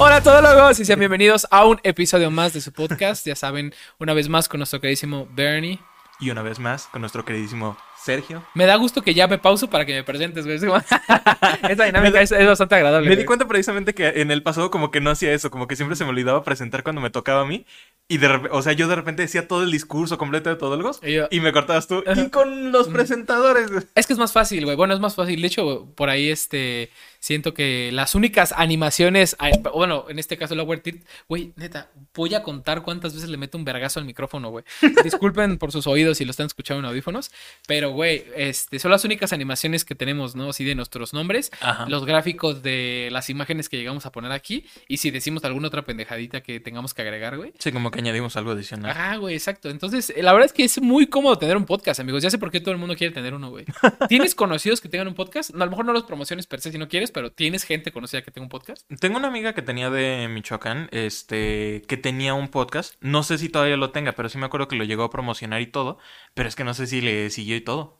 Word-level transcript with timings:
Hola 0.00 0.22
todólogos 0.22 0.78
y 0.78 0.84
sean 0.84 0.98
bienvenidos 1.00 1.46
a 1.50 1.64
un 1.66 1.80
episodio 1.82 2.30
más 2.30 2.52
de 2.52 2.60
su 2.60 2.72
podcast. 2.72 3.26
Ya 3.26 3.34
saben, 3.34 3.74
una 3.98 4.14
vez 4.14 4.28
más 4.28 4.48
con 4.48 4.58
nuestro 4.58 4.80
queridísimo 4.80 5.28
Bernie. 5.34 5.80
Y 6.20 6.30
una 6.30 6.42
vez 6.42 6.58
más 6.58 6.86
con 6.86 7.00
nuestro 7.00 7.24
queridísimo 7.24 7.76
Sergio. 8.04 8.42
Me 8.54 8.64
da 8.64 8.76
gusto 8.76 9.02
que 9.02 9.12
ya 9.14 9.26
me 9.26 9.38
pauso 9.38 9.68
para 9.68 9.84
que 9.84 9.94
me 9.94 10.04
presentes, 10.04 10.46
güey. 10.46 10.58
Esta 11.68 11.84
dinámica 11.84 12.20
es, 12.22 12.30
es 12.32 12.46
bastante 12.46 12.76
agradable. 12.76 13.08
Me 13.08 13.14
güey. 13.14 13.22
di 13.22 13.26
cuenta 13.26 13.46
precisamente 13.46 13.92
que 13.94 14.06
en 14.08 14.30
el 14.30 14.42
pasado 14.42 14.70
como 14.70 14.90
que 14.90 15.00
no 15.00 15.10
hacía 15.10 15.32
eso, 15.32 15.50
como 15.50 15.66
que 15.66 15.76
siempre 15.76 15.96
se 15.96 16.04
me 16.04 16.10
olvidaba 16.10 16.42
presentar 16.44 16.82
cuando 16.84 17.00
me 17.00 17.10
tocaba 17.10 17.42
a 17.42 17.44
mí. 17.44 17.66
Y 18.08 18.18
de 18.18 18.28
o 18.50 18.62
sea, 18.62 18.72
yo 18.72 18.88
de 18.88 18.96
repente 18.96 19.22
decía 19.22 19.46
todo 19.46 19.62
el 19.64 19.70
discurso 19.70 20.16
completo 20.16 20.48
de 20.48 20.56
Todólogos 20.56 21.00
Y 21.02 21.14
yo- 21.14 21.28
y 21.30 21.40
me 21.40 21.52
cortabas 21.52 21.86
tú. 21.88 22.02
Y 22.16 22.30
con 22.30 22.72
los 22.72 22.88
presentadores. 22.88 23.70
Es 23.94 24.06
que 24.06 24.12
es 24.14 24.18
más 24.18 24.32
fácil, 24.32 24.64
güey. 24.64 24.76
Bueno, 24.76 24.94
es 24.94 25.00
más 25.00 25.14
fácil. 25.14 25.40
De 25.42 25.46
hecho, 25.48 25.92
por 25.94 26.08
ahí 26.08 26.30
este 26.30 26.90
siento 27.18 27.54
que 27.54 27.90
las 27.92 28.14
únicas 28.14 28.52
animaciones, 28.56 29.36
bueno, 29.74 30.06
en 30.08 30.18
este 30.18 30.36
caso 30.36 30.54
la 30.54 30.66
Tilt, 30.78 31.04
güey, 31.28 31.52
neta, 31.56 31.90
voy 32.14 32.34
a 32.34 32.42
contar 32.42 32.82
cuántas 32.82 33.14
veces 33.14 33.28
le 33.28 33.36
meto 33.36 33.58
un 33.58 33.64
vergazo 33.64 33.98
al 34.00 34.06
micrófono, 34.06 34.50
güey. 34.50 34.64
Disculpen 35.04 35.58
por 35.58 35.72
sus 35.72 35.86
oídos 35.86 36.18
si 36.18 36.24
lo 36.24 36.30
están 36.30 36.46
escuchando 36.46 36.80
en 36.80 36.86
audífonos, 36.86 37.30
pero 37.66 37.90
güey, 37.90 38.24
este 38.36 38.78
son 38.78 38.90
las 38.90 39.04
únicas 39.04 39.32
animaciones 39.32 39.84
que 39.84 39.94
tenemos, 39.94 40.36
¿no? 40.36 40.50
Así 40.50 40.64
de 40.64 40.74
nuestros 40.74 41.12
nombres, 41.12 41.50
Ajá. 41.60 41.86
los 41.88 42.04
gráficos 42.04 42.62
de 42.62 43.08
las 43.12 43.30
imágenes 43.30 43.68
que 43.68 43.76
llegamos 43.76 44.06
a 44.06 44.12
poner 44.12 44.32
aquí 44.32 44.66
y 44.86 44.98
si 44.98 45.10
decimos 45.10 45.44
alguna 45.44 45.68
otra 45.68 45.82
pendejadita 45.82 46.42
que 46.42 46.60
tengamos 46.60 46.94
que 46.94 47.02
agregar, 47.02 47.36
güey. 47.36 47.52
Sí, 47.58 47.72
como 47.72 47.90
que 47.90 48.00
añadimos 48.00 48.36
algo 48.36 48.52
adicional. 48.52 48.90
Ajá, 48.90 49.16
güey, 49.16 49.34
exacto. 49.34 49.70
Entonces, 49.70 50.10
eh, 50.10 50.22
la 50.22 50.32
verdad 50.32 50.46
es 50.46 50.52
que 50.52 50.64
es 50.64 50.80
muy 50.80 51.06
cómodo 51.06 51.38
tener 51.38 51.56
un 51.56 51.64
podcast, 51.64 52.00
amigos. 52.00 52.22
Ya 52.22 52.30
sé 52.30 52.38
por 52.38 52.50
qué 52.50 52.60
todo 52.60 52.72
el 52.72 52.78
mundo 52.78 52.96
quiere 52.96 53.12
tener 53.12 53.34
uno, 53.34 53.50
güey. 53.50 53.64
¿Tienes 54.08 54.34
conocidos 54.34 54.80
que 54.80 54.88
tengan 54.88 55.08
un 55.08 55.14
podcast? 55.14 55.50
No, 55.50 55.62
a 55.62 55.66
lo 55.66 55.70
mejor 55.70 55.84
no 55.84 55.92
los 55.92 56.04
promociones 56.04 56.46
per 56.46 56.60
se 56.60 56.72
si 56.72 56.78
no 56.78 56.88
quieres, 56.88 57.07
pero 57.12 57.32
¿tienes 57.32 57.64
gente 57.64 57.92
conocida 57.92 58.22
que 58.22 58.30
tenga 58.30 58.44
un 58.44 58.50
podcast? 58.50 58.88
Tengo 59.00 59.16
una 59.16 59.28
amiga 59.28 59.52
que 59.54 59.62
tenía 59.62 59.90
de 59.90 60.28
Michoacán, 60.28 60.88
este, 60.92 61.82
que 61.86 61.96
tenía 61.96 62.34
un 62.34 62.48
podcast. 62.48 62.94
No 63.00 63.22
sé 63.22 63.38
si 63.38 63.48
todavía 63.48 63.76
lo 63.76 63.90
tenga, 63.90 64.12
pero 64.12 64.28
sí 64.28 64.38
me 64.38 64.46
acuerdo 64.46 64.68
que 64.68 64.76
lo 64.76 64.84
llegó 64.84 65.04
a 65.04 65.10
promocionar 65.10 65.60
y 65.60 65.66
todo. 65.66 65.98
Pero 66.34 66.48
es 66.48 66.56
que 66.56 66.64
no 66.64 66.74
sé 66.74 66.86
si 66.86 67.00
le 67.00 67.30
siguió 67.30 67.56
y 67.56 67.60
todo. 67.60 67.96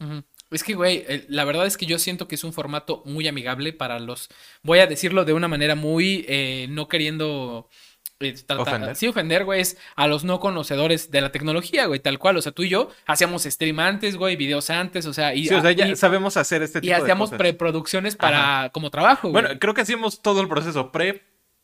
Es 0.50 0.64
que, 0.64 0.74
güey, 0.74 1.04
la 1.28 1.44
verdad 1.44 1.66
es 1.66 1.76
que 1.76 1.86
yo 1.86 1.98
siento 1.98 2.26
que 2.26 2.36
es 2.36 2.44
un 2.44 2.52
formato 2.52 3.02
muy 3.04 3.28
amigable 3.28 3.72
para 3.72 3.98
los. 3.98 4.28
Voy 4.62 4.78
a 4.78 4.86
decirlo 4.86 5.24
de 5.24 5.34
una 5.34 5.48
manera 5.48 5.74
muy. 5.74 6.24
eh, 6.28 6.66
no 6.70 6.88
queriendo. 6.88 7.68
Tratar- 8.18 8.58
Ofender. 8.60 8.96
Sí, 8.96 9.06
ofender, 9.06 9.44
güey, 9.44 9.60
es 9.60 9.76
a 9.94 10.06
los 10.08 10.24
no 10.24 10.40
conocedores 10.40 11.10
de 11.10 11.20
la 11.20 11.30
tecnología, 11.30 11.86
güey, 11.86 12.00
tal 12.00 12.18
cual. 12.18 12.36
O 12.36 12.42
sea, 12.42 12.52
tú 12.52 12.64
y 12.64 12.68
yo 12.68 12.90
hacíamos 13.06 13.44
stream 13.44 13.78
antes, 13.78 14.16
güey, 14.16 14.36
videos 14.36 14.70
antes, 14.70 15.06
o 15.06 15.14
sea, 15.14 15.34
y, 15.34 15.46
Sí, 15.46 15.54
o 15.54 15.60
sea, 15.62 15.70
ya 15.72 15.86
y- 15.86 15.96
sabemos 15.96 16.36
hacer 16.36 16.62
este 16.62 16.78
y 16.78 16.82
tipo 16.82 16.96
de 16.96 17.02
hacíamos 17.02 17.28
cosas. 17.30 17.38
preproducciones 17.38 18.16
para 18.16 18.70
como 18.70 18.90
trabajo, 18.90 19.30
güey. 19.30 19.42
Bueno, 19.44 19.58
creo 19.60 19.72
que 19.74 19.82
hacíamos 19.82 20.20
todo 20.20 20.40
el 20.40 20.48
proceso, 20.48 20.90
pre, 20.90 21.22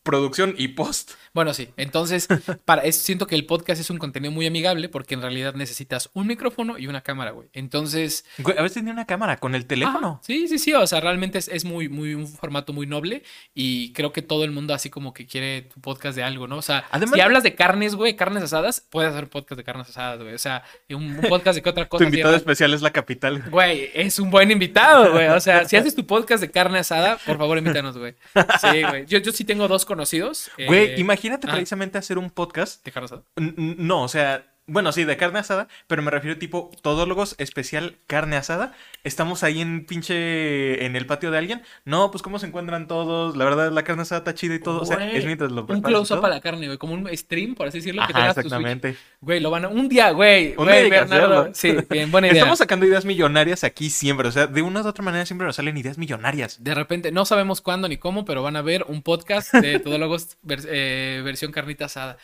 producción 0.09 0.53
y 0.57 0.69
post. 0.69 1.11
Bueno, 1.33 1.53
sí. 1.53 1.69
Entonces, 1.77 2.27
para 2.63 2.83
es- 2.83 2.95
siento 2.97 3.25
que 3.27 3.35
el 3.35 3.45
podcast 3.45 3.81
es 3.81 3.89
un 3.89 3.97
contenido 3.97 4.31
muy 4.31 4.45
amigable 4.45 4.87
porque 4.87 5.15
en 5.15 5.21
realidad 5.21 5.55
necesitas 5.55 6.09
un 6.13 6.27
micrófono 6.27 6.77
y 6.77 6.85
una 6.87 7.01
cámara, 7.01 7.31
güey. 7.31 7.49
Entonces, 7.53 8.23
Güey, 8.37 8.57
a 8.57 8.61
veces 8.61 8.75
tenía 8.75 8.93
una 8.93 9.05
cámara 9.05 9.37
con 9.37 9.55
el 9.55 9.65
teléfono. 9.65 10.19
ah, 10.21 10.25
sí, 10.25 10.47
sí, 10.47 10.59
sí. 10.59 10.73
O 10.73 10.85
sea, 10.87 11.01
realmente 11.01 11.39
es, 11.39 11.47
es 11.49 11.65
muy, 11.65 11.89
muy, 11.89 12.13
un 12.13 12.27
formato 12.27 12.71
muy 12.71 12.85
noble 12.87 13.23
y 13.55 13.91
creo 13.93 14.13
que 14.13 14.21
todo 14.21 14.43
el 14.43 14.51
mundo 14.51 14.73
así 14.75 14.89
como 14.91 15.13
que 15.13 15.25
quiere 15.25 15.63
tu 15.63 15.81
podcast 15.81 16.15
de 16.15 16.23
algo, 16.23 16.47
¿no? 16.47 16.57
O 16.57 16.61
sea, 16.61 16.85
Además- 16.91 17.15
si 17.15 17.21
hablas 17.21 17.43
de 17.43 17.55
carnes, 17.55 17.95
güey, 17.95 18.15
carnes 18.15 18.43
asadas, 18.43 18.79
puedes 18.89 19.11
hacer 19.11 19.23
un 19.25 19.29
podcast 19.31 19.57
de 19.57 19.63
carnes 19.63 19.89
asadas, 19.89 20.21
güey. 20.21 20.35
O 20.35 20.39
sea, 20.39 20.63
un, 20.91 21.03
un 21.17 21.21
podcast 21.27 21.55
de 21.55 21.63
qué 21.63 21.69
otra 21.69 21.85
Tu 21.85 21.89
cosa. 21.89 22.03
invitado 22.05 22.35
así, 22.35 22.41
especial 22.41 22.73
es 22.75 22.81
la 22.83 22.91
capital. 22.91 23.43
Güey, 23.49 23.89
es 23.95 24.19
un 24.19 24.29
buen 24.29 24.51
invitado, 24.51 25.11
güey. 25.13 25.27
O 25.29 25.39
sea, 25.39 25.65
si 25.65 25.75
haces 25.75 25.95
tu 25.95 26.05
podcast 26.05 26.41
de 26.41 26.51
carne 26.51 26.77
asada, 26.79 27.17
por 27.25 27.37
favor, 27.37 27.57
invítanos, 27.57 27.97
güey. 27.97 28.13
Sí, 28.61 28.83
güey. 28.87 29.05
Yo, 29.07 29.17
yo 29.17 29.31
sí 29.31 29.43
tengo 29.43 29.67
dos 29.67 29.85
conocidos. 29.95 30.51
eh, 30.57 30.67
Güey, 30.67 30.99
imagínate 30.99 31.47
ah. 31.47 31.51
precisamente 31.51 31.97
hacer 31.97 32.17
un 32.17 32.29
podcast. 32.29 32.83
¿De 32.83 32.91
carne 32.91 33.05
asada? 33.05 33.23
No, 33.37 34.03
o 34.03 34.07
sea, 34.07 34.45
bueno, 34.67 34.91
sí, 34.91 35.03
de 35.03 35.15
carne 35.17 35.39
asada, 35.39 35.67
pero 35.87 36.01
me 36.01 36.09
refiero 36.11 36.37
tipo 36.39 36.71
todólogos 36.81 37.35
especial 37.37 37.97
carne 38.07 38.35
asada. 38.35 38.73
Estamos 39.03 39.43
ahí 39.43 39.61
en 39.61 39.85
pinche 39.85 40.85
en 40.85 40.95
el 40.95 41.05
patio 41.05 41.29
de 41.31 41.37
alguien. 41.37 41.61
No, 41.83 42.09
pues 42.11 42.21
cómo 42.23 42.39
se 42.39 42.47
encuentran 42.47 42.87
todos. 42.87 43.37
La 43.37 43.45
verdad, 43.45 43.71
la 43.71 43.83
carne 43.83 44.01
asada 44.01 44.19
está 44.19 44.33
chida 44.33 44.55
y 44.55 44.59
todo. 44.59 44.81
O 44.81 44.85
sea, 44.85 44.97
Güey, 44.97 45.17
es 45.17 45.25
mientras 45.25 45.51
lo 45.51 45.61
Un 45.61 45.67
preparas 45.67 45.89
y 45.89 45.93
close-up 45.93 46.17
todo. 46.17 46.25
a 46.25 46.29
la 46.29 46.41
carne, 46.41 46.65
güey. 46.65 46.77
Como 46.79 46.93
un 46.95 47.09
stream, 47.15 47.53
por 47.55 47.67
así 47.67 47.77
decirlo. 47.77 48.01
que 48.07 48.13
tengas 48.13 48.33
tu 48.33 48.41
exactamente. 48.41 48.95
Güey, 49.21 49.39
lo 49.39 49.51
van 49.51 49.65
a. 49.65 49.67
Un 49.67 49.87
día, 49.87 50.09
güey. 50.11 50.55
Un 50.57 50.65
Güey, 50.65 50.89
Bernardo. 50.89 51.49
Sí, 51.53 51.75
bien, 51.89 52.11
buena 52.11 52.27
idea. 52.27 52.37
Estamos 52.39 52.57
sacando 52.57 52.85
ideas 52.87 53.05
millonarias 53.05 53.63
aquí 53.63 53.89
siempre. 53.91 54.27
O 54.27 54.31
sea, 54.31 54.47
de 54.47 54.61
una 54.63 54.81
u 54.81 54.87
otra 54.87 55.03
manera 55.03 55.25
siempre 55.25 55.45
nos 55.45 55.55
salen 55.57 55.77
ideas 55.77 55.97
millonarias. 55.97 56.63
De 56.63 56.73
repente, 56.73 57.11
no 57.11 57.25
sabemos 57.25 57.61
cuándo 57.61 57.87
ni 57.87 57.97
cómo, 57.97 58.25
pero 58.25 58.41
van 58.41 58.55
a 58.55 58.61
ver 58.63 58.83
un 58.87 59.03
podcast 59.03 59.53
de 59.53 59.79
Todólogos 59.79 60.37
vers- 60.43 60.65
eh, 60.67 61.21
versión 61.23 61.51
carnita 61.51 61.85
asada. 61.85 62.17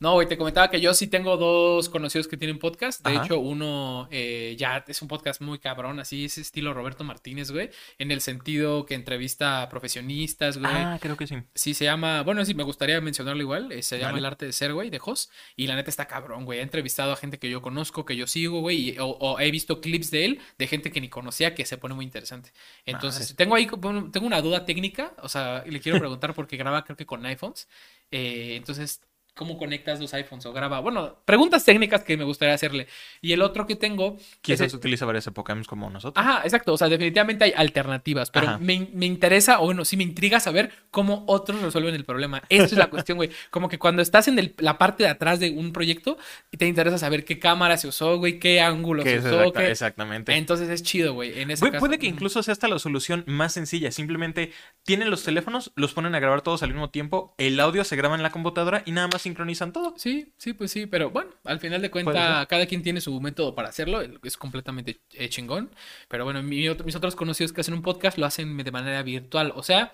No, 0.00 0.12
güey, 0.12 0.28
te 0.28 0.38
comentaba 0.38 0.70
que 0.70 0.80
yo 0.80 0.94
sí 0.94 1.08
tengo 1.08 1.36
dos 1.36 1.88
conocidos 1.88 2.28
que 2.28 2.36
tienen 2.36 2.60
podcast. 2.60 3.04
De 3.04 3.16
Ajá. 3.16 3.24
hecho, 3.24 3.40
uno 3.40 4.06
eh, 4.12 4.54
ya 4.56 4.84
es 4.86 5.02
un 5.02 5.08
podcast 5.08 5.40
muy 5.40 5.58
cabrón, 5.58 5.98
así 5.98 6.26
es 6.26 6.38
estilo 6.38 6.72
Roberto 6.72 7.02
Martínez, 7.02 7.50
güey. 7.50 7.70
En 7.98 8.12
el 8.12 8.20
sentido 8.20 8.86
que 8.86 8.94
entrevista 8.94 9.62
a 9.62 9.68
profesionistas, 9.68 10.58
güey. 10.58 10.70
Ah, 10.72 10.98
creo 11.00 11.16
que 11.16 11.26
sí. 11.26 11.34
Sí, 11.52 11.74
se 11.74 11.84
llama, 11.84 12.22
bueno, 12.22 12.44
sí, 12.44 12.54
me 12.54 12.62
gustaría 12.62 13.00
mencionarlo 13.00 13.42
igual, 13.42 13.72
eh, 13.72 13.82
se 13.82 13.98
llama. 13.98 14.18
El 14.18 14.24
Arte 14.24 14.46
de 14.46 14.52
Ser, 14.52 14.72
güey, 14.72 14.88
de 14.90 15.00
Jos, 15.00 15.30
y 15.56 15.66
la 15.66 15.74
neta 15.74 15.90
está 15.90 16.06
cabrón, 16.06 16.44
güey, 16.44 16.60
ha 16.60 16.62
entrevistado 16.62 17.12
a 17.12 17.16
gente 17.16 17.40
que 17.40 17.50
yo 17.50 17.60
conozco, 17.60 18.04
que 18.04 18.14
yo 18.14 18.28
sigo, 18.28 18.60
güey, 18.60 18.96
o, 18.98 19.06
o 19.06 19.40
he 19.40 19.50
visto 19.50 19.80
clips 19.80 20.12
de 20.12 20.24
él, 20.24 20.40
de 20.58 20.66
gente 20.68 20.92
que 20.92 21.00
ni 21.00 21.08
conocía, 21.08 21.56
que 21.56 21.66
se 21.66 21.76
pone 21.76 21.94
muy 21.94 22.04
interesante. 22.04 22.52
Entonces, 22.86 23.32
Madre. 23.32 23.34
tengo 23.34 23.54
ahí, 23.56 23.66
tengo 24.12 24.26
una 24.26 24.42
duda 24.42 24.64
técnica, 24.64 25.14
o 25.22 25.28
sea, 25.28 25.64
y 25.66 25.72
le 25.72 25.80
quiero 25.80 25.98
preguntar 25.98 26.34
porque 26.34 26.56
graba 26.56 26.84
creo 26.84 26.96
que 26.96 27.06
con 27.06 27.26
iPhones, 27.26 27.68
eh, 28.10 28.54
entonces, 28.56 29.02
¿cómo 29.38 29.56
conectas 29.56 30.00
los 30.00 30.12
iPhones 30.12 30.44
o 30.46 30.52
graba? 30.52 30.80
Bueno, 30.80 31.16
preguntas 31.24 31.64
técnicas 31.64 32.02
que 32.02 32.16
me 32.16 32.24
gustaría 32.24 32.54
hacerle. 32.54 32.88
Y 33.22 33.32
el 33.32 33.40
otro 33.40 33.66
que 33.66 33.76
tengo... 33.76 34.16
es 34.18 34.38
Quizás 34.42 34.72
el- 34.72 34.76
utiliza 34.78 35.06
varias 35.06 35.26
épocas 35.28 35.66
como 35.68 35.88
nosotros. 35.88 36.20
Ajá, 36.26 36.42
exacto. 36.42 36.72
O 36.74 36.76
sea, 36.76 36.88
definitivamente 36.88 37.44
hay 37.44 37.52
alternativas, 37.56 38.30
pero 38.30 38.58
me, 38.58 38.88
me 38.92 39.06
interesa, 39.06 39.60
o 39.60 39.66
bueno, 39.66 39.84
sí 39.84 39.96
me 39.96 40.02
intriga 40.02 40.40
saber 40.40 40.72
cómo 40.90 41.24
otros 41.28 41.62
resuelven 41.62 41.94
el 41.94 42.04
problema. 42.04 42.42
Esa 42.48 42.64
es 42.64 42.72
la 42.72 42.86
cuestión, 42.90 43.16
güey. 43.16 43.30
Como 43.50 43.68
que 43.68 43.78
cuando 43.78 44.02
estás 44.02 44.26
en 44.28 44.38
el- 44.38 44.54
la 44.58 44.76
parte 44.76 45.04
de 45.04 45.08
atrás 45.10 45.38
de 45.38 45.50
un 45.52 45.72
proyecto, 45.72 46.18
te 46.56 46.66
interesa 46.66 46.98
saber 46.98 47.24
qué 47.24 47.38
cámara 47.38 47.76
se 47.76 47.86
usó, 47.88 48.18
güey, 48.18 48.40
qué 48.40 48.60
ángulo 48.60 49.04
se 49.04 49.14
es 49.14 49.24
usó. 49.24 49.40
exacta- 49.44 49.60
qué- 49.60 49.70
exactamente. 49.70 50.34
Entonces 50.34 50.68
es 50.68 50.82
chido, 50.82 51.14
güey. 51.14 51.40
En 51.40 51.52
ese 51.52 51.60
Güey, 51.60 51.72
caso. 51.72 51.80
puede 51.80 51.98
que 51.98 52.06
incluso 52.08 52.42
sea 52.42 52.52
hasta 52.52 52.66
la 52.66 52.78
solución 52.80 53.22
más 53.26 53.52
sencilla. 53.52 53.92
Simplemente 53.92 54.52
tienen 54.82 55.10
los 55.10 55.22
teléfonos, 55.22 55.70
los 55.76 55.92
ponen 55.94 56.14
a 56.14 56.18
grabar 56.20 56.42
todos 56.42 56.62
al 56.62 56.70
mismo 56.70 56.90
tiempo, 56.90 57.34
el 57.38 57.60
audio 57.60 57.84
se 57.84 57.94
graba 57.96 58.16
en 58.16 58.22
la 58.22 58.30
computadora 58.30 58.82
y 58.86 58.92
nada 58.92 59.06
más 59.08 59.26
sincronizan 59.28 59.72
todo. 59.72 59.94
Sí, 59.96 60.32
sí, 60.36 60.52
pues 60.52 60.70
sí, 60.70 60.86
pero 60.86 61.10
bueno, 61.10 61.30
al 61.44 61.60
final 61.60 61.80
de 61.82 61.90
ser. 61.90 62.46
cada 62.48 62.66
quien 62.66 62.82
tiene 62.82 63.00
su 63.00 63.20
método 63.20 63.54
para 63.54 63.68
hacerlo, 63.68 64.00
es 64.22 64.36
completamente 64.36 64.98
eh, 65.14 65.28
chingón, 65.28 65.70
pero 66.08 66.24
bueno, 66.24 66.42
mi 66.42 66.68
otro- 66.68 66.84
mis 66.84 66.96
otros 66.96 67.14
conocidos 67.16 67.52
que 67.52 67.60
hacen 67.60 67.74
un 67.74 67.82
podcast 67.82 68.18
lo 68.18 68.26
hacen 68.26 68.56
de 68.56 68.70
manera 68.70 69.02
virtual, 69.02 69.52
o 69.54 69.62
sea, 69.62 69.92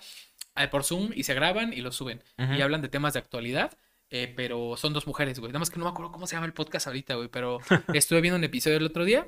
eh, 0.55 0.67
por 0.67 0.83
Zoom 0.83 1.11
y 1.13 1.23
se 1.23 1.33
graban 1.33 1.73
y 1.73 1.81
lo 1.81 1.91
suben 1.91 2.21
y 2.37 2.61
hablan 2.61 2.81
de 2.81 2.89
temas 2.89 3.13
de 3.13 3.19
actualidad. 3.19 3.77
eh, 4.11 4.31
pero 4.35 4.77
son 4.77 4.93
dos 4.93 5.07
mujeres, 5.07 5.39
güey. 5.39 5.49
Nada 5.51 5.59
más 5.59 5.69
que 5.71 5.77
no 5.79 5.85
me 5.85 5.91
acuerdo 5.91 6.11
cómo 6.11 6.27
se 6.27 6.35
llama 6.35 6.45
el 6.45 6.53
podcast 6.53 6.85
ahorita, 6.87 7.15
güey. 7.15 7.27
Pero 7.27 7.59
estuve 7.93 8.21
viendo 8.21 8.37
un 8.37 8.43
episodio 8.43 8.77
el 8.77 8.85
otro 8.85 9.03
día. 9.03 9.27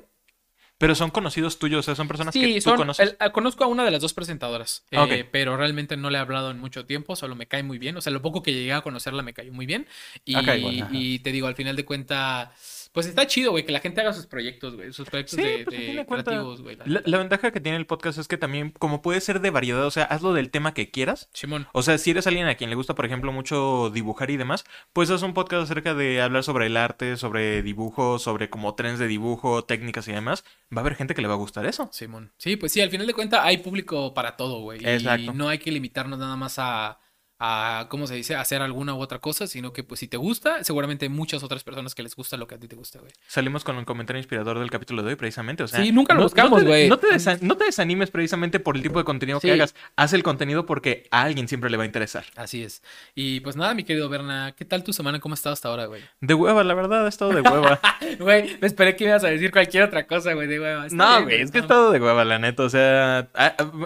Pero 0.78 0.94
son 0.94 1.10
conocidos 1.10 1.58
tuyos, 1.58 1.80
o 1.80 1.82
sea, 1.82 1.96
son 1.96 2.06
personas 2.06 2.32
que 2.32 2.60
tú 2.60 2.74
conoces. 2.76 3.08
el- 3.08 3.16
ah, 3.18 3.30
conozco 3.32 3.64
a 3.64 3.66
una 3.66 3.84
de 3.84 3.90
las 3.90 4.00
dos 4.00 4.14
presentadoras. 4.14 4.84
eh, 4.92 4.98
Ok. 4.98 5.28
pero 5.32 5.56
realmente 5.56 5.96
no 5.96 6.08
le 6.08 6.18
he 6.18 6.20
hablado 6.20 6.52
en 6.52 6.60
mucho 6.60 6.86
tiempo. 6.86 7.16
Solo 7.16 7.34
me 7.34 7.46
cae 7.46 7.64
muy 7.64 7.78
bien. 7.78 7.96
O 7.96 8.00
sea, 8.00 8.12
lo 8.12 8.22
poco 8.22 8.42
que 8.44 8.52
llegué 8.54 8.72
a 8.72 8.80
conocerla 8.80 9.22
me 9.24 9.34
cayó 9.34 9.52
muy 9.52 9.66
bien. 9.66 9.88
Y, 10.24 10.36
Ah, 10.36 10.42
cae 10.44 10.58
igual, 10.60 10.80
ajá. 10.82 10.90
y 10.92 11.18
te 11.18 11.32
digo, 11.32 11.48
al 11.48 11.56
final 11.56 11.74
de 11.74 11.84
cuentas. 11.84 12.50
Pues 12.98 13.06
está 13.06 13.28
chido, 13.28 13.52
güey, 13.52 13.64
que 13.64 13.70
la 13.70 13.78
gente 13.78 14.00
haga 14.00 14.12
sus 14.12 14.26
proyectos, 14.26 14.74
güey. 14.74 14.92
Sus 14.92 15.08
proyectos 15.08 15.36
Sí, 15.36 15.42
de, 15.42 15.64
pues, 15.64 15.76
de 15.78 16.04
creativos, 16.04 16.62
güey. 16.62 16.76
la 16.84 17.00
La, 17.04 17.18
ventaja 17.18 17.52
que 17.52 17.60
tiene 17.60 17.78
el 17.78 17.86
podcast 17.86 18.18
es 18.18 18.26
que 18.26 18.36
también, 18.36 18.72
como 18.76 19.02
puede 19.02 19.20
ser 19.20 19.40
de 19.40 19.50
variedad, 19.50 19.86
o 19.86 19.90
sea, 19.92 20.02
hazlo 20.02 20.32
del 20.32 20.50
tema 20.50 20.74
que 20.74 20.90
quieras. 20.90 21.30
Simón. 21.32 21.68
O 21.72 21.82
sea, 21.82 21.96
si 21.98 22.10
eres 22.10 22.26
alguien 22.26 22.48
a 22.48 22.56
quien 22.56 22.70
le 22.70 22.74
gusta, 22.74 22.96
por 22.96 23.06
ejemplo, 23.06 23.30
mucho 23.30 23.90
dibujar 23.90 24.30
y 24.30 24.36
demás, 24.36 24.64
pues 24.92 25.10
haz 25.10 25.22
un 25.22 25.32
podcast 25.32 25.62
acerca 25.62 25.94
de 25.94 26.20
hablar 26.20 26.42
sobre 26.42 26.66
el 26.66 26.76
arte, 26.76 27.16
sobre 27.16 27.62
dibujo, 27.62 28.18
sobre 28.18 28.50
como 28.50 28.74
trends 28.74 28.98
de 28.98 29.06
dibujo, 29.06 29.62
técnicas 29.62 30.08
y 30.08 30.12
demás. 30.12 30.42
Va 30.76 30.78
a 30.78 30.80
haber 30.80 30.96
gente 30.96 31.14
que 31.14 31.22
le 31.22 31.28
va 31.28 31.34
a 31.34 31.36
gustar 31.36 31.66
eso. 31.66 31.88
Simón. 31.92 32.32
Sí, 32.36 32.56
pues 32.56 32.72
sí, 32.72 32.80
al 32.80 32.90
final 32.90 33.06
de 33.06 33.14
cuentas 33.14 33.42
hay 33.44 33.58
público 33.58 34.12
para 34.12 34.36
todo, 34.36 34.58
güey. 34.62 34.82
Y 34.82 34.88
Exacto. 34.88 35.32
no 35.34 35.48
hay 35.48 35.58
que 35.58 35.70
limitarnos 35.70 36.18
nada 36.18 36.34
más 36.34 36.58
a, 36.58 36.98
a, 37.40 37.86
¿cómo 37.88 38.06
se 38.06 38.14
dice?, 38.14 38.34
a 38.34 38.40
hacer 38.40 38.62
alguna 38.62 38.94
u 38.94 39.00
otra 39.00 39.18
cosa, 39.20 39.46
sino 39.46 39.72
que 39.72 39.84
pues 39.84 40.00
si 40.00 40.08
te 40.08 40.16
gusta, 40.16 40.64
seguramente 40.64 41.04
hay 41.06 41.08
muchas 41.10 41.42
otras 41.42 41.62
personas 41.64 41.94
que 41.94 42.02
les 42.02 42.16
gusta 42.16 42.36
lo 42.36 42.46
que 42.46 42.56
a 42.56 42.58
ti 42.58 42.66
te 42.68 42.76
gusta, 42.76 42.98
güey. 42.98 43.12
Salimos 43.26 43.64
con 43.64 43.76
el 43.76 43.84
comentario 43.84 44.18
inspirador 44.18 44.58
del 44.58 44.70
capítulo 44.70 45.02
de 45.02 45.10
hoy, 45.10 45.16
precisamente. 45.16 45.62
O 45.62 45.68
sea, 45.68 45.82
Sí, 45.82 45.92
nunca 45.92 46.14
lo 46.14 46.22
buscamos, 46.22 46.60
te- 46.60 46.66
güey. 46.66 46.88
No, 46.88 46.98
te 46.98 47.06
desa- 47.08 47.38
no 47.40 47.56
te 47.56 47.64
desanimes 47.64 48.10
precisamente 48.10 48.58
por 48.60 48.76
el 48.76 48.82
tipo 48.82 48.98
de 48.98 49.04
contenido 49.04 49.40
Sí. 49.40 49.46
que 49.48 49.52
hagas. 49.54 49.74
Haz 49.96 50.12
el 50.12 50.22
contenido 50.22 50.66
porque 50.66 51.06
a 51.10 51.22
alguien 51.22 51.46
siempre 51.48 51.70
le 51.70 51.76
va 51.76 51.84
a 51.84 51.86
interesar. 51.86 52.24
Así 52.36 52.62
es. 52.62 52.82
Y 53.14 53.40
pues 53.40 53.56
nada, 53.56 53.74
mi 53.74 53.84
querido 53.84 54.08
Berna, 54.08 54.54
¿qué 54.56 54.64
tal 54.64 54.82
tu 54.84 54.92
semana? 54.92 55.20
¿Cómo 55.20 55.34
has 55.34 55.38
estado 55.40 55.52
hasta 55.52 55.68
ahora, 55.68 55.86
güey? 55.86 56.02
De 56.20 56.34
hueva, 56.34 56.64
la 56.64 56.74
verdad, 56.74 57.06
ha 57.06 57.08
estado 57.08 57.30
de 57.32 57.40
hueva. 57.42 57.80
Güey, 58.18 58.58
me 58.60 58.66
esperé 58.66 58.96
que 58.96 59.04
ibas 59.04 59.22
a 59.22 59.28
decir 59.28 59.50
cualquier 59.52 59.84
otra 59.84 60.06
cosa, 60.06 60.32
güey, 60.32 60.48
de 60.48 60.58
hueva. 60.60 60.86
Está 60.86 60.96
No, 60.96 61.22
güey, 61.24 61.40
es 61.42 61.50
que 61.50 61.58
he 61.58 61.60
no. 61.60 61.64
estado 61.66 61.90
de 61.92 62.00
hueva, 62.00 62.24
la 62.24 62.38
neta. 62.38 62.62
O 62.64 62.68
sea, 62.70 63.28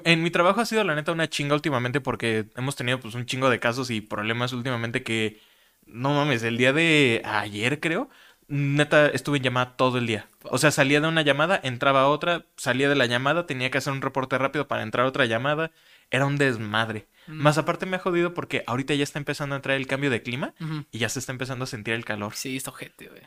en 0.05 0.23
mi 0.23 0.31
trabajo 0.31 0.61
ha 0.61 0.67
sido 0.67 0.85
la 0.85 0.95
neta 0.95 1.13
una 1.13 1.29
chinga 1.29 1.55
últimamente 1.55 2.01
porque 2.01 2.47
hemos 2.57 2.77
tenido 2.77 2.99
pues 3.01 3.15
un 3.15 3.27
chingo 3.27 3.42
chingo 3.43 3.51
de 3.51 3.59
casos 3.61 3.91
y 3.91 4.01
problemas 4.01 4.53
últimamente 4.53 5.03
que, 5.03 5.41
no 5.87 6.15
mames, 6.15 6.43
el 6.45 6.57
día 6.57 6.73
de 6.73 7.23
ayer 7.25 7.81
creo, 7.81 8.09
neta 8.49 9.09
estuve 9.09 9.39
en 9.39 9.43
llamada 9.45 9.77
todo 9.77 9.99
el 9.99 10.07
día. 10.07 10.29
O 10.45 10.59
sea, 10.59 10.71
salía 10.71 11.01
de 11.01 11.09
una 11.09 11.23
llamada, 11.23 11.59
entraba 11.63 12.03
a 12.03 12.09
otra, 12.09 12.47
salía 12.57 12.89
de 12.89 12.95
la 12.95 13.07
llamada, 13.07 13.47
tenía 13.47 13.71
que 13.71 13.79
hacer 13.79 13.93
un 13.93 14.03
reporte 14.03 14.39
rápido 14.39 14.69
para 14.69 14.83
entrar 14.83 15.07
a 15.07 15.09
otra 15.09 15.27
llamada. 15.27 15.73
Era 16.11 16.27
un 16.27 16.37
desmadre. 16.37 17.07
Mm. 17.27 17.33
Más 17.41 17.57
aparte 17.57 17.87
me 17.87 17.97
ha 17.97 17.99
jodido 18.01 18.35
porque 18.35 18.65
ahorita 18.67 18.93
ya 18.95 19.03
está 19.03 19.19
empezando 19.19 19.55
a 19.55 19.57
entrar 19.57 19.77
el 19.79 19.87
cambio 19.87 20.11
de 20.11 20.23
clima 20.23 20.53
y 20.91 20.99
ya 20.99 21.09
se 21.09 21.21
está 21.21 21.33
empezando 21.33 21.65
a 21.65 21.67
sentir 21.67 21.95
el 21.95 22.05
calor. 22.05 22.35
Sí, 22.35 22.57
está 22.57 22.71
ojete, 22.71 23.09
güey. 23.09 23.23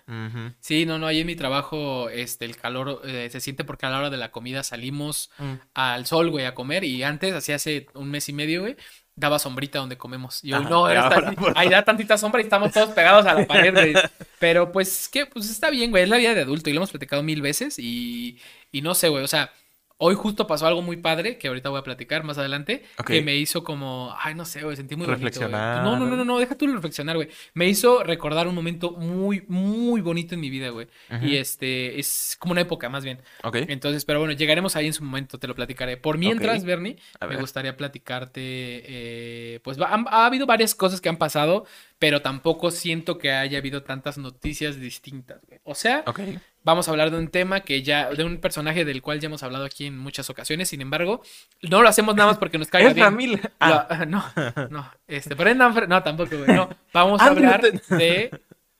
Sí, 0.59 0.85
no, 0.85 0.99
no, 0.99 1.07
ahí 1.07 1.21
en 1.21 1.27
mi 1.27 1.35
trabajo, 1.35 2.09
este, 2.09 2.45
el 2.45 2.57
calor 2.57 3.01
eh, 3.05 3.27
se 3.31 3.39
siente 3.41 3.63
porque 3.63 3.87
a 3.87 3.89
la 3.89 3.97
hora 3.99 4.09
de 4.11 4.17
la 4.17 4.31
comida 4.31 4.63
salimos 4.63 5.31
Mm. 5.39 5.53
al 5.73 6.05
sol, 6.05 6.29
güey, 6.29 6.45
a 6.45 6.53
comer. 6.53 6.83
Y 6.83 7.01
antes, 7.01 7.33
así 7.33 7.51
hace 7.53 7.87
un 7.95 8.11
mes 8.11 8.29
y 8.29 8.33
medio, 8.33 8.61
güey, 8.61 8.75
daba 9.15 9.39
sombrita 9.39 9.79
donde 9.79 9.97
comemos. 9.97 10.43
Y 10.43 10.53
Ajá, 10.53 10.69
no, 10.69 10.85
ahora 10.87 11.35
pues, 11.37 11.53
ahí 11.55 11.69
da 11.69 11.83
tantita 11.83 12.17
sombra 12.17 12.41
y 12.41 12.43
estamos 12.43 12.71
todos 12.71 12.89
pegados 12.89 13.25
a 13.25 13.33
la 13.33 13.47
pared, 13.47 13.73
güey. 13.73 13.93
Pero 14.39 14.71
pues, 14.71 15.07
que 15.07 15.25
Pues 15.25 15.49
está 15.49 15.69
bien, 15.69 15.91
güey, 15.91 16.03
es 16.03 16.09
la 16.09 16.17
vida 16.17 16.33
de 16.33 16.41
adulto 16.41 16.69
y 16.69 16.73
lo 16.73 16.79
hemos 16.79 16.91
platicado 16.91 17.23
mil 17.23 17.41
veces. 17.41 17.79
Y, 17.79 18.39
y 18.71 18.81
no 18.81 18.93
sé, 18.93 19.09
güey, 19.09 19.23
o 19.23 19.27
sea, 19.27 19.51
hoy 19.97 20.15
justo 20.15 20.45
pasó 20.47 20.67
algo 20.67 20.81
muy 20.81 20.97
padre 20.97 21.37
que 21.37 21.47
ahorita 21.47 21.69
voy 21.69 21.79
a 21.79 21.83
platicar 21.83 22.23
más 22.23 22.37
adelante, 22.37 22.83
que 23.05 23.21
me 23.21 23.35
hizo 23.37 23.63
como, 23.63 24.13
ay, 24.19 24.35
no 24.35 24.43
sé, 24.45 24.61
güey, 24.61 24.75
sentí 24.75 24.95
muy 24.95 25.05
bonito. 25.05 25.23
Reflexionar. 25.23 25.83
No, 25.83 25.97
no, 25.97 26.05
no, 26.05 26.15
no, 26.17 26.25
no, 26.25 26.37
deja 26.39 26.55
tú 26.55 26.67
reflexionar, 26.67 27.15
güey. 27.15 27.29
Me 27.53 27.67
hizo 27.67 28.03
recordar 28.03 28.47
un 28.47 28.55
momento 28.55 28.91
muy, 28.91 29.43
muy 29.47 30.01
bonito 30.01 30.35
en 30.35 30.41
mi 30.41 30.49
vida, 30.49 30.69
güey. 30.69 30.87
Y 31.21 31.37
este, 31.37 31.97
es 31.99 32.35
como 32.39 32.51
una 32.51 32.61
época 32.61 32.89
más 32.89 33.03
bien. 33.03 33.21
Ok. 33.43 33.57
Entonces, 33.67 34.03
pero 34.05 34.19
bueno, 34.19 34.33
llegaremos 34.33 34.75
ahí 34.75 34.87
en 34.87 34.93
su 34.93 35.03
momento, 35.03 35.39
te 35.39 35.47
lo 35.47 35.55
platicaré. 35.55 35.97
Por 35.97 36.17
mientras. 36.17 36.63
Bernie, 36.65 36.97
A 37.19 37.25
me 37.25 37.31
ver. 37.33 37.41
gustaría 37.41 37.77
platicarte, 37.77 38.41
eh, 38.85 39.59
pues 39.63 39.79
va- 39.79 39.93
han- 39.93 40.05
ha, 40.09 40.25
habido 40.25 40.45
varias 40.45 40.75
cosas 40.75 40.99
que 41.01 41.09
han 41.09 41.17
pasado, 41.17 41.65
pero 41.99 42.21
tampoco 42.21 42.71
siento 42.71 43.17
que 43.17 43.31
haya 43.31 43.57
habido 43.57 43.83
tantas 43.83 44.17
noticias 44.17 44.79
distintas, 44.79 45.41
güey. 45.47 45.59
O 45.63 45.75
sea, 45.75 46.03
Ok. 46.07 46.19
Vamos 46.65 46.87
a 46.87 46.91
hablar 46.91 47.11
de 47.11 47.17
un 47.17 47.29
tema 47.29 47.61
que 47.61 47.81
ya, 47.83 48.09
de 48.09 48.25
un 48.25 48.37
personaje 48.39 48.83
del 48.83 49.01
cual 49.01 49.19
ya 49.21 49.27
hemos 49.27 49.43
hablado 49.43 49.63
aquí 49.63 49.85
en 49.85 49.97
muchas 49.97 50.29
ocasiones, 50.29 50.67
sin 50.67 50.81
embargo, 50.81 51.21
no 51.61 51.81
lo 51.81 51.87
hacemos 51.87 52.15
nada 52.15 52.29
más 52.31 52.37
porque 52.37 52.57
nos 52.57 52.67
caiga 52.67 52.91
bien. 52.91 53.05
Ramil. 53.05 53.41
Ah, 53.61 54.05
no, 54.07 54.25
no, 54.69 54.91
este, 55.07 55.35
Brendan 55.35 55.73
Fre- 55.73 55.87
no, 55.87 56.03
tampoco, 56.03 56.35
güey, 56.37 56.53
no. 56.57 56.67
Vamos 56.91 57.21
a 57.21 57.27
Andrew 57.27 57.45
hablar 57.49 57.61
de 57.71 58.31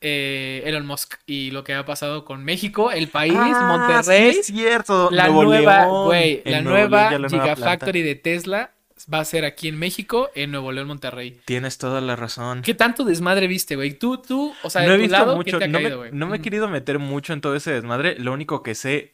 eh, 0.02 0.64
Elon 0.66 0.86
Musk 0.86 1.16
y 1.26 1.52
lo 1.52 1.64
que 1.64 1.74
ha 1.74 1.86
pasado 1.86 2.26
con 2.26 2.44
México, 2.44 2.92
el 2.92 3.08
país, 3.08 3.34
Ah, 3.38 3.78
Monterrey, 3.78 4.34
sí 4.34 4.40
es 4.40 4.46
cierto. 4.48 5.10
la 5.12 5.28
Nuevo 5.28 5.46
nueva, 5.46 5.86
León. 5.86 6.06
güey, 6.06 6.42
la 6.46 6.62
nueva 6.62 7.10
León 7.10 7.12
ya 7.12 7.20
la 7.20 7.28
nueva 7.30 7.44
planta. 7.44 7.56
Gigafactory 7.56 8.02
de 8.02 8.16
Tesla 8.16 8.72
va 9.12 9.19
a 9.19 9.25
ser 9.25 9.46
aquí 9.46 9.68
en 9.68 9.78
México, 9.78 10.30
en 10.36 10.52
Nuevo 10.52 10.72
León, 10.72 10.88
Monterrey. 10.88 11.40
Tienes 11.46 11.78
toda 11.78 12.02
la 12.02 12.16
razón. 12.16 12.62
¿Qué 12.62 12.74
tanto 12.74 13.04
desmadre 13.04 13.48
viste, 13.48 13.75
güey? 13.75 13.94
Tú, 13.94 14.18
tú, 14.18 14.54
o 14.63 14.69
sea, 14.69 14.84
no 14.84 14.90
de 14.90 14.96
he 14.96 14.98
tu 14.98 15.02
visto 15.04 15.18
lado, 15.18 15.36
mucho, 15.36 15.57
¿qué 15.57 15.60
te 15.60 15.66
ha 15.66 15.68
no, 15.68 15.80
caído, 15.80 16.02
me, 16.02 16.12
no 16.12 16.28
me 16.28 16.38
he 16.38 16.42
querido 16.42 16.68
meter 16.68 17.00
mucho 17.00 17.34
en 17.34 17.42
todo 17.42 17.56
ese 17.56 17.72
desmadre. 17.72 18.18
Lo 18.19 18.34
único 18.34 18.63
que 18.63 18.75
sé. 18.75 19.13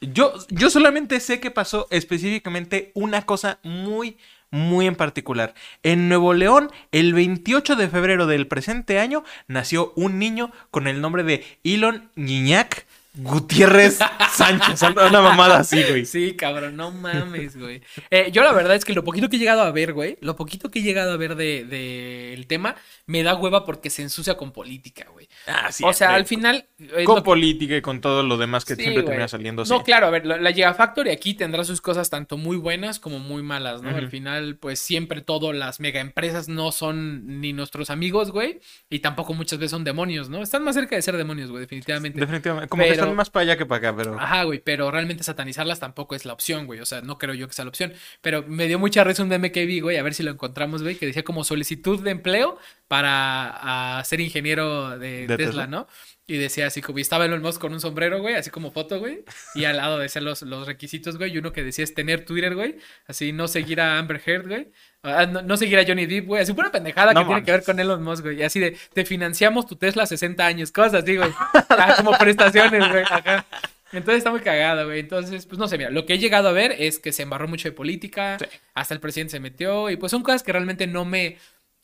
Yo, 0.00 0.34
yo 0.48 0.68
solamente 0.68 1.20
sé 1.20 1.40
que 1.40 1.50
pasó 1.50 1.86
específicamente 1.90 2.90
una 2.94 3.22
cosa 3.24 3.60
muy, 3.62 4.16
muy 4.50 4.86
en 4.86 4.96
particular. 4.96 5.54
En 5.82 6.08
Nuevo 6.08 6.34
León, 6.34 6.70
el 6.92 7.14
28 7.14 7.76
de 7.76 7.88
febrero 7.88 8.26
del 8.26 8.48
presente 8.48 8.98
año, 8.98 9.24
nació 9.48 9.92
un 9.96 10.18
niño 10.18 10.52
con 10.70 10.88
el 10.88 11.00
nombre 11.00 11.22
de 11.22 11.44
Elon 11.64 12.10
Niñac 12.16 12.86
Gutiérrez 13.14 13.98
Sánchez. 14.32 14.82
Una 14.82 15.20
mamada 15.20 15.58
así, 15.58 15.82
güey. 15.82 16.06
Sí, 16.06 16.34
cabrón, 16.34 16.76
no 16.76 16.90
mames, 16.90 17.56
güey. 17.58 17.82
Eh, 18.10 18.30
yo 18.32 18.42
la 18.42 18.52
verdad 18.52 18.74
es 18.74 18.84
que 18.86 18.94
lo 18.94 19.04
poquito 19.04 19.28
que 19.28 19.36
he 19.36 19.38
llegado 19.38 19.60
a 19.62 19.70
ver, 19.70 19.92
güey, 19.92 20.16
lo 20.22 20.34
poquito 20.34 20.70
que 20.70 20.78
he 20.78 20.82
llegado 20.82 21.12
a 21.12 21.16
ver 21.18 21.34
del 21.36 21.68
de, 21.68 22.32
el 22.32 22.46
tema, 22.46 22.74
me 23.06 23.22
da 23.22 23.34
hueva 23.34 23.64
porque 23.66 23.90
se 23.90 24.00
ensucia 24.02 24.36
con 24.36 24.52
política, 24.52 25.06
güey. 25.12 25.28
Ah, 25.46 25.68
o 25.84 25.92
sea, 25.92 26.14
al 26.14 26.24
final... 26.24 26.66
eh, 26.78 27.04
Con 27.04 27.22
política 27.22 27.76
y 27.76 27.82
con 27.82 28.00
todo 28.00 28.22
lo 28.22 28.38
demás 28.38 28.64
que 28.64 28.76
Sí, 28.76 28.82
siempre 28.82 29.02
güey. 29.02 29.10
termina 29.10 29.28
saliendo. 29.28 29.64
No, 29.64 29.78
sí. 29.78 29.84
claro, 29.84 30.06
a 30.06 30.10
ver, 30.10 30.24
la, 30.24 30.52
Gigafactory 30.52 31.10
aquí 31.10 31.34
tendrá 31.34 31.64
sus 31.64 31.80
cosas 31.82 32.08
tanto 32.08 32.38
muy 32.38 32.56
buenas 32.56 32.98
como 32.98 33.18
muy 33.18 33.42
malas, 33.42 33.82
¿no? 33.82 33.90
Al 33.90 34.08
final, 34.08 34.56
pues 34.56 34.78
siempre 34.78 35.20
todo, 35.20 35.52
las 35.52 35.80
mega 35.80 36.00
empresas 36.00 36.48
no 36.48 36.72
son 36.72 37.40
ni 37.40 37.52
nuestros 37.52 37.90
amigos, 37.90 38.30
güey, 38.30 38.60
y 38.88 39.00
tampoco 39.00 39.34
muchas 39.34 39.58
veces 39.58 39.72
son 39.72 39.84
demonios, 39.84 40.30
¿no? 40.30 40.42
Están 40.42 40.64
más 40.64 40.74
cerca 40.74 40.96
de 40.96 41.02
ser 41.02 41.16
demonios, 41.18 41.50
güey, 41.50 41.60
definitivamente. 41.60 42.18
Definitivamente. 42.18 42.68
Como 42.68 42.82
que 42.82 42.88
Pero- 42.90 43.01
están 43.02 43.16
más 43.16 43.30
para 43.30 43.42
allá 43.42 43.56
que 43.56 43.66
para 43.66 43.90
acá, 43.90 43.96
pero. 43.96 44.18
Ajá, 44.18 44.44
güey, 44.44 44.60
pero 44.60 44.90
realmente 44.90 45.24
satanizarlas 45.24 45.80
tampoco 45.80 46.14
es 46.14 46.24
la 46.24 46.32
opción, 46.32 46.66
güey. 46.66 46.80
O 46.80 46.86
sea, 46.86 47.00
no 47.02 47.18
creo 47.18 47.34
yo 47.34 47.48
que 47.48 47.54
sea 47.54 47.64
la 47.64 47.70
opción. 47.70 47.92
Pero 48.20 48.44
me 48.46 48.66
dio 48.66 48.78
mucha 48.78 49.04
risa 49.04 49.22
un 49.22 49.28
meme 49.28 49.52
que 49.52 49.66
vi, 49.66 49.80
güey, 49.80 49.96
a 49.96 50.02
ver 50.02 50.14
si 50.14 50.22
lo 50.22 50.30
encontramos, 50.30 50.82
güey, 50.82 50.96
que 50.96 51.06
decía 51.06 51.24
como 51.24 51.44
solicitud 51.44 52.02
de 52.02 52.10
empleo 52.10 52.58
para 52.88 54.02
ser 54.04 54.20
ingeniero 54.20 54.98
de, 54.98 55.26
¿De 55.26 55.36
Tesla, 55.36 55.46
Tesla? 55.46 55.66
¿no? 55.66 55.88
Y 56.32 56.38
decía 56.38 56.66
así 56.66 56.80
como, 56.80 56.98
y 56.98 57.02
estaba 57.02 57.26
Elon 57.26 57.42
Musk 57.42 57.60
con 57.60 57.74
un 57.74 57.80
sombrero, 57.80 58.20
güey, 58.20 58.36
así 58.36 58.48
como 58.48 58.70
foto, 58.70 58.98
güey. 58.98 59.22
Y 59.54 59.64
al 59.64 59.76
lado 59.76 59.98
decían 59.98 60.24
los, 60.24 60.40
los 60.42 60.66
requisitos, 60.66 61.18
güey. 61.18 61.32
Y 61.34 61.38
uno 61.38 61.52
que 61.52 61.62
decía 61.62 61.84
es 61.84 61.92
tener 61.92 62.24
Twitter, 62.24 62.54
güey. 62.54 62.76
Así, 63.06 63.32
no 63.32 63.48
seguir 63.48 63.80
a 63.82 63.98
Amber 63.98 64.22
Heard, 64.24 64.48
güey. 64.48 64.68
Ah, 65.02 65.26
no, 65.26 65.42
no 65.42 65.56
seguir 65.58 65.78
a 65.78 65.84
Johnny 65.86 66.06
Depp, 66.06 66.26
güey. 66.26 66.40
Así 66.42 66.52
una 66.52 66.70
pendejada 66.72 67.12
No 67.12 67.20
que 67.20 67.26
tiene 67.26 67.42
que 67.44 67.52
ver 67.52 67.64
con 67.64 67.78
Elon 67.78 68.02
Musk, 68.02 68.22
güey. 68.24 68.38
Y 68.38 68.42
así 68.44 68.60
de, 68.60 68.78
te 68.94 69.04
financiamos 69.04 69.66
tu 69.66 69.76
Tesla 69.76 70.06
60 70.06 70.46
años, 70.46 70.72
cosas 70.72 71.02
así, 71.02 71.16
güey. 71.18 71.30
Ah, 71.68 71.94
como 71.98 72.16
prestaciones, 72.16 72.88
güey. 72.88 73.02
Ajá. 73.04 73.44
Entonces 73.92 74.18
está 74.18 74.30
muy 74.30 74.40
cagado, 74.40 74.86
güey. 74.86 75.00
Entonces, 75.00 75.44
pues 75.44 75.58
no 75.58 75.68
sé, 75.68 75.76
mira, 75.76 75.90
lo 75.90 76.06
que 76.06 76.14
he 76.14 76.18
llegado 76.18 76.48
a 76.48 76.52
ver 76.52 76.74
es 76.78 76.98
que 76.98 77.12
se 77.12 77.24
embarró 77.24 77.46
mucho 77.46 77.68
de 77.68 77.72
política, 77.72 78.38
Sí. 78.38 78.46
hasta 78.72 78.94
el 78.94 79.00
presidente 79.00 79.32
se 79.32 79.40
metió, 79.40 79.90
y 79.90 79.96
pues 79.96 80.10
son 80.10 80.22
cosas 80.22 80.42
que 80.42 80.52
realmente 80.52 80.86
no 80.86 81.04
me. 81.04 81.36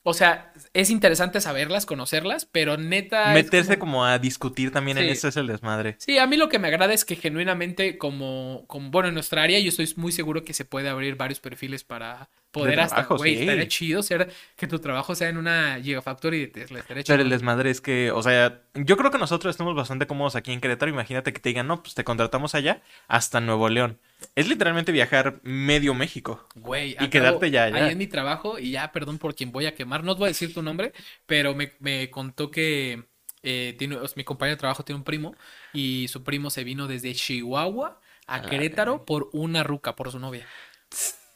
O 0.04 0.14
sea, 0.14 0.52
es 0.72 0.90
interesante 0.90 1.40
saberlas, 1.40 1.84
conocerlas, 1.84 2.46
pero 2.46 2.76
neta. 2.78 3.32
Meterse 3.34 3.78
como- 3.78 3.92
como... 3.92 4.04
a 4.06 4.18
discutir 4.18 4.70
también 4.70 4.96
en 4.98 5.08
eso 5.08 5.28
es 5.28 5.36
el 5.36 5.46
desmadre. 5.48 5.96
Sí, 5.98 6.18
a 6.18 6.26
mí 6.26 6.36
lo 6.36 6.48
que 6.48 6.58
me 6.58 6.68
agrada 6.68 6.94
es 6.94 7.04
que 7.04 7.16
genuinamente, 7.16 7.98
como, 7.98 8.64
como, 8.68 8.90
bueno, 8.90 9.08
en 9.08 9.14
nuestra 9.14 9.42
área, 9.42 9.58
yo 9.58 9.68
estoy 9.68 9.92
muy 9.96 10.12
seguro 10.12 10.44
que 10.44 10.54
se 10.54 10.64
puede 10.64 10.88
abrir 10.88 11.16
varios 11.16 11.40
perfiles 11.40 11.84
para 11.84 12.28
poder 12.50 12.76
De 12.76 12.82
hasta, 12.82 13.02
güey, 13.04 13.34
sí. 13.34 13.40
estaría 13.42 13.68
chido 13.68 14.02
ser 14.02 14.32
que 14.56 14.66
tu 14.66 14.78
trabajo 14.78 15.14
sea 15.14 15.28
en 15.28 15.36
una 15.36 15.78
Gigafactory 15.82 16.40
de 16.40 16.46
Tesla, 16.48 16.78
estaría 16.80 17.02
chido. 17.02 17.14
Pero 17.14 17.22
el 17.22 17.30
desmadre 17.30 17.70
es 17.70 17.80
que, 17.80 18.10
o 18.10 18.22
sea, 18.22 18.62
yo 18.74 18.96
creo 18.96 19.10
que 19.10 19.18
nosotros 19.18 19.50
estamos 19.50 19.74
bastante 19.74 20.06
cómodos 20.06 20.36
aquí 20.36 20.52
en 20.52 20.60
Querétaro. 20.60 20.90
Imagínate 20.90 21.32
que 21.32 21.40
te 21.40 21.50
digan, 21.50 21.66
no, 21.66 21.82
pues 21.82 21.94
te 21.94 22.04
contratamos 22.04 22.54
allá 22.54 22.82
hasta 23.06 23.40
Nuevo 23.40 23.68
León. 23.68 23.98
Es 24.34 24.48
literalmente 24.48 24.92
viajar 24.92 25.40
medio 25.42 25.94
México. 25.94 26.46
Güey, 26.54 26.96
Y 26.98 27.08
quedarte 27.08 27.50
ya, 27.50 27.68
ya. 27.68 27.76
Ahí 27.76 27.92
en 27.92 27.98
mi 27.98 28.06
trabajo, 28.06 28.58
y 28.58 28.72
ya, 28.72 28.90
perdón 28.92 29.18
por 29.18 29.34
quien 29.34 29.52
voy 29.52 29.66
a 29.66 29.74
quemar, 29.74 30.02
no 30.04 30.12
os 30.12 30.18
voy 30.18 30.26
a 30.26 30.28
decir 30.28 30.52
tu 30.52 30.62
nombre, 30.62 30.92
pero 31.26 31.54
me, 31.54 31.72
me 31.80 32.10
contó 32.10 32.50
que 32.50 33.04
eh, 33.42 33.76
tiene, 33.78 33.96
o 33.96 34.06
sea, 34.06 34.16
mi 34.16 34.24
compañero 34.24 34.56
de 34.56 34.60
trabajo 34.60 34.84
tiene 34.84 34.98
un 34.98 35.04
primo, 35.04 35.34
y 35.72 36.08
su 36.08 36.24
primo 36.24 36.50
se 36.50 36.64
vino 36.64 36.86
desde 36.86 37.14
Chihuahua 37.14 38.00
a 38.26 38.42
Querétaro 38.42 39.04
por 39.04 39.30
una 39.32 39.62
ruca, 39.62 39.96
por 39.96 40.10
su 40.10 40.18
novia. 40.18 40.46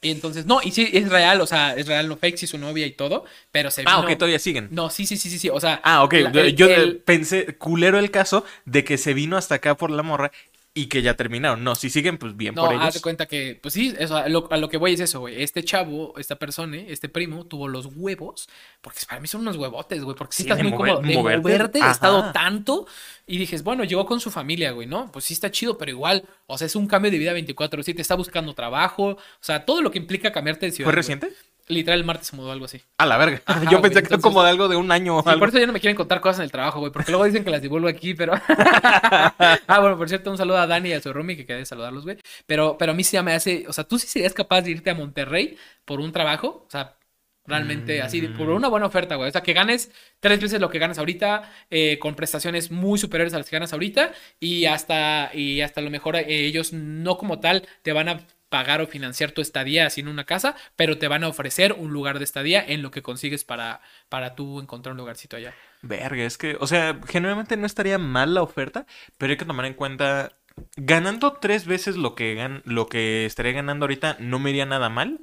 Y 0.05 0.11
entonces, 0.11 0.47
no, 0.47 0.61
y 0.63 0.73
sí, 0.73 0.91
es 0.93 1.09
real, 1.09 1.41
o 1.41 1.47
sea, 1.47 1.77
es 1.77 1.87
real, 1.87 2.09
no 2.09 2.17
fake, 2.17 2.37
sí, 2.37 2.49
su 2.49 2.59
novia 2.59 2.85
y 2.87 2.91
todo, 2.91 3.25
pero 3.53 3.71
se 3.71 3.83
vino... 3.83 3.93
Ah, 3.93 4.01
ok, 4.01 4.19
todavía 4.19 4.41
siguen. 4.41 4.67
No, 4.73 4.91
sí, 4.91 5.07
sí, 5.07 5.17
sí, 5.17 5.31
sí, 5.31 5.39
sí, 5.39 5.49
o 5.49 5.61
sea... 5.61 5.81
Ah, 5.85 6.03
ok. 6.03 6.13
la- 6.15 6.33
yo 6.33 6.41
el- 6.41 6.57
yo 6.57 6.67
el- 6.67 6.97
pensé, 6.97 7.57
culero 7.57 8.01
el 8.01 8.11
caso 8.11 8.45
de 8.65 8.83
que 8.83 8.99
se 8.99 9.15
vino 9.15 9.37
hasta 9.37 9.55
acá 9.55 9.77
por 9.77 9.93
la 9.93 10.03
morra 10.03 10.33
y 10.75 10.87
que 10.87 11.03
ya 11.03 11.17
terminaron. 11.17 11.63
No, 11.63 11.75
si 11.75 11.91
siguen, 11.91 12.17
pues 12.17 12.35
bien 12.37 12.55
No, 12.55 12.63
por 12.65 12.75
haz 12.75 12.81
de 12.81 12.87
ellos. 12.89 13.03
cuenta 13.03 13.27
que, 13.27 13.59
pues 13.61 13.75
sí, 13.75 13.95
eso, 13.99 14.17
a, 14.17 14.29
lo, 14.31 14.51
a 14.51 14.57
lo 14.57 14.69
que 14.71 14.79
voy 14.79 14.95
es 14.95 15.01
eso, 15.01 15.21
güey. 15.21 15.43
Este 15.43 15.63
chavo, 15.63 16.15
esta 16.19 16.37
persona, 16.37 16.77
este 16.79 17.11
primo, 17.11 17.45
tuvo 17.47 17.69
los 17.69 17.87
huevos, 17.95 18.49
porque 18.81 19.01
para 19.07 19.21
mí 19.21 19.29
son 19.29 19.43
unos 19.43 19.57
huevotes, 19.57 20.03
güey, 20.03 20.17
porque 20.17 20.35
sí, 20.35 20.45
Sí, 20.45 20.49
estás 20.49 20.63
muy 20.63 20.73
mover- 20.73 20.95
cómodo 20.95 21.03
de 21.09 21.15
moverte. 21.15 21.43
moverte, 21.43 21.79
estado 21.79 22.33
tanto, 22.33 22.87
y 23.27 23.37
dijes, 23.37 23.63
bueno, 23.63 23.85
llegó 23.85 24.07
con 24.07 24.19
su 24.21 24.31
familia, 24.31 24.71
güey, 24.73 24.87
¿no? 24.87 25.13
Pues 25.13 25.27
sí 25.27 25.35
está 25.35 25.51
chido, 25.51 25.77
pero 25.77 25.91
igual, 25.91 26.25
o 26.47 26.57
sea, 26.57 26.67
es 26.67 26.75
un 26.75 26.87
cambio 26.87 27.11
de 27.11 27.19
vida 27.19 27.33
24-7, 27.35 28.01
está 28.01 28.15
buscando 28.15 28.55
trabajo, 28.55 29.09
o 29.11 29.19
sea, 29.41 29.67
todo 29.67 29.83
lo 29.83 29.91
que 29.91 29.99
implica 29.99 30.33
cambiarte 30.33 30.65
de 30.67 30.73
ciudad. 30.73 30.91
¿Fue 30.91 30.95
güey. 31.03 31.33
Literal, 31.69 32.01
el 32.01 32.05
martes 32.05 32.27
se 32.29 32.37
mudó 32.37 32.51
algo 32.53 32.65
así. 32.65 32.81
A 32.99 33.07
la 33.07 33.17
verga. 33.17 33.41
Ajá, 33.47 33.63
yo 33.71 33.79
güey, 33.79 33.83
pensé 33.83 33.95
que 34.03 34.07
era 34.09 34.17
entonces- 34.17 34.23
como 34.23 34.43
de 34.43 34.51
algo 34.51 34.69
de 34.69 34.77
un 34.77 34.91
año 34.91 35.17
o 35.19 35.23
Sí, 35.23 35.29
algo. 35.29 35.39
por 35.41 35.49
eso 35.51 35.59
ya 35.59 35.67
no 35.67 35.73
me 35.73 35.81
quieren 35.81 35.97
contar 35.97 36.21
cosas 36.21 36.39
en 36.41 36.45
el 36.45 36.51
trabajo, 36.53 36.81
güey, 36.81 36.93
porque 36.93 37.11
luego 37.13 37.25
dicen 37.25 37.45
que 37.45 37.51
las 37.51 37.63
divulgo 37.63 37.89
aquí, 37.89 38.15
pero... 38.15 38.33
ah, 38.87 39.79
bueno, 39.81 39.97
por 39.97 40.09
cierto, 40.09 40.31
un 40.31 40.37
saludo 40.39 40.59
a 40.59 40.67
Dani 40.67 40.91
y 40.91 40.93
a 40.93 41.01
su 41.01 41.13
roomie, 41.13 41.37
que 41.37 41.47
quería 41.47 41.65
saludarlos, 41.65 42.05
güey. 42.05 42.19
Pero, 42.47 42.77
pero 42.79 42.93
a 42.93 42.95
mí 42.95 43.05
sí 43.05 43.15
ya 43.15 43.23
me 43.23 43.33
hace... 43.33 43.65
O 43.69 43.73
sea, 43.73 43.85
¿tú 43.85 43.99
sí 43.99 44.07
serías 44.07 44.35
capaz 44.35 44.63
de 44.63 44.71
irte 44.73 44.91
a 44.91 44.95
Monterrey 44.95 45.57
por 45.85 46.01
un 46.01 46.13
trabajo? 46.13 46.65
O 46.67 46.71
sea, 46.71 46.97
realmente 47.45 48.01
así, 48.03 48.23
por 48.23 48.47
Mm. 48.49 48.55
una 48.57 48.69
buena 48.69 48.87
oferta, 48.87 49.17
güey. 49.17 49.29
O 49.29 49.33
sea, 49.33 49.43
que 49.43 49.53
ganes 49.53 49.91
tres 50.21 50.41
veces 50.41 50.61
lo 50.61 50.71
que 50.71 50.79
ganas 50.79 50.99
ahorita, 50.99 51.51
eh, 51.71 51.99
con 51.99 52.15
prestaciones 52.15 52.71
muy 52.71 52.99
superiores 52.99 53.35
a 53.35 53.39
las 53.39 53.49
que 53.51 53.57
ganas 53.57 53.73
ahorita, 53.73 54.13
y 54.39 54.67
hasta, 54.67 55.31
y 55.35 55.61
hasta 55.61 55.81
a 55.81 55.85
lo 55.85 55.91
mejor 55.91 56.17
eh, 56.17 56.25
ellos 56.29 56.73
no 56.73 57.19
como 57.19 57.41
tal 57.41 57.67
te 57.83 57.93
van 57.93 58.09
a 58.09 58.21
pagar 58.53 58.83
o 58.83 58.87
financiar 58.87 59.33
tu 59.33 59.41
estadía 59.41 59.87
así 59.87 60.03
en 60.03 60.09
una 60.09 60.25
casa, 60.25 60.55
pero 60.77 60.99
te 60.99 61.09
van 61.09 61.25
a 61.25 61.29
ofrecer 61.29 61.73
un 61.73 61.91
lugar 61.91 62.19
de 62.19 62.25
estadía 62.25 62.63
en 62.63 62.83
lo 62.83 62.91
que 62.91 63.01
consigues 63.01 63.45
para, 63.45 63.81
para 64.11 64.35
tú 64.35 64.61
encontrar 64.61 64.93
un 64.93 64.99
lugarcito 64.99 65.39
allá. 65.39 65.55
Verga, 65.81 66.23
es 66.23 66.37
que, 66.37 66.59
o 66.61 66.67
sea, 66.67 67.01
generalmente 67.09 67.57
no 67.57 67.65
estaría 67.65 67.97
mal 67.97 68.35
la 68.35 68.43
oferta, 68.43 68.85
pero 69.17 69.31
hay 69.31 69.39
que 69.39 69.47
tomar 69.47 69.65
en 69.65 69.73
cuenta, 69.73 70.37
ganando 70.77 71.33
tres 71.41 71.65
veces 71.65 71.97
lo 71.97 72.15
que, 72.15 72.35
gan 72.35 72.61
lo 72.67 72.89
que 72.89 73.25
estaría 73.25 73.53
ganando 73.53 73.85
ahorita 73.85 74.19
no 74.21 74.39
me 74.39 74.51
iría 74.51 74.67
nada 74.67 74.91
mal, 74.91 75.21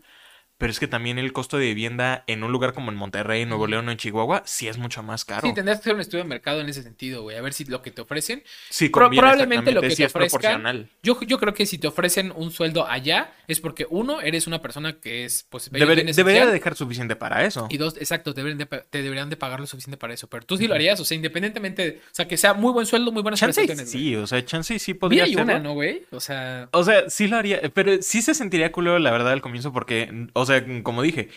pero 0.59 0.71
es 0.71 0.79
que 0.79 0.87
también 0.87 1.17
el 1.17 1.33
costo 1.33 1.57
de 1.57 1.65
vivienda 1.65 2.23
en 2.27 2.43
un 2.43 2.51
lugar 2.51 2.73
como 2.73 2.91
en 2.91 2.97
Monterrey, 2.97 3.45
Nuevo 3.47 3.65
León 3.65 3.87
o 3.87 3.91
en 3.91 3.97
Chihuahua, 3.97 4.43
sí 4.45 4.67
es 4.67 4.77
mucho 4.77 5.01
más 5.01 5.25
caro. 5.25 5.47
Sí, 5.47 5.53
tendrías 5.55 5.77
que 5.79 5.81
hacer 5.83 5.95
un 5.95 6.01
estudio 6.01 6.23
de 6.23 6.29
mercado 6.29 6.61
en 6.61 6.69
ese 6.69 6.83
sentido, 6.83 7.23
güey. 7.23 7.35
A 7.37 7.41
ver 7.41 7.53
si 7.53 7.65
lo 7.65 7.81
que 7.81 7.89
te 7.89 8.01
ofrecen. 8.01 8.43
Sí, 8.69 8.89
Pro- 8.89 9.09
probablemente 9.09 9.71
lo 9.71 9.81
que 9.81 9.89
sí 9.89 9.95
te 10.03 10.05
ofrezcan. 10.05 10.87
Yo, 11.01 11.19
yo 11.21 11.39
creo 11.39 11.53
que 11.55 11.65
si 11.65 11.79
te 11.79 11.87
ofrecen 11.87 12.31
un 12.35 12.51
sueldo 12.51 12.85
allá, 12.87 13.31
es 13.47 13.59
porque 13.59 13.87
uno, 13.89 14.21
eres 14.21 14.45
una 14.45 14.61
persona 14.61 14.99
que 14.99 15.25
es, 15.25 15.45
pues, 15.49 15.71
Deber- 15.71 16.13
debería 16.13 16.45
de 16.45 16.51
dejar 16.51 16.75
suficiente 16.75 17.15
para 17.15 17.45
eso. 17.45 17.67
Y 17.71 17.77
dos, 17.77 17.95
exacto, 17.97 18.33
deberían 18.33 18.57
de, 18.59 18.65
te 18.65 19.01
deberían 19.01 19.29
de 19.29 19.37
pagar 19.37 19.59
lo 19.61 19.65
suficiente 19.65 19.97
para 19.97 20.13
eso. 20.13 20.27
Pero 20.27 20.45
tú 20.45 20.57
sí 20.57 20.67
lo 20.67 20.75
harías, 20.75 20.99
o 20.99 21.05
sea, 21.05 21.15
independientemente, 21.15 22.01
o 22.05 22.09
sea, 22.15 22.27
que 22.27 22.35
sea 22.37 22.53
muy 22.53 22.73
buen 22.73 22.85
sueldo, 22.85 23.11
muy 23.11 23.21
buenas 23.23 23.39
Chance 23.39 23.61
prestaciones. 23.61 23.93
güey. 23.93 24.03
sí, 24.03 24.15
o 24.17 24.27
sea, 24.27 24.43
chance 24.45 24.77
sí 24.79 24.93
podría 24.93 25.23
hacerlo. 25.23 25.43
una, 25.43 25.59
¿no, 25.59 25.73
güey? 25.73 26.03
O 26.11 26.19
sea, 26.19 26.67
O 26.71 26.83
sea, 26.83 27.09
sí 27.09 27.27
lo 27.27 27.37
haría, 27.37 27.61
pero 27.73 28.01
sí 28.01 28.21
se 28.21 28.33
sentiría 28.33 28.71
culero, 28.73 28.99
la 28.99 29.11
verdad, 29.11 29.31
al 29.31 29.41
comienzo, 29.41 29.71
porque, 29.71 30.27
o 30.33 30.45
sea, 30.49 30.65
como 30.83 31.01
dije, 31.01 31.29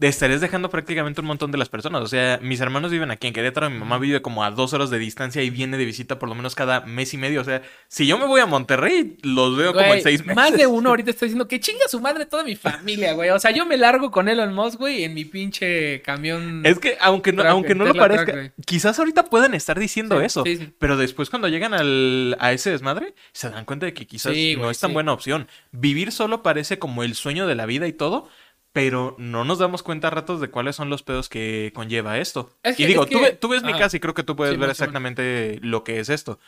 estarías 0.00 0.40
dejando 0.40 0.70
prácticamente 0.70 1.20
un 1.20 1.26
montón 1.26 1.50
de 1.52 1.58
las 1.58 1.68
personas. 1.68 2.02
O 2.02 2.06
sea, 2.06 2.38
mis 2.42 2.60
hermanos 2.60 2.90
viven 2.90 3.10
aquí 3.10 3.26
en 3.26 3.34
Querétaro, 3.34 3.70
mi 3.70 3.78
mamá 3.78 3.98
vive 3.98 4.22
como 4.22 4.44
a 4.44 4.50
dos 4.50 4.72
horas 4.72 4.90
de 4.90 4.98
distancia 4.98 5.42
y 5.42 5.50
viene 5.50 5.76
de 5.76 5.84
visita 5.84 6.18
por 6.18 6.28
lo 6.28 6.34
menos 6.34 6.54
cada 6.54 6.80
mes 6.80 7.12
y 7.14 7.18
medio. 7.18 7.40
O 7.40 7.44
sea, 7.44 7.62
si 7.88 8.06
yo 8.06 8.18
me 8.18 8.26
voy 8.26 8.40
a 8.40 8.46
Monterrey, 8.46 9.16
los 9.22 9.56
veo 9.56 9.72
como 9.72 9.94
en 9.94 10.02
seis 10.02 10.20
meses. 10.20 10.36
más 10.36 10.52
de 10.56 10.66
uno 10.66 10.88
ahorita 10.90 11.10
está 11.10 11.26
diciendo 11.26 11.48
que 11.48 11.60
chinga 11.60 11.86
su 11.88 12.00
madre 12.00 12.26
toda 12.26 12.44
mi 12.44 12.56
familia, 12.56 13.12
güey. 13.12 13.30
O 13.30 13.38
sea, 13.38 13.50
yo 13.50 13.66
me 13.66 13.76
largo 13.76 14.10
con 14.10 14.28
Elon 14.28 14.54
Musk, 14.54 14.78
güey, 14.78 15.04
en 15.04 15.14
mi 15.14 15.24
pinche 15.24 16.02
camión. 16.02 16.64
Es 16.64 16.78
que 16.78 16.96
aunque 17.00 17.32
no, 17.32 17.42
aunque 17.42 17.74
no 17.74 17.84
lo 17.84 17.94
parezca, 17.94 18.52
quizás 18.66 18.98
ahorita 18.98 19.24
puedan 19.24 19.54
estar 19.54 19.78
diciendo 19.78 20.18
Sí, 20.18 20.24
eso, 20.24 20.42
sí, 20.44 20.56
sí. 20.56 20.72
pero 20.78 20.96
después 20.96 21.30
cuando 21.30 21.48
llegan 21.48 21.74
al, 21.74 22.36
a 22.38 22.52
ese 22.52 22.70
desmadre, 22.70 23.14
se 23.32 23.50
dan 23.50 23.64
cuenta 23.64 23.86
de 23.86 23.94
que 23.94 24.06
quizás 24.06 24.32
no 24.32 24.60
güey, 24.60 24.70
es 24.70 24.78
tan 24.78 24.92
buena 24.92 25.12
opción. 25.12 25.48
Vivir 25.70 26.12
solo 26.12 26.42
parece 26.42 26.78
como 26.78 27.02
el 27.02 27.14
sueño 27.14 27.46
de 27.46 27.54
la 27.54 27.66
vida 27.66 27.86
y 27.86 27.92
todo, 27.92 28.28
pero 28.72 29.14
no 29.18 29.44
nos 29.44 29.58
damos 29.58 29.82
cuenta 29.82 30.08
a 30.08 30.10
ratos 30.10 30.40
de 30.40 30.48
cuáles 30.48 30.76
son 30.76 30.88
los 30.90 31.02
pedos 31.02 31.28
que 31.28 31.72
conlleva 31.74 32.18
esto. 32.18 32.50
Es 32.62 32.76
que- 32.76 32.84
y 32.84 32.86
digo, 32.86 33.04
es 33.04 33.10
tú, 33.10 33.20
que- 33.20 33.32
tú 33.32 33.48
ves 33.48 33.62
mi 33.62 33.72
casa 33.74 33.96
y 33.96 34.00
creo 34.00 34.14
que 34.14 34.22
tú 34.22 34.34
puedes 34.36 34.54
Sí, 34.54 34.60
ver 34.60 34.70
exactamente 34.70 35.58
lo 35.62 35.84
que 35.84 36.00
es 36.00 36.08
esto. 36.08 36.38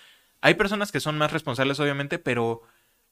Hay 0.41 0.55
personas 0.55 0.93
que 0.93 1.01
son 1.01 1.17
más 1.19 1.33
responsables, 1.33 1.81
obviamente, 1.81 2.19
pero... 2.19 2.63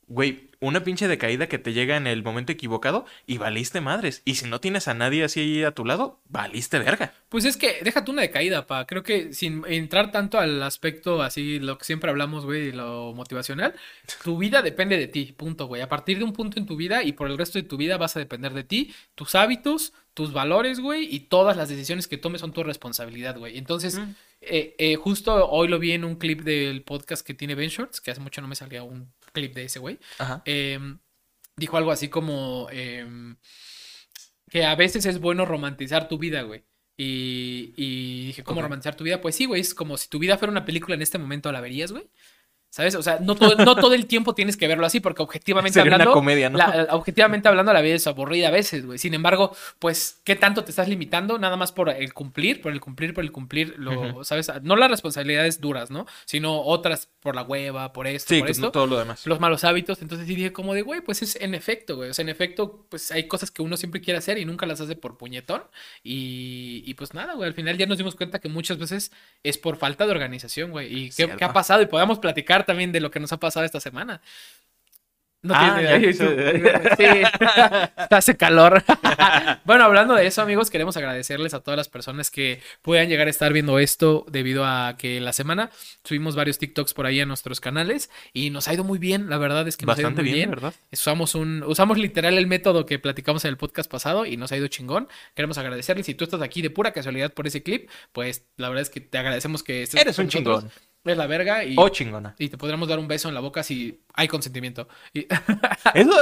Güey, 0.08 0.50
una 0.60 0.84
pinche 0.84 1.08
decaída 1.08 1.48
que 1.48 1.58
te 1.58 1.72
llega 1.72 1.96
en 1.96 2.06
el 2.06 2.22
momento 2.22 2.52
equivocado 2.52 3.06
y 3.26 3.38
valiste 3.38 3.80
madres. 3.80 4.20
Y 4.24 4.34
si 4.34 4.46
no 4.46 4.60
tienes 4.60 4.86
a 4.86 4.94
nadie 4.94 5.24
así 5.24 5.40
ahí 5.40 5.62
a 5.64 5.70
tu 5.72 5.84
lado, 5.84 6.20
valiste 6.28 6.78
verga. 6.78 7.14
Pues 7.30 7.44
es 7.46 7.56
que 7.56 7.78
déjate 7.82 8.10
una 8.10 8.22
decaída, 8.22 8.66
pa. 8.66 8.86
Creo 8.86 9.02
que 9.02 9.32
sin 9.32 9.64
entrar 9.66 10.12
tanto 10.12 10.38
al 10.38 10.62
aspecto 10.62 11.22
así, 11.22 11.58
lo 11.60 11.78
que 11.78 11.84
siempre 11.84 12.10
hablamos, 12.10 12.44
güey, 12.44 12.72
lo 12.72 13.14
motivacional, 13.14 13.74
tu 14.22 14.36
vida 14.36 14.60
depende 14.60 14.98
de 14.98 15.06
ti, 15.08 15.32
punto, 15.36 15.66
güey. 15.66 15.80
A 15.82 15.88
partir 15.88 16.18
de 16.18 16.24
un 16.24 16.32
punto 16.32 16.58
en 16.58 16.66
tu 16.66 16.76
vida 16.76 17.02
y 17.02 17.12
por 17.12 17.30
el 17.30 17.38
resto 17.38 17.58
de 17.58 17.62
tu 17.64 17.76
vida 17.78 17.96
vas 17.96 18.16
a 18.16 18.20
depender 18.20 18.52
de 18.52 18.64
ti, 18.64 18.94
tus 19.14 19.34
hábitos, 19.34 19.94
tus 20.14 20.32
valores, 20.32 20.78
güey, 20.80 21.08
y 21.10 21.20
todas 21.20 21.56
las 21.56 21.70
decisiones 21.70 22.06
que 22.06 22.18
tomes 22.18 22.40
son 22.42 22.52
tu 22.52 22.62
responsabilidad, 22.62 23.38
güey. 23.38 23.56
Entonces, 23.56 23.98
Mm. 23.98 24.14
eh, 24.42 24.74
eh, 24.78 24.96
justo 24.96 25.48
hoy 25.48 25.68
lo 25.68 25.78
vi 25.78 25.92
en 25.92 26.04
un 26.04 26.16
clip 26.16 26.42
del 26.42 26.82
podcast 26.82 27.26
que 27.26 27.32
tiene 27.34 27.54
Ben 27.54 27.70
Shorts, 27.70 28.00
que 28.00 28.10
hace 28.10 28.20
mucho 28.20 28.42
no 28.42 28.48
me 28.48 28.56
salía 28.56 28.82
un 28.82 29.10
clip 29.32 29.54
de 29.54 29.64
ese, 29.64 29.78
güey. 29.78 29.98
Em, 30.44 30.98
dijo 31.56 31.76
algo 31.76 31.90
así 31.90 32.08
como 32.08 32.68
em, 32.70 33.36
que 34.50 34.64
a 34.64 34.74
veces 34.74 35.06
es 35.06 35.18
bueno 35.18 35.44
romantizar 35.44 36.08
tu 36.08 36.18
vida, 36.18 36.42
güey. 36.42 36.64
Y, 36.96 37.72
y 37.76 38.26
dije, 38.26 38.44
¿cómo 38.44 38.62
romantizar 38.62 38.94
tu 38.94 39.04
vida? 39.04 39.20
Pues 39.20 39.34
sí, 39.34 39.46
güey, 39.46 39.60
es 39.60 39.74
como 39.74 39.96
si 39.96 40.08
tu 40.08 40.18
vida 40.18 40.38
fuera 40.38 40.52
una 40.52 40.64
película 40.64 40.94
en 40.94 41.02
este 41.02 41.18
momento, 41.18 41.50
¿la 41.50 41.60
verías, 41.60 41.90
güey? 41.90 42.10
¿Sabes? 42.74 42.94
O 42.94 43.02
sea, 43.02 43.18
no 43.20 43.34
todo, 43.34 43.54
no 43.56 43.76
todo 43.76 43.92
el 43.92 44.06
tiempo 44.06 44.34
tienes 44.34 44.56
que 44.56 44.66
verlo 44.66 44.86
así, 44.86 44.98
porque 44.98 45.20
objetivamente 45.22 45.74
Sería 45.74 45.88
una 45.90 45.96
hablando, 45.96 46.14
comedia, 46.14 46.48
¿no? 46.48 46.56
la- 46.56 46.88
objetivamente 46.92 47.46
hablando, 47.46 47.70
la 47.70 47.82
vida 47.82 47.96
es 47.96 48.06
aburrida 48.06 48.48
a 48.48 48.50
veces, 48.50 48.86
güey. 48.86 48.96
Sin 48.96 49.12
embargo, 49.12 49.54
pues, 49.78 50.22
¿qué 50.24 50.36
tanto 50.36 50.64
te 50.64 50.70
estás 50.70 50.88
limitando? 50.88 51.38
Nada 51.38 51.58
más 51.58 51.70
por 51.70 51.90
el 51.90 52.14
cumplir, 52.14 52.62
por 52.62 52.72
el 52.72 52.80
cumplir, 52.80 53.12
por 53.12 53.24
el 53.24 53.30
cumplir, 53.30 53.74
lo. 53.76 54.24
¿sabes? 54.24 54.50
No 54.62 54.76
las 54.76 54.90
responsabilidades 54.90 55.60
duras, 55.60 55.90
¿no? 55.90 56.06
Sino 56.24 56.62
otras 56.62 57.10
por 57.20 57.34
la 57.36 57.42
hueva, 57.42 57.92
por 57.92 58.06
esto, 58.06 58.32
Sí, 58.32 58.38
por 58.40 58.46
que 58.46 58.52
esto 58.52 58.70
todo 58.72 58.86
lo 58.86 58.98
demás. 58.98 59.26
los 59.26 59.38
malos 59.38 59.64
hábitos. 59.64 60.00
Entonces 60.00 60.26
sí 60.26 60.34
dije 60.34 60.54
como 60.54 60.72
de, 60.72 60.80
güey, 60.80 61.02
pues 61.02 61.20
es 61.20 61.36
en 61.42 61.54
efecto, 61.54 61.96
güey. 61.96 62.08
O 62.08 62.14
sea, 62.14 62.22
en 62.22 62.30
efecto, 62.30 62.86
pues 62.88 63.12
hay 63.12 63.28
cosas 63.28 63.50
que 63.50 63.60
uno 63.60 63.76
siempre 63.76 64.00
quiere 64.00 64.16
hacer 64.16 64.38
y 64.38 64.46
nunca 64.46 64.64
las 64.64 64.80
hace 64.80 64.96
por 64.96 65.18
puñetón. 65.18 65.62
Y, 66.02 66.82
y 66.86 66.94
pues 66.94 67.12
nada, 67.12 67.34
güey. 67.34 67.48
Al 67.48 67.54
final 67.54 67.76
ya 67.76 67.84
nos 67.84 67.98
dimos 67.98 68.14
cuenta 68.14 68.38
que 68.38 68.48
muchas 68.48 68.78
veces 68.78 69.12
es 69.42 69.58
por 69.58 69.76
falta 69.76 70.06
de 70.06 70.12
organización, 70.12 70.70
güey. 70.70 70.92
¿Y 71.06 71.10
qué, 71.10 71.28
qué 71.36 71.44
ha 71.44 71.52
pasado? 71.52 71.82
Y 71.82 71.86
podamos 71.86 72.18
platicar 72.18 72.61
también 72.64 72.92
de 72.92 73.00
lo 73.00 73.10
que 73.10 73.20
nos 73.20 73.32
ha 73.32 73.38
pasado 73.40 73.64
esta 73.66 73.80
semana. 73.80 74.20
No 75.44 75.54
Ah, 75.56 75.82
idea. 75.82 76.12
Sí, 76.96 77.04
hace 78.10 78.36
calor. 78.36 78.84
bueno, 79.64 79.82
hablando 79.82 80.14
de 80.14 80.24
eso, 80.28 80.40
amigos, 80.40 80.70
queremos 80.70 80.96
agradecerles 80.96 81.52
a 81.52 81.58
todas 81.58 81.76
las 81.76 81.88
personas 81.88 82.30
que 82.30 82.60
puedan 82.80 83.08
llegar 83.08 83.26
a 83.26 83.30
estar 83.30 83.52
viendo 83.52 83.80
esto 83.80 84.24
debido 84.30 84.64
a 84.64 84.94
que 84.96 85.20
la 85.20 85.32
semana 85.32 85.70
subimos 86.04 86.36
varios 86.36 86.58
TikToks 86.58 86.94
por 86.94 87.06
ahí 87.06 87.18
a 87.20 87.26
nuestros 87.26 87.58
canales 87.60 88.08
y 88.32 88.50
nos 88.50 88.68
ha 88.68 88.74
ido 88.74 88.84
muy 88.84 89.00
bien. 89.00 89.30
La 89.30 89.38
verdad 89.38 89.66
es 89.66 89.76
que 89.76 89.84
nos 89.84 89.94
ha 89.98 90.02
Bastante 90.02 90.22
ido 90.22 90.30
muy 90.30 90.32
bien, 90.38 90.50
bien. 90.50 90.60
¿verdad? 90.60 90.74
Usamos 90.92 91.34
un, 91.34 91.64
usamos 91.64 91.98
literal 91.98 92.38
el 92.38 92.46
método 92.46 92.86
que 92.86 93.00
platicamos 93.00 93.44
en 93.44 93.48
el 93.48 93.56
podcast 93.56 93.90
pasado 93.90 94.26
y 94.26 94.36
nos 94.36 94.52
ha 94.52 94.56
ido 94.56 94.68
chingón. 94.68 95.08
Queremos 95.34 95.58
agradecerles. 95.58 96.06
Si 96.06 96.14
tú 96.14 96.22
estás 96.22 96.40
aquí 96.40 96.62
de 96.62 96.70
pura 96.70 96.92
casualidad 96.92 97.32
por 97.32 97.48
ese 97.48 97.64
clip, 97.64 97.90
pues 98.12 98.44
la 98.58 98.68
verdad 98.68 98.82
es 98.82 98.90
que 98.90 99.00
te 99.00 99.18
agradecemos 99.18 99.64
que 99.64 99.82
estés 99.82 100.00
Eres 100.00 100.14
con 100.14 100.26
un 100.26 100.26
nosotros. 100.28 100.60
chingón. 100.70 100.91
Eres 101.04 101.18
la 101.18 101.26
verga 101.26 101.64
y, 101.64 101.74
O 101.76 101.88
chingona. 101.88 102.34
y 102.38 102.48
te 102.48 102.56
podremos 102.56 102.88
dar 102.88 102.98
un 103.00 103.08
beso 103.08 103.28
en 103.28 103.34
la 103.34 103.40
boca 103.40 103.62
si 103.64 104.00
hay 104.14 104.28
consentimiento. 104.28 104.86
Y- 105.12 105.26
Eso, 105.94 106.12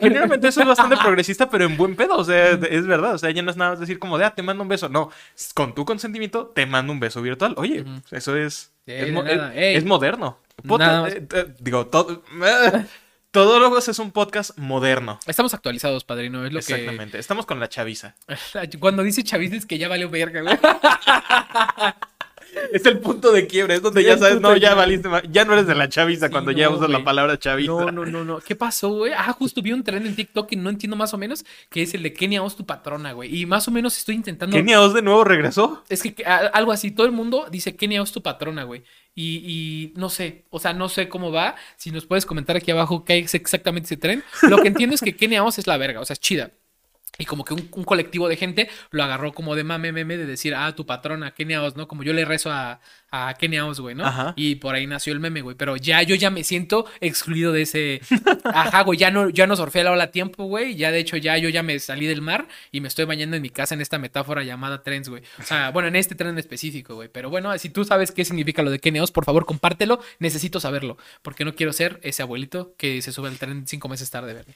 generalmente 0.00 0.46
eso 0.48 0.60
es 0.60 0.66
bastante 0.68 0.96
progresista, 0.96 1.50
pero 1.50 1.64
en 1.64 1.76
buen 1.76 1.96
pedo. 1.96 2.16
O 2.16 2.24
sea, 2.24 2.50
es 2.52 2.86
verdad. 2.86 3.14
O 3.14 3.18
sea, 3.18 3.30
ya 3.32 3.42
no 3.42 3.50
es 3.50 3.56
nada 3.56 3.72
más 3.72 3.80
decir 3.80 3.98
como 3.98 4.16
de, 4.16 4.24
ah, 4.26 4.34
te 4.34 4.42
mando 4.42 4.62
un 4.62 4.68
beso. 4.68 4.88
No, 4.88 5.10
con 5.54 5.74
tu 5.74 5.84
consentimiento 5.84 6.46
te 6.54 6.66
mando 6.66 6.92
un 6.92 7.00
beso 7.00 7.20
virtual. 7.20 7.54
Oye, 7.56 7.84
eso 8.12 8.36
es, 8.36 8.72
Sí, 8.86 8.92
es, 8.92 9.12
mo- 9.12 9.24
es- 9.26 9.40
Ey. 9.56 9.76
es 9.76 9.84
moderno. 9.84 10.38
Nada 10.62 11.08
eh, 11.08 11.26
eh, 11.34 11.46
digo, 11.58 11.86
todo. 11.88 12.22
eh, 12.44 12.86
Todólogos 13.30 13.88
es 13.88 13.98
un 13.98 14.10
podcast 14.10 14.56
moderno. 14.56 15.18
Estamos 15.26 15.52
actualizados, 15.52 16.04
padrino. 16.04 16.46
Es 16.46 16.52
lo 16.52 16.60
Exactamente. 16.60 17.18
Estamos 17.18 17.44
con 17.44 17.60
la 17.60 17.68
chaviza. 17.68 18.14
Cuando 18.80 19.02
dice 19.02 19.22
chaviza 19.22 19.56
es 19.56 19.66
que 19.66 19.76
ya 19.78 19.88
valió 19.88 20.08
verga, 20.08 20.40
güey. 20.42 20.56
Es 22.72 22.84
el 22.86 22.98
punto 22.98 23.32
de 23.32 23.46
quiebre. 23.46 23.74
Es 23.74 23.82
donde 23.82 24.00
Sí, 24.02 24.06
ya 24.06 24.18
sabes, 24.18 24.40
no, 24.40 24.56
ya 24.56 24.74
valiste. 24.74 25.08
Ya 25.30 25.44
no 25.44 25.52
eres 25.52 25.66
de 25.66 25.74
la 25.74 25.88
chaviza 25.88 26.26
Sí, 26.26 26.32
cuando 26.32 26.50
ya 26.50 26.70
usas 26.70 26.90
la 26.90 27.04
palabra 27.04 27.38
chaviza. 27.38 27.70
No, 27.72 27.90
no, 27.92 28.04
no, 28.06 28.24
no. 28.24 28.40
¿Qué 28.40 28.56
pasó, 28.56 28.88
güey? 28.90 29.12
Ah, 29.16 29.32
justo 29.32 29.62
vi 29.62 29.72
un 29.72 29.82
tren 29.84 30.06
en 30.06 30.14
TikTok 30.16 30.48
que 30.48 30.56
no 30.56 30.70
entiendo 30.70 30.96
más 30.96 31.14
o 31.14 31.18
menos, 31.18 31.44
que 31.70 31.82
es 31.82 31.94
el 31.94 32.02
de 32.02 32.12
Kenia 32.12 32.42
Oz, 32.42 32.56
tu 32.56 32.64
patrona, 32.66 33.12
güey. 33.12 33.34
Y 33.42 33.46
más 33.46 33.68
o 33.68 33.70
menos 33.70 33.96
estoy 33.96 34.14
intentando. 34.16 34.56
Kenia 34.56 34.80
Oz 34.80 34.94
de 34.94 35.02
nuevo 35.02 35.24
regresó. 35.24 35.84
Es 35.88 36.02
que 36.02 36.24
a- 36.24 36.48
algo 36.52 36.72
así, 36.72 36.90
todo 36.90 37.06
el 37.06 37.12
mundo 37.12 37.46
dice 37.50 37.76
Kenia 37.76 38.02
Oz, 38.02 38.12
tu 38.12 38.22
patrona, 38.22 38.64
güey. 38.64 38.82
Y, 39.14 39.42
y 39.44 39.92
no 39.96 40.10
sé, 40.10 40.44
o 40.50 40.60
sea, 40.60 40.72
no 40.72 40.88
sé 40.88 41.08
cómo 41.08 41.32
va. 41.32 41.56
Si 41.76 41.90
nos 41.90 42.06
puedes 42.06 42.24
comentar 42.24 42.56
aquí 42.56 42.70
abajo 42.70 43.04
qué 43.04 43.18
es 43.18 43.34
exactamente 43.34 43.86
ese 43.86 43.96
tren. 43.96 44.22
Lo 44.42 44.58
que 44.62 44.68
entiendo 44.68 44.94
es 44.94 45.00
que 45.00 45.16
Kenia 45.16 45.42
Oz 45.44 45.58
es 45.58 45.66
la 45.66 45.76
verga, 45.76 46.00
o 46.00 46.04
sea, 46.04 46.14
es 46.14 46.20
chida. 46.20 46.50
Y 47.20 47.24
como 47.24 47.44
que 47.44 47.52
un, 47.52 47.68
un 47.72 47.82
colectivo 47.82 48.28
de 48.28 48.36
gente 48.36 48.70
lo 48.92 49.02
agarró 49.02 49.32
como 49.32 49.56
de 49.56 49.64
mame, 49.64 49.90
meme, 49.90 50.16
de 50.16 50.24
decir, 50.24 50.54
ah, 50.54 50.72
tu 50.76 50.86
patrona, 50.86 51.32
Kenia 51.32 51.62
Oz, 51.64 51.74
¿no? 51.74 51.88
Como 51.88 52.04
yo 52.04 52.12
le 52.12 52.24
rezo 52.24 52.52
a, 52.52 52.80
a 53.10 53.34
Kenia 53.34 53.66
Oz, 53.66 53.80
güey, 53.80 53.96
¿no? 53.96 54.06
Ajá. 54.06 54.34
Y 54.36 54.54
por 54.54 54.76
ahí 54.76 54.86
nació 54.86 55.12
el 55.14 55.18
meme, 55.18 55.40
güey. 55.40 55.56
Pero 55.56 55.76
ya, 55.76 56.00
yo 56.02 56.14
ya 56.14 56.30
me 56.30 56.44
siento 56.44 56.86
excluido 57.00 57.52
de 57.52 57.62
ese. 57.62 58.00
Ajá, 58.44 58.82
güey, 58.82 58.98
ya 58.98 59.10
no, 59.10 59.30
ya 59.30 59.48
no 59.48 59.56
surfé 59.56 59.82
la 59.82 59.90
ola 59.90 60.04
a 60.04 60.10
tiempo, 60.12 60.44
güey. 60.44 60.76
Ya, 60.76 60.92
de 60.92 61.00
hecho, 61.00 61.16
ya 61.16 61.36
yo 61.38 61.48
ya 61.48 61.64
me 61.64 61.78
salí 61.80 62.06
del 62.06 62.22
mar 62.22 62.46
y 62.70 62.80
me 62.80 62.86
estoy 62.86 63.04
bañando 63.04 63.34
en 63.34 63.42
mi 63.42 63.50
casa 63.50 63.74
en 63.74 63.80
esta 63.80 63.98
metáfora 63.98 64.44
llamada 64.44 64.84
trends, 64.84 65.08
güey. 65.08 65.24
O 65.40 65.42
sea, 65.42 65.70
bueno, 65.70 65.88
en 65.88 65.96
este 65.96 66.14
tren 66.14 66.30
en 66.30 66.38
específico, 66.38 66.94
güey. 66.94 67.08
Pero 67.08 67.30
bueno, 67.30 67.56
si 67.58 67.68
tú 67.68 67.84
sabes 67.84 68.12
qué 68.12 68.24
significa 68.24 68.62
lo 68.62 68.70
de 68.70 68.78
Kenia 68.78 69.02
Oz, 69.02 69.10
por 69.10 69.24
favor, 69.24 69.44
compártelo. 69.44 70.00
Necesito 70.20 70.60
saberlo. 70.60 70.98
Porque 71.22 71.44
no 71.44 71.56
quiero 71.56 71.72
ser 71.72 71.98
ese 72.04 72.22
abuelito 72.22 72.74
que 72.76 73.02
se 73.02 73.10
sube 73.10 73.28
al 73.28 73.38
tren 73.38 73.66
cinco 73.66 73.88
meses 73.88 74.08
tarde, 74.10 74.34
¿verdad? 74.34 74.54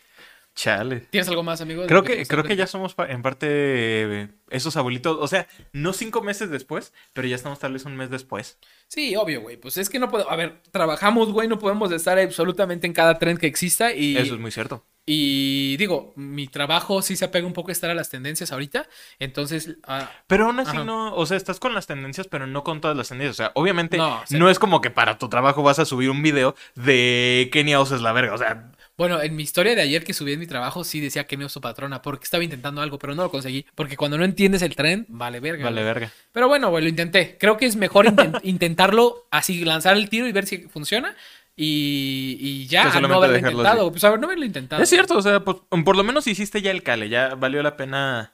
Chale. 0.55 1.01
¿Tienes 1.11 1.29
algo 1.29 1.43
más, 1.43 1.61
amigo? 1.61 1.87
Creo 1.87 2.03
que, 2.03 2.17
te 2.17 2.27
creo 2.27 2.45
que 2.45 2.57
ya 2.57 2.67
somos 2.67 2.95
en 3.09 3.23
parte 3.23 4.29
esos 4.51 4.77
abuelitos, 4.77 5.17
o 5.19 5.27
sea, 5.27 5.49
no 5.73 5.93
cinco 5.95 6.21
meses 6.21 6.51
después, 6.51 6.93
pero 7.15 7.27
ya 7.27 7.37
estamos 7.37 7.59
tal 7.59 7.73
vez 7.73 7.85
un 7.87 7.97
mes 7.97 8.11
después. 8.11 8.59
Sí, 8.87 9.17
obvio, 9.17 9.41
güey. 9.41 9.57
Pues 9.57 9.79
es 9.79 9.89
que 9.89 9.99
no 9.99 10.11
puedo. 10.11 10.31
A 10.31 10.37
ver, 10.37 10.61
trabajamos, 10.71 11.33
güey. 11.33 11.49
No 11.49 11.59
podemos 11.59 11.91
estar 11.93 12.19
absolutamente 12.19 12.87
en 12.87 12.93
cada 12.93 13.19
tren 13.19 13.39
que 13.39 13.47
exista. 13.47 13.95
Y, 13.95 14.17
Eso 14.19 14.35
es 14.35 14.41
muy 14.41 14.51
cierto. 14.51 14.85
y 15.07 15.77
digo, 15.79 16.13
mi 16.17 16.47
trabajo 16.47 17.01
sí 17.01 17.17
se 17.17 17.25
apega 17.25 17.47
un 17.47 17.55
poco 17.55 17.71
a 17.71 17.73
estar 17.73 17.91
a 17.91 17.95
las 17.95 18.11
tendencias 18.11 18.53
ahorita. 18.53 18.87
Entonces, 19.19 19.77
ah, 19.85 20.11
Pero 20.27 20.47
aún 20.47 20.61
así 20.61 20.77
Ajá. 20.77 20.85
no, 20.85 21.15
o 21.15 21.25
sea, 21.25 21.39
estás 21.39 21.59
con 21.59 21.73
las 21.73 21.87
tendencias, 21.87 22.29
pero 22.29 22.47
no 22.47 22.63
con 22.63 22.83
todas 22.83 22.97
las 22.97 23.09
tendencias. 23.09 23.37
O 23.37 23.43
sea, 23.43 23.53
obviamente 23.55 23.97
No, 23.97 24.51
es 24.51 24.59
como 24.59 24.83
que 24.83 24.91
para 24.91 25.17
tu 25.17 25.31
trabajo 25.31 25.63
vas 25.63 25.79
a 25.79 25.87
subir 25.87 26.11
un 26.11 26.23
video 26.23 26.55
de 26.75 27.49
Kenia 27.51 27.81
Oz 27.81 27.93
es 27.93 28.03
la 28.03 28.13
verga. 28.13 28.35
O 28.35 28.39
sea, 28.39 28.71
bueno, 29.03 29.23
en 29.23 29.37
mi 29.37 29.43
historia 29.43 29.75
de 29.75 29.83
ayer 29.83 30.05
que 30.05 30.15
subí 30.15 30.33
en 30.33 30.41
mi 30.41 30.47
trabajo, 30.47 30.85
sí 30.85 31.01
decía 31.01 31.25
que 31.27 31.37
no 31.37 31.47
es 31.47 31.53
su 31.53 31.61
patrona. 31.61 32.01
Porque 32.03 32.25
estaba 32.25 32.43
intentando 32.43 32.81
algo, 32.81 32.99
pero 32.99 33.15
no 33.15 33.23
lo 33.25 33.31
conseguí. 33.31 33.67
Porque 33.75 33.97
cuando 33.97 34.17
no 34.19 34.25
entiendes 34.25 34.63
el 34.63 34.75
tren, 34.77 35.07
vale 35.09 35.41
verga. 35.41 35.65
vale 35.65 35.83
güey. 35.83 35.95
verga. 35.95 36.13
Pero 36.33 36.49
bueno, 36.49 36.71
güey, 36.71 36.83
lo 36.85 36.89
intenté. 36.89 37.37
Creo 37.39 37.57
que 37.57 37.67
es 37.67 37.77
mejor 37.77 38.07
inten- 38.07 38.41
intentarlo 38.43 39.27
así, 39.31 39.65
lanzar 39.65 39.97
el 39.97 40.09
tiro 40.09 40.27
y 40.27 40.33
ver 40.33 40.47
si 40.47 40.59
funciona. 40.69 41.15
y, 41.55 42.37
y 42.41 42.67
ya, 42.67 42.91
a 42.91 43.01
no 43.01 43.15
haberlo 43.15 43.37
intentado. 43.39 43.91
Pues 43.91 44.03
a 44.05 44.11
ver, 44.11 44.19
no 44.21 44.27
haberlo 44.27 44.45
intentado. 44.47 44.83
Es 44.83 44.89
cierto, 44.89 45.17
o 45.19 45.23
sea, 45.23 45.41
pues, 45.45 45.59
por 45.85 45.97
lo 45.97 46.03
menos 46.05 46.27
hiciste 46.27 46.63
ya 46.63 46.71
el 46.71 46.83
cale, 46.83 47.09
ya 47.11 47.35
valió 47.35 47.63
la 47.63 47.77
pena 47.77 48.33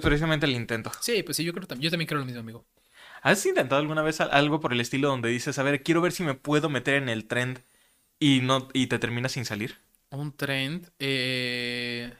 precisamente 0.00 0.46
el 0.46 0.52
intento. 0.52 0.90
Sí, 1.00 1.22
pues 1.22 1.36
sí, 1.36 1.44
yo 1.44 1.52
creo 1.52 1.66
yo 1.78 1.90
también 1.90 2.06
creo 2.06 2.20
lo 2.20 2.26
mismo, 2.26 2.40
amigo. 2.40 2.64
¿Has 3.22 3.44
intentado 3.46 3.80
alguna 3.80 4.02
vez 4.02 4.20
al- 4.20 4.30
algo 4.32 4.60
por 4.60 4.72
el 4.72 4.80
estilo 4.80 5.08
donde 5.08 5.28
dices, 5.30 5.58
a 5.58 5.62
ver, 5.62 5.82
quiero 5.82 6.00
ver 6.00 6.12
si 6.12 6.22
me 6.22 6.34
puedo 6.34 6.68
meter 6.68 6.94
en 6.94 7.08
el 7.08 7.26
trend 7.26 7.60
y 8.18 8.40
no 8.42 8.68
y 8.72 8.86
te 8.86 8.98
terminas 8.98 9.32
sin 9.32 9.44
salir? 9.44 9.78
Un 10.10 10.32
trend. 10.36 10.90
Eh... 10.98 12.12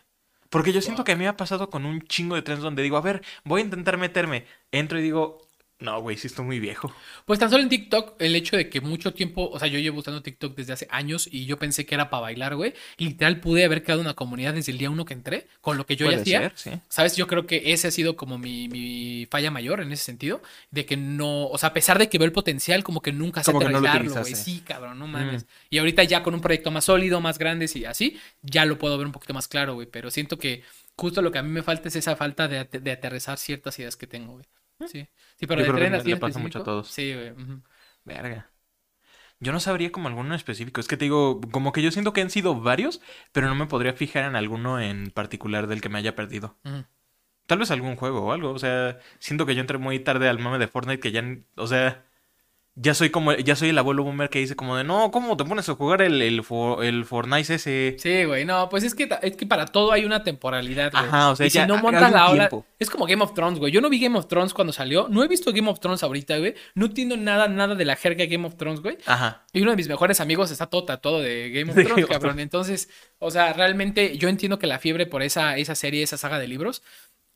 Porque 0.50 0.72
yo 0.72 0.80
siento 0.80 1.04
que 1.04 1.12
a 1.12 1.16
mí 1.16 1.24
me 1.24 1.28
ha 1.28 1.36
pasado 1.36 1.68
con 1.68 1.84
un 1.84 2.02
chingo 2.02 2.36
de 2.36 2.42
trends 2.42 2.62
donde 2.62 2.82
digo, 2.82 2.96
a 2.96 3.00
ver, 3.00 3.22
voy 3.44 3.60
a 3.60 3.64
intentar 3.64 3.98
meterme. 3.98 4.46
Entro 4.70 4.98
y 4.98 5.02
digo, 5.02 5.43
no, 5.80 6.00
güey, 6.00 6.16
sí 6.16 6.28
estoy 6.28 6.44
muy 6.44 6.60
viejo. 6.60 6.94
Pues 7.26 7.38
tan 7.40 7.50
solo 7.50 7.62
en 7.62 7.68
TikTok, 7.68 8.14
el 8.20 8.36
hecho 8.36 8.56
de 8.56 8.70
que 8.70 8.80
mucho 8.80 9.12
tiempo, 9.12 9.50
o 9.50 9.58
sea, 9.58 9.66
yo 9.66 9.78
llevo 9.78 9.98
usando 9.98 10.22
TikTok 10.22 10.54
desde 10.54 10.72
hace 10.72 10.86
años 10.90 11.28
y 11.30 11.46
yo 11.46 11.58
pensé 11.58 11.84
que 11.84 11.94
era 11.94 12.10
para 12.10 12.22
bailar, 12.22 12.54
güey. 12.54 12.74
Y 12.96 13.06
literal 13.06 13.40
pude 13.40 13.64
haber 13.64 13.82
creado 13.82 14.00
una 14.00 14.14
comunidad 14.14 14.54
desde 14.54 14.70
el 14.70 14.78
día 14.78 14.88
uno 14.88 15.04
que 15.04 15.14
entré, 15.14 15.48
con 15.60 15.76
lo 15.76 15.84
que 15.84 15.96
yo 15.96 16.10
ya 16.10 16.18
hacía. 16.18 16.40
ser, 16.40 16.52
sí. 16.54 16.70
¿Sabes? 16.88 17.16
Yo 17.16 17.26
creo 17.26 17.46
que 17.46 17.72
ese 17.72 17.88
ha 17.88 17.90
sido 17.90 18.16
como 18.16 18.38
mi, 18.38 18.68
mi 18.68 19.26
falla 19.30 19.50
mayor 19.50 19.80
en 19.80 19.90
ese 19.90 20.04
sentido. 20.04 20.42
De 20.70 20.86
que 20.86 20.96
no, 20.96 21.48
o 21.48 21.58
sea, 21.58 21.70
a 21.70 21.72
pesar 21.72 21.98
de 21.98 22.08
que 22.08 22.18
veo 22.18 22.26
el 22.26 22.32
potencial, 22.32 22.84
como 22.84 23.02
que 23.02 23.12
nunca 23.12 23.42
sé 23.42 23.52
que 23.52 23.68
no 23.68 23.80
güey. 23.80 24.34
Sí, 24.34 24.60
cabrón, 24.60 24.98
no 24.98 25.08
mames. 25.08 25.44
Mm. 25.44 25.46
Y 25.70 25.78
ahorita 25.78 26.04
ya 26.04 26.22
con 26.22 26.34
un 26.34 26.40
proyecto 26.40 26.70
más 26.70 26.84
sólido, 26.84 27.20
más 27.20 27.36
grande 27.36 27.68
y 27.74 27.84
así, 27.84 28.18
ya 28.42 28.64
lo 28.64 28.78
puedo 28.78 28.96
ver 28.96 29.06
un 29.06 29.12
poquito 29.12 29.34
más 29.34 29.48
claro, 29.48 29.74
güey. 29.74 29.88
Pero 29.88 30.10
siento 30.10 30.38
que 30.38 30.62
justo 30.96 31.20
lo 31.20 31.32
que 31.32 31.38
a 31.38 31.42
mí 31.42 31.50
me 31.50 31.62
falta 31.62 31.88
es 31.88 31.96
esa 31.96 32.14
falta 32.14 32.46
de, 32.46 32.64
de 32.64 32.92
aterrizar 32.92 33.38
ciertas 33.38 33.78
ideas 33.80 33.96
que 33.96 34.06
tengo, 34.06 34.34
güey. 34.34 34.44
Sí. 34.88 35.06
Sí, 35.36 35.46
pero. 35.46 35.60
Yo 35.60 35.72
de 35.72 35.78
creo 35.78 36.02
que 36.02 36.08
le 36.10 36.16
pasa 36.16 36.38
mucho 36.38 36.60
a 36.60 36.64
todos. 36.64 36.88
Sí, 36.88 37.12
güey. 37.14 37.32
Verga. 38.04 38.50
Yo 39.40 39.52
no 39.52 39.60
sabría 39.60 39.92
como 39.92 40.08
alguno 40.08 40.28
en 40.28 40.34
específico. 40.34 40.80
Es 40.80 40.88
que 40.88 40.96
te 40.96 41.04
digo, 41.04 41.40
como 41.50 41.72
que 41.72 41.82
yo 41.82 41.90
siento 41.90 42.12
que 42.12 42.22
han 42.22 42.30
sido 42.30 42.60
varios, 42.60 43.00
pero 43.32 43.48
no 43.48 43.54
me 43.54 43.66
podría 43.66 43.92
fijar 43.92 44.24
en 44.24 44.36
alguno 44.36 44.80
en 44.80 45.10
particular 45.10 45.66
del 45.66 45.80
que 45.80 45.88
me 45.88 45.98
haya 45.98 46.14
perdido. 46.14 46.56
Tal 47.46 47.58
vez 47.58 47.70
algún 47.70 47.96
juego 47.96 48.26
o 48.26 48.32
algo. 48.32 48.50
O 48.50 48.58
sea, 48.58 48.98
siento 49.18 49.44
que 49.44 49.54
yo 49.54 49.60
entré 49.60 49.78
muy 49.78 49.98
tarde 49.98 50.28
al 50.28 50.38
mame 50.38 50.58
de 50.58 50.68
Fortnite 50.68 51.00
que 51.00 51.12
ya, 51.12 51.22
o 51.56 51.66
sea, 51.66 52.06
ya 52.76 52.92
soy 52.92 53.10
como, 53.10 53.32
ya 53.34 53.54
soy 53.54 53.68
el 53.68 53.78
abuelo 53.78 54.02
boomer 54.02 54.28
que 54.28 54.40
dice 54.40 54.56
como 54.56 54.76
de, 54.76 54.82
no, 54.82 55.10
¿cómo 55.12 55.36
te 55.36 55.44
pones 55.44 55.68
a 55.68 55.74
jugar 55.74 56.02
el, 56.02 56.20
el, 56.20 56.42
For- 56.42 56.84
el 56.84 57.04
Fortnite 57.04 57.54
ese? 57.54 57.94
Sí, 58.00 58.24
güey, 58.24 58.44
no, 58.44 58.68
pues 58.68 58.82
es 58.82 58.94
que, 58.96 59.08
es 59.22 59.36
que 59.36 59.46
para 59.46 59.66
todo 59.66 59.92
hay 59.92 60.04
una 60.04 60.24
temporalidad, 60.24 60.90
güey. 60.90 61.04
Ajá, 61.04 61.30
o 61.30 61.36
sea, 61.36 61.46
y 61.46 61.50
si 61.50 61.58
no 61.60 61.76
montas 61.78 62.10
la 62.10 62.30
ola, 62.30 62.48
tiempo. 62.48 62.66
es 62.80 62.90
como 62.90 63.06
Game 63.06 63.22
of 63.22 63.32
Thrones, 63.32 63.58
güey. 63.60 63.72
Yo 63.72 63.80
no 63.80 63.88
vi 63.88 64.00
Game 64.00 64.18
of 64.18 64.26
Thrones 64.26 64.52
cuando 64.54 64.72
salió, 64.72 65.06
no 65.08 65.22
he 65.22 65.28
visto 65.28 65.52
Game 65.52 65.70
of 65.70 65.78
Thrones 65.78 66.02
ahorita, 66.02 66.36
güey. 66.38 66.54
No 66.74 66.86
entiendo 66.86 67.16
nada, 67.16 67.46
nada 67.46 67.76
de 67.76 67.84
la 67.84 67.94
jerga 67.94 68.24
Game 68.26 68.46
of 68.46 68.56
Thrones, 68.56 68.80
güey. 68.80 68.98
Ajá. 69.06 69.44
Y 69.52 69.60
uno 69.62 69.70
de 69.70 69.76
mis 69.76 69.88
mejores 69.88 70.20
amigos 70.20 70.50
está 70.50 70.66
todo 70.66 70.84
tatuado 70.84 71.20
de 71.20 71.50
Game 71.50 71.70
of 71.70 71.76
Thrones, 71.86 72.06
cabrón. 72.06 72.40
Entonces, 72.40 72.88
o 73.20 73.30
sea, 73.30 73.52
realmente 73.52 74.18
yo 74.18 74.28
entiendo 74.28 74.58
que 74.58 74.66
la 74.66 74.80
fiebre 74.80 75.06
por 75.06 75.22
esa, 75.22 75.56
esa 75.58 75.76
serie, 75.76 76.02
esa 76.02 76.16
saga 76.18 76.40
de 76.40 76.48
libros, 76.48 76.82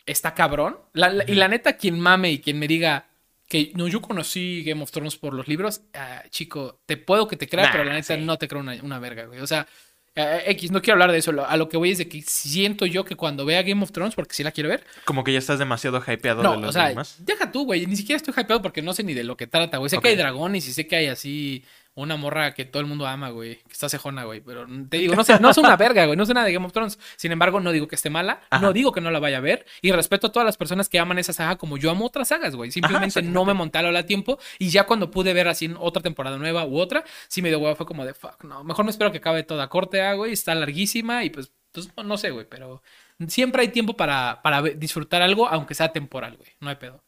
está 0.05 0.35
cabrón. 0.35 0.79
La- 0.95 1.11
la- 1.11 1.25
y 1.29 1.35
la 1.35 1.47
neta, 1.49 1.75
quien 1.77 2.01
mame 2.01 2.31
y 2.33 2.41
quien 2.41 2.59
me 2.59 2.67
diga 2.67 3.07
que 3.49 3.73
no, 3.75 3.89
yo 3.89 4.01
conocí 4.03 4.63
Game 4.65 4.83
of 4.83 4.91
Thrones 4.91 5.17
por 5.17 5.33
los 5.35 5.49
libros, 5.49 5.81
ah, 5.95 6.23
chico, 6.31 6.81
te 6.87 6.97
puedo 6.97 7.27
que 7.27 7.37
te 7.37 7.49
crea, 7.49 7.65
Nah, 7.67 7.73
pero 7.73 7.85
la 7.85 7.95
neta 7.95 8.15
sí. 8.17 8.21
no 8.23 8.37
te 8.37 8.47
creo 8.47 8.61
una, 8.61 8.75
una 8.83 8.99
verga, 8.99 9.25
güey. 9.25 9.41
O 9.41 9.47
sea, 9.47 9.67
eh, 10.15 10.43
X, 10.49 10.71
no 10.71 10.83
quiero 10.83 10.95
hablar 10.95 11.13
de 11.13 11.19
eso. 11.19 11.33
A 11.47 11.57
lo 11.57 11.69
que 11.69 11.77
voy 11.77 11.91
es 11.93 11.99
de 11.99 12.09
que 12.09 12.21
siento 12.23 12.85
yo 12.87 13.05
que 13.05 13.15
cuando 13.17 13.45
vea 13.47 13.63
Game 13.63 13.83
of 13.83 13.93
Thrones, 13.93 14.15
porque 14.15 14.35
sí 14.35 14.43
la 14.43 14.51
quiero 14.53 14.69
ver, 14.69 14.85
Como 15.05 15.25
que 15.25 15.33
ya 15.33 15.39
estás 15.39 15.59
demasiado 15.59 16.03
hypeado 16.07 16.43
no, 16.43 16.53
de 16.53 16.57
los 16.59 16.71
o 16.71 16.73
sea, 16.73 16.89
demás. 16.89 17.17
deja 17.21 17.51
tú, 17.53 17.65
güey. 17.65 17.87
Ni 17.87 17.97
siquiera 17.97 18.17
estoy 18.17 18.35
hypeado 18.37 18.61
porque 18.61 18.83
no 18.83 18.93
sé 18.93 19.03
ni 19.05 19.15
de 19.15 19.25
lo 19.25 19.37
que 19.37 19.47
trata, 19.47 19.79
güey. 19.79 19.89
Sé 19.89 19.99
que 19.99 20.09
hay 20.09 20.17
dragones 20.17 20.67
y 20.69 20.73
sé 20.73 20.87
que 20.87 20.97
hay 20.97 21.07
así 21.07 21.65
una 21.99 22.17
morra 22.17 22.55
que 22.55 22.65
todo 22.65 22.81
el 22.81 22.87
mundo 22.87 23.07
ama, 23.07 23.31
güey. 23.31 23.57
Que 23.57 23.73
está 23.73 23.89
cejona, 23.89 24.25
güey. 24.25 24.41
Pero 24.41 24.67
te 24.89 24.99
digo, 24.99 25.15
no 25.17 25.25
sé, 25.25 25.39
no 25.41 25.51
es 25.51 25.59
una 25.59 25.77
verga, 25.77 26.07
güey. 26.07 26.17
No 26.17 26.25
sé 26.27 26.33
nada 26.33 26.47
de 26.47 26.53
Game 26.53 26.65
of 26.65 26.73
Thrones. 26.73 26.99
Sin 27.17 27.33
embargo, 27.33 27.61
no 27.61 27.73
digo 27.73 27.89
que 27.89 27.97
esté 27.97 28.09
mala. 28.09 28.41
Ajá. 28.51 28.63
No 28.63 28.73
digo 28.73 28.93
que 28.93 29.01
no 29.01 29.11
la 29.11 29.19
vaya 29.19 29.39
a 29.39 29.41
ver. 29.41 29.67
Y 29.83 29.91
respeto 29.91 30.29
a 30.29 30.33
todas 30.33 30.47
las 30.47 30.57
personas 30.57 30.89
que 30.89 30.99
aman 30.99 31.19
esa 31.19 31.33
saga 31.33 31.57
como 31.57 31.77
yo 31.77 31.91
amo 31.91 32.07
otras 32.07 32.29
sagas, 32.29 32.55
güey. 32.55 32.71
Simplemente 32.71 33.21
no 33.23 33.45
me 33.45 33.55
monté 33.55 33.79
a 33.79 33.83
la 33.83 34.07
tiempo. 34.07 34.39
Y 34.59 34.71
ya 34.71 34.85
cuando 34.85 35.11
pude 35.11 35.33
ver 35.33 35.49
así 35.49 35.75
otra 35.79 36.03
temporada 36.03 36.39
nueva 36.39 36.65
u 36.65 36.79
otra, 36.79 37.05
sí 37.27 37.43
me 37.43 37.49
dio 37.49 37.59
huevo. 37.59 37.75
Fue 37.75 37.87
como 37.87 38.05
de 38.05 38.15
fuck, 38.15 38.45
no. 38.45 38.63
Mejor 38.63 38.85
me 38.85 38.91
espero 38.91 39.11
que 39.11 39.19
acabe 39.19 39.43
toda 39.43 39.69
corte, 39.69 40.01
ah, 40.03 40.15
güey. 40.15 40.33
Está 40.33 40.55
larguísima 40.55 41.25
y 41.25 41.31
pues, 41.31 41.51
pues 41.73 41.91
no, 42.05 42.17
sé, 42.17 42.31
güey. 42.31 42.47
Pero 42.49 42.81
siempre 43.27 43.63
hay 43.63 43.69
tiempo 43.69 43.97
para, 43.97 44.41
para 44.43 44.63
disfrutar 44.63 45.23
algo, 45.23 45.49
aunque 45.49 45.75
sea 45.75 45.89
temporal, 45.89 46.37
güey. 46.37 46.51
No 46.61 46.71
hay 46.71 46.77
pedo. 46.77 47.03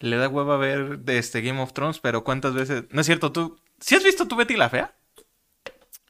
Le 0.00 0.16
da 0.16 0.28
hueva 0.28 0.56
ver 0.56 1.00
de 1.00 1.18
este 1.18 1.42
Game 1.42 1.60
of 1.60 1.72
Thrones, 1.72 2.00
pero 2.00 2.24
¿cuántas 2.24 2.54
veces? 2.54 2.84
No 2.90 3.00
es 3.00 3.06
cierto, 3.06 3.32
tú. 3.32 3.58
¿Sí 3.80 3.94
has 3.96 4.04
visto 4.04 4.26
tu 4.28 4.36
Betty 4.36 4.56
la 4.56 4.68
Fea? 4.68 4.92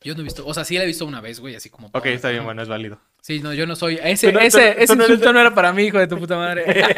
Yo 0.02 0.14
no 0.14 0.20
he 0.20 0.24
visto, 0.24 0.46
o 0.46 0.54
sea, 0.54 0.64
sí 0.64 0.76
la 0.78 0.84
he 0.84 0.86
visto 0.86 1.04
una 1.04 1.20
vez, 1.20 1.40
güey, 1.40 1.54
así 1.56 1.68
como. 1.68 1.88
Ok, 1.92 2.06
está 2.06 2.28
bien, 2.30 2.40
¿no? 2.40 2.46
bueno, 2.46 2.62
es 2.62 2.68
válido. 2.68 2.98
Sí, 3.20 3.40
no, 3.40 3.52
yo 3.52 3.66
no 3.66 3.76
soy. 3.76 3.98
Ese, 4.02 4.32
no- 4.32 4.40
ese, 4.40 4.72
tú- 4.72 4.78
ese 4.80 4.86
tú 4.86 4.96
no 4.96 5.04
eres 5.04 5.10
insulto 5.10 5.32
no 5.34 5.40
era 5.40 5.54
para 5.54 5.72
mí, 5.74 5.84
hijo 5.84 5.98
de 5.98 6.06
tu 6.06 6.18
puta 6.18 6.36
madre. 6.36 6.64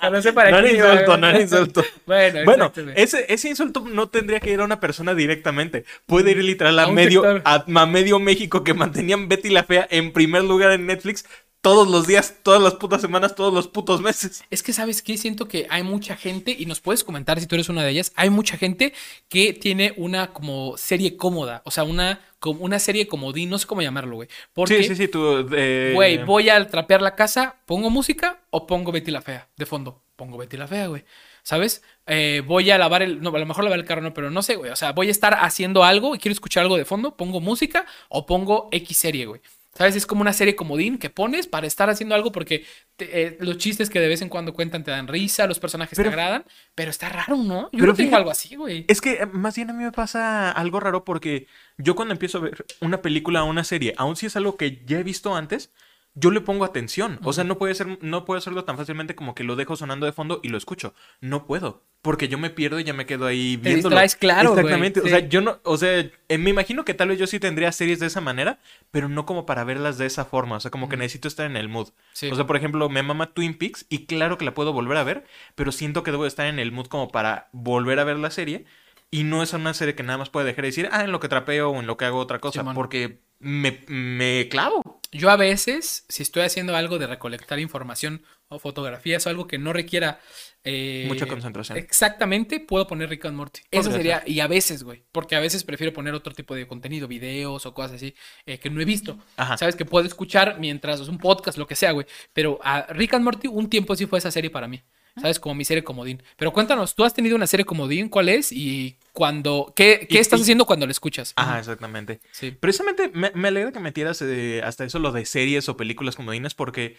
No 0.10 0.22
sé 0.22 0.32
para 0.32 0.50
No 0.50 0.66
iba, 0.66 0.92
insulto, 0.92 1.16
no 1.18 1.28
era 1.28 1.40
insulto. 1.40 1.84
Bueno, 2.06 2.44
Bueno, 2.44 2.72
ese, 2.96 3.26
ese 3.32 3.48
insulto 3.50 3.84
no 3.86 4.08
tendría 4.08 4.40
que 4.40 4.50
ir 4.50 4.60
a 4.60 4.64
una 4.64 4.80
persona 4.80 5.14
directamente. 5.14 5.84
Puede 6.06 6.30
ir 6.32 6.42
literal 6.42 6.78
a, 6.78 6.88
medio, 6.88 7.22
a, 7.44 7.64
a 7.66 7.86
medio 7.86 8.18
México 8.18 8.64
que 8.64 8.72
mantenían 8.74 9.28
Betty 9.28 9.50
la 9.50 9.62
Fea 9.64 9.86
en 9.90 10.12
primer 10.12 10.42
lugar 10.44 10.72
en 10.72 10.86
Netflix 10.86 11.26
todos 11.60 11.88
los 11.88 12.06
días, 12.06 12.36
todas 12.42 12.62
las 12.62 12.74
putas 12.74 13.00
semanas, 13.00 13.34
todos 13.34 13.52
los 13.52 13.68
putos 13.68 14.00
meses. 14.00 14.42
Es 14.50 14.62
que, 14.62 14.72
¿sabes 14.72 15.02
qué? 15.02 15.16
Siento 15.18 15.46
que 15.46 15.66
hay 15.70 15.82
mucha 15.82 16.16
gente, 16.16 16.54
y 16.58 16.66
nos 16.66 16.80
puedes 16.80 17.04
comentar 17.04 17.38
si 17.38 17.46
tú 17.46 17.54
eres 17.56 17.68
una 17.68 17.84
de 17.84 17.90
ellas, 17.90 18.12
hay 18.16 18.30
mucha 18.30 18.56
gente 18.56 18.94
que 19.28 19.52
tiene 19.52 19.92
una 19.96 20.32
como 20.32 20.76
serie 20.78 21.16
cómoda, 21.16 21.62
o 21.64 21.70
sea, 21.70 21.84
una, 21.84 22.20
como 22.38 22.64
una 22.64 22.78
serie 22.78 23.06
comodín, 23.06 23.50
no 23.50 23.58
sé 23.58 23.66
cómo 23.66 23.82
llamarlo, 23.82 24.16
güey. 24.16 24.28
Porque, 24.52 24.82
Sí, 24.82 24.88
sí, 24.90 24.96
sí, 24.96 25.08
tú. 25.08 25.46
eh, 25.52 25.92
güey, 25.94 26.24
voy 26.24 26.48
a 26.48 26.66
trapear 26.66 27.02
la 27.02 27.14
casa, 27.14 27.56
pongo 27.66 27.90
música 27.90 28.40
o 28.50 28.66
pongo 28.66 28.92
Betty 28.92 29.10
la 29.10 29.20
Fea 29.20 29.48
de 29.56 29.66
fondo. 29.66 30.02
Pongo 30.16 30.36
Betty 30.36 30.58
la 30.58 30.66
Fea, 30.66 30.86
güey. 30.88 31.02
¿Sabes? 31.42 31.82
Eh, 32.06 32.42
voy 32.46 32.70
a 32.70 32.76
lavar 32.76 33.00
el. 33.00 33.22
No, 33.22 33.30
a 33.34 33.38
lo 33.38 33.46
mejor 33.46 33.64
lavar 33.64 33.78
el 33.78 33.86
carro 33.86 34.02
no, 34.02 34.12
pero 34.12 34.30
no 34.30 34.42
sé, 34.42 34.56
güey. 34.56 34.70
O 34.70 34.76
sea, 34.76 34.92
voy 34.92 35.08
a 35.08 35.10
estar 35.10 35.34
haciendo 35.40 35.82
algo 35.82 36.14
y 36.14 36.18
quiero 36.18 36.34
escuchar 36.34 36.62
algo 36.62 36.76
de 36.76 36.84
fondo. 36.84 37.16
Pongo 37.16 37.40
música 37.40 37.86
o 38.10 38.26
pongo 38.26 38.68
X 38.70 38.98
serie, 38.98 39.24
güey. 39.24 39.40
¿Sabes? 39.72 39.94
Es 39.94 40.04
como 40.04 40.20
una 40.22 40.32
serie 40.32 40.56
comodín 40.56 40.98
que 40.98 41.10
pones 41.10 41.46
para 41.46 41.66
estar 41.66 41.88
haciendo 41.88 42.14
algo 42.16 42.32
porque 42.32 42.64
te- 42.96 43.22
eh, 43.22 43.36
los 43.40 43.56
chistes 43.56 43.88
que 43.88 44.00
de 44.00 44.08
vez 44.08 44.20
en 44.20 44.28
cuando 44.28 44.52
cuentan 44.52 44.82
te 44.82 44.90
dan 44.90 45.06
risa, 45.06 45.46
los 45.46 45.60
personajes 45.60 45.96
Pero- 45.96 46.10
te 46.10 46.14
agradan, 46.14 46.44
pero 46.74 46.90
está 46.90 47.08
raro, 47.08 47.36
¿no? 47.36 47.62
Yo 47.64 47.68
Pero 47.72 47.86
no 47.86 47.94
tengo 47.94 48.08
fíjate- 48.08 48.16
algo 48.16 48.30
así, 48.30 48.56
güey. 48.56 48.84
Es 48.88 49.00
que 49.00 49.12
eh, 49.22 49.26
más 49.26 49.54
bien 49.54 49.70
a 49.70 49.72
mí 49.72 49.84
me 49.84 49.92
pasa 49.92 50.50
algo 50.50 50.80
raro 50.80 51.04
porque 51.04 51.46
yo 51.78 51.94
cuando 51.94 52.12
empiezo 52.12 52.38
a 52.38 52.40
ver 52.42 52.66
una 52.80 53.00
película 53.00 53.44
o 53.44 53.46
una 53.48 53.62
serie, 53.64 53.94
aun 53.96 54.16
si 54.16 54.26
es 54.26 54.34
algo 54.36 54.56
que 54.56 54.82
ya 54.86 54.98
he 54.98 55.02
visto 55.04 55.36
antes, 55.36 55.70
yo 56.14 56.30
le 56.30 56.40
pongo 56.40 56.64
atención. 56.64 57.18
O 57.22 57.32
sea, 57.32 57.44
no 57.44 57.56
puede 57.58 57.74
ser, 57.74 57.98
no 58.02 58.24
puedo 58.24 58.38
hacerlo 58.38 58.64
tan 58.64 58.76
fácilmente 58.76 59.14
como 59.14 59.34
que 59.34 59.44
lo 59.44 59.56
dejo 59.56 59.76
sonando 59.76 60.06
de 60.06 60.12
fondo 60.12 60.40
y 60.42 60.48
lo 60.48 60.58
escucho. 60.58 60.94
No 61.20 61.46
puedo. 61.46 61.84
Porque 62.02 62.28
yo 62.28 62.38
me 62.38 62.48
pierdo 62.50 62.80
y 62.80 62.84
ya 62.84 62.94
me 62.94 63.04
quedo 63.06 63.26
ahí 63.26 63.56
Te 63.58 63.68
viéndolo. 63.68 63.90
distraes, 63.94 64.16
claro, 64.16 64.50
güey, 64.52 64.60
Exactamente. 64.64 65.00
O 65.00 65.06
sea, 65.06 65.20
yo 65.20 65.40
no, 65.42 65.60
o 65.64 65.76
sea, 65.76 65.98
eh, 66.28 66.38
me 66.38 66.50
imagino 66.50 66.84
que 66.84 66.94
tal 66.94 67.08
vez 67.08 67.18
yo 67.18 67.26
sí 67.26 67.38
tendría 67.38 67.70
series 67.72 68.00
de 68.00 68.06
esa 68.06 68.20
manera, 68.22 68.58
pero 68.90 69.08
no 69.08 69.26
como 69.26 69.44
para 69.44 69.64
verlas 69.64 69.98
de 69.98 70.06
esa 70.06 70.24
forma. 70.24 70.56
O 70.56 70.60
sea, 70.60 70.70
como 70.70 70.88
que 70.88 70.96
necesito 70.96 71.28
estar 71.28 71.46
en 71.46 71.56
el 71.56 71.68
mood. 71.68 71.88
Sí. 72.12 72.30
O 72.30 72.34
sea, 72.34 72.46
por 72.46 72.56
ejemplo, 72.56 72.88
me 72.88 73.02
mama 73.02 73.32
Twin 73.34 73.56
Peaks 73.56 73.86
y 73.90 74.06
claro 74.06 74.38
que 74.38 74.44
la 74.46 74.54
puedo 74.54 74.72
volver 74.72 74.96
a 74.96 75.04
ver, 75.04 75.24
pero 75.54 75.72
siento 75.72 76.02
que 76.02 76.10
debo 76.10 76.26
estar 76.26 76.46
en 76.46 76.58
el 76.58 76.72
mood 76.72 76.86
como 76.86 77.08
para 77.08 77.48
volver 77.52 77.98
a 77.98 78.04
ver 78.04 78.16
la 78.18 78.30
serie. 78.30 78.64
Y 79.10 79.24
no 79.24 79.42
es 79.42 79.52
una 79.52 79.74
serie 79.74 79.94
que 79.94 80.04
nada 80.04 80.18
más 80.18 80.30
puede 80.30 80.46
dejar 80.46 80.62
de 80.62 80.68
decir, 80.68 80.88
ah, 80.92 81.02
en 81.04 81.12
lo 81.12 81.20
que 81.20 81.28
trapeo 81.28 81.70
o 81.70 81.80
en 81.80 81.86
lo 81.86 81.96
que 81.96 82.04
hago 82.04 82.18
otra 82.18 82.38
cosa, 82.38 82.62
porque 82.74 83.18
me, 83.40 83.80
me 83.88 84.48
clavo. 84.48 84.99
Yo 85.12 85.30
a 85.30 85.36
veces, 85.36 86.04
si 86.08 86.22
estoy 86.22 86.42
haciendo 86.42 86.76
algo 86.76 86.98
de 86.98 87.06
recolectar 87.06 87.58
información 87.58 88.22
o 88.48 88.58
fotografías 88.58 89.26
o 89.26 89.30
algo 89.30 89.46
que 89.46 89.58
no 89.58 89.72
requiera 89.72 90.20
eh, 90.62 91.06
Mucha 91.08 91.26
concentración. 91.26 91.78
Exactamente, 91.78 92.60
puedo 92.60 92.86
poner 92.86 93.08
Rick 93.08 93.24
and 93.24 93.36
Morty. 93.36 93.60
Eso 93.70 93.90
sería, 93.90 94.22
y 94.26 94.40
a 94.40 94.46
veces, 94.46 94.82
güey, 94.82 95.04
porque 95.10 95.34
a 95.34 95.40
veces 95.40 95.64
prefiero 95.64 95.92
poner 95.92 96.14
otro 96.14 96.34
tipo 96.34 96.54
de 96.54 96.66
contenido, 96.66 97.08
videos 97.08 97.64
o 97.64 97.72
cosas 97.72 97.92
así, 97.92 98.14
eh, 98.44 98.58
que 98.58 98.68
no 98.68 98.80
he 98.80 98.84
visto. 98.84 99.18
Ajá. 99.36 99.56
Sabes 99.56 99.74
que 99.74 99.84
puedo 99.84 100.06
escuchar 100.06 100.58
mientras 100.60 101.00
es 101.00 101.08
un 101.08 101.18
podcast, 101.18 101.56
lo 101.56 101.66
que 101.66 101.76
sea, 101.76 101.92
güey. 101.92 102.06
Pero 102.32 102.58
a 102.62 102.82
Rick 102.90 103.14
and 103.14 103.24
Morty, 103.24 103.48
un 103.48 103.70
tiempo 103.70 103.96
sí 103.96 104.06
fue 104.06 104.18
esa 104.18 104.30
serie 104.30 104.50
para 104.50 104.68
mí. 104.68 104.82
¿Sabes? 105.20 105.38
Como 105.40 105.54
mi 105.54 105.64
serie 105.64 105.84
comodín. 105.84 106.22
Pero 106.36 106.52
cuéntanos, 106.52 106.94
¿tú 106.94 107.04
has 107.04 107.14
tenido 107.14 107.36
una 107.36 107.46
serie 107.46 107.66
comodín? 107.66 108.08
¿Cuál 108.08 108.28
es? 108.28 108.52
Y 108.52 108.96
cuando. 109.12 109.72
¿Qué, 109.76 110.06
qué 110.08 110.16
Y- 110.16 110.20
estás 110.20 110.40
y- 110.40 110.42
haciendo 110.42 110.66
cuando 110.66 110.86
la 110.86 110.92
escuchas? 110.92 111.32
Ajá, 111.36 111.58
exactamente. 111.58 112.20
Sí. 112.32 112.50
Precisamente 112.52 113.10
me, 113.12 113.30
me 113.34 113.48
alegra 113.48 113.72
que 113.72 113.80
metieras 113.80 114.22
eh, 114.22 114.62
hasta 114.64 114.84
eso 114.84 114.98
lo 114.98 115.12
de 115.12 115.24
series 115.26 115.68
o 115.68 115.76
películas 115.76 116.16
comodines 116.16 116.54
porque 116.54 116.96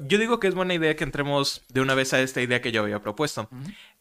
yo 0.00 0.18
digo 0.18 0.40
que 0.40 0.48
es 0.48 0.54
buena 0.54 0.74
idea 0.74 0.96
que 0.96 1.04
entremos 1.04 1.62
de 1.68 1.80
una 1.82 1.94
vez 1.94 2.12
a 2.14 2.20
esta 2.20 2.40
idea 2.40 2.60
que 2.62 2.72
yo 2.72 2.82
había 2.82 3.00
propuesto. 3.02 3.48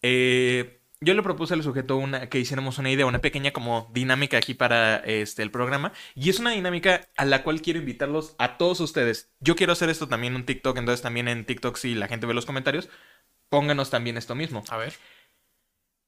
Eh, 0.01 0.79
yo 0.99 1.13
le 1.13 1.21
propuse 1.21 1.53
al 1.53 1.61
sujeto 1.61 1.95
una, 1.97 2.27
que 2.27 2.39
hiciéramos 2.39 2.79
una 2.79 2.89
idea, 2.89 3.05
una 3.05 3.19
pequeña 3.19 3.51
como 3.51 3.87
dinámica 3.93 4.37
aquí 4.37 4.55
para 4.55 4.95
este, 4.97 5.43
el 5.43 5.51
programa. 5.51 5.93
Y 6.15 6.29
es 6.31 6.39
una 6.39 6.51
dinámica 6.51 7.07
a 7.17 7.25
la 7.25 7.43
cual 7.43 7.61
quiero 7.61 7.79
invitarlos 7.79 8.33
a 8.39 8.57
todos 8.57 8.79
ustedes. 8.79 9.29
Yo 9.39 9.55
quiero 9.55 9.73
hacer 9.73 9.89
esto 9.89 10.07
también 10.07 10.35
en 10.35 10.45
TikTok, 10.45 10.77
entonces 10.77 11.03
también 11.03 11.27
en 11.27 11.45
TikTok 11.45 11.77
si 11.77 11.93
la 11.93 12.07
gente 12.07 12.25
ve 12.25 12.33
los 12.33 12.47
comentarios, 12.47 12.89
pónganos 13.49 13.89
también 13.89 14.17
esto 14.17 14.35
mismo. 14.35 14.63
A 14.69 14.77
ver. 14.77 14.93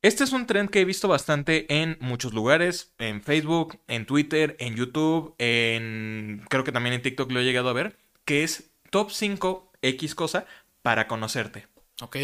Este 0.02 0.23
es 0.23 0.32
un 0.32 0.47
trend 0.47 0.69
que 0.69 0.80
he 0.80 0.86
visto 0.86 1.10
bastante 1.10 1.82
en 1.82 1.97
muchos 1.99 2.34
lugares, 2.34 2.93
en 2.99 3.21
Facebook, 3.21 3.80
en 3.88 4.06
Twitter, 4.06 4.56
en 4.60 4.75
YouTube, 4.75 5.36
en 5.39 6.45
creo 6.49 6.63
que 6.63 6.71
también 6.71 6.93
en 6.93 7.02
TikTok 7.02 7.30
lo 7.32 7.41
he 7.41 7.43
llegado 7.43 7.67
a 7.67 7.73
ver, 7.73 7.97
que 8.23 8.43
es 8.43 8.71
top 8.91 9.12
5 9.12 9.73
X 9.82 10.15
cosa 10.15 10.45
para 10.82 11.08
conocerte. 11.08 11.67
Ok. 12.02 12.17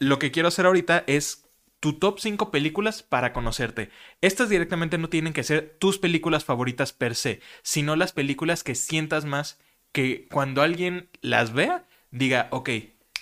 Lo 0.00 0.18
que 0.18 0.32
quiero 0.32 0.48
hacer 0.48 0.66
ahorita 0.66 1.04
es 1.06 1.44
tu 1.80 1.92
top 1.94 2.18
5 2.18 2.50
películas 2.50 3.04
para 3.04 3.32
conocerte. 3.32 3.90
Estas 4.20 4.48
directamente 4.48 4.98
no 4.98 5.08
tienen 5.08 5.32
que 5.32 5.44
ser 5.44 5.76
tus 5.78 5.98
películas 5.98 6.44
favoritas 6.44 6.92
per 6.92 7.14
se, 7.14 7.40
sino 7.62 7.94
las 7.94 8.12
películas 8.12 8.64
que 8.64 8.74
sientas 8.74 9.24
más 9.24 9.60
que 9.92 10.26
cuando 10.28 10.62
alguien 10.62 11.08
las 11.20 11.52
vea, 11.52 11.86
diga, 12.10 12.48
ok, 12.50 12.70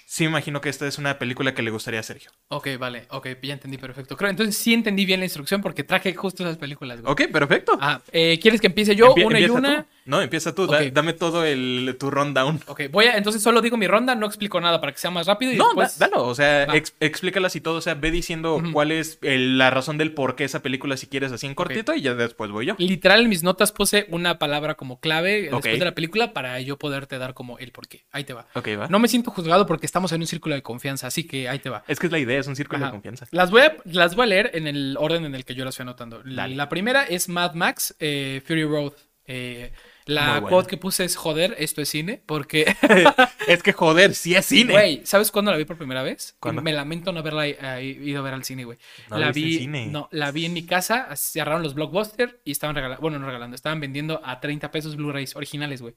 sí 0.06 0.24
me 0.24 0.30
imagino 0.30 0.62
que 0.62 0.70
esta 0.70 0.86
es 0.86 0.98
una 0.98 1.18
película 1.18 1.54
que 1.54 1.62
le 1.62 1.70
gustaría 1.70 2.00
a 2.00 2.02
Sergio. 2.02 2.30
Ok, 2.48 2.68
vale, 2.78 3.08
ok, 3.10 3.26
ya 3.42 3.54
entendí 3.54 3.76
perfecto. 3.76 4.16
Creo, 4.16 4.30
entonces 4.30 4.56
sí 4.56 4.72
entendí 4.72 5.04
bien 5.04 5.18
la 5.18 5.26
instrucción 5.26 5.60
porque 5.62 5.82
traje 5.82 6.14
justo 6.14 6.44
esas 6.44 6.56
películas, 6.58 7.00
güey. 7.02 7.12
Ok, 7.12 7.32
perfecto. 7.32 7.76
Ah, 7.80 8.00
eh, 8.12 8.38
¿quieres 8.40 8.60
que 8.60 8.68
empiece 8.68 8.94
yo? 8.94 9.16
Empie- 9.16 9.24
una 9.26 9.40
y 9.40 9.44
una. 9.46 9.82
tú. 9.82 9.88
No, 10.04 10.22
empieza 10.22 10.54
tú. 10.54 10.68
da- 10.68 10.88
dame 10.90 11.12
todo 11.14 11.44
el, 11.44 11.96
tu 11.98 12.08
rundown. 12.08 12.60
Ok, 12.68 12.82
voy 12.92 13.06
a, 13.06 13.16
entonces 13.16 13.42
solo 13.42 13.60
digo 13.62 13.76
mi 13.76 13.88
ronda, 13.88 14.14
no 14.14 14.26
explico 14.26 14.60
nada 14.60 14.80
para 14.80 14.92
que 14.92 14.98
sea 15.00 15.10
más 15.10 15.26
rápido 15.26 15.50
y 15.52 15.56
No, 15.56 15.64
después... 15.64 15.98
da- 15.98 16.06
dalo. 16.06 16.24
O 16.28 16.36
sea, 16.36 16.62
ex- 16.76 16.94
explícalas 17.00 17.56
y 17.56 17.60
todo. 17.60 17.78
O 17.78 17.80
sea, 17.80 17.94
ve 17.94 18.12
diciendo 18.12 18.62
cuál 18.72 18.92
es 18.92 19.18
el- 19.22 19.58
la 19.58 19.70
razón 19.70 19.98
del 19.98 20.12
por 20.14 20.36
qué 20.36 20.44
esa 20.44 20.62
película, 20.62 20.96
si 20.96 21.08
quieres, 21.08 21.32
así 21.32 21.48
en 21.48 21.56
cortito, 21.56 21.94
y 21.94 22.02
ya 22.02 22.14
después 22.14 22.52
voy 22.52 22.66
yo. 22.66 22.76
Literal 22.78 23.22
en 23.22 23.28
mis 23.28 23.42
notas 23.42 23.72
puse 23.72 24.06
una 24.10 24.38
palabra 24.38 24.76
como 24.76 25.00
clave 25.00 25.48
después 25.50 25.80
de 25.80 25.84
la 25.84 25.96
película 25.96 26.32
para 26.32 26.60
yo 26.60 26.78
poderte 26.78 27.18
dar 27.18 27.34
como 27.34 27.58
el 27.58 27.72
porqué. 27.72 28.04
Ahí 28.12 28.22
te 28.22 28.34
va. 28.34 28.46
Ok, 28.54 28.68
va. 28.78 28.86
No 28.86 29.00
me 29.00 29.08
siento 29.08 29.32
juzgado 29.32 29.66
porque 29.66 29.86
estamos 29.86 30.12
en 30.12 30.20
un 30.20 30.28
círculo 30.28 30.54
de 30.54 30.62
confianza, 30.62 31.08
así 31.08 31.26
que 31.26 31.48
ahí 31.48 31.58
te 31.58 31.70
va. 31.70 31.82
Es 31.88 31.98
que 31.98 32.06
es 32.06 32.12
la 32.12 32.20
idea, 32.20 32.35
es 32.38 32.46
un 32.46 32.56
círculo 32.56 32.78
Ajá. 32.78 32.86
de 32.86 32.92
confianza. 32.92 33.26
Las 33.30 33.50
voy, 33.50 33.62
a, 33.62 33.76
las 33.84 34.14
voy 34.14 34.24
a 34.24 34.26
leer 34.26 34.50
en 34.54 34.66
el 34.66 34.96
orden 34.98 35.24
en 35.24 35.34
el 35.34 35.44
que 35.44 35.54
yo 35.54 35.64
las 35.64 35.76
fui 35.76 35.82
anotando. 35.82 36.22
La 36.24 36.68
primera 36.68 37.04
es 37.04 37.28
Mad 37.28 37.54
Max, 37.54 37.94
eh, 37.98 38.42
Fury 38.44 38.64
Road. 38.64 38.92
Eh, 39.28 39.72
la 40.06 40.40
quote 40.40 40.68
que 40.68 40.76
puse 40.76 41.04
es 41.04 41.16
joder, 41.16 41.56
esto 41.58 41.82
es 41.82 41.88
cine, 41.88 42.22
porque, 42.24 42.64
es 43.48 43.62
que 43.62 43.72
joder, 43.72 44.14
sí 44.14 44.34
es 44.34 44.46
cine. 44.46 44.72
güey, 44.72 45.00
¿sabes 45.04 45.30
cuándo 45.30 45.50
la 45.50 45.56
vi 45.56 45.64
por 45.64 45.76
primera 45.76 46.02
vez? 46.02 46.36
¿Cuándo? 46.40 46.62
Me 46.62 46.72
lamento 46.72 47.12
no 47.12 47.20
haberla 47.20 47.46
eh, 47.48 47.82
ido 47.82 48.20
a 48.20 48.22
ver 48.22 48.34
al 48.34 48.44
cine, 48.44 48.64
güey. 48.64 48.78
No 49.10 49.18
la 49.18 49.32
viste 49.32 49.40
en 49.40 49.46
vi, 49.46 49.58
cine. 49.58 49.86
no, 49.86 50.08
la 50.12 50.30
vi 50.30 50.44
en 50.46 50.52
mi 50.52 50.64
casa, 50.64 51.08
cerraron 51.16 51.62
los 51.62 51.74
blockbusters 51.74 52.36
y 52.44 52.52
estaban 52.52 52.76
regalando, 52.76 53.00
bueno, 53.02 53.18
no 53.18 53.26
regalando, 53.26 53.54
estaban 53.56 53.80
vendiendo 53.80 54.20
a 54.24 54.40
30 54.40 54.70
pesos 54.70 54.96
Blu-rays 54.96 55.36
originales, 55.36 55.82
güey. 55.82 55.94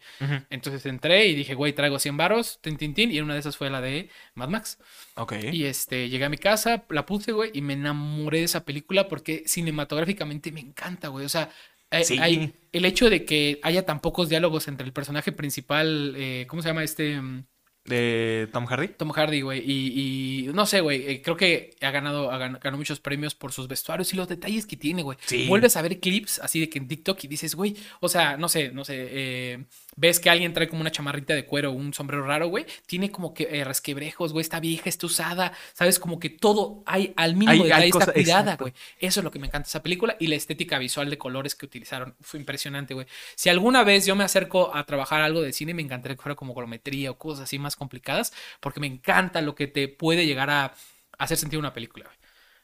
Entonces 0.50 0.86
entré 0.86 1.28
y 1.28 1.36
dije, 1.36 1.54
güey, 1.54 1.74
traigo 1.74 2.00
100 2.00 2.18
varos, 2.18 2.60
tin, 2.62 2.78
tin, 2.78 2.94
tin, 2.94 3.12
y 3.12 3.22
una 3.22 3.36
de 3.36 3.40
esas 3.40 3.58
fue 3.58 3.70
la 3.70 3.80
de 3.80 4.10
Mad 4.34 4.50
Max. 4.50 4.80
Ok. 5.16 5.34
Y 5.52 5.66
este, 5.66 6.10
llegué 6.10 6.26
a 6.26 6.30
mi 6.30 6.38
casa, 6.38 6.84
la 6.90 7.06
puse, 7.06 7.32
güey, 7.32 7.52
y 7.54 7.62
me 7.62 7.74
enamoré 7.74 8.40
de 8.40 8.46
esa 8.46 8.66
película 8.66 9.08
porque 9.08 9.44
cinematográficamente 9.46 10.52
me 10.52 10.62
encanta, 10.62 11.10
güey. 11.10 11.26
O 11.26 11.30
sea, 11.30 11.50
eh, 11.92 12.04
Sí. 12.04 12.18
hay- 12.20 12.54
el 12.72 12.86
hecho 12.86 13.10
de 13.10 13.26
que 13.26 13.60
haya 13.64 13.86
tan 13.86 14.00
pocos 14.00 14.30
diálogos 14.30 14.68
entre 14.68 14.86
el 14.86 14.94
personaje 14.94 15.32
principal, 15.32 16.14
eh, 16.18 16.46
¿cómo 16.48 16.62
se 16.62 16.68
llama 16.70 16.84
este? 16.84 17.20
¿De 17.86 18.48
Tom 18.54 18.66
Hardy? 18.68 18.90
Tom 18.90 19.10
Hardy, 19.12 19.42
güey. 19.42 19.64
Y, 19.66 20.44
y 20.46 20.54
no 20.54 20.68
sé, 20.68 20.82
güey. 20.82 21.08
eh, 21.10 21.22
creo 21.24 21.36
que 21.38 21.74
ha 21.82 21.90
ganado, 21.90 22.30
ha 22.32 22.38
gan- 22.38 22.60
ganó 22.62 22.78
muchos 22.78 23.00
premios 23.00 23.34
por 23.34 23.52
sus 23.52 23.68
vestuarios 23.68 24.14
y 24.14 24.18
los 24.18 24.28
detalles 24.28 24.68
que 24.68 24.76
tiene, 24.78 25.02
güey. 25.02 25.18
Sí. 25.26 25.48
Vuelves 25.48 25.76
a 25.78 25.82
ver 25.82 26.00
clips 26.00 26.38
así 26.40 26.60
de 26.60 26.70
que 26.70 26.78
en 26.78 26.88
TikTok 26.88 27.24
y 27.24 27.28
dices, 27.28 27.56
güey, 27.56 27.76
o 28.02 28.08
sea, 28.10 28.38
no 28.38 28.48
sé, 28.50 28.72
no 28.72 28.86
sé. 28.86 29.08
eh, 29.10 29.66
ves 30.00 30.20
que 30.22 30.30
alguien 30.30 30.54
trae 30.54 30.70
como 30.70 30.80
una 30.80 30.92
chamarrita 30.92 31.36
de 31.36 31.46
cuero, 31.46 31.72
un 31.74 31.94
sombrero 31.94 32.26
raro, 32.26 32.48
güey. 32.48 32.66
Tiene 32.86 33.12
como 33.12 33.34
que 33.34 33.50
eh, 33.52 33.66
resquebrejos, 33.66 34.32
güey. 34.32 34.42
Está 34.42 34.62
vieja, 34.62 34.88
está 34.88 35.06
usada. 35.08 35.52
Sabes, 35.74 36.00
como 36.00 36.20
que 36.20 36.30
todo 36.30 36.82
hay 36.86 37.14
al 37.18 37.36
mínimo 37.36 37.52
Hay- 37.52 37.60
hay 37.60 37.66
detalle, 37.68 37.86
está 37.88 38.00
cosa- 38.00 38.14
cuidada, 38.14 38.42
exacto. 38.44 38.64
güey. 38.64 38.74
Eso 39.00 39.20
es 39.20 39.24
lo 39.26 39.32
que 39.32 39.40
me 39.40 39.48
encanta 39.48 39.68
esa 39.68 39.84
película 39.84 40.16
y 40.20 40.28
la 40.28 40.36
estética 40.36 40.80
visual 40.80 41.10
de 41.10 41.18
colores 41.18 41.54
que 41.56 41.66
utilizaron. 41.66 42.16
Fue 42.22 42.40
impresionante, 42.40 42.94
güey. 42.94 43.08
Si 43.36 43.50
alguna 43.50 43.84
vez 43.84 44.06
yo 44.06 44.16
me 44.16 44.24
acerco 44.24 44.74
a 44.74 44.86
trabajar 44.86 45.22
algo 45.22 45.42
de 45.42 45.52
cine, 45.52 45.74
me 45.74 45.82
encantaría 45.82 46.16
que 46.16 46.22
fuera 46.22 46.36
como 46.36 46.54
colometría 46.54 47.12
o 47.12 47.18
cosas 47.18 47.44
así 47.44 47.60
más 47.60 47.76
complicadas, 47.76 48.32
porque 48.62 48.80
me 48.80 48.88
encanta 48.88 49.42
lo 49.42 49.54
que 49.56 49.68
te 49.68 49.88
puede 49.90 50.26
llegar 50.26 50.50
a 50.50 50.74
hacer 51.18 51.36
sentir 51.38 51.60
una 51.60 51.74
película, 51.74 52.06
güey. 52.06 52.19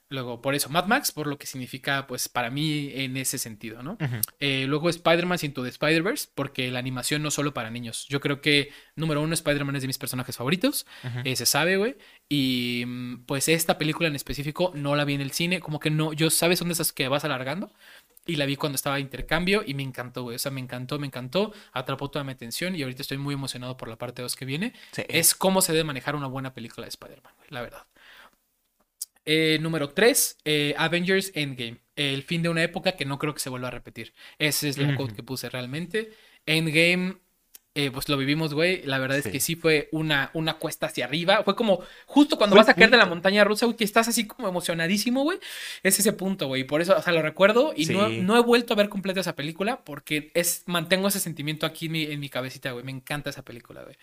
Luego, 0.08 0.40
por 0.40 0.54
eso, 0.54 0.70
Mad 0.70 0.86
Max, 0.86 1.12
por 1.12 1.26
lo 1.26 1.40
que 1.40 1.48
significa, 1.48 2.06
pues, 2.06 2.30
para 2.30 2.52
mí 2.52 2.92
en 2.94 3.18
ese 3.18 3.40
sentido, 3.40 3.82
¿no? 3.82 3.98
Eh, 4.40 4.66
luego 4.68 4.90
Spider-Man 4.90 5.40
Into 5.42 5.64
the 5.64 5.70
Spider-Verse, 5.70 6.30
porque 6.36 6.70
la 6.70 6.78
animación 6.78 7.24
no 7.24 7.32
solo 7.32 7.56
para 7.56 7.72
niños. 7.72 8.06
Yo 8.08 8.22
creo 8.22 8.40
que, 8.40 8.72
número 8.96 9.22
uno, 9.22 9.34
Spider-Man 9.34 9.76
es 9.78 9.82
de 9.82 9.88
mis 9.88 9.98
personajes 9.98 10.38
favoritos. 10.38 10.86
Ujú. 11.04 11.20
Eh, 11.24 11.36
se 11.36 11.48
sabe, 11.48 11.78
güey. 11.78 11.98
Y 12.30 12.84
mm, 12.86 13.26
pues 13.26 13.48
esta 13.50 13.80
película 13.80 14.08
en 14.08 14.16
específico 14.16 14.72
no 14.76 14.96
la 14.96 15.06
vi 15.06 15.16
en 15.16 15.22
el 15.22 15.32
cine. 15.32 15.60
Como 15.60 15.80
que 15.80 15.90
no, 15.90 16.14
yo 16.14 16.30
sabes 16.30 16.60
son 16.60 16.68
de 16.68 16.74
esas 16.74 16.94
que 16.94 17.08
vas 17.08 17.26
alargando. 17.26 17.72
Y 18.28 18.38
la 18.38 18.46
vi 18.46 18.56
cuando 18.56 18.76
estaba 18.76 18.96
de 18.96 19.02
intercambio 19.02 19.64
y 19.66 19.74
me 19.74 19.84
encantó, 19.84 20.24
güey. 20.24 20.36
O 20.36 20.40
sea, 20.40 20.52
me 20.52 20.60
encantó, 20.60 21.00
me 21.00 21.08
encantó. 21.08 21.52
Atrapó 21.72 22.10
toda 22.10 22.24
mi 22.24 22.32
atención 22.32 22.76
y 22.76 22.84
ahorita 22.84 23.02
estoy 23.02 23.18
muy 23.18 23.34
emocionado 23.34 23.76
por 23.78 23.88
la 23.88 23.98
parte 23.98 24.22
2 24.22 24.36
que 24.36 24.46
viene. 24.46 24.74
Sí. 24.92 25.04
Es 25.08 25.34
cómo 25.36 25.62
se 25.62 25.74
debe 25.74 25.84
manejar 25.84 26.16
una 26.16 26.28
buena 26.28 26.54
película 26.54 26.86
de 26.86 26.90
Spider-Man, 26.90 27.34
la 27.50 27.62
verdad. 27.62 27.86
Eh, 29.26 29.58
número 29.62 29.90
3, 29.90 30.38
Avengers 30.78 31.32
Endgame. 31.36 31.80
El 31.96 32.24
fin 32.24 32.42
de 32.44 32.50
una 32.50 32.64
época 32.64 32.94
que 32.94 33.06
no 33.06 33.18
creo 33.18 33.34
que 33.34 33.40
se 33.40 33.50
vuelva 33.50 33.70
a 33.70 33.72
repetir. 33.72 34.14
Esa 34.38 34.68
es 34.68 34.78
la 34.78 34.90
Ujú. 34.90 34.98
quote 34.98 35.16
que 35.16 35.24
puse 35.24 35.50
realmente. 35.50 36.12
Endgame, 36.46 37.18
eh, 37.78 37.92
pues 37.92 38.08
lo 38.08 38.16
vivimos, 38.16 38.54
güey. 38.54 38.84
La 38.84 39.00
verdad 39.00 39.18
es 39.18 39.28
que 39.28 39.42
sí 39.42 39.58
fue 39.58 39.90
una, 39.92 40.30
una 40.34 40.54
cuesta 40.54 40.86
hacia 40.86 41.04
arriba. 41.04 41.44
Fue 41.44 41.58
como 41.58 41.82
justo 42.06 42.38
cuando 42.38 42.56
Fue 42.56 42.62
vas 42.62 42.70
a 42.70 42.74
caer 42.74 42.90
de 42.90 42.96
la 42.96 43.06
montaña 43.06 43.44
rusa, 43.44 43.66
güey, 43.66 43.76
que 43.76 43.84
estás 43.84 44.08
así 44.08 44.26
como 44.26 44.48
emocionadísimo, 44.48 45.24
güey. 45.24 45.40
Es 45.84 46.00
ese 46.00 46.14
punto, 46.14 46.48
güey. 46.48 46.64
Por 46.64 46.82
eso, 46.82 46.96
o 46.98 47.02
sea, 47.02 47.12
lo 47.12 47.22
recuerdo 47.22 47.74
y 47.76 47.86
no, 47.88 48.08
no 48.08 48.38
he 48.38 48.42
vuelto 48.42 48.74
a 48.74 48.78
ver 48.78 48.88
completa 48.88 49.20
esa 49.20 49.36
película 49.36 49.84
porque 49.84 50.32
es, 50.36 50.64
mantengo 50.68 51.10
ese 51.10 51.20
sentimiento 51.20 51.66
aquí 51.66 51.88
en 51.88 51.92
mi, 51.92 52.04
en 52.04 52.20
mi 52.22 52.30
cabecita, 52.30 52.72
güey. 52.72 52.86
Me 52.86 52.92
encanta 52.92 53.30
esa 53.30 53.44
película, 53.44 53.84
güey. 53.84 53.98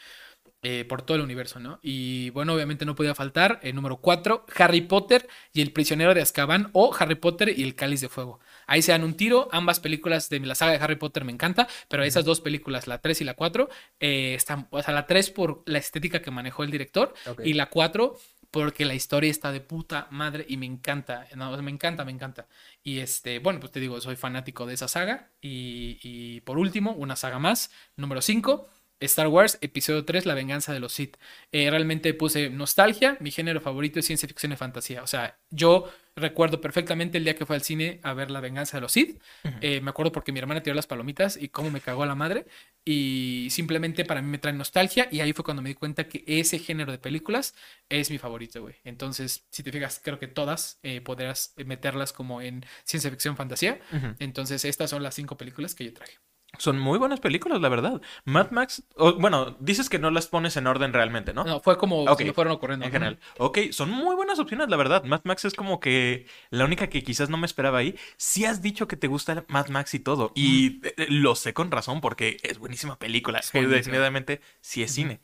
Eh, 0.65 0.85
por 0.85 1.03
todo 1.03 1.17
el 1.17 1.25
universo, 1.25 1.59
¿no? 1.59 1.81
Y 1.83 2.31
bueno, 2.31 2.55
obviamente 2.55 2.85
no 2.85 2.95
podía 2.95 3.17
faltar 3.17 3.59
el 3.65 3.75
número 3.75 3.97
4, 3.97 4.47
Harry 4.59 4.83
Potter 4.83 5.29
y 5.53 5.61
el 5.61 5.73
prisionero 5.73 6.15
de 6.15 6.23
Azkaban 6.23 6.71
o 6.73 6.95
Harry 6.97 7.17
Potter 7.17 7.53
y 7.59 7.65
el 7.65 7.75
cáliz 7.75 8.01
de 8.01 8.09
fuego. 8.09 8.39
Ahí 8.69 8.81
se 8.81 8.93
dan 8.93 9.03
un 9.03 9.15
tiro, 9.15 9.49
ambas 9.51 9.81
películas 9.81 10.29
de 10.29 10.39
la 10.39 10.55
saga 10.55 10.71
de 10.71 10.79
Harry 10.79 10.95
Potter 10.95 11.25
me 11.25 11.33
encanta, 11.33 11.67
pero 11.89 12.05
esas 12.05 12.25
dos 12.25 12.41
películas, 12.41 12.87
la 12.87 12.99
3 12.99 13.23
y 13.23 13.25
la 13.25 13.35
4, 13.35 13.69
eh, 13.99 14.35
están, 14.37 14.69
o 14.71 14.81
sea, 14.81 14.95
la 14.95 15.09
3 15.09 15.31
por 15.31 15.65
la 15.67 15.79
estética 15.79 16.23
que 16.23 16.31
manejó 16.31 16.63
el 16.63 16.71
director 16.71 17.13
y 17.43 17.55
la 17.55 17.69
4 17.69 18.17
porque 18.53 18.85
la 18.85 18.95
historia 18.95 19.33
está 19.33 19.51
de 19.51 19.63
puta 19.63 20.07
madre 20.13 20.47
y 20.49 20.59
me 20.59 20.67
encanta, 20.67 21.27
no, 21.35 21.61
me 21.61 21.73
encanta, 21.73 22.05
me 22.05 22.13
encanta. 22.13 22.47
Y 22.85 23.01
este, 23.01 23.41
bueno, 23.41 23.59
pues 23.59 23.73
te 23.73 23.81
digo, 23.81 24.01
soy 24.01 24.15
fanático 24.15 24.65
de 24.67 24.75
esa 24.75 24.87
saga 24.87 25.31
y, 25.41 25.99
y 26.05 26.41
por 26.43 26.57
último, 26.57 26.93
una 26.93 27.17
saga 27.17 27.41
más, 27.41 27.73
número 27.97 28.23
5. 28.23 28.69
Star 29.03 29.29
Wars, 29.29 29.59
episodio 29.61 30.05
3, 30.05 30.27
La 30.27 30.35
venganza 30.35 30.73
de 30.73 30.81
los 30.81 30.93
Sith. 30.93 31.17
Eh, 31.51 31.71
realmente 31.71 32.15
puse 32.15 32.51
nostalgia, 32.51 33.17
mi 33.21 33.31
género 33.31 33.61
favorito 33.61 33.99
es 33.99 34.07
ciencia 34.07 34.29
ficción 34.29 34.53
y 34.53 34.57
fantasía. 34.57 35.03
O 35.03 35.07
sea, 35.07 35.39
yo 35.51 35.91
recuerdo 36.15 36.61
perfectamente 36.61 37.19
el 37.19 37.25
día 37.25 37.35
que 37.35 37.47
fue 37.47 37.57
al 37.57 37.63
cine 37.63 37.99
a 38.03 38.13
ver 38.15 38.31
La 38.31 38.41
venganza 38.41 38.77
de 38.77 38.83
los 38.83 38.93
Sith. 38.93 39.21
Eh, 39.61 39.81
me 39.81 39.91
acuerdo 39.91 40.13
porque 40.13 40.31
mi 40.31 40.39
hermana 40.39 40.63
tiró 40.63 40.77
las 40.77 40.87
palomitas 40.87 41.37
y 41.37 41.49
cómo 41.49 41.71
me 41.71 41.81
cagó 41.81 42.05
a 42.05 42.07
la 42.07 42.15
madre. 42.15 42.47
Y 42.85 43.49
simplemente 43.51 44.05
para 44.05 44.23
mí 44.23 44.29
me 44.29 44.39
trae 44.39 44.53
nostalgia 44.53 45.09
y 45.11 45.21
ahí 45.21 45.33
fue 45.33 45.45
cuando 45.45 45.63
me 45.63 45.71
di 45.71 45.75
cuenta 45.75 46.09
que 46.09 46.23
ese 46.27 46.59
género 46.59 46.93
de 46.93 46.99
películas 46.99 47.55
es 47.89 48.11
mi 48.11 48.19
favorito, 48.19 48.63
güey. 48.63 48.77
Entonces, 48.85 49.47
si 49.51 49.63
te 49.63 49.73
fijas, 49.73 50.01
creo 50.03 50.19
que 50.19 50.29
todas 50.29 50.79
eh, 50.83 51.01
podrás 51.01 51.55
meterlas 51.57 52.13
como 52.13 52.41
en 52.41 52.65
ciencia 52.85 53.11
ficción, 53.11 53.37
fantasía. 53.37 53.81
Entonces, 54.19 54.65
estas 54.65 54.91
son 54.91 55.03
las 55.03 55.15
cinco 55.15 55.37
películas 55.37 55.75
que 55.75 55.85
yo 55.85 55.93
traje. 55.93 56.19
Son 56.59 56.79
muy 56.79 56.99
buenas 56.99 57.19
películas, 57.19 57.61
la 57.63 57.71
verdad. 57.71 58.03
Mad 58.25 58.51
Max, 58.51 58.85
bueno, 59.19 59.57
dices 59.59 59.89
que 59.89 59.99
no 59.99 60.11
las 60.11 60.27
pones 60.27 60.57
en 60.59 60.67
orden 60.67 60.93
realmente, 60.93 61.33
¿no? 61.33 61.45
No, 61.45 61.61
fue 61.61 61.79
como 61.79 62.05
Ok, 62.05 62.19
se 62.19 62.25
me 62.27 62.33
fueron 62.35 62.53
ocurriendo. 62.53 62.85
En 62.85 62.93
general. 62.93 63.19
Ok, 63.39 63.59
son 63.71 63.91
muy 63.91 64.15
buenas 64.15 64.39
opciones, 64.39 64.69
la 64.69 64.77
verdad. 64.77 65.03
Mad 65.05 65.23
Max 65.25 65.47
es 65.47 65.55
como 65.55 65.81
que 65.81 66.27
la 66.51 66.67
única 66.67 66.89
que 66.89 67.03
quizás 67.03 67.31
no 67.31 67.39
me 67.39 67.47
esperaba 67.47 67.79
ahí. 67.79 67.97
Sí 68.19 68.45
has 68.45 68.61
dicho 68.61 68.87
que 68.87 68.97
te 68.97 69.07
gusta 69.07 69.45
Mad 69.49 69.69
Max 69.69 69.95
y 69.95 69.99
todo. 70.01 70.33
Y 70.35 70.87
eh, 70.87 70.95
eh, 70.99 71.07
lo 71.09 71.35
sé 71.37 71.55
con 71.55 71.71
razón 71.71 72.03
porque 72.03 72.37
es 72.43 72.59
buenísima 72.59 72.99
película. 72.99 73.39
Es 73.39 73.51
buenísima. 73.51 73.77
definitivamente 73.77 74.41
sí 74.61 74.83
es 74.83 74.93
cine. 74.93 75.21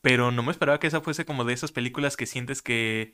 Pero 0.00 0.30
no 0.30 0.44
me 0.44 0.52
esperaba 0.52 0.78
que 0.78 0.86
esa 0.86 1.00
fuese 1.00 1.24
como 1.24 1.44
de 1.44 1.54
esas 1.54 1.72
películas 1.72 2.16
que 2.16 2.26
sientes 2.26 2.62
que... 2.62 3.12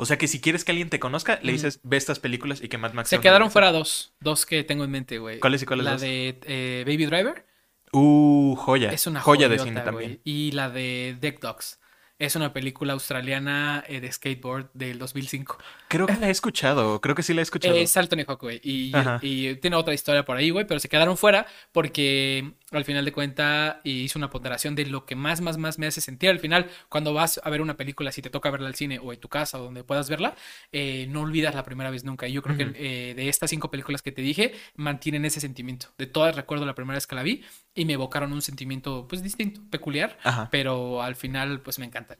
O 0.00 0.06
sea, 0.06 0.16
que 0.16 0.28
si 0.28 0.40
quieres 0.40 0.64
que 0.64 0.70
alguien 0.70 0.90
te 0.90 1.00
conozca, 1.00 1.40
le 1.42 1.50
dices, 1.50 1.80
ve 1.82 1.96
estas 1.96 2.20
películas 2.20 2.62
y 2.62 2.68
que 2.68 2.78
Mad 2.78 2.92
Max... 2.92 3.08
Se 3.08 3.18
quedaron 3.18 3.50
fuera 3.50 3.72
dos, 3.72 4.14
dos 4.20 4.46
que 4.46 4.62
tengo 4.62 4.84
en 4.84 4.92
mente, 4.92 5.18
güey. 5.18 5.40
¿Cuáles 5.40 5.60
y 5.62 5.66
cuáles 5.66 5.84
La 5.84 5.92
dos? 5.92 6.00
de 6.02 6.38
eh, 6.44 6.84
Baby 6.86 7.06
Driver 7.06 7.44
Uh, 7.92 8.54
joya. 8.56 8.92
es 8.92 9.06
una 9.08 9.20
joya 9.20 9.48
de 9.48 9.58
cine 9.58 9.72
güey. 9.72 9.84
también. 9.84 10.20
Y 10.22 10.52
la 10.52 10.70
de 10.70 11.16
Deck 11.20 11.40
Dogs 11.40 11.80
es 12.18 12.34
una 12.36 12.52
película 12.52 12.92
australiana 12.94 13.84
eh, 13.86 14.00
de 14.00 14.10
skateboard 14.10 14.70
del 14.74 14.98
2005. 14.98 15.58
Creo 15.88 16.06
que 16.06 16.16
la 16.16 16.28
he 16.28 16.30
escuchado. 16.30 17.00
Creo 17.00 17.14
que 17.14 17.22
sí 17.22 17.32
la 17.32 17.40
he 17.40 17.42
escuchado. 17.42 17.76
Es 17.76 17.96
Hawk, 17.96 18.40
güey. 18.40 18.60
Y, 18.62 18.94
Ajá. 18.94 19.20
y 19.22 19.54
tiene 19.56 19.76
otra 19.76 19.94
historia 19.94 20.24
por 20.24 20.36
ahí, 20.36 20.50
güey, 20.50 20.66
pero 20.66 20.80
se 20.80 20.88
quedaron 20.88 21.16
fuera 21.16 21.46
porque 21.72 22.52
al 22.70 22.84
final 22.84 23.04
de 23.04 23.12
cuenta 23.12 23.80
y 23.82 24.02
hice 24.02 24.18
una 24.18 24.28
ponderación 24.28 24.74
de 24.74 24.86
lo 24.86 25.06
que 25.06 25.14
más, 25.14 25.40
más, 25.40 25.56
más 25.56 25.78
me 25.78 25.86
hace 25.86 26.00
sentir. 26.00 26.28
Al 26.30 26.38
final, 26.38 26.68
cuando 26.88 27.14
vas 27.14 27.40
a 27.42 27.50
ver 27.50 27.62
una 27.62 27.76
película, 27.76 28.12
si 28.12 28.20
te 28.20 28.30
toca 28.30 28.50
verla 28.50 28.68
al 28.68 28.74
cine 28.74 28.98
o 28.98 29.12
en 29.12 29.20
tu 29.20 29.28
casa 29.28 29.58
o 29.58 29.64
donde 29.64 29.84
puedas 29.84 30.10
verla, 30.10 30.34
eh, 30.72 31.06
no 31.08 31.22
olvidas 31.22 31.54
la 31.54 31.64
primera 31.64 31.90
vez 31.90 32.04
nunca. 32.04 32.28
Y 32.28 32.32
yo 32.32 32.42
creo 32.42 32.56
que 32.56 32.72
eh, 32.74 33.14
de 33.14 33.28
estas 33.28 33.50
cinco 33.50 33.70
películas 33.70 34.02
que 34.02 34.12
te 34.12 34.20
dije, 34.22 34.54
mantienen 34.76 35.24
ese 35.24 35.40
sentimiento. 35.40 35.88
De 35.96 36.06
todas 36.06 36.36
recuerdo 36.36 36.66
la 36.66 36.74
primera 36.74 36.96
vez 36.96 37.06
que 37.06 37.14
la 37.14 37.22
vi 37.22 37.42
y 37.74 37.84
me 37.84 37.94
evocaron 37.94 38.32
un 38.32 38.42
sentimiento 38.42 39.06
pues 39.08 39.22
distinto, 39.22 39.60
peculiar, 39.70 40.18
Ajá. 40.24 40.48
pero 40.50 41.02
al 41.02 41.16
final 41.16 41.60
pues 41.60 41.78
me 41.78 41.86
encanta. 41.86 42.18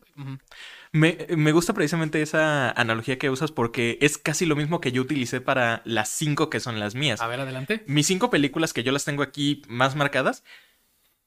Me, 0.92 1.26
me 1.36 1.52
gusta 1.52 1.74
precisamente 1.74 2.22
esa 2.22 2.70
analogía 2.70 3.18
que 3.18 3.30
usas 3.30 3.52
porque 3.52 3.98
es 4.00 4.18
casi 4.18 4.46
lo 4.46 4.56
mismo 4.56 4.80
que 4.80 4.92
yo 4.92 5.02
utilicé 5.02 5.40
para 5.40 5.82
las 5.84 6.08
cinco 6.08 6.50
que 6.50 6.60
son 6.60 6.80
las 6.80 6.94
mías. 6.94 7.20
A 7.20 7.26
ver, 7.26 7.40
adelante. 7.40 7.82
Mis 7.86 8.06
cinco 8.06 8.30
películas 8.30 8.72
que 8.72 8.82
yo 8.82 8.92
las 8.92 9.04
tengo 9.04 9.22
aquí 9.22 9.62
más 9.68 9.96
marcadas. 9.96 10.44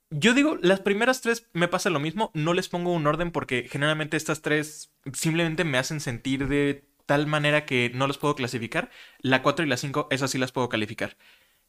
Yo 0.10 0.34
digo, 0.34 0.58
las 0.62 0.82
primeras 0.82 1.22
tres 1.22 1.48
me 1.54 1.70
pasa 1.70 1.90
lo 1.90 2.00
mismo, 2.00 2.32
no 2.34 2.54
les 2.54 2.68
pongo 2.68 2.92
un 2.92 3.08
orden 3.08 3.32
porque 3.32 3.68
generalmente 3.72 4.18
estas 4.18 4.42
tres 4.42 4.92
simplemente 5.14 5.64
me 5.64 5.78
hacen 5.78 6.02
sentir 6.02 6.48
de 6.48 6.84
tal 7.06 7.28
manera 7.28 7.66
que 7.66 7.92
no 7.94 8.08
los 8.08 8.18
puedo 8.18 8.36
clasificar. 8.36 8.90
La 9.20 9.42
cuatro 9.42 9.66
y 9.66 9.70
la 9.70 9.78
cinco, 9.78 10.08
esas 10.12 10.32
sí 10.32 10.38
las 10.38 10.52
puedo 10.52 10.68
calificar. 10.70 11.16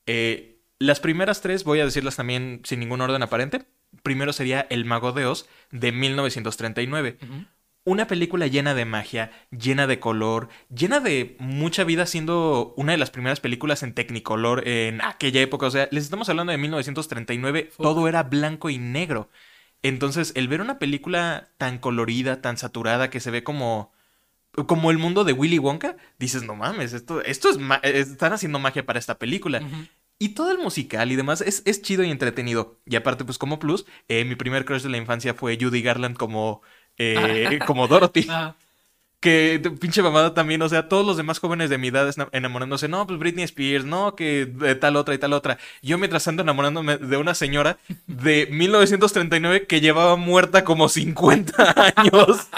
Eh, 0.06 0.58
las 0.78 0.98
primeras 0.98 1.40
tres 1.40 1.62
voy 1.62 1.78
a 1.78 1.84
decirlas 1.84 2.16
también 2.16 2.62
sin 2.64 2.80
ningún 2.80 3.00
orden 3.00 3.22
aparente. 3.22 3.64
Primero 4.02 4.32
sería 4.32 4.66
El 4.70 4.84
Mago 4.84 5.12
de 5.12 5.26
Oz 5.26 5.48
de 5.70 5.92
1939. 5.92 7.18
Ujú. 7.22 7.44
Una 7.84 8.06
película 8.06 8.46
llena 8.46 8.74
de 8.74 8.84
magia, 8.84 9.32
llena 9.50 9.88
de 9.88 9.98
color, 9.98 10.48
llena 10.72 11.00
de 11.00 11.36
mucha 11.40 11.82
vida, 11.82 12.06
siendo 12.06 12.74
una 12.76 12.92
de 12.92 12.98
las 12.98 13.10
primeras 13.10 13.40
películas 13.40 13.82
en 13.82 13.92
Technicolor 13.92 14.68
en 14.68 15.02
aquella 15.02 15.40
época. 15.40 15.66
O 15.66 15.70
sea, 15.70 15.88
les 15.90 16.04
estamos 16.04 16.28
hablando 16.28 16.52
de 16.52 16.58
1939, 16.58 17.70
Fuck. 17.72 17.82
todo 17.82 18.06
era 18.06 18.22
blanco 18.22 18.70
y 18.70 18.78
negro. 18.78 19.30
Entonces, 19.82 20.32
el 20.36 20.46
ver 20.46 20.60
una 20.60 20.78
película 20.78 21.50
tan 21.58 21.78
colorida, 21.78 22.40
tan 22.40 22.56
saturada, 22.56 23.10
que 23.10 23.18
se 23.18 23.32
ve 23.32 23.42
como. 23.42 23.92
como 24.68 24.92
el 24.92 24.98
mundo 24.98 25.24
de 25.24 25.32
Willy 25.32 25.58
Wonka, 25.58 25.96
dices, 26.20 26.44
no 26.44 26.54
mames, 26.54 26.92
esto, 26.92 27.20
esto 27.24 27.50
es. 27.50 27.58
ma- 27.58 27.80
están 27.82 28.32
haciendo 28.32 28.60
magia 28.60 28.86
para 28.86 29.00
esta 29.00 29.18
película. 29.18 29.60
Y 30.20 30.30
todo 30.30 30.52
el 30.52 30.58
musical 30.58 31.10
y 31.10 31.16
demás 31.16 31.40
es, 31.40 31.62
es 31.66 31.82
chido 31.82 32.04
y 32.04 32.10
entretenido. 32.12 32.78
Y 32.86 32.94
aparte, 32.94 33.24
pues 33.24 33.38
como 33.38 33.58
plus, 33.58 33.86
eh, 34.06 34.24
mi 34.24 34.36
primer 34.36 34.64
crush 34.64 34.82
de 34.82 34.88
la 34.88 34.98
infancia 34.98 35.34
fue 35.34 35.58
Judy 35.60 35.82
Garland 35.82 36.16
como, 36.16 36.62
eh, 37.02 37.58
como 37.66 37.88
Dorothy. 37.88 38.26
Que 39.22 39.62
pinche 39.78 40.02
mamada 40.02 40.34
también, 40.34 40.60
o 40.62 40.68
sea, 40.68 40.88
todos 40.88 41.06
los 41.06 41.16
demás 41.16 41.38
jóvenes 41.38 41.70
de 41.70 41.78
mi 41.78 41.88
edad 41.88 42.12
enamorándose, 42.32 42.88
no, 42.88 43.06
pues 43.06 43.20
Britney 43.20 43.44
Spears, 43.44 43.84
no, 43.84 44.16
que 44.16 44.46
de 44.46 44.74
tal 44.74 44.96
otra 44.96 45.14
y 45.14 45.18
tal 45.18 45.32
otra. 45.32 45.58
Yo 45.80 45.96
mientras 45.96 46.24
tanto 46.24 46.42
enamorándome 46.42 46.96
de 46.96 47.16
una 47.18 47.36
señora 47.36 47.78
de 48.08 48.48
1939 48.50 49.68
que 49.68 49.80
llevaba 49.80 50.16
muerta 50.16 50.64
como 50.64 50.88
50 50.88 51.92
años. 51.96 52.48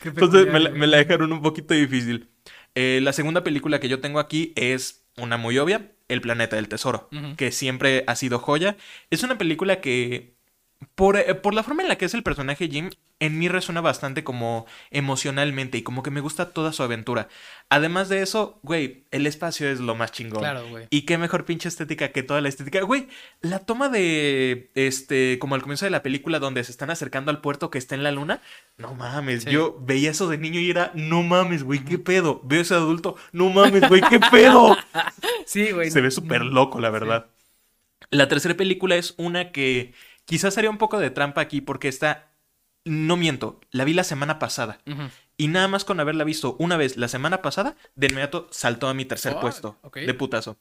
Entonces 0.04 0.46
me 0.46 0.60
la, 0.60 0.68
güey. 0.70 0.80
me 0.80 0.86
la 0.86 0.98
dejaron 0.98 1.32
un 1.32 1.42
poquito 1.42 1.74
difícil. 1.74 2.28
Eh, 2.76 3.00
la 3.02 3.12
segunda 3.12 3.42
película 3.42 3.80
que 3.80 3.88
yo 3.88 4.00
tengo 4.00 4.20
aquí 4.20 4.52
es 4.54 5.02
una 5.16 5.36
muy 5.36 5.58
obvia, 5.58 5.90
El 6.08 6.20
planeta 6.20 6.56
del 6.56 6.68
tesoro, 6.68 7.08
que 7.36 7.52
siempre 7.52 8.04
ha 8.06 8.16
sido 8.16 8.38
joya. 8.38 8.76
Es 9.10 9.22
una 9.22 9.38
película 9.38 9.80
que, 9.80 10.31
por, 10.94 11.16
eh, 11.16 11.34
por 11.34 11.54
la 11.54 11.62
forma 11.62 11.82
en 11.82 11.88
la 11.88 11.96
que 11.96 12.04
es 12.06 12.14
el 12.14 12.22
personaje 12.22 12.68
Jim, 12.68 12.90
en 13.20 13.38
mí 13.38 13.48
resuena 13.48 13.80
bastante 13.80 14.24
como 14.24 14.66
emocionalmente 14.90 15.78
y 15.78 15.82
como 15.82 16.02
que 16.02 16.10
me 16.10 16.20
gusta 16.20 16.50
toda 16.52 16.72
su 16.72 16.82
aventura. 16.82 17.28
Además 17.68 18.08
de 18.08 18.20
eso, 18.20 18.58
güey, 18.62 19.04
el 19.12 19.26
espacio 19.26 19.70
es 19.70 19.78
lo 19.78 19.94
más 19.94 20.10
chingón. 20.10 20.40
Claro, 20.40 20.68
güey. 20.68 20.86
Y 20.90 21.02
qué 21.02 21.18
mejor 21.18 21.44
pinche 21.44 21.68
estética 21.68 22.10
que 22.10 22.22
toda 22.24 22.40
la 22.40 22.48
estética. 22.48 22.82
Güey, 22.82 23.06
la 23.40 23.60
toma 23.60 23.88
de, 23.88 24.70
este, 24.74 25.38
como 25.38 25.54
al 25.54 25.62
comienzo 25.62 25.84
de 25.84 25.90
la 25.92 26.02
película 26.02 26.40
donde 26.40 26.64
se 26.64 26.72
están 26.72 26.90
acercando 26.90 27.30
al 27.30 27.40
puerto 27.40 27.70
que 27.70 27.78
está 27.78 27.94
en 27.94 28.02
la 28.02 28.10
luna. 28.10 28.40
No 28.76 28.94
mames, 28.94 29.44
Sí. 29.44 29.50
yo 29.50 29.78
veía 29.80 30.10
eso 30.10 30.28
de 30.28 30.38
niño 30.38 30.58
y 30.58 30.70
era, 30.70 30.90
no 30.94 31.22
mames, 31.22 31.62
güey, 31.62 31.84
qué 31.84 31.98
pedo. 31.98 32.40
Veo 32.44 32.62
ese 32.62 32.74
adulto, 32.74 33.16
no 33.30 33.50
mames, 33.50 33.88
güey, 33.88 34.02
qué 34.08 34.18
pedo. 34.18 34.76
Sí, 35.46 35.70
güey. 35.72 35.90
Se 35.90 36.00
ve 36.00 36.10
súper 36.10 36.42
loco, 36.42 36.80
la 36.80 36.90
verdad. 36.90 37.26
La 38.10 38.28
tercera 38.28 38.54
película 38.56 38.96
es 38.96 39.14
una 39.16 39.52
que 39.52 39.92
quizás 40.24 40.56
haría 40.58 40.70
un 40.70 40.78
poco 40.78 40.98
de 40.98 41.10
trampa 41.10 41.40
aquí 41.40 41.60
porque 41.60 41.88
está, 41.88 42.30
no 42.84 43.16
miento, 43.16 43.60
la 43.70 43.84
vi 43.84 43.94
la 43.94 44.04
semana 44.04 44.38
pasada. 44.38 44.78
Y 45.36 45.48
nada 45.48 45.68
más 45.68 45.84
con 45.84 45.98
haberla 46.00 46.24
visto 46.24 46.56
una 46.58 46.76
vez 46.76 46.96
la 46.96 47.08
semana 47.08 47.42
pasada, 47.42 47.76
de 47.96 48.06
inmediato 48.08 48.48
saltó 48.50 48.88
a 48.88 48.94
mi 48.94 49.04
tercer 49.04 49.36
puesto. 49.40 49.78
De 49.94 50.14
putazo. 50.14 50.58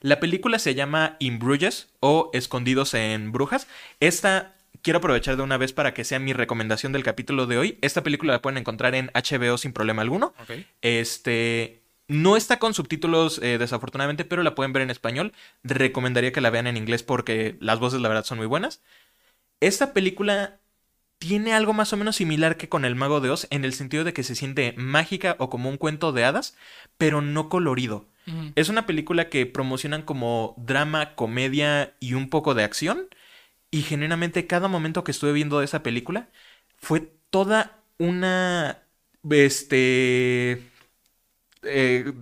La 0.00 0.20
película 0.20 0.58
se 0.58 0.74
llama 0.74 1.16
In 1.18 1.38
Bruges 1.38 1.88
o 2.00 2.30
Escondidos 2.32 2.94
en 2.94 3.32
Brujas. 3.32 3.66
Esta 3.98 4.54
quiero 4.82 4.98
aprovechar 4.98 5.36
de 5.36 5.42
una 5.42 5.56
vez 5.56 5.72
para 5.72 5.94
que 5.94 6.04
sea 6.04 6.18
mi 6.18 6.32
recomendación 6.32 6.92
del 6.92 7.02
capítulo 7.02 7.46
de 7.46 7.58
hoy. 7.58 7.78
Esta 7.82 8.02
película 8.02 8.32
la 8.32 8.42
pueden 8.42 8.58
encontrar 8.58 8.94
en 8.94 9.10
HBO 9.14 9.58
sin 9.58 9.72
problema 9.72 10.02
alguno. 10.02 10.34
Este. 10.82 11.82
No 12.08 12.36
está 12.36 12.58
con 12.58 12.74
subtítulos, 12.74 13.38
eh, 13.40 13.56
desafortunadamente, 13.56 14.24
pero 14.24 14.42
la 14.42 14.56
pueden 14.56 14.72
ver 14.72 14.82
en 14.82 14.90
español. 14.90 15.32
Recomendaría 15.62 16.32
que 16.32 16.40
la 16.40 16.50
vean 16.50 16.66
en 16.66 16.76
inglés 16.76 17.04
porque 17.04 17.56
las 17.60 17.78
voces, 17.78 18.00
la 18.00 18.08
verdad, 18.08 18.24
son 18.24 18.38
muy 18.38 18.48
buenas. 18.48 18.82
Esta 19.60 19.92
película 19.92 20.60
tiene 21.18 21.52
algo 21.52 21.74
más 21.74 21.92
o 21.92 21.96
menos 21.98 22.16
similar 22.16 22.56
que 22.56 22.70
con 22.70 22.84
El 22.86 22.94
Mago 22.96 23.20
de 23.20 23.28
Oz, 23.30 23.46
en 23.50 23.64
el 23.66 23.74
sentido 23.74 24.04
de 24.04 24.14
que 24.14 24.22
se 24.22 24.34
siente 24.34 24.74
mágica 24.78 25.36
o 25.38 25.50
como 25.50 25.68
un 25.68 25.76
cuento 25.76 26.12
de 26.12 26.24
hadas, 26.24 26.56
pero 26.96 27.20
no 27.20 27.48
colorido. 27.48 28.06
Es 28.54 28.68
una 28.68 28.86
película 28.86 29.28
que 29.28 29.44
promocionan 29.44 30.02
como 30.02 30.54
drama, 30.56 31.16
comedia 31.16 31.94
y 31.98 32.14
un 32.14 32.28
poco 32.30 32.54
de 32.54 32.62
acción. 32.62 33.08
Y 33.72 33.82
genuinamente 33.82 34.46
cada 34.46 34.68
momento 34.68 35.02
que 35.04 35.10
estuve 35.10 35.32
viendo 35.32 35.62
esa 35.62 35.82
película 35.82 36.28
fue 36.78 37.12
toda 37.30 37.82
una... 37.98 38.78
Este... 39.28 40.62
eh, 41.62 42.12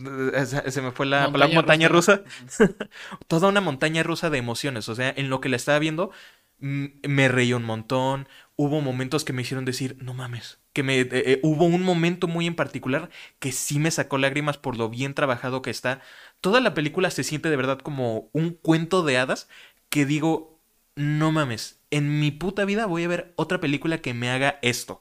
se 0.66 0.82
me 0.82 0.92
fue 0.92 1.06
la 1.06 1.30
palabra 1.30 1.54
montaña 1.54 1.88
rusa. 1.88 2.22
toda 3.28 3.48
una 3.48 3.60
montaña 3.60 4.02
rusa 4.02 4.30
de 4.30 4.38
emociones. 4.38 4.88
O 4.88 4.94
sea, 4.94 5.12
en 5.14 5.28
lo 5.28 5.40
que 5.40 5.50
la 5.50 5.56
estaba 5.56 5.78
viendo, 5.78 6.10
me 6.58 7.28
reí 7.28 7.52
un 7.52 7.64
montón. 7.64 8.28
Hubo 8.56 8.80
momentos 8.80 9.24
que 9.24 9.32
me 9.32 9.42
hicieron 9.42 9.64
decir, 9.64 9.96
no 10.00 10.14
mames. 10.14 10.58
Que 10.72 10.82
me, 10.82 11.00
eh, 11.00 11.08
eh, 11.12 11.40
hubo 11.42 11.64
un 11.64 11.82
momento 11.82 12.26
muy 12.26 12.46
en 12.46 12.54
particular 12.54 13.10
que 13.38 13.52
sí 13.52 13.78
me 13.78 13.90
sacó 13.90 14.18
lágrimas 14.18 14.58
por 14.58 14.76
lo 14.76 14.88
bien 14.88 15.14
trabajado 15.14 15.62
que 15.62 15.70
está. 15.70 16.00
Toda 16.40 16.60
la 16.60 16.74
película 16.74 17.10
se 17.10 17.24
siente 17.24 17.50
de 17.50 17.56
verdad 17.56 17.78
como 17.78 18.30
un 18.32 18.50
cuento 18.50 19.02
de 19.02 19.18
hadas 19.18 19.48
que 19.88 20.06
digo, 20.06 20.60
no 20.96 21.32
mames. 21.32 21.80
En 21.90 22.20
mi 22.20 22.30
puta 22.30 22.64
vida 22.64 22.86
voy 22.86 23.04
a 23.04 23.08
ver 23.08 23.32
otra 23.36 23.60
película 23.60 23.98
que 23.98 24.14
me 24.14 24.30
haga 24.30 24.58
esto. 24.62 25.00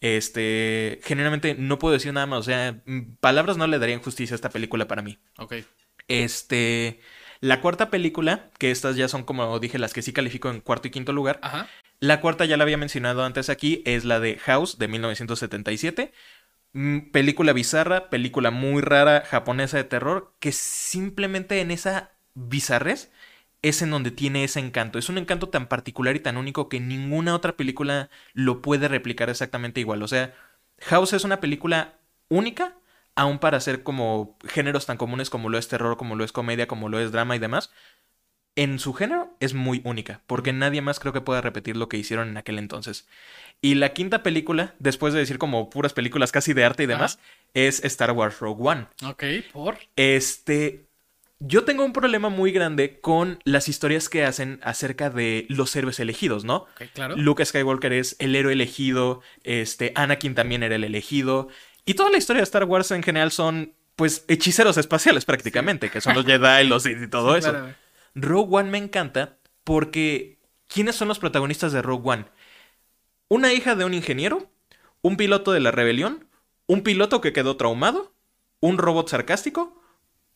Este, 0.00 1.00
generalmente 1.02 1.54
no 1.54 1.78
puedo 1.78 1.94
decir 1.94 2.12
nada 2.12 2.26
más. 2.26 2.40
O 2.40 2.42
sea, 2.44 2.80
mm, 2.86 3.16
palabras 3.20 3.56
no 3.56 3.66
le 3.66 3.78
darían 3.78 4.00
justicia 4.00 4.34
a 4.34 4.36
esta 4.36 4.50
película 4.50 4.86
para 4.86 5.02
mí. 5.02 5.18
Ok. 5.38 5.54
Este, 6.08 7.00
la 7.46 7.60
cuarta 7.60 7.90
película, 7.90 8.50
que 8.58 8.70
estas 8.70 8.96
ya 8.96 9.06
son 9.06 9.22
como 9.22 9.58
dije 9.60 9.78
las 9.78 9.92
que 9.92 10.02
sí 10.02 10.12
califico 10.12 10.50
en 10.50 10.60
cuarto 10.60 10.88
y 10.88 10.90
quinto 10.90 11.12
lugar. 11.12 11.38
Ajá. 11.42 11.68
La 12.00 12.20
cuarta 12.20 12.44
ya 12.44 12.56
la 12.56 12.64
había 12.64 12.76
mencionado 12.76 13.24
antes 13.24 13.48
aquí, 13.48 13.82
es 13.86 14.04
la 14.04 14.18
de 14.18 14.36
House 14.38 14.78
de 14.78 14.88
1977. 14.88 16.12
Mm, 16.72 17.10
Película 17.12 17.52
bizarra, 17.52 18.10
película 18.10 18.50
muy 18.50 18.82
rara, 18.82 19.22
japonesa 19.24 19.76
de 19.76 19.84
terror, 19.84 20.34
que 20.40 20.50
simplemente 20.50 21.60
en 21.60 21.70
esa 21.70 22.10
bizarrez 22.34 23.12
es 23.62 23.80
en 23.80 23.90
donde 23.90 24.10
tiene 24.10 24.42
ese 24.42 24.58
encanto. 24.60 24.98
Es 24.98 25.08
un 25.08 25.18
encanto 25.18 25.48
tan 25.48 25.68
particular 25.68 26.16
y 26.16 26.20
tan 26.20 26.36
único 26.36 26.68
que 26.68 26.80
ninguna 26.80 27.34
otra 27.34 27.56
película 27.56 28.10
lo 28.32 28.60
puede 28.60 28.88
replicar 28.88 29.30
exactamente 29.30 29.80
igual. 29.80 30.02
O 30.02 30.08
sea, 30.08 30.34
House 30.80 31.12
es 31.12 31.24
una 31.24 31.40
película 31.40 31.94
única, 32.28 32.74
aún 33.16 33.38
para 33.38 33.56
hacer 33.56 33.82
como 33.82 34.38
géneros 34.46 34.86
tan 34.86 34.98
comunes 34.98 35.30
como 35.30 35.48
lo 35.48 35.58
es 35.58 35.68
terror, 35.68 35.96
como 35.96 36.14
lo 36.14 36.24
es 36.24 36.32
comedia, 36.32 36.68
como 36.68 36.88
lo 36.88 37.00
es 37.00 37.10
drama 37.10 37.34
y 37.34 37.40
demás. 37.40 37.72
En 38.54 38.78
su 38.78 38.94
género 38.94 39.34
es 39.40 39.52
muy 39.52 39.82
única, 39.84 40.22
porque 40.26 40.52
nadie 40.52 40.80
más 40.80 41.00
creo 41.00 41.12
que 41.12 41.20
pueda 41.20 41.40
repetir 41.40 41.76
lo 41.76 41.88
que 41.88 41.98
hicieron 41.98 42.28
en 42.28 42.36
aquel 42.36 42.58
entonces. 42.58 43.06
Y 43.60 43.74
la 43.74 43.92
quinta 43.92 44.22
película, 44.22 44.74
después 44.78 45.12
de 45.12 45.20
decir 45.20 45.38
como 45.38 45.68
puras 45.68 45.92
películas 45.92 46.32
casi 46.32 46.52
de 46.52 46.64
arte 46.64 46.84
y 46.84 46.86
demás, 46.86 47.18
es 47.54 47.84
Star 47.84 48.12
Wars 48.12 48.38
Rogue 48.38 48.62
One. 48.62 48.86
Ok. 49.04 49.24
¿Por? 49.52 49.78
Este, 49.96 50.86
yo 51.38 51.64
tengo 51.64 51.84
un 51.84 51.92
problema 51.92 52.28
muy 52.30 52.50
grande 52.50 52.98
con 53.00 53.38
las 53.44 53.68
historias 53.68 54.08
que 54.08 54.24
hacen 54.24 54.58
acerca 54.62 55.10
de 55.10 55.46
los 55.48 55.74
héroes 55.76 56.00
elegidos, 56.00 56.44
¿no? 56.44 56.56
Ok, 56.56 56.82
claro. 56.94 57.16
Luke 57.16 57.44
Skywalker 57.44 57.92
es 57.92 58.16
el 58.18 58.34
héroe 58.36 58.54
elegido, 58.54 59.22
este, 59.44 59.92
Anakin 59.94 60.34
también 60.34 60.62
era 60.62 60.76
el 60.76 60.84
elegido, 60.84 61.48
y 61.86 61.94
toda 61.94 62.10
la 62.10 62.18
historia 62.18 62.40
de 62.40 62.44
Star 62.44 62.64
Wars 62.64 62.90
en 62.90 63.02
general 63.02 63.30
son, 63.32 63.72
pues, 63.96 64.24
hechiceros 64.28 64.76
espaciales 64.76 65.24
prácticamente, 65.24 65.88
que 65.90 66.02
son 66.02 66.14
los 66.14 66.26
Jedi, 66.26 66.66
los 66.68 66.82
Sith 66.82 67.00
y 67.02 67.08
todo 67.08 67.32
Sí, 67.32 67.38
eso. 67.38 67.50
claro. 67.52 67.74
Rogue 68.14 68.56
One 68.58 68.70
me 68.70 68.78
encanta 68.78 69.38
porque 69.64 70.38
¿quiénes 70.68 70.96
son 70.96 71.08
los 71.08 71.18
protagonistas 71.18 71.72
de 71.72 71.80
Rogue 71.82 72.10
One? 72.10 72.24
Una 73.28 73.52
hija 73.52 73.74
de 73.74 73.84
un 73.84 73.94
ingeniero, 73.94 74.50
un 75.02 75.16
piloto 75.16 75.52
de 75.52 75.60
la 75.60 75.70
rebelión, 75.70 76.26
un 76.66 76.82
piloto 76.82 77.20
que 77.20 77.32
quedó 77.32 77.56
traumado, 77.56 78.12
un 78.60 78.78
robot 78.78 79.08
sarcástico, 79.08 79.80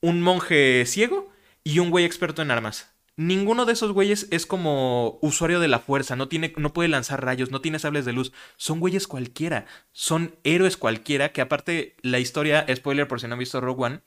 un 0.01 0.23
monje 0.23 0.85
ciego 0.87 1.31
y 1.65 1.79
un 1.79 1.91
güey 1.91 2.05
experto 2.05 2.43
en 2.43 2.51
armas. 2.51 2.93
Ninguno 3.17 3.67
de 3.67 3.75
esos 3.75 3.93
güeyes 3.93 4.29
es 4.31 4.47
como 4.47 5.19
usuario 5.21 5.61
de 5.61 5.69
la 5.69 5.79
fuerza, 5.79 6.17
no, 6.17 6.29
tiene, 6.29 6.55
no 6.57 6.73
puede 6.73 6.89
lanzar 6.89 7.25
rayos, 7.25 7.51
no 7.51 7.61
tiene 7.61 7.79
sables 7.79 8.05
de 8.05 8.13
luz. 8.13 8.33
Son 8.57 8.81
güeyes 8.81 9.07
cualquiera, 9.07 9.67
son 9.93 10.37
héroes 10.43 10.77
cualquiera, 10.77 11.33
que 11.33 11.43
aparte 11.43 11.97
la 12.03 12.19
historia, 12.19 12.65
spoiler 12.75 13.09
por 13.09 13.21
si 13.21 13.27
no 13.27 13.35
han 13.35 13.39
visto 13.39 13.61
Rogue 13.61 13.85
One, 13.85 14.01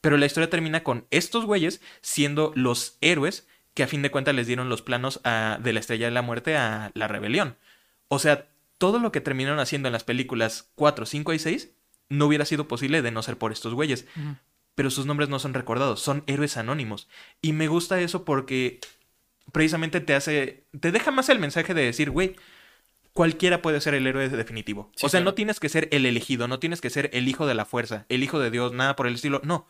pero 0.00 0.16
la 0.16 0.26
historia 0.26 0.50
termina 0.50 0.82
con 0.82 1.06
estos 1.10 1.44
güeyes 1.46 1.80
siendo 2.02 2.52
los 2.54 2.98
héroes 3.00 3.46
que 3.74 3.84
a 3.84 3.88
fin 3.88 4.02
de 4.02 4.10
cuentas 4.10 4.34
les 4.34 4.46
dieron 4.46 4.68
los 4.68 4.82
planos 4.82 5.20
de 5.22 5.72
la 5.72 5.80
Estrella 5.80 6.06
de 6.06 6.12
la 6.12 6.22
Muerte 6.22 6.56
a 6.56 6.90
la 6.94 7.08
rebelión. 7.08 7.56
O 8.08 8.18
sea, 8.18 8.48
todo 8.76 8.98
lo 8.98 9.12
que 9.12 9.20
terminaron 9.20 9.60
haciendo 9.60 9.88
en 9.88 9.92
las 9.92 10.04
películas 10.04 10.70
4, 10.74 11.06
5 11.06 11.32
y 11.32 11.38
6 11.38 11.70
no 12.08 12.26
hubiera 12.26 12.44
sido 12.44 12.68
posible 12.68 13.02
de 13.02 13.10
no 13.10 13.22
ser 13.22 13.38
por 13.38 13.52
estos 13.52 13.74
güeyes 13.74 14.06
pero 14.78 14.92
sus 14.92 15.06
nombres 15.06 15.28
no 15.28 15.40
son 15.40 15.54
recordados, 15.54 15.98
son 15.98 16.22
héroes 16.28 16.56
anónimos. 16.56 17.08
Y 17.42 17.52
me 17.52 17.66
gusta 17.66 18.00
eso 18.00 18.24
porque 18.24 18.78
precisamente 19.50 20.00
te 20.00 20.14
hace, 20.14 20.66
te 20.78 20.92
deja 20.92 21.10
más 21.10 21.28
el 21.30 21.40
mensaje 21.40 21.74
de 21.74 21.82
decir, 21.82 22.10
güey, 22.10 22.36
cualquiera 23.12 23.60
puede 23.60 23.80
ser 23.80 23.94
el 23.94 24.06
héroe 24.06 24.28
definitivo. 24.28 24.92
o 25.02 25.08
sea, 25.08 25.18
no 25.18 25.34
tienes 25.34 25.58
que 25.58 25.68
ser 25.68 25.88
el 25.90 26.06
elegido, 26.06 26.46
no 26.46 26.60
tienes 26.60 26.80
que 26.80 26.90
ser 26.90 27.10
el 27.12 27.26
hijo 27.26 27.48
de 27.48 27.54
la 27.54 27.64
fuerza, 27.64 28.06
el 28.08 28.22
hijo 28.22 28.38
de 28.38 28.52
Dios, 28.52 28.72
nada 28.72 28.94
por 28.94 29.08
el 29.08 29.16
estilo. 29.16 29.40
No, 29.42 29.66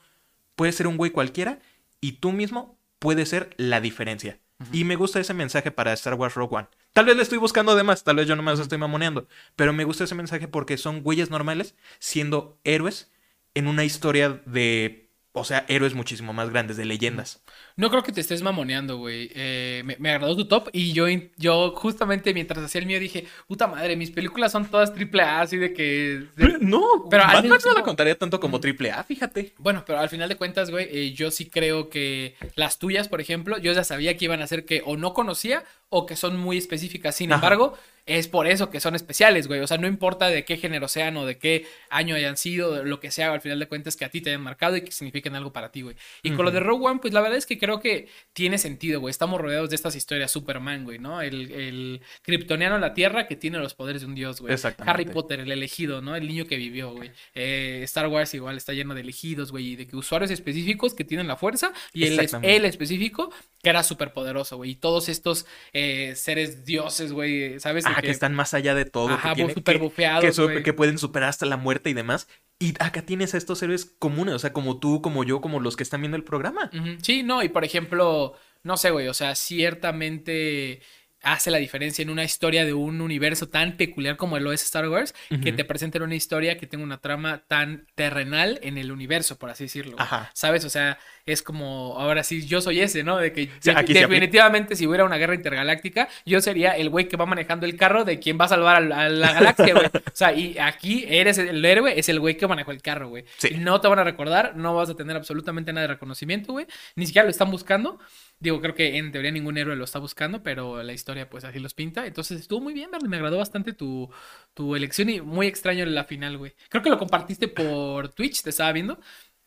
puedes 0.56 0.74
ser 0.74 0.86
un 0.86 0.98
güey 0.98 1.10
cualquiera 1.10 1.58
y 2.02 2.12
tú 2.20 2.32
mismo 2.32 2.78
puedes 2.98 3.30
ser 3.30 3.54
la 3.56 3.80
diferencia. 3.80 4.38
Y 4.74 4.84
me 4.84 4.96
gusta 4.96 5.20
ese 5.20 5.32
mensaje 5.32 5.70
para 5.70 5.94
Star 5.94 6.16
Wars 6.16 6.34
Rogue 6.34 6.54
One. 6.54 6.68
Tal 6.92 7.06
vez 7.06 7.16
le 7.16 7.22
estoy 7.22 7.38
buscando 7.38 7.74
de 7.74 7.82
más, 7.82 8.04
tal 8.04 8.16
vez 8.16 8.26
yo 8.26 8.36
nomás 8.36 8.60
estoy 8.60 8.76
mamoneando, 8.76 9.26
pero 9.56 9.72
me 9.72 9.84
gusta 9.84 10.04
ese 10.04 10.14
mensaje 10.14 10.48
porque 10.48 10.76
son 10.76 11.02
güeyes 11.02 11.30
normales 11.30 11.74
siendo 11.98 12.58
héroes 12.62 13.10
en 13.54 13.66
una 13.66 13.84
historia 13.84 14.40
de, 14.46 15.08
o 15.32 15.44
sea, 15.44 15.64
héroes 15.68 15.94
muchísimo 15.94 16.32
más 16.32 16.50
grandes, 16.50 16.76
de 16.76 16.84
leyendas. 16.84 17.42
No 17.76 17.90
creo 17.90 18.02
que 18.02 18.12
te 18.12 18.20
estés 18.20 18.42
mamoneando, 18.42 18.98
güey. 18.98 19.30
Eh, 19.34 19.82
me, 19.98 20.10
agradó 20.10 20.36
tu 20.36 20.48
top 20.48 20.68
y 20.72 20.92
yo, 20.92 21.06
yo 21.36 21.72
justamente 21.76 22.34
mientras 22.34 22.64
hacía 22.64 22.80
el 22.80 22.86
mío 22.86 22.98
dije, 22.98 23.26
puta 23.46 23.66
madre, 23.66 23.96
mis 23.96 24.10
películas 24.10 24.52
son 24.52 24.66
todas 24.66 24.94
triple 24.94 25.22
A, 25.22 25.40
así 25.40 25.56
de 25.56 25.72
que... 25.72 26.26
no, 26.60 27.06
pero 27.10 27.24
al 27.24 27.48
no 27.48 27.56
la 27.74 27.82
contaría 27.82 28.18
tanto 28.18 28.40
como 28.40 28.60
triple 28.60 28.90
A, 28.90 29.04
fíjate. 29.04 29.54
Bueno, 29.58 29.84
pero 29.86 30.00
al 30.00 30.08
final 30.08 30.28
de 30.28 30.36
cuentas, 30.36 30.70
güey, 30.70 30.88
eh, 30.90 31.12
yo 31.12 31.30
sí 31.30 31.48
creo 31.48 31.88
que 31.88 32.36
las 32.56 32.78
tuyas, 32.78 33.08
por 33.08 33.20
ejemplo, 33.20 33.58
yo 33.58 33.72
ya 33.72 33.84
sabía 33.84 34.16
que 34.16 34.24
iban 34.24 34.42
a 34.42 34.46
ser 34.46 34.64
que 34.64 34.82
o 34.84 34.96
no 34.96 35.14
conocía 35.14 35.64
o 35.88 36.06
que 36.06 36.16
son 36.16 36.36
muy 36.36 36.58
específicas. 36.58 37.14
Sin 37.14 37.32
embargo, 37.32 37.78
es 38.08 38.26
por 38.26 38.46
eso 38.46 38.70
que 38.70 38.80
son 38.80 38.94
especiales, 38.94 39.46
güey. 39.46 39.60
O 39.60 39.66
sea, 39.66 39.76
no 39.76 39.86
importa 39.86 40.28
de 40.28 40.44
qué 40.44 40.56
género 40.56 40.88
sean 40.88 41.16
o 41.18 41.26
de 41.26 41.38
qué 41.38 41.66
año 41.90 42.16
hayan 42.16 42.36
sido, 42.36 42.82
lo 42.82 43.00
que 43.00 43.10
sea, 43.10 43.32
al 43.32 43.40
final 43.42 43.58
de 43.58 43.68
cuentas 43.68 43.96
que 43.96 44.04
a 44.04 44.08
ti 44.08 44.20
te 44.22 44.30
hayan 44.30 44.40
marcado 44.40 44.76
y 44.76 44.80
que 44.80 44.90
signifiquen 44.90 45.34
algo 45.36 45.52
para 45.52 45.70
ti, 45.70 45.82
güey. 45.82 45.94
Y 46.22 46.32
con 46.32 46.46
lo 46.46 46.50
de 46.50 46.60
Rogue 46.60 46.86
One, 46.86 47.00
pues 47.00 47.12
la 47.12 47.20
verdad 47.20 47.36
es 47.36 47.44
que 47.46 47.58
creo 47.58 47.80
que 47.80 48.08
tiene 48.32 48.56
sentido, 48.58 49.00
güey. 49.00 49.10
Estamos 49.10 49.40
rodeados 49.40 49.68
de 49.70 49.76
estas 49.76 49.94
historias 49.94 50.30
Superman, 50.30 50.84
güey, 50.84 50.98
¿no? 50.98 51.20
El, 51.20 51.52
el 51.52 52.00
kryptoniano 52.22 52.76
en 52.76 52.80
la 52.80 52.94
Tierra 52.94 53.26
que 53.26 53.36
tiene 53.36 53.58
los 53.58 53.74
poderes 53.74 54.02
de 54.02 54.08
un 54.08 54.14
dios, 54.14 54.40
güey. 54.40 54.54
Harry 54.78 55.04
Potter, 55.04 55.40
el 55.40 55.52
elegido, 55.52 56.00
¿no? 56.00 56.16
El 56.16 56.26
niño 56.26 56.46
que 56.46 56.56
vivió, 56.56 56.92
güey. 56.92 57.10
Eh, 57.34 57.80
Star 57.84 58.08
Wars 58.08 58.32
igual 58.32 58.56
está 58.56 58.72
lleno 58.72 58.94
de 58.94 59.02
elegidos, 59.02 59.52
güey, 59.52 59.72
y 59.72 59.76
de 59.76 59.86
que 59.86 59.96
usuarios 59.96 60.30
específicos 60.30 60.94
que 60.94 61.04
tienen 61.04 61.28
la 61.28 61.36
fuerza 61.36 61.72
y 61.92 62.04
el, 62.04 62.28
el 62.42 62.64
específico 62.64 63.30
que 63.62 63.70
era 63.70 63.82
súper 63.82 64.12
poderoso, 64.12 64.56
güey. 64.56 64.70
Y 64.70 64.74
todos 64.76 65.08
estos 65.08 65.46
eh, 65.72 66.14
seres 66.14 66.64
dioses, 66.64 67.12
güey, 67.12 67.58
¿sabes? 67.60 67.84
Que, 68.02 68.10
están 68.10 68.34
más 68.34 68.54
allá 68.54 68.74
de 68.74 68.84
todo. 68.84 69.10
Ajá, 69.10 69.34
que, 69.34 69.52
súper 69.52 69.78
bufeados, 69.78 70.40
que, 70.64 70.72
pueden 70.72 70.98
superar 70.98 71.28
hasta 71.28 71.46
la 71.46 71.56
muerte 71.56 71.90
y 71.90 71.94
demás. 71.94 72.28
Y 72.58 72.74
acá 72.80 73.02
tienes 73.02 73.34
a 73.34 73.38
estos 73.38 73.62
héroes 73.62 73.84
comunes, 73.86 74.34
o 74.34 74.38
sea, 74.38 74.52
como 74.52 74.78
tú, 74.78 75.00
como 75.02 75.24
yo, 75.24 75.40
como 75.40 75.60
los 75.60 75.76
que 75.76 75.82
están 75.82 76.00
viendo 76.00 76.16
el 76.16 76.24
programa. 76.24 76.70
Sí, 77.02 77.22
no, 77.22 77.42
y 77.42 77.48
por 77.48 77.64
ejemplo, 77.64 78.34
no 78.62 78.76
sé, 78.76 78.90
güey, 78.90 79.08
o 79.08 79.14
sea, 79.14 79.34
ciertamente 79.34 80.80
hace 81.22 81.50
la 81.50 81.58
diferencia 81.58 82.02
en 82.02 82.10
una 82.10 82.24
historia 82.24 82.64
de 82.64 82.74
un 82.74 83.00
universo 83.00 83.48
tan 83.48 83.76
peculiar 83.76 84.16
como 84.16 84.38
lo 84.38 84.52
es 84.52 84.62
Star 84.62 84.88
Wars, 84.88 85.14
que 85.42 85.52
te 85.52 85.64
presenten 85.64 86.02
una 86.02 86.14
historia 86.14 86.58
que 86.58 86.66
tenga 86.66 86.84
una 86.84 87.00
trama 87.00 87.42
tan 87.48 87.86
terrenal 87.94 88.60
en 88.62 88.78
el 88.78 88.92
universo, 88.92 89.38
por 89.38 89.50
así 89.50 89.64
decirlo. 89.64 89.96
Ajá. 89.98 90.30
¿Sabes? 90.34 90.64
O 90.64 90.70
sea, 90.70 90.98
es 91.26 91.42
como, 91.42 91.96
ahora 91.98 92.22
sí, 92.22 92.46
yo 92.46 92.60
soy 92.60 92.80
ese, 92.80 93.02
¿no? 93.02 93.18
De 93.18 93.32
que 93.32 93.50
definitivamente 93.62 94.76
si 94.76 94.86
hubiera 94.86 95.04
una 95.04 95.16
guerra 95.16 95.34
intergaláctica, 95.34 96.08
yo 96.24 96.40
sería 96.40 96.76
el 96.76 96.88
güey 96.88 97.08
que 97.08 97.16
va 97.16 97.26
manejando 97.26 97.66
el 97.66 97.76
carro 97.76 98.04
de 98.04 98.18
quien 98.18 98.38
va 98.40 98.46
a 98.46 98.48
salvar 98.48 98.76
a 98.76 99.08
la, 99.08 99.32
galaxia, 99.32 99.74
güey. 99.74 99.86
o 99.94 100.14
sea, 100.14 100.32
y 100.32 100.56
aquí 100.58 101.04
eres 101.08 101.38
el 101.38 101.64
héroe, 101.64 101.98
es 101.98 102.08
el 102.08 102.20
güey 102.20 102.36
que 102.36 102.46
manejó 102.46 102.70
el 102.70 102.80
carro, 102.80 103.08
güey. 103.08 103.24
Sí. 103.38 103.56
No 103.58 103.80
te 103.80 103.88
van 103.88 103.98
a 103.98 104.04
recordar, 104.04 104.56
no 104.56 104.74
vas 104.74 104.88
a 104.88 104.94
tener 104.94 105.16
absolutamente 105.16 105.72
nada 105.72 105.86
de 105.86 105.94
reconocimiento, 105.94 106.52
güey. 106.52 106.66
Ni 106.94 107.06
siquiera 107.06 107.24
lo 107.24 107.30
están 107.30 107.50
buscando. 107.50 107.98
Digo, 108.40 108.60
creo 108.60 108.74
que 108.74 108.96
en 108.96 109.10
teoría 109.10 109.30
ningún 109.32 109.58
héroe 109.58 109.74
lo 109.74 109.84
está 109.84 109.98
buscando, 109.98 110.42
pero 110.42 110.82
la 110.82 110.92
historia 110.92 111.28
pues 111.28 111.44
así 111.44 111.58
los 111.58 111.74
pinta. 111.74 112.06
Entonces 112.06 112.40
estuvo 112.40 112.60
muy 112.60 112.72
bien, 112.72 112.90
me 113.08 113.16
agradó 113.16 113.38
bastante 113.38 113.72
tu, 113.72 114.08
tu 114.54 114.76
elección 114.76 115.08
y 115.08 115.20
muy 115.20 115.46
extraño 115.46 115.84
la 115.86 116.04
final, 116.04 116.38
güey. 116.38 116.54
Creo 116.68 116.82
que 116.82 116.90
lo 116.90 116.98
compartiste 116.98 117.48
por 117.48 118.10
Twitch, 118.10 118.42
te 118.42 118.50
estaba 118.50 118.72
viendo. 118.72 119.00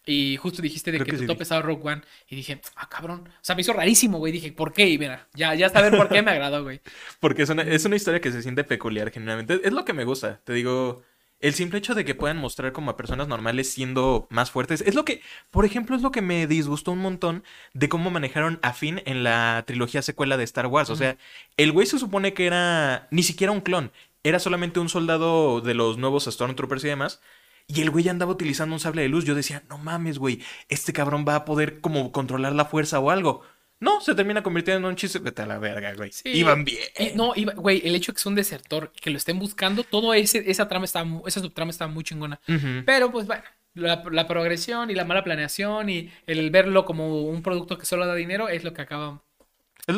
Y 0.06 0.36
justo 0.38 0.62
dijiste 0.62 0.91
de 0.91 0.99
que, 0.99 1.13
tu 1.13 1.25
top 1.27 1.41
estaba 1.41 1.62
Rogue 1.62 1.88
One. 1.88 2.01
Y 2.27 2.36
dije, 2.36 2.60
ah, 2.75 2.89
cabrón. 2.89 3.30
O 3.30 3.39
sea, 3.43 3.56
me 3.56 3.62
hizo 3.62 3.73
rarísimo, 3.73 4.17
güey. 4.17 4.34
Dije, 4.34 4.51
¿por 4.51 4.73
qué? 4.73 4.89
Y 4.89 4.97
mira, 4.97 5.27
ya, 5.36 5.54
ya 5.54 5.69
ver 5.69 5.95
por 5.95 6.10
qué 6.10 6.23
me 6.23 6.32
agradó, 6.32 6.63
güey. 6.63 6.82
Porque 7.19 7.43
es 7.43 7.49
una, 7.49 7.62
es 7.62 7.86
una 7.86 7.95
historia 7.95 8.19
que 8.19 8.32
se 8.32 8.41
siente 8.41 8.63
peculiar, 8.63 9.12
generalmente. 9.12 9.62
Es 9.63 9.71
lo 9.71 9.86
que 9.86 9.93
me 9.93 10.04
gusta. 10.04 10.41
Te 10.43 10.54
digo, 10.54 11.04
el 11.41 11.54
simple 11.54 11.80
hecho 11.80 11.95
de 11.95 12.06
que 12.06 12.15
puedan 12.15 12.38
mostrar 12.38 12.71
como 12.71 12.91
a 12.91 12.97
personas 12.97 13.27
normales 13.27 13.71
siendo 13.71 14.27
más 14.30 14.51
fuertes 14.51 14.82
es 14.82 14.95
lo 14.95 15.06
que, 15.06 15.21
por 15.49 15.65
ejemplo, 15.65 15.95
es 15.95 16.01
lo 16.01 16.12
que 16.12 16.21
me 16.21 16.47
disgustó 16.47 16.91
un 16.91 16.99
montón 16.99 17.43
de 17.73 17.89
cómo 17.89 18.12
manejaron 18.12 18.60
a 18.62 18.73
Finn 18.73 19.01
en 19.06 19.23
la 19.23 19.63
trilogía 19.65 20.01
secuela 20.01 20.38
de 20.38 20.43
Star 20.43 20.67
Wars. 20.67 20.89
O 20.89 20.95
sea, 20.95 21.17
el 21.58 21.71
güey 21.71 21.88
se 21.88 21.99
supone 21.99 22.34
que 22.34 22.45
era 22.45 23.08
ni 23.12 23.23
siquiera 23.23 23.51
un 23.51 23.62
clon, 23.62 23.91
era 24.23 24.39
solamente 24.39 24.80
un 24.80 24.89
soldado 24.89 25.62
de 25.62 25.73
los 25.73 25.97
nuevos 25.97 26.25
Stormtroopers 26.25 26.84
y 26.84 26.89
demás. 26.89 27.21
Y 27.67 27.82
el 27.82 27.89
güey 27.89 28.10
andaba 28.10 28.32
utilizando 28.32 28.75
un 28.75 28.80
sable 28.80 29.01
de 29.01 29.10
luz. 29.10 29.23
Yo 29.25 29.36
decía, 29.36 29.63
no 29.69 29.77
mames, 29.77 30.17
güey, 30.19 30.41
este 30.67 30.93
cabrón 30.93 31.25
va 31.27 31.36
a 31.36 31.45
poder 31.45 31.80
como 31.80 32.12
controlar 32.12 32.54
la 32.54 32.65
fuerza 32.65 32.99
o 32.99 33.10
algo. 33.12 33.43
No, 33.81 33.99
se 33.99 34.15
termina 34.15 34.41
convirtiendo 34.41 34.87
en 34.87 34.91
un 34.91 34.95
chiste. 34.95 35.19
Vete 35.19 35.41
a 35.41 35.47
la 35.47 35.57
verga, 35.57 35.93
güey. 35.95 36.11
Iban 36.23 36.63
bien. 36.63 36.79
no, 37.15 37.33
güey, 37.55 37.81
el 37.83 37.95
hecho 37.95 38.11
de 38.11 38.15
que 38.15 38.19
es 38.19 38.25
un 38.25 38.35
desertor, 38.35 38.93
que 38.93 39.09
lo 39.09 39.17
estén 39.17 39.39
buscando, 39.39 39.83
todo 39.83 40.13
ese, 40.13 40.49
esa 40.49 40.67
trama 40.69 40.85
está, 40.85 41.03
esa 41.25 41.41
subtrama 41.41 41.71
está 41.71 41.87
muy 41.87 42.03
chingona. 42.03 42.39
Pero 42.85 43.11
pues 43.11 43.25
bueno, 43.25 43.43
la, 43.73 44.27
progresión 44.27 44.91
y 44.91 44.95
la 44.95 45.05
mala 45.05 45.23
planeación 45.23 45.89
y 45.89 46.11
el 46.27 46.51
verlo 46.51 46.85
como 46.85 47.23
un 47.23 47.41
producto 47.41 47.77
que 47.77 47.85
solo 47.85 48.05
da 48.05 48.15
dinero 48.15 48.49
es 48.49 48.63
lo 48.63 48.73
que 48.73 48.81
acaba 48.81 49.23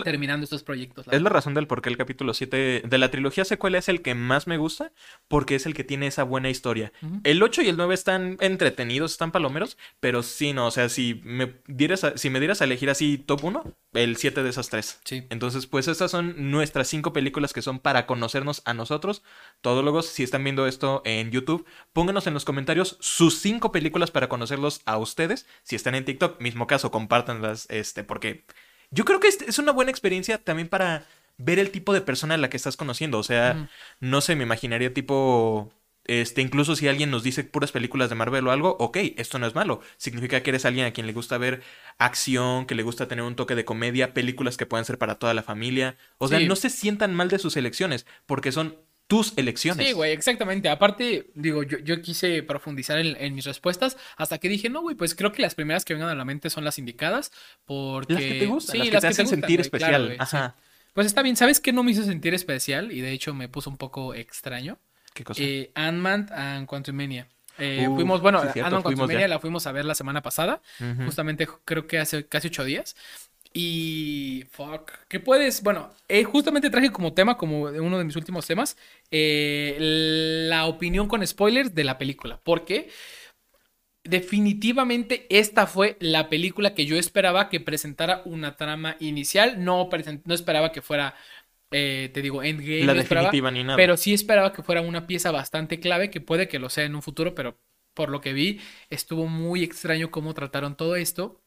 terminando 0.03 0.43
estos 0.43 0.63
proyectos. 0.63 1.05
es 1.11 1.21
la 1.21 1.29
razón 1.29 1.53
del 1.53 1.67
por 1.67 1.81
qué 1.81 1.89
el 1.89 1.97
capítulo 1.97 2.33
7 2.33 2.83
de 2.85 2.97
la 2.97 3.11
trilogía 3.11 3.45
secuela 3.45 3.77
es 3.77 3.89
el 3.89 4.01
que 4.01 4.15
más 4.15 4.47
me 4.47 4.57
gusta, 4.57 4.91
porque 5.27 5.55
es 5.55 5.65
el 5.65 5.73
que 5.73 5.83
tiene 5.83 6.07
esa 6.07 6.23
buena 6.23 6.49
historia. 6.49 6.91
El 7.23 7.43
8 7.43 7.61
y 7.61 7.69
el 7.69 7.77
9 7.77 7.93
están 7.93 8.37
entretenidos, 8.39 9.11
están 9.11 9.31
palomeros, 9.31 9.77
pero 9.99 10.23
sí, 10.23 10.53
no, 10.53 10.67
o 10.67 10.71
sea, 10.71 10.89
si 10.89 11.21
me 11.23 11.55
dieras 11.67 12.03
a, 12.03 12.17
si 12.17 12.29
me 12.29 12.39
dieras 12.39 12.61
a 12.61 12.65
elegir 12.65 12.89
así 12.89 13.17
top 13.17 13.43
1, 13.43 13.63
el 13.93 14.17
7 14.17 14.43
de 14.43 14.49
esas 14.49 14.69
tres. 14.69 14.99
Sí. 15.03 15.25
Entonces, 15.29 15.67
pues 15.67 15.87
estas 15.87 16.11
son 16.11 16.51
nuestras 16.51 16.87
cinco 16.87 17.13
películas 17.13 17.53
que 17.53 17.61
son 17.61 17.79
para 17.79 18.05
conocernos 18.05 18.61
a 18.65 18.73
nosotros. 18.73 19.23
Todólogos, 19.61 20.07
si 20.07 20.23
están 20.23 20.43
viendo 20.43 20.67
esto 20.67 21.01
en 21.05 21.31
YouTube, 21.31 21.65
pónganos 21.93 22.27
en 22.27 22.33
los 22.33 22.45
comentarios 22.45 22.97
sus 22.99 23.39
cinco 23.39 23.71
películas 23.71 24.11
para 24.11 24.29
conocerlos 24.29 24.81
a 24.85 24.97
ustedes. 24.97 25.45
Si 25.63 25.75
están 25.75 25.95
en 25.95 26.05
TikTok, 26.05 26.41
mismo 26.41 26.67
caso, 26.67 26.91
compártanlas, 26.91 27.67
este, 27.69 28.03
porque 28.03 28.45
yo 28.93 29.06
creo 29.06 29.19
que 29.19 29.27
es 29.27 29.60
una 29.60 29.71
buena 29.71 29.91
experiencia 29.91 30.38
también 30.38 30.69
para 30.69 31.06
ver 31.38 31.60
el 31.60 31.71
tipo 31.71 31.93
de 31.93 32.01
persona 32.01 32.36
a 32.36 32.38
la 32.38 32.49
que 32.49 32.58
estás 32.58 32.77
conociendo. 32.77 33.19
O 33.19 33.23
sea, 33.23 33.69
no 33.99 34.21
sé, 34.21 34.36
me 34.36 34.43
imaginaría 34.43 34.93
tipo. 34.93 35.71
Este, 36.06 36.41
incluso 36.41 36.75
si 36.75 36.89
alguien 36.89 37.12
nos 37.12 37.23
dice 37.23 37.45
puras 37.45 37.71
películas 37.71 38.10
de 38.10 38.15
Marvel 38.15 38.45
o 38.47 38.51
algo, 38.51 38.75
ok, 38.77 38.97
esto 39.15 39.39
no 39.39 39.47
es 39.47 39.56
malo. 39.56 39.79
Significa 39.95 40.43
que 40.43 40.49
eres 40.49 40.65
alguien 40.65 40.86
a 40.86 40.91
quien 40.91 41.08
le 41.08 41.13
gusta 41.13 41.38
ver 41.38 41.63
acción, 41.97 42.65
que 42.65 42.75
le 42.75 42.84
gusta 42.84 43.08
tener 43.08 43.23
un 43.23 43.38
toque 43.38 43.56
de 43.56 43.63
comedia, 43.63 44.13
películas 44.13 44.58
que 44.58 44.65
puedan 44.65 44.84
ser 44.84 44.97
para 44.97 45.15
toda 45.15 45.34
la 45.34 45.43
familia. 45.43 45.95
O 46.17 46.27
sea, 46.27 46.41
no 46.41 46.58
se 46.58 46.69
sientan 46.69 47.13
mal 47.13 47.29
de 47.29 47.39
sus 47.39 47.56
elecciones, 47.56 48.06
porque 48.25 48.51
son 48.51 48.77
tus 49.13 49.38
elecciones. 49.38 49.86
Sí, 49.86 49.93
güey, 49.93 50.11
exactamente. 50.11 50.70
Aparte, 50.70 51.28
digo, 51.36 51.61
yo, 51.61 51.78
yo 51.78 52.01
quise 52.01 52.41
profundizar 52.41 52.97
en, 52.97 53.36
mis 53.36 53.45
respuestas 53.45 53.95
hasta 54.18 54.39
que 54.39 54.49
dije, 54.49 54.70
no, 54.70 54.82
güey, 54.82 54.95
pues 54.95 55.14
creo 55.14 55.32
que 55.32 55.43
las 55.43 55.53
primeras 55.53 55.86
que 55.86 55.93
vengan 55.93 56.09
a 56.09 56.16
la 56.16 56.26
mente 56.26 56.49
son 56.49 56.64
las 56.64 56.80
indicadas. 56.80 57.32
Porque... 57.66 58.14
Las 58.14 58.24
que 58.24 58.39
te 58.39 58.45
gustan, 58.47 58.80
las 58.80 58.89
que 58.89 58.99
te 58.99 59.07
hacen 59.07 59.28
sentir 59.28 59.61
especial. 59.61 60.16
Ajá. 60.18 60.55
Pues 60.93 61.05
está 61.05 61.22
bien, 61.22 61.36
¿sabes 61.36 61.59
qué 61.59 61.72
no 61.72 61.84
me 61.84 61.91
hizo 61.91 62.03
sentir 62.03 62.34
especial? 62.34 62.91
Y 62.91 63.01
de 63.01 63.11
hecho 63.11 63.36
me 63.36 63.47
puso 63.49 63.70
un 63.70 63.78
poco 63.78 64.16
extraño. 64.16 64.80
¿Qué 65.14 65.24
cosa? 65.24 65.43
Eh, 65.43 65.72
Ant-Man 65.76 66.30
and 66.34 66.66
Quantumania. 66.66 67.28
Eh, 67.59 67.88
fuimos, 67.93 68.20
bueno, 68.20 68.39
Ant-Man 68.39 68.82
Quantumania 68.82 69.28
la 69.28 69.38
fuimos 69.38 69.68
a 69.68 69.72
ver 69.72 69.86
la 69.86 69.93
semana 69.93 70.24
pasada. 70.24 70.59
Justamente 71.05 71.47
creo 71.66 71.86
que 71.86 71.99
hace 71.99 72.26
casi 72.26 72.47
ocho 72.47 72.64
días. 72.64 72.95
Y. 73.54 74.45
Fuck. 74.51 74.91
¿Qué 75.08 75.20
puedes? 75.20 75.62
Bueno, 75.62 75.91
eh, 76.08 76.24
justamente 76.24 76.70
traje 76.70 76.91
como 76.91 77.14
tema, 77.14 77.38
como 77.38 77.62
uno 77.62 77.97
de 77.97 78.04
mis 78.04 78.16
últimos 78.16 78.47
temas, 78.47 78.78
eh, 79.12 79.78
la 80.49 80.66
opinión 80.66 81.08
con 81.08 81.26
spoilers 81.26 81.76
de 81.76 81.84
la 81.84 81.97
película. 81.97 82.39
¿Por 82.43 82.66
qué? 82.66 82.89
definitivamente 84.04 85.26
esta 85.30 85.66
fue 85.66 85.97
la 85.99 86.30
película 86.30 86.74
que 86.74 86.86
yo 86.86 86.97
esperaba 86.97 87.49
que 87.49 87.60
presentara 87.60 88.22
una 88.26 88.56
trama 88.56 88.97
inicial. 88.99 89.64
No, 89.64 89.89
no 90.26 90.34
esperaba 90.34 90.72
que 90.72 90.82
fuera, 90.82 91.16
eh, 91.72 92.10
te 92.14 92.22
digo, 92.22 92.43
Endgame. 92.43 92.84
La 92.84 92.93
esperaba, 92.93 93.28
definitiva 93.28 93.51
ni 93.51 93.64
nada. 93.64 93.78
Pero 93.78 93.97
sí 93.97 94.14
esperaba 94.14 94.54
que 94.54 94.64
fuera 94.64 94.82
una 94.82 95.08
pieza 95.08 95.32
bastante 95.32 95.80
clave, 95.80 96.10
que 96.10 96.22
puede 96.22 96.47
que 96.47 96.60
lo 96.60 96.70
sea 96.70 96.84
en 96.84 96.95
un 96.95 97.01
futuro, 97.01 97.34
pero 97.34 97.58
por 97.93 98.10
lo 98.10 98.22
que 98.22 98.34
vi, 98.34 98.60
estuvo 98.89 99.28
muy 99.28 99.64
extraño 99.64 100.12
cómo 100.12 100.34
trataron 100.34 100.76
todo 100.76 100.95
esto. 100.95 101.42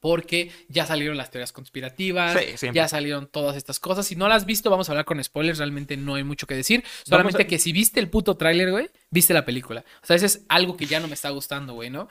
Porque 0.00 0.50
ya 0.68 0.86
salieron 0.86 1.16
las 1.16 1.30
teorías 1.30 1.52
conspirativas, 1.52 2.38
Sí, 2.56 2.68
ya 2.72 2.86
salieron 2.88 3.26
todas 3.26 3.56
estas 3.56 3.80
cosas. 3.80 4.06
Si 4.06 4.14
no 4.16 4.28
las 4.28 4.38
has 4.42 4.46
visto, 4.46 4.70
vamos 4.70 4.88
a 4.88 4.92
hablar 4.92 5.04
con 5.04 5.22
spoilers. 5.22 5.58
Realmente 5.58 5.96
no 5.96 6.14
hay 6.14 6.22
mucho 6.24 6.46
que 6.46 6.54
decir. 6.54 6.84
Solamente 7.04 7.42
a- 7.42 7.46
que 7.46 7.58
si 7.58 7.72
viste 7.72 7.98
el 8.00 8.08
puto 8.08 8.36
tráiler, 8.36 8.70
güey, 8.70 8.88
viste 9.10 9.34
la 9.34 9.44
película. 9.44 9.84
O 10.02 10.06
sea, 10.06 10.16
ese 10.16 10.26
es 10.26 10.44
algo 10.48 10.76
que 10.76 10.86
ya 10.86 11.00
no 11.00 11.08
me 11.08 11.14
está 11.14 11.30
gustando, 11.30 11.74
güey, 11.74 11.90
¿no? 11.90 12.08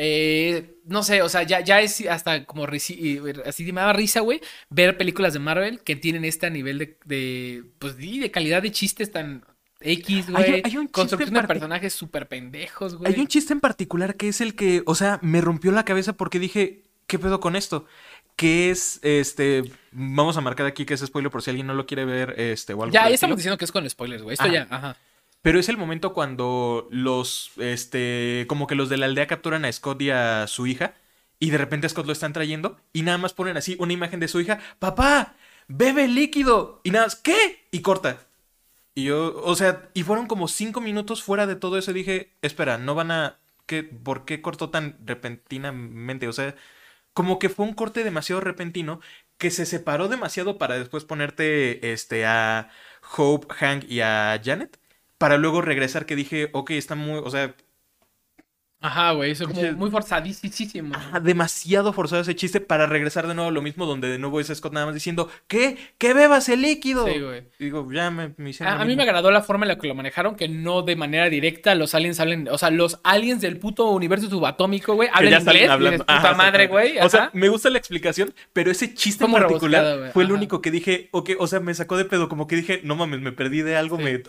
Eh, 0.00 0.76
no 0.84 1.02
sé, 1.02 1.22
o 1.22 1.28
sea, 1.28 1.42
ya, 1.42 1.58
ya 1.60 1.80
es 1.80 2.06
hasta 2.06 2.44
como 2.44 2.64
así 2.64 3.72
me 3.72 3.80
da 3.80 3.92
risa, 3.92 4.20
güey, 4.20 4.40
ver 4.70 4.96
películas 4.96 5.32
de 5.32 5.40
Marvel 5.40 5.80
que 5.80 5.96
tienen 5.96 6.24
este 6.24 6.48
nivel 6.50 6.78
de, 6.78 6.98
de 7.04 7.64
pues, 7.80 7.96
de 7.96 8.30
calidad 8.30 8.62
de 8.62 8.70
chistes 8.70 9.10
tan 9.10 9.44
X, 9.80 10.26
Hay 10.28 10.28
un- 10.28 10.34
güey. 10.34 10.62
hay 10.64 10.76
un 10.76 10.86
chiste 10.86 10.92
Construcción 10.92 11.34
de 11.34 11.42
personajes 11.48 11.92
súper 11.94 12.28
pendejos, 12.28 12.94
güey. 12.96 13.12
Hay 13.12 13.18
un 13.20 13.26
chiste 13.26 13.52
en 13.52 13.60
particular 13.60 14.14
que 14.16 14.28
es 14.28 14.40
el 14.40 14.54
que, 14.54 14.82
o 14.86 14.94
sea, 14.94 15.18
me 15.22 15.40
rompió 15.40 15.72
la 15.72 15.84
cabeza 15.84 16.12
porque 16.12 16.38
dije, 16.38 16.84
¿qué 17.08 17.18
pedo 17.18 17.40
con 17.40 17.56
esto? 17.56 17.86
Que 18.36 18.70
es, 18.70 19.00
este, 19.02 19.64
vamos 19.90 20.36
a 20.36 20.40
marcar 20.40 20.66
aquí 20.66 20.86
que 20.86 20.94
es 20.94 21.00
spoiler 21.00 21.32
por 21.32 21.42
si 21.42 21.50
alguien 21.50 21.66
no 21.66 21.74
lo 21.74 21.86
quiere 21.86 22.04
ver, 22.04 22.38
este, 22.38 22.74
o 22.74 22.82
algo 22.84 22.94
Ya, 22.94 23.08
ya 23.08 23.14
estamos 23.14 23.36
diciendo 23.36 23.58
que 23.58 23.64
es 23.64 23.72
con 23.72 23.88
spoilers, 23.90 24.22
güey. 24.22 24.34
Esto 24.34 24.44
Ajá. 24.44 24.52
ya, 24.52 24.68
ajá. 24.70 24.96
Pero 25.42 25.58
es 25.58 25.68
el 25.68 25.76
momento 25.76 26.12
cuando 26.12 26.86
los, 26.90 27.52
este, 27.56 28.44
como 28.48 28.66
que 28.68 28.76
los 28.76 28.88
de 28.88 28.98
la 28.98 29.06
aldea 29.06 29.26
capturan 29.26 29.64
a 29.64 29.72
Scott 29.72 30.00
y 30.02 30.10
a 30.10 30.46
su 30.46 30.66
hija 30.66 30.94
y 31.40 31.50
de 31.50 31.58
repente 31.58 31.86
a 31.86 31.90
Scott 31.90 32.06
lo 32.06 32.12
están 32.12 32.32
trayendo 32.32 32.76
y 32.92 33.02
nada 33.02 33.18
más 33.18 33.32
ponen 33.32 33.56
así 33.56 33.76
una 33.78 33.92
imagen 33.92 34.20
de 34.20 34.28
su 34.28 34.40
hija, 34.40 34.60
papá, 34.78 35.34
bebe 35.68 36.06
líquido 36.08 36.80
y 36.84 36.90
nada 36.90 37.06
más, 37.06 37.16
¿qué? 37.16 37.66
Y 37.70 37.80
corta. 37.80 38.18
Y 38.94 39.04
yo, 39.04 39.40
o 39.44 39.54
sea, 39.54 39.88
y 39.94 40.02
fueron 40.02 40.26
como 40.26 40.48
cinco 40.48 40.80
minutos 40.80 41.22
fuera 41.22 41.46
de 41.46 41.54
todo 41.54 41.78
eso 41.78 41.92
y 41.92 41.94
dije, 41.94 42.32
espera, 42.42 42.78
no 42.78 42.96
van 42.96 43.12
a, 43.12 43.38
¿qué, 43.66 43.84
¿por 43.84 44.24
qué 44.24 44.42
cortó 44.42 44.70
tan 44.70 44.98
repentinamente? 45.04 46.26
O 46.26 46.32
sea, 46.32 46.56
como 47.18 47.40
que 47.40 47.48
fue 47.48 47.66
un 47.66 47.74
corte 47.74 48.04
demasiado 48.04 48.40
repentino 48.40 49.00
que 49.38 49.50
se 49.50 49.66
separó 49.66 50.06
demasiado 50.06 50.56
para 50.56 50.78
después 50.78 51.04
ponerte, 51.04 51.92
este, 51.92 52.24
a 52.24 52.70
Hope, 53.16 53.52
Hank 53.54 53.84
y 53.90 54.02
a 54.02 54.40
Janet. 54.44 54.78
Para 55.18 55.36
luego 55.36 55.60
regresar 55.60 56.06
que 56.06 56.14
dije, 56.14 56.48
ok, 56.52 56.70
está 56.70 56.94
muy, 56.94 57.18
o 57.18 57.28
sea, 57.30 57.56
Ajá, 58.80 59.10
güey. 59.12 59.32
Eso 59.32 59.46
como 59.46 59.60
muy 59.72 59.90
forzadísimo. 59.90 60.94
ah, 60.94 61.18
demasiado 61.20 61.92
forzado 61.92 62.22
ese 62.22 62.36
chiste 62.36 62.60
para 62.60 62.86
regresar 62.86 63.26
de 63.26 63.34
nuevo 63.34 63.50
a 63.50 63.52
lo 63.52 63.60
mismo, 63.62 63.86
donde 63.86 64.08
de 64.08 64.18
nuevo 64.18 64.38
es 64.40 64.46
Scott 64.54 64.72
nada 64.72 64.86
más 64.86 64.94
diciendo, 64.94 65.28
¿qué? 65.48 65.76
¡Que 65.98 66.14
bebas 66.14 66.48
el 66.48 66.62
líquido! 66.62 67.06
Sí, 67.06 67.18
güey. 67.18 67.42
Digo, 67.58 67.90
ya 67.92 68.10
me, 68.10 68.34
me 68.36 68.50
hicieron 68.50 68.80
A, 68.80 68.84
mí 68.84 68.94
me 68.94 69.02
agradó 69.02 69.30
la 69.32 69.42
forma 69.42 69.64
en 69.64 69.68
la 69.70 69.78
que 69.78 69.88
lo 69.88 69.94
manejaron, 69.96 70.36
que 70.36 70.48
no 70.48 70.82
de 70.82 70.94
manera 70.94 71.28
directa 71.28 71.74
los 71.74 71.94
aliens 71.94 72.20
hablen, 72.20 72.48
o 72.48 72.56
sea, 72.58 72.70
los 72.70 73.00
aliens 73.02 73.40
del 73.40 73.58
puto 73.58 73.90
universo 73.90 74.30
subatómico, 74.30 74.94
güey, 74.94 75.08
hablan 75.12 75.40
inglés, 75.42 75.68
hablando. 75.70 75.98
puta 76.04 76.16
Ajá, 76.16 76.34
madre, 76.34 76.66
güey. 76.68 76.98
O 76.98 77.08
sea, 77.08 77.22
ajá. 77.24 77.30
me 77.34 77.48
gusta 77.48 77.70
la 77.70 77.78
explicación, 77.78 78.32
pero 78.52 78.70
ese 78.70 78.94
chiste 78.94 79.24
en 79.24 79.32
particular 79.32 80.10
fue 80.12 80.22
el 80.22 80.28
Ajá. 80.30 80.36
único 80.36 80.62
que 80.62 80.70
dije, 80.70 81.08
ok, 81.12 81.30
o 81.40 81.46
sea, 81.48 81.58
me 81.60 81.74
sacó 81.74 81.96
de 81.96 82.04
pedo, 82.04 82.28
como 82.28 82.46
que 82.46 82.56
dije, 82.56 82.80
no 82.84 82.94
mames, 82.94 83.20
me 83.20 83.32
perdí 83.32 83.62
de 83.62 83.76
algo, 83.76 83.96
Sí. 83.96 84.04
me, 84.04 84.22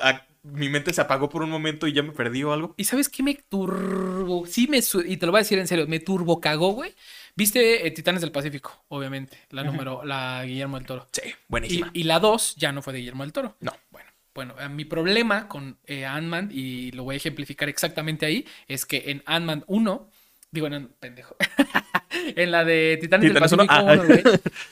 mi 0.44 0.70
mente 0.70 0.94
se 0.94 1.02
apagó 1.02 1.30
por 1.30 1.42
un 1.44 1.50
momento 1.50 1.88
y 1.88 1.94
ya 1.94 2.02
me 2.04 2.12
perdí 2.12 2.44
o 2.44 2.54
algo. 2.54 2.74
¿Y 2.78 2.86
sabes 2.86 3.10
qué 3.10 3.24
me 3.24 3.36
turbo? 3.36 4.46
Sí 4.46 4.68
me... 4.68 4.82
su- 4.82 5.02
Y 5.02 5.18
te 5.18 5.26
lo 5.26 5.32
voy 5.32 5.40
a 5.40 5.44
decir 5.44 5.60
en 5.60 5.68
serio, 5.68 5.88
me 5.88 6.00
turbo 6.00 6.40
cagó, 6.40 6.72
güey. 6.72 6.96
Viste 7.36 7.86
eh, 7.88 7.92
Titanes 7.92 8.22
del 8.22 8.32
Pacífico, 8.32 8.84
obviamente, 8.90 9.38
la 9.52 9.64
número, 9.64 10.04
la 10.04 10.44
Guillermo 10.46 10.78
del 10.78 10.86
Toro. 10.86 11.08
Sí, 11.12 11.34
buenísima. 11.48 11.90
y 11.94 12.04
la 12.04 12.20
2 12.20 12.56
ya 12.58 12.72
no 12.72 12.82
fue 12.82 12.94
de 12.94 13.00
Guillermo 13.00 13.24
del 13.24 13.34
Toro. 13.34 13.56
No. 13.62 13.74
Bueno, 13.92 14.10
bueno, 14.36 14.56
eh, 14.60 14.70
mi 14.70 14.86
problema 14.86 15.48
con 15.48 15.78
eh, 15.86 16.06
Ant-Man, 16.06 16.50
y 16.52 16.92
lo 16.92 17.04
voy 17.04 17.16
a 17.16 17.18
ejemplificar 17.18 17.70
exactamente 17.70 18.26
ahí, 18.26 18.46
es 18.68 18.86
que 18.86 19.12
en 19.12 19.24
Ant-Man 19.26 19.64
1, 19.68 20.10
digo, 20.52 20.68
en 20.68 20.88
pendejo, 21.00 21.36
en 22.12 22.52
la 22.52 22.64
de 22.66 22.98
Titanes, 23.00 23.30
Titanes 23.30 23.52
del 23.52 23.58
Pacífico 23.58 23.74
ah. 23.90 23.94
1, 23.94 24.06
güey, 24.06 24.24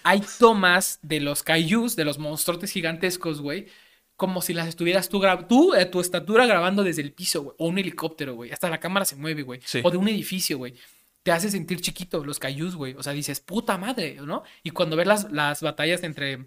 hay 0.03 0.21
tomas 0.39 0.99
de 1.01 1.19
los 1.21 1.43
kaijus, 1.43 1.95
de 1.95 2.05
los 2.05 2.17
monstruotes 2.19 2.71
gigantescos, 2.71 3.41
güey, 3.41 3.67
como 4.17 4.41
si 4.41 4.53
las 4.53 4.67
estuvieras 4.67 5.07
tú, 5.09 5.21
tú 5.47 5.71
de 5.71 5.85
tu 5.85 6.01
estatura 6.01 6.45
grabando 6.45 6.83
desde 6.83 7.01
el 7.03 7.13
piso, 7.13 7.43
güey, 7.43 7.55
o 7.59 7.67
un 7.67 7.77
helicóptero, 7.77 8.35
güey, 8.35 8.51
hasta 8.51 8.69
la 8.69 8.79
cámara 8.79 9.05
se 9.05 9.15
mueve, 9.15 9.43
güey, 9.43 9.61
Sí. 9.63 9.79
o 9.83 9.89
de 9.91 9.97
un 9.97 10.07
edificio, 10.09 10.57
güey. 10.57 10.73
Te 11.23 11.31
hace 11.31 11.49
sentir 11.51 11.79
chiquito 11.81 12.23
los 12.25 12.39
kaijus, 12.39 12.75
güey. 12.75 12.93
O 12.95 13.03
sea, 13.03 13.13
dices, 13.13 13.39
puta 13.41 13.77
madre, 13.77 14.17
¿no? 14.23 14.43
Y 14.63 14.71
cuando 14.71 14.95
ves 14.95 15.07
las, 15.07 15.31
las 15.31 15.61
batallas 15.61 16.03
entre 16.03 16.45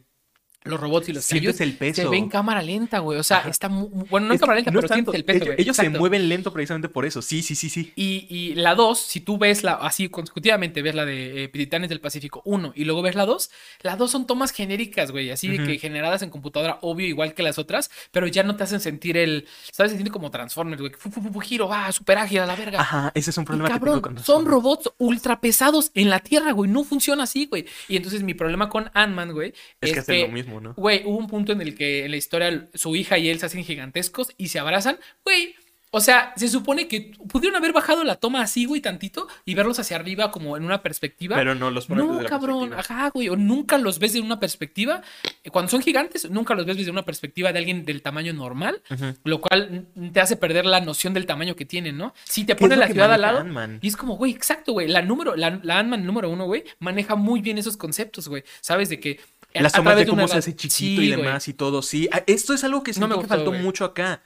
los 0.64 0.78
robots 0.78 1.08
y 1.08 1.12
los 1.14 1.24
Sientes 1.24 1.60
el 1.60 1.74
peso. 1.74 2.02
se 2.02 2.08
ve 2.08 2.18
en 2.18 2.28
cámara 2.28 2.60
lenta, 2.62 2.98
güey. 2.98 3.18
O 3.18 3.22
sea, 3.22 3.38
Ajá. 3.38 3.48
está 3.48 3.68
mu- 3.68 3.88
mu- 3.88 4.04
bueno, 4.06 4.26
no 4.26 4.32
en 4.32 4.36
Es- 4.36 4.40
cámara 4.40 4.56
lenta, 4.56 4.70
no 4.70 4.80
pero 4.80 4.86
es 4.86 4.90
tanto, 4.90 5.12
sientes 5.12 5.18
el 5.18 5.24
peso, 5.24 5.36
ellos, 5.44 5.46
güey. 5.54 5.62
ellos 5.62 5.76
se 5.76 5.88
mueven 5.88 6.28
lento 6.28 6.52
precisamente 6.52 6.88
por 6.88 7.06
eso. 7.06 7.22
Sí, 7.22 7.42
sí, 7.42 7.54
sí, 7.54 7.70
sí. 7.70 7.92
Y, 7.96 8.26
y 8.28 8.54
la 8.56 8.74
2, 8.74 8.98
si 9.00 9.20
tú 9.20 9.38
ves 9.38 9.62
la 9.62 9.72
así 9.74 10.08
consecutivamente, 10.08 10.82
ves 10.82 10.94
la 10.94 11.04
de 11.06 11.44
eh, 11.44 11.48
Titanes 11.48 11.88
del 11.88 12.00
Pacífico 12.00 12.42
1 12.44 12.72
y 12.76 12.84
luego 12.84 13.02
ves 13.02 13.14
la 13.14 13.24
2, 13.26 13.50
las 13.82 13.96
dos 13.98 14.10
son 14.10 14.26
tomas 14.26 14.52
genéricas, 14.52 15.10
güey, 15.10 15.30
así 15.30 15.48
de 15.48 15.64
que 15.64 15.78
generadas 15.78 16.22
en 16.22 16.30
computadora, 16.30 16.78
obvio, 16.82 17.06
igual 17.06 17.34
que 17.34 17.42
las 17.42 17.58
otras, 17.58 17.90
pero 18.10 18.26
ya 18.26 18.42
no 18.42 18.56
te 18.56 18.64
hacen 18.64 18.80
sentir 18.80 19.16
el, 19.16 19.46
¿sabes? 19.72 19.92
Sentir 19.92 20.12
como 20.12 20.30
Transformers, 20.30 20.80
güey, 20.80 20.92
fu, 20.98 21.10
fu, 21.10 21.40
giro, 21.40 21.68
va, 21.68 21.90
súper 21.92 22.18
ágil 22.18 22.40
a 22.40 22.46
la 22.46 22.56
verga. 22.56 22.80
Ajá, 22.80 23.12
ese 23.14 23.30
es 23.30 23.36
un 23.38 23.42
Y, 23.42 23.46
problema 23.46 23.68
que 23.68 23.72
cabrón, 23.74 24.02
tengo 24.02 24.14
con 24.16 24.24
son 24.24 24.44
robots 24.46 24.90
ultra 24.98 25.40
pesados 25.40 25.90
en 25.94 26.10
la 26.10 26.20
Tierra, 26.20 26.52
güey. 26.52 26.70
No 26.70 26.84
funciona 26.84 27.22
así, 27.24 27.46
güey. 27.46 27.66
Y 27.88 27.96
entonces 27.96 28.22
mi 28.22 28.34
problema 28.34 28.68
con 28.68 28.90
Ant-Man, 28.94 29.32
güey, 29.32 29.50
Es 29.80 29.88
es, 29.88 29.92
que 29.94 30.00
hacen 30.00 30.14
que, 30.16 30.26
lo 30.26 30.32
mismo, 30.32 30.49
¿no? 30.58 30.72
güey, 30.74 31.02
hubo 31.04 31.18
un 31.18 31.26
punto 31.26 31.52
en 31.52 31.60
el 31.60 31.74
que 31.76 32.06
en 32.06 32.10
la 32.12 32.16
historia 32.16 32.68
su 32.72 32.96
hija 32.96 33.18
y 33.18 33.28
él 33.28 33.38
se 33.38 33.44
hacen 33.46 33.62
gigantescos 33.62 34.32
y 34.38 34.48
se 34.48 34.58
abrazan, 34.58 34.98
güey. 35.22 35.54
O 35.92 36.00
sea, 36.00 36.32
se 36.36 36.46
supone 36.46 36.86
que 36.86 37.10
pudieron 37.28 37.56
haber 37.56 37.72
bajado 37.72 38.04
la 38.04 38.14
toma 38.14 38.42
así, 38.42 38.64
güey, 38.64 38.80
tantito 38.80 39.26
y 39.44 39.56
verlos 39.56 39.80
hacia 39.80 39.96
arriba 39.96 40.30
como 40.30 40.56
en 40.56 40.62
una 40.64 40.82
perspectiva. 40.84 41.34
Pero 41.34 41.56
no 41.56 41.72
los 41.72 41.86
ponen 41.86 42.06
No, 42.06 42.12
desde 42.12 42.22
la 42.22 42.28
cabrón, 42.28 42.68
perspectiva. 42.70 43.00
ajá, 43.00 43.10
güey, 43.10 43.28
o 43.28 43.34
nunca 43.34 43.76
los 43.76 43.98
ves 43.98 44.12
de 44.12 44.20
una 44.20 44.38
perspectiva. 44.38 45.02
Cuando 45.50 45.68
son 45.68 45.82
gigantes, 45.82 46.30
nunca 46.30 46.54
los 46.54 46.64
ves 46.64 46.76
desde 46.76 46.92
una 46.92 47.04
perspectiva 47.04 47.52
de 47.52 47.58
alguien 47.58 47.84
del 47.84 48.02
tamaño 48.02 48.32
normal, 48.32 48.80
lo 49.24 49.40
cual 49.40 49.88
te 50.12 50.20
hace 50.20 50.36
perder 50.36 50.64
la 50.64 50.80
noción 50.80 51.12
del 51.12 51.26
tamaño 51.26 51.56
que 51.56 51.64
tienen, 51.64 51.98
¿no? 51.98 52.14
Si 52.22 52.42
te 52.42 52.46
¿Qué 52.46 52.52
es 52.52 52.60
ponen 52.60 52.78
lo 52.78 52.84
la 52.86 52.92
ciudad 52.92 53.12
al 53.12 53.20
lado, 53.22 53.44
y 53.82 53.88
es 53.88 53.96
como, 53.96 54.16
güey, 54.16 54.30
exacto, 54.30 54.70
güey, 54.72 54.86
la 54.86 55.02
número, 55.02 55.34
la, 55.34 55.58
la 55.64 55.80
Ant-Man 55.80 56.06
número 56.06 56.30
uno, 56.30 56.44
güey, 56.46 56.62
maneja 56.78 57.16
muy 57.16 57.40
bien 57.40 57.58
esos 57.58 57.76
conceptos, 57.76 58.28
güey. 58.28 58.44
Sabes 58.60 58.90
de 58.90 59.00
que 59.00 59.18
a- 59.54 59.62
Las 59.62 59.74
a 59.74 59.78
tomas 59.78 59.92
través 59.92 60.06
de 60.06 60.10
cómo 60.10 60.22
una 60.24 60.32
se 60.32 60.38
hace 60.38 60.56
chiquito 60.56 60.76
Sí, 60.76 60.92
y 61.08 61.12
güey. 61.14 61.22
demás 61.24 61.48
y 61.48 61.54
todo, 61.54 61.82
sí. 61.82 62.08
Ah, 62.12 62.22
Esto 62.26 62.54
es 62.54 62.64
algo 62.64 62.82
que 62.82 62.92
No 62.92 62.94
me 62.94 63.00
siento 63.00 63.14
que 63.16 63.20
gustó, 63.22 63.34
faltó 63.34 63.50
güey. 63.50 63.62
mucho 63.62 63.84
acá. 63.84 64.22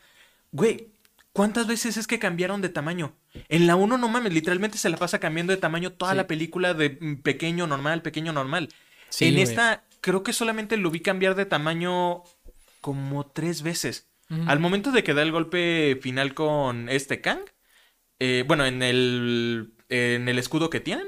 Güey, 0.52 0.88
¿cuántas 1.32 1.66
veces 1.66 1.96
es 1.96 2.06
que 2.06 2.18
cambiaron 2.18 2.60
de 2.60 2.68
tamaño? 2.68 3.14
En 3.48 3.66
la 3.66 3.76
1, 3.76 3.98
no 3.98 4.08
mames, 4.08 4.32
literalmente 4.32 4.78
se 4.78 4.88
la 4.90 4.96
pasa 4.96 5.18
cambiando 5.18 5.52
de 5.52 5.56
tamaño 5.56 5.92
toda 5.92 6.12
Sí. 6.12 6.16
la 6.16 6.26
película 6.26 6.74
de 6.74 6.98
mm, 7.00 7.16
pequeño, 7.22 7.66
normal, 7.66 8.02
pequeño, 8.02 8.32
normal. 8.32 8.68
Sí, 9.08 9.26
en 9.26 9.32
güey. 9.34 9.42
esta, 9.44 9.84
creo 10.00 10.22
que 10.22 10.32
solamente 10.32 10.76
lo 10.76 10.90
vi 10.90 11.00
cambiar 11.00 11.34
de 11.34 11.46
tamaño 11.46 12.22
como 12.80 13.26
tres 13.26 13.62
veces. 13.62 14.08
Al 14.46 14.58
momento 14.58 14.90
de 14.90 15.04
que 15.04 15.14
da 15.14 15.22
el 15.22 15.30
golpe 15.32 15.98
final 16.02 16.34
con 16.34 16.88
este 16.88 17.20
Kang, 17.20 17.40
eh, 18.18 18.42
bueno, 18.48 18.64
en 18.64 18.82
el, 18.82 19.74
en 19.90 20.28
el 20.28 20.38
escudo 20.38 20.70
que 20.70 20.80
tienen, 20.80 21.06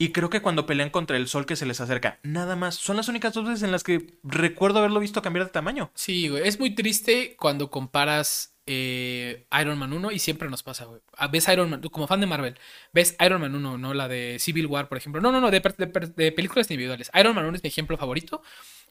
y 0.00 0.12
creo 0.12 0.30
que 0.30 0.40
cuando 0.40 0.64
pelean 0.64 0.88
contra 0.88 1.18
el 1.18 1.28
sol 1.28 1.44
que 1.44 1.56
se 1.56 1.66
les 1.66 1.78
acerca, 1.78 2.18
nada 2.22 2.56
más. 2.56 2.74
Son 2.74 2.96
las 2.96 3.08
únicas 3.08 3.34
dos 3.34 3.44
veces 3.46 3.62
en 3.62 3.70
las 3.70 3.84
que 3.84 4.14
recuerdo 4.24 4.78
haberlo 4.78 4.98
visto 4.98 5.20
cambiar 5.20 5.44
de 5.44 5.52
tamaño. 5.52 5.90
Sí, 5.94 6.28
güey. 6.28 6.48
Es 6.48 6.58
muy 6.58 6.74
triste 6.74 7.36
cuando 7.38 7.70
comparas 7.70 8.56
eh, 8.64 9.46
Iron 9.60 9.78
Man 9.78 9.92
1 9.92 10.10
y 10.10 10.18
siempre 10.18 10.48
nos 10.48 10.62
pasa, 10.62 10.86
güey. 10.86 11.02
Ah, 11.18 11.28
Ves 11.28 11.46
Iron 11.48 11.68
Man, 11.68 11.82
como 11.90 12.06
fan 12.06 12.20
de 12.20 12.26
Marvel, 12.26 12.56
ves 12.94 13.14
Iron 13.20 13.42
Man 13.42 13.54
1, 13.54 13.76
¿no? 13.76 13.92
La 13.92 14.08
de 14.08 14.38
Civil 14.40 14.66
War, 14.68 14.88
por 14.88 14.96
ejemplo. 14.96 15.20
No, 15.20 15.32
no, 15.32 15.40
no, 15.42 15.50
de, 15.50 15.60
películas 15.60 16.70
individuales. 16.70 17.10
Iron 17.12 17.34
Man 17.34 17.44
1 17.44 17.56
es 17.56 17.62
mi 17.62 17.68
ejemplo 17.68 17.98
favorito 17.98 18.42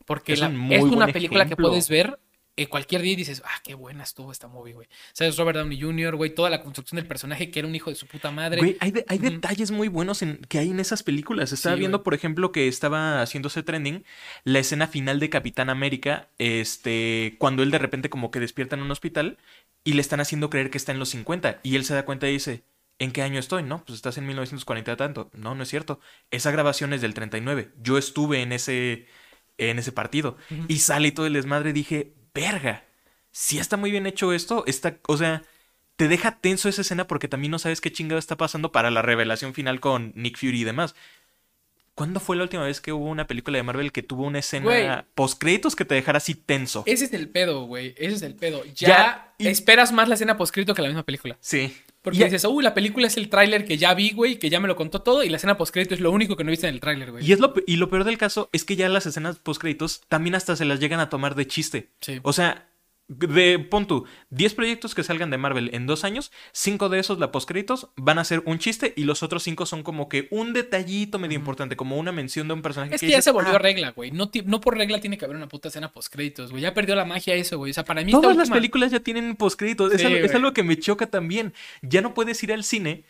porque 0.05 0.33
Es 0.33 0.41
la- 0.41 0.49
un 0.49 0.57
muy 0.59 0.75
es 0.75 0.83
una 0.83 1.07
película 1.07 1.47
que 1.47 1.55
puedes 1.55 1.89
ver 1.89 2.19
eh, 2.61 2.67
cualquier 2.67 3.01
día 3.01 3.15
dices, 3.15 3.41
ah, 3.45 3.59
qué 3.63 3.73
buena 3.75 4.03
estuvo 4.03 4.31
esta 4.31 4.47
movie, 4.47 4.73
güey. 4.73 4.87
¿Sabes? 5.13 5.37
Robert 5.37 5.57
Downey 5.57 5.79
Jr., 5.79 6.15
güey, 6.15 6.33
toda 6.35 6.49
la 6.49 6.61
construcción 6.61 6.97
del 6.97 7.07
personaje 7.07 7.49
que 7.51 7.59
era 7.59 7.67
un 7.67 7.75
hijo 7.75 7.89
de 7.89 7.95
su 7.95 8.05
puta 8.07 8.31
madre. 8.31 8.59
Güey, 8.59 8.77
hay, 8.79 8.91
de- 8.91 9.05
hay 9.07 9.17
Ujú. 9.19 9.29
detalles 9.29 9.71
muy 9.71 9.87
buenos 9.87 10.21
en, 10.21 10.37
que 10.49 10.59
hay 10.59 10.69
en 10.71 10.79
esas 10.79 11.03
películas. 11.03 11.51
Estaba 11.51 11.75
Sí, 11.75 11.79
viendo, 11.79 11.97
güey. 11.99 12.03
por 12.03 12.13
ejemplo, 12.13 12.51
que 12.51 12.67
estaba 12.67 13.21
haciéndose 13.21 13.63
trending 13.63 14.03
la 14.43 14.59
escena 14.59 14.87
final 14.87 15.19
de 15.19 15.29
Capitán 15.29 15.69
América, 15.69 16.29
este, 16.37 17.35
cuando 17.39 17.63
él 17.63 17.71
de 17.71 17.77
repente 17.77 18.09
como 18.09 18.31
que 18.31 18.39
despierta 18.39 18.75
en 18.75 18.81
un 18.81 18.91
hospital 18.91 19.37
y 19.83 19.93
le 19.93 20.01
están 20.01 20.19
haciendo 20.19 20.49
creer 20.49 20.69
que 20.69 20.77
está 20.77 20.91
en 20.91 20.99
los 20.99 21.09
50 21.09 21.59
y 21.63 21.75
él 21.75 21.85
se 21.85 21.93
da 21.93 22.03
cuenta 22.05 22.27
y 22.27 22.33
dice, 22.33 22.63
¿en 22.99 23.11
qué 23.11 23.21
año 23.21 23.39
estoy? 23.39 23.63
No, 23.63 23.83
pues 23.85 23.95
estás 23.95 24.17
en 24.17 24.27
1940 24.27 24.91
y 24.91 24.95
tanto. 24.97 25.29
No, 25.33 25.55
no 25.55 25.63
es 25.63 25.69
cierto. 25.69 25.99
Esa 26.31 26.51
grabación 26.51 26.91
es 26.93 27.01
del 27.01 27.13
39. 27.13 27.71
Yo 27.81 27.97
estuve 27.97 28.41
en 28.41 28.51
ese, 28.51 29.07
en 29.57 29.79
ese 29.79 29.91
partido 29.93 30.35
Ujú. 30.51 30.65
y 30.67 30.79
sale 30.79 31.11
todo 31.11 31.25
el 31.27 31.33
desmadre. 31.33 31.71
Dije, 31.71 32.13
verga, 32.33 32.83
si 33.31 33.59
está 33.59 33.77
muy 33.77 33.91
bien 33.91 34.05
hecho 34.07 34.33
esto, 34.33 34.63
está, 34.67 34.97
o 35.07 35.17
sea... 35.17 35.43
te 35.95 36.07
deja 36.07 36.37
tenso 36.39 36.69
esa 36.69 36.81
escena 36.81 37.07
porque 37.07 37.27
también 37.27 37.51
no 37.51 37.59
sabes 37.59 37.81
qué 37.81 37.91
chingado 37.91 38.19
está 38.19 38.37
pasando 38.37 38.71
para 38.71 38.89
la 38.89 39.01
revelación 39.01 39.53
final 39.53 39.79
con 39.81 40.13
Nick 40.15 40.37
Fury 40.37 40.61
y 40.61 40.63
demás. 40.63 40.95
¿Cuándo 41.93 42.21
fue 42.21 42.37
la 42.37 42.43
última 42.43 42.63
vez 42.63 42.79
que 42.79 42.93
hubo 42.93 43.05
una 43.09 43.27
película 43.27 43.57
de 43.57 43.63
Marvel 43.63 43.91
que 43.91 44.01
tuvo 44.01 44.23
una 44.23 44.39
escena 44.39 45.05
post-créditos 45.15 45.75
que 45.75 45.83
te 45.83 45.95
dejara 45.95 46.17
así 46.17 46.33
tenso? 46.33 46.83
Ese 46.85 47.03
es 47.03 47.11
el 47.13 47.27
pedo, 47.27 47.65
güey. 47.65 47.93
Ese 47.97 48.15
es 48.15 48.21
el 48.21 48.35
pedo. 48.35 48.63
Ya, 48.73 48.87
Ya, 48.87 49.33
y- 49.37 49.47
esperas 49.47 49.91
más 49.91 50.07
la 50.07 50.15
escena 50.15 50.37
poscrito 50.37 50.73
que 50.73 50.81
la 50.81 50.87
misma 50.87 51.03
película. 51.03 51.37
Sí. 51.41 51.75
Porque 52.01 52.19
Y- 52.19 52.23
dices, 52.23 52.45
uy, 52.45 52.63
la 52.63 52.73
película 52.73 53.07
es 53.07 53.17
el 53.17 53.27
tráiler 53.29 53.65
que 53.65 53.77
ya 53.77 53.93
vi, 53.93 54.11
güey, 54.11 54.39
que 54.39 54.49
ya 54.49 54.59
me 54.61 54.67
lo 54.69 54.75
contó 54.77 55.01
todo, 55.01 55.23
y 55.23 55.29
la 55.29 55.35
escena 55.37 55.57
postcrédito 55.57 55.93
es 55.95 55.99
lo 55.99 56.11
único 56.11 56.37
que 56.37 56.43
no 56.45 56.51
viste 56.51 56.67
en 56.67 56.73
el 56.75 56.79
tráiler, 56.79 57.11
güey. 57.11 57.25
Y, 57.27 57.33
es 57.33 57.39
lo, 57.39 57.53
y 57.67 57.75
lo 57.75 57.89
peor 57.89 58.05
del 58.05 58.17
caso 58.17 58.49
es 58.53 58.63
que 58.63 58.77
ya 58.77 58.87
las 58.87 59.05
escenas 59.05 59.39
post-créditos 59.39 60.01
también 60.07 60.35
hasta 60.35 60.55
se 60.55 60.63
las 60.63 60.79
llegan 60.79 61.01
a 61.01 61.09
tomar 61.09 61.35
de 61.35 61.45
chiste. 61.47 61.89
Sí. 61.99 62.19
O 62.23 62.31
sea, 62.31 62.68
de 63.09 63.59
pon 63.59 63.87
tú, 63.87 64.05
10 64.29 64.53
proyectos 64.53 64.95
que 64.95 65.03
salgan 65.03 65.29
de 65.31 65.37
Marvel 65.37 65.71
en 65.73 65.87
dos 65.87 66.03
años, 66.03 66.31
5 66.53 66.89
de 66.89 66.99
esos, 66.99 67.19
la 67.19 67.31
postcréditos, 67.31 67.89
van 67.97 68.19
a 68.19 68.23
ser 68.23 68.41
un 68.45 68.59
chiste 68.59 68.93
y 68.95 69.03
los 69.03 69.23
otros 69.23 69.43
5 69.43 69.65
son 69.65 69.83
como 69.83 70.07
que 70.07 70.27
un 70.31 70.53
detallito 70.53 71.19
medio 71.19 71.37
importante, 71.37 71.75
como 71.75 71.97
una 71.97 72.11
mención 72.11 72.47
de 72.47 72.53
un 72.53 72.61
personaje 72.61 72.95
Es 72.95 73.01
que 73.01 73.07
que 73.07 73.11
ya 73.11 73.17
dices, 73.17 73.25
se 73.25 73.31
volvió 73.31 73.55
"Ah". 73.55 73.59
regla, 73.59 73.91
güey. 73.91 74.11
No, 74.11 74.31
no 74.45 74.61
por 74.61 74.77
regla 74.77 75.01
tiene 75.01 75.17
que 75.17 75.25
haber 75.25 75.35
una 75.37 75.47
puta 75.47 75.67
escena 75.69 75.91
postcréditos, 75.91 76.51
güey. 76.51 76.61
Ya 76.63 76.73
perdió 76.73 76.95
la 76.95 77.05
magia 77.05 77.33
eso, 77.35 77.57
güey. 77.57 77.71
O 77.71 77.73
sea, 77.73 77.83
para 77.83 78.03
mí 78.03 78.11
Todas 78.11 78.37
las 78.37 78.49
películas 78.49 78.91
ya 78.91 78.99
tienen 78.99 79.35
postcréditos. 79.35 79.91
Es, 79.91 80.01
Sí, 80.01 80.07
algo, 80.07 80.19
es 80.25 80.33
algo 80.35 80.53
que 80.53 80.63
me 80.63 80.77
choca 80.77 81.07
también. 81.07 81.53
Ya 81.81 82.01
no 82.01 82.13
puedes 82.13 82.41
ir 82.43 82.53
al 82.53 82.63
cine 82.63 83.03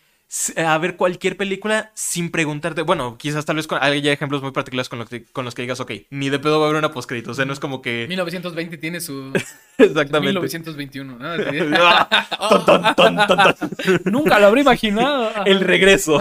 a 0.58 0.78
ver 0.78 0.96
cualquier 0.96 1.38
película 1.38 1.92
sin 1.96 2.30
preguntarte. 2.30 2.84
Bueno, 2.84 3.18
quizás 3.18 3.46
tal 3.46 3.56
vez 3.56 3.66
con, 3.66 3.80
hay 3.82 4.08
ejemplos 4.08 4.44
muy 4.44 4.52
particulares 4.52 4.88
con 4.88 5.00
los, 5.00 5.10
que, 5.10 5.24
con 5.26 5.44
los 5.44 5.56
que 5.56 5.64
digas, 5.64 5.80
ok, 5.80 5.92
ni 6.12 6.30
de 6.30 6.38
pedo 6.38 6.60
va 6.60 6.66
a 6.66 6.70
haber 6.70 6.80
una 6.80 6.92
postcrédito. 6.92 7.32
O 7.32 7.34
sea, 7.34 7.46
no 7.46 7.54
es 7.54 7.60
como 7.60 7.82
que. 7.82 8.06
1920 8.08 8.78
tiene 8.78 9.02
su... 9.02 9.34
Exactamente. 9.78 10.40
1921, 10.40 11.18
¿no? 11.18 11.30
Ah, 11.82 12.28
ton, 12.50 12.66
ton, 12.66 12.96
ton, 12.96 13.16
ton, 13.28 13.56
ton. 13.56 14.02
Nunca 14.06 14.40
lo 14.40 14.48
habría 14.48 14.62
imaginado. 14.62 15.32
El 15.46 15.62
regreso. 15.62 16.20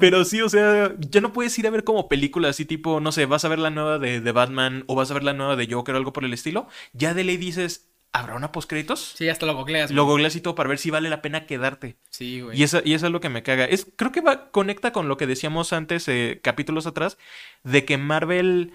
Pero 0.00 0.24
sí, 0.24 0.40
o 0.40 0.48
sea, 0.48 0.92
ya 0.98 1.20
no 1.20 1.32
puedes 1.32 1.58
ir 1.58 1.66
a 1.66 1.70
ver 1.70 1.84
como 1.84 2.08
películas 2.08 2.50
así 2.50 2.64
tipo, 2.64 3.00
no 3.00 3.12
sé, 3.12 3.26
vas 3.26 3.44
a 3.44 3.48
ver 3.48 3.58
la 3.58 3.70
nueva 3.70 3.98
de, 3.98 4.20
de 4.20 4.32
Batman 4.32 4.84
o 4.86 4.94
vas 4.94 5.10
a 5.10 5.14
ver 5.14 5.24
la 5.24 5.32
nueva 5.32 5.56
de 5.56 5.68
Joker 5.70 5.94
o 5.94 5.98
algo 5.98 6.12
por 6.12 6.24
el 6.24 6.32
estilo. 6.32 6.68
Ya 6.92 7.14
de 7.14 7.24
ley 7.24 7.36
dices, 7.36 7.88
¿habrá 8.12 8.34
una 8.34 8.52
postcréditos? 8.52 9.14
Sí, 9.16 9.28
hasta 9.28 9.46
lo 9.46 9.54
googleas. 9.54 9.90
Lo 9.90 10.04
googleas 10.04 10.36
y 10.36 10.40
todo 10.40 10.54
para 10.54 10.68
ver 10.68 10.78
si 10.78 10.90
vale 10.90 11.10
la 11.10 11.22
pena 11.22 11.46
quedarte. 11.46 11.96
Sí, 12.10 12.40
güey. 12.40 12.58
Y 12.58 12.62
eso, 12.62 12.80
y 12.84 12.94
eso 12.94 13.06
es 13.06 13.12
lo 13.12 13.20
que 13.20 13.28
me 13.28 13.42
caga. 13.42 13.64
Es, 13.64 13.86
creo 13.96 14.12
que 14.12 14.20
va, 14.20 14.50
conecta 14.50 14.92
con 14.92 15.08
lo 15.08 15.16
que 15.16 15.26
decíamos 15.26 15.72
antes, 15.72 16.08
eh, 16.08 16.40
capítulos 16.42 16.86
atrás, 16.86 17.18
de 17.64 17.84
que 17.84 17.98
Marvel 17.98 18.72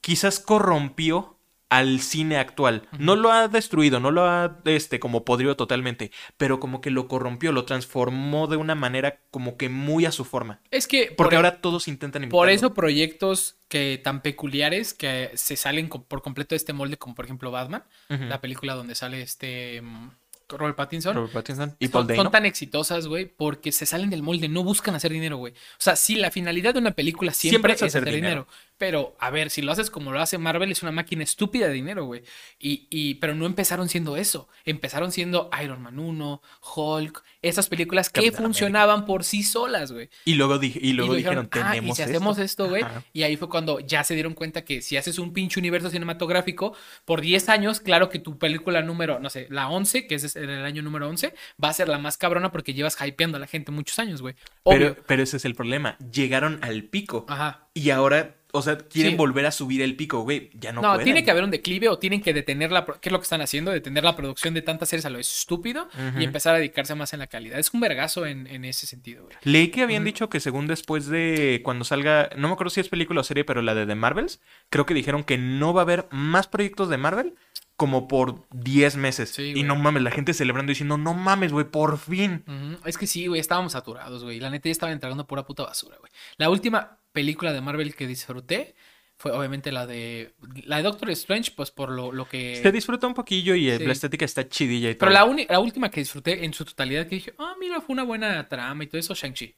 quizás 0.00 0.38
corrompió 0.40 1.33
al 1.78 2.00
cine 2.00 2.36
actual. 2.38 2.88
No 2.98 3.16
lo 3.16 3.32
ha 3.32 3.48
destruido, 3.48 4.00
no 4.00 4.10
lo 4.10 4.24
ha 4.24 4.58
este, 4.64 5.00
como 5.00 5.24
podrido 5.24 5.56
totalmente, 5.56 6.10
pero 6.36 6.60
como 6.60 6.80
que 6.80 6.90
lo 6.90 7.08
corrompió, 7.08 7.52
lo 7.52 7.64
transformó 7.64 8.46
de 8.46 8.56
una 8.56 8.74
manera 8.74 9.20
como 9.30 9.56
que 9.56 9.68
muy 9.68 10.04
a 10.06 10.12
su 10.12 10.24
forma. 10.24 10.60
Es 10.70 10.86
que... 10.86 11.12
Porque 11.16 11.36
por- 11.36 11.46
ahora 11.46 11.60
todos 11.60 11.88
intentan 11.88 12.22
imitarlo. 12.22 12.38
Por 12.40 12.50
eso 12.50 12.74
proyectos 12.74 13.56
que 13.68 14.00
tan 14.02 14.22
peculiares 14.22 14.94
que 14.94 15.30
se 15.34 15.56
salen 15.56 15.88
por 15.88 16.22
completo 16.22 16.54
de 16.54 16.58
este 16.58 16.72
molde, 16.72 16.96
como 16.96 17.14
por 17.14 17.24
ejemplo 17.24 17.50
Batman, 17.50 17.84
la 18.08 18.40
película 18.40 18.74
donde 18.74 18.94
sale 18.94 19.20
este 19.22 19.80
mm, 19.82 20.10
Robert 20.50 20.76
Pattinson. 20.76 21.14
Robert 21.16 21.32
Pattinson 21.32 21.74
y 21.78 21.86
son, 21.86 21.92
Paul 21.92 22.06
Dano. 22.06 22.22
son 22.22 22.30
tan 22.30 22.46
exitosas, 22.46 23.06
güey, 23.08 23.24
porque 23.24 23.72
se 23.72 23.86
salen 23.86 24.10
del 24.10 24.22
molde, 24.22 24.48
no 24.48 24.62
buscan 24.62 24.94
hacer 24.94 25.10
dinero, 25.10 25.38
güey. 25.38 25.54
O 25.54 25.56
sea, 25.78 25.96
sí, 25.96 26.16
la 26.16 26.30
finalidad 26.30 26.74
de 26.74 26.80
una 26.80 26.92
película 26.92 27.32
siempre, 27.32 27.50
Siempre 27.50 27.72
es 27.72 27.82
hacer 27.82 28.02
hacer 28.02 28.14
dinero. 28.14 28.46
dinero. 28.46 28.46
Pero, 28.86 29.16
a 29.18 29.30
ver, 29.30 29.48
si 29.48 29.62
lo 29.62 29.72
haces 29.72 29.88
como 29.88 30.12
lo 30.12 30.20
hace 30.20 30.36
Marvel, 30.36 30.70
es 30.70 30.82
una 30.82 30.92
máquina 30.92 31.24
estúpida 31.24 31.68
de 31.68 31.72
dinero, 31.72 32.04
güey. 32.04 32.22
Y, 32.58 32.86
y, 32.90 33.14
pero 33.14 33.34
no 33.34 33.46
empezaron 33.46 33.88
siendo 33.88 34.18
eso. 34.18 34.46
Empezaron 34.66 35.10
siendo 35.10 35.48
Iron 35.62 35.80
Man 35.80 35.98
1, 35.98 36.42
Hulk, 36.76 37.22
esas 37.40 37.70
películas 37.70 38.10
que 38.10 38.20
Capitán 38.20 38.44
funcionaban 38.44 39.06
por 39.06 39.24
sí 39.24 39.42
solas, 39.42 39.90
güey. 39.90 40.10
Y 40.26 40.34
luego, 40.34 40.58
dije, 40.58 40.80
y 40.82 40.92
luego 40.92 41.14
Y 41.14 41.16
dijeron, 41.16 41.48
"Ah, 41.52 41.70
tenemos 41.70 41.98
y 41.98 42.02
si 42.02 42.02
hacemos 42.02 42.36
esto". 42.36 42.64
esto, 42.64 42.68
güey. 42.68 42.82
Ajá. 42.82 43.02
Y 43.14 43.22
ahí 43.22 43.38
fue 43.38 43.48
cuando 43.48 43.80
ya 43.80 44.04
se 44.04 44.12
dieron 44.12 44.34
cuenta 44.34 44.66
que 44.66 44.82
si 44.82 44.98
haces 44.98 45.18
un 45.18 45.32
pinche 45.32 45.58
universo 45.58 45.88
cinematográfico 45.88 46.76
por 47.06 47.22
10 47.22 47.48
años, 47.48 47.80
claro 47.80 48.10
que 48.10 48.18
tu 48.18 48.38
película 48.38 48.82
número, 48.82 49.18
no 49.18 49.30
sé, 49.30 49.46
la 49.48 49.70
11, 49.70 50.06
que 50.06 50.16
es 50.16 50.36
en 50.36 50.50
el 50.50 50.66
año 50.66 50.82
número 50.82 51.08
11, 51.08 51.32
va 51.62 51.70
a 51.70 51.72
ser 51.72 51.88
la 51.88 51.96
más 51.96 52.18
cabrona 52.18 52.52
porque 52.52 52.74
llevas 52.74 52.98
hypeando 53.00 53.38
a 53.38 53.40
la 53.40 53.46
gente 53.46 53.72
muchos 53.72 53.98
años, 53.98 54.20
güey. 54.20 54.34
Pero, 54.62 54.94
pero 55.06 55.22
ese 55.22 55.38
es 55.38 55.46
el 55.46 55.54
problema. 55.54 55.96
Llegaron 56.12 56.58
al 56.62 56.84
pico. 56.84 57.24
Ajá. 57.30 57.66
Y 57.72 57.90
ahora, 57.90 58.36
o 58.56 58.62
sea, 58.62 58.78
quieren 58.78 59.12
Sí. 59.12 59.16
volver 59.18 59.44
a 59.46 59.50
subir 59.50 59.82
el 59.82 59.96
pico, 59.96 60.20
güey. 60.22 60.50
Ya 60.54 60.72
no, 60.72 60.80
No, 60.80 60.90
pueden. 60.92 61.04
tiene 61.04 61.24
que 61.24 61.30
haber 61.30 61.44
un 61.44 61.50
declive 61.50 61.88
o 61.88 61.98
tienen 61.98 62.22
que 62.22 62.32
detener 62.32 62.70
la... 62.72 62.86
¿Qué 62.86 63.08
es 63.08 63.12
lo 63.12 63.18
que 63.18 63.24
están 63.24 63.40
haciendo? 63.40 63.70
Detener 63.72 64.04
la 64.04 64.16
producción 64.16 64.54
de 64.54 64.62
tantas 64.62 64.88
series 64.88 65.04
a 65.04 65.10
lo 65.10 65.18
estúpido 65.18 65.88
y 66.18 66.24
empezar 66.24 66.54
a 66.54 66.58
dedicarse 66.58 66.94
más 66.94 67.12
en 67.12 67.18
la 67.18 67.26
calidad. 67.26 67.58
Es 67.58 67.74
un 67.74 67.80
vergazo 67.80 68.24
en, 68.26 68.46
en 68.46 68.64
ese 68.64 68.86
sentido, 68.86 69.24
güey. 69.24 69.36
Leí 69.42 69.68
que 69.68 69.82
habían 69.82 70.04
dicho 70.04 70.28
que 70.28 70.40
según 70.40 70.66
después 70.66 71.06
de 71.08 71.60
cuando 71.64 71.84
salga, 71.84 72.30
no 72.36 72.48
me 72.48 72.54
acuerdo 72.54 72.70
si 72.70 72.80
es 72.80 72.88
película 72.88 73.20
o 73.20 73.24
serie, 73.24 73.44
pero 73.44 73.60
la 73.60 73.74
de 73.74 73.86
The 73.86 73.94
Marvels, 73.94 74.40
creo 74.70 74.86
que 74.86 74.94
dijeron 74.94 75.24
que 75.24 75.36
no 75.38 75.74
va 75.74 75.82
a 75.82 75.84
haber 75.84 76.06
más 76.10 76.46
proyectos 76.46 76.88
de 76.88 76.96
Marvel 76.96 77.34
como 77.76 78.06
por 78.06 78.46
10 78.52 78.96
meses. 78.96 79.30
Sí, 79.30 79.52
y 79.56 79.64
no 79.64 79.74
mames, 79.74 80.02
la 80.04 80.12
gente 80.12 80.32
celebrando 80.32 80.70
diciendo, 80.70 80.96
no 80.96 81.12
mames, 81.12 81.50
güey, 81.52 81.64
por 81.66 81.98
fin. 81.98 82.44
Es 82.84 82.96
que 82.96 83.08
sí, 83.08 83.26
güey, 83.26 83.40
estábamos 83.40 83.72
saturados, 83.72 84.22
güey. 84.22 84.38
La 84.38 84.48
neta 84.48 84.68
ya 84.68 84.72
estaba 84.72 84.92
entregando 84.92 85.26
pura 85.26 85.44
puta 85.44 85.64
basura, 85.64 85.96
güey. 85.98 86.12
La 86.36 86.50
última 86.50 86.98
película 87.14 87.54
de 87.54 87.62
Marvel 87.62 87.94
que 87.94 88.06
disfruté 88.06 88.74
fue 89.16 89.30
obviamente 89.30 89.70
la 89.72 89.86
de 89.86 90.34
la 90.66 90.78
de 90.78 90.82
Doctor 90.82 91.08
Strange, 91.10 91.52
pues 91.56 91.70
por 91.70 91.88
lo, 91.90 92.10
lo 92.12 92.28
que... 92.28 92.56
Se 92.56 92.72
disfruta 92.72 93.06
un 93.06 93.14
poquillo 93.14 93.54
y 93.54 93.70
eh, 93.70 93.78
Sí. 93.78 93.86
la 93.86 93.92
estética 93.92 94.24
está 94.24 94.46
chidilla 94.48 94.90
y 94.90 94.96
todo. 94.96 95.08
Pero 95.08 95.12
la, 95.34 95.44
la 95.48 95.60
última 95.60 95.88
que 95.90 96.00
disfruté 96.00 96.44
en 96.44 96.52
su 96.52 96.64
totalidad 96.64 97.06
que 97.06 97.14
dije, 97.14 97.32
ah, 97.38 97.54
mira, 97.58 97.80
fue 97.80 97.92
una 97.94 98.02
buena 98.02 98.46
trama 98.48 98.82
y 98.84 98.88
todo 98.88 98.98
eso, 98.98 99.14
Shang-Chi. 99.14 99.54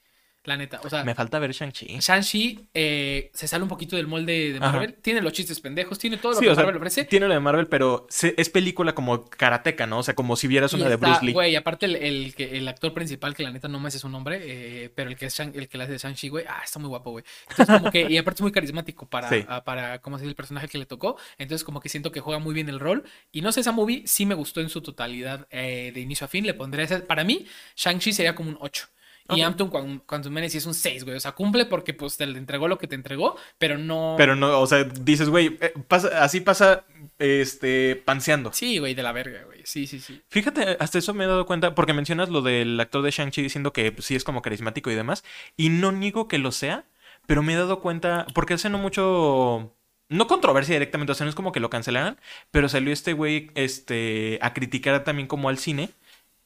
La 0.46 0.56
neta, 0.56 0.80
o 0.84 0.88
sea, 0.88 1.04
Me 1.04 1.14
falta 1.14 1.38
ver 1.38 1.50
Shang-Chi. 1.52 1.98
Shang-Chi 2.00 2.68
eh, 2.72 3.30
se 3.34 3.48
sale 3.48 3.62
un 3.64 3.68
poquito 3.68 3.96
del 3.96 4.06
molde 4.06 4.52
de 4.52 4.58
Ajá. 4.58 4.72
Marvel. 4.72 4.94
Tiene 4.94 5.20
los 5.20 5.32
chistes 5.32 5.60
pendejos, 5.60 5.98
tiene 5.98 6.16
todo 6.18 6.32
lo 6.32 6.38
Sí, 6.38 6.44
que 6.44 6.50
o 6.52 6.54
sea, 6.54 6.64
Marvel 6.64 6.78
ofrece. 6.80 7.04
tiene 7.04 7.26
lo 7.28 7.34
de 7.34 7.40
Marvel, 7.40 7.66
pero 7.66 8.06
se- 8.08 8.34
es 8.38 8.48
película 8.48 8.94
como 8.94 9.24
karateca, 9.28 9.86
¿no? 9.86 9.98
O 9.98 10.02
sea, 10.02 10.14
como 10.14 10.36
si 10.36 10.46
vieras 10.46 10.72
Y 10.72 10.76
una 10.76 10.88
de 10.88 10.96
Bruce 10.96 11.24
Lee. 11.24 11.32
Güey, 11.32 11.56
aparte 11.56 11.86
el, 11.86 11.96
el, 11.96 12.34
el 12.38 12.68
actor 12.68 12.94
principal, 12.94 13.34
que 13.34 13.42
la 13.42 13.50
neta 13.50 13.68
no 13.68 13.80
me 13.80 13.90
sé 13.90 13.98
su 13.98 14.08
nombre, 14.08 14.38
eh, 14.42 14.90
pero 14.94 15.10
el 15.10 15.16
que, 15.16 15.26
es 15.26 15.38
Shang- 15.38 15.52
el 15.56 15.68
que 15.68 15.76
la 15.78 15.84
hace 15.84 15.94
de 15.94 15.98
Shang-Chi, 15.98 16.28
güey, 16.28 16.44
ah, 16.48 16.60
está 16.64 16.78
muy 16.78 16.88
guapo, 16.88 17.10
güey. 17.10 17.24
Entonces, 17.50 17.76
como 17.78 17.90
que, 17.90 18.06
y 18.08 18.16
aparte 18.16 18.38
es 18.38 18.42
muy 18.42 18.52
carismático 18.52 19.06
para, 19.08 19.28
Sí. 19.28 19.44
ah, 19.48 19.64
para, 19.64 20.00
¿cómo 20.00 20.18
se? 20.18 20.26
El 20.26 20.34
personaje 20.36 20.68
que 20.68 20.78
le 20.78 20.86
tocó. 20.86 21.16
Entonces, 21.38 21.64
como 21.64 21.80
que 21.80 21.88
siento 21.88 22.12
que 22.12 22.20
juega 22.20 22.38
muy 22.38 22.54
bien 22.54 22.68
el 22.68 22.78
rol. 22.78 23.02
Y 23.32 23.40
no 23.40 23.50
sé, 23.50 23.60
esa 23.60 23.72
movie 23.72 24.04
sí 24.06 24.26
me 24.26 24.34
gustó 24.36 24.60
en 24.60 24.68
su 24.68 24.80
totalidad, 24.80 25.48
eh, 25.50 25.90
de 25.92 26.00
inicio 26.00 26.24
a 26.24 26.28
fin. 26.28 26.46
Le 26.46 26.54
pondré 26.54 26.84
ese, 26.84 27.00
para 27.00 27.24
mí, 27.24 27.46
Shang-Chi 27.76 28.12
sería 28.12 28.34
como 28.36 28.50
un 28.50 28.58
8. 28.60 28.86
Y 29.30 29.40
Ok. 29.40 29.46
Ampton 29.46 30.00
Quantum 30.06 30.32
Menace 30.32 30.50
sí 30.50 30.58
es 30.58 30.66
un 30.66 30.74
6, 30.74 31.04
güey. 31.04 31.16
O 31.16 31.20
sea, 31.20 31.32
cumple 31.32 31.66
porque 31.66 31.94
pues 31.94 32.16
te 32.16 32.26
le 32.26 32.38
entregó 32.38 32.68
lo 32.68 32.78
que 32.78 32.86
te 32.86 32.94
entregó, 32.94 33.36
pero 33.58 33.76
no... 33.78 34.14
Pero 34.16 34.36
no, 34.36 34.60
o 34.60 34.66
sea, 34.66 34.84
dices, 34.84 35.28
güey, 35.28 35.58
eh, 35.60 35.72
pasa, 35.88 36.22
así 36.22 36.40
pasa, 36.40 36.84
este, 37.18 37.96
panseando. 37.96 38.52
Sí, 38.52 38.78
güey, 38.78 38.94
de 38.94 39.02
la 39.02 39.12
verga, 39.12 39.42
güey. 39.44 39.60
Sí, 39.64 39.86
sí, 39.86 39.98
sí. 39.98 40.22
Fíjate, 40.28 40.76
hasta 40.78 40.98
eso 40.98 41.12
me 41.14 41.24
he 41.24 41.26
dado 41.26 41.46
cuenta, 41.46 41.74
porque 41.74 41.92
mencionas 41.92 42.28
lo 42.28 42.42
del 42.42 42.78
actor 42.78 43.02
de 43.02 43.10
Shang-Chi 43.10 43.42
diciendo 43.42 43.72
que 43.72 43.90
pues, 43.90 44.06
sí 44.06 44.14
es 44.14 44.24
como 44.24 44.42
carismático 44.42 44.90
y 44.90 44.94
demás, 44.94 45.24
y 45.56 45.70
no 45.70 45.92
niego 45.92 46.28
que 46.28 46.38
lo 46.38 46.52
sea, 46.52 46.84
pero 47.26 47.42
me 47.42 47.54
he 47.54 47.56
dado 47.56 47.80
cuenta, 47.80 48.26
porque 48.34 48.54
hace 48.54 48.70
no 48.70 48.78
mucho, 48.78 49.74
no 50.08 50.26
controversia 50.28 50.74
directamente, 50.74 51.12
o 51.12 51.14
sea, 51.14 51.24
no 51.24 51.30
es 51.30 51.36
como 51.36 51.52
que 51.52 51.60
lo 51.60 51.70
cancelaran, 51.70 52.18
pero 52.52 52.68
salió 52.68 52.92
este 52.92 53.12
güey, 53.12 53.50
este, 53.54 54.38
a 54.40 54.54
criticar 54.54 55.02
también 55.02 55.26
como 55.26 55.48
al 55.48 55.58
cine. 55.58 55.90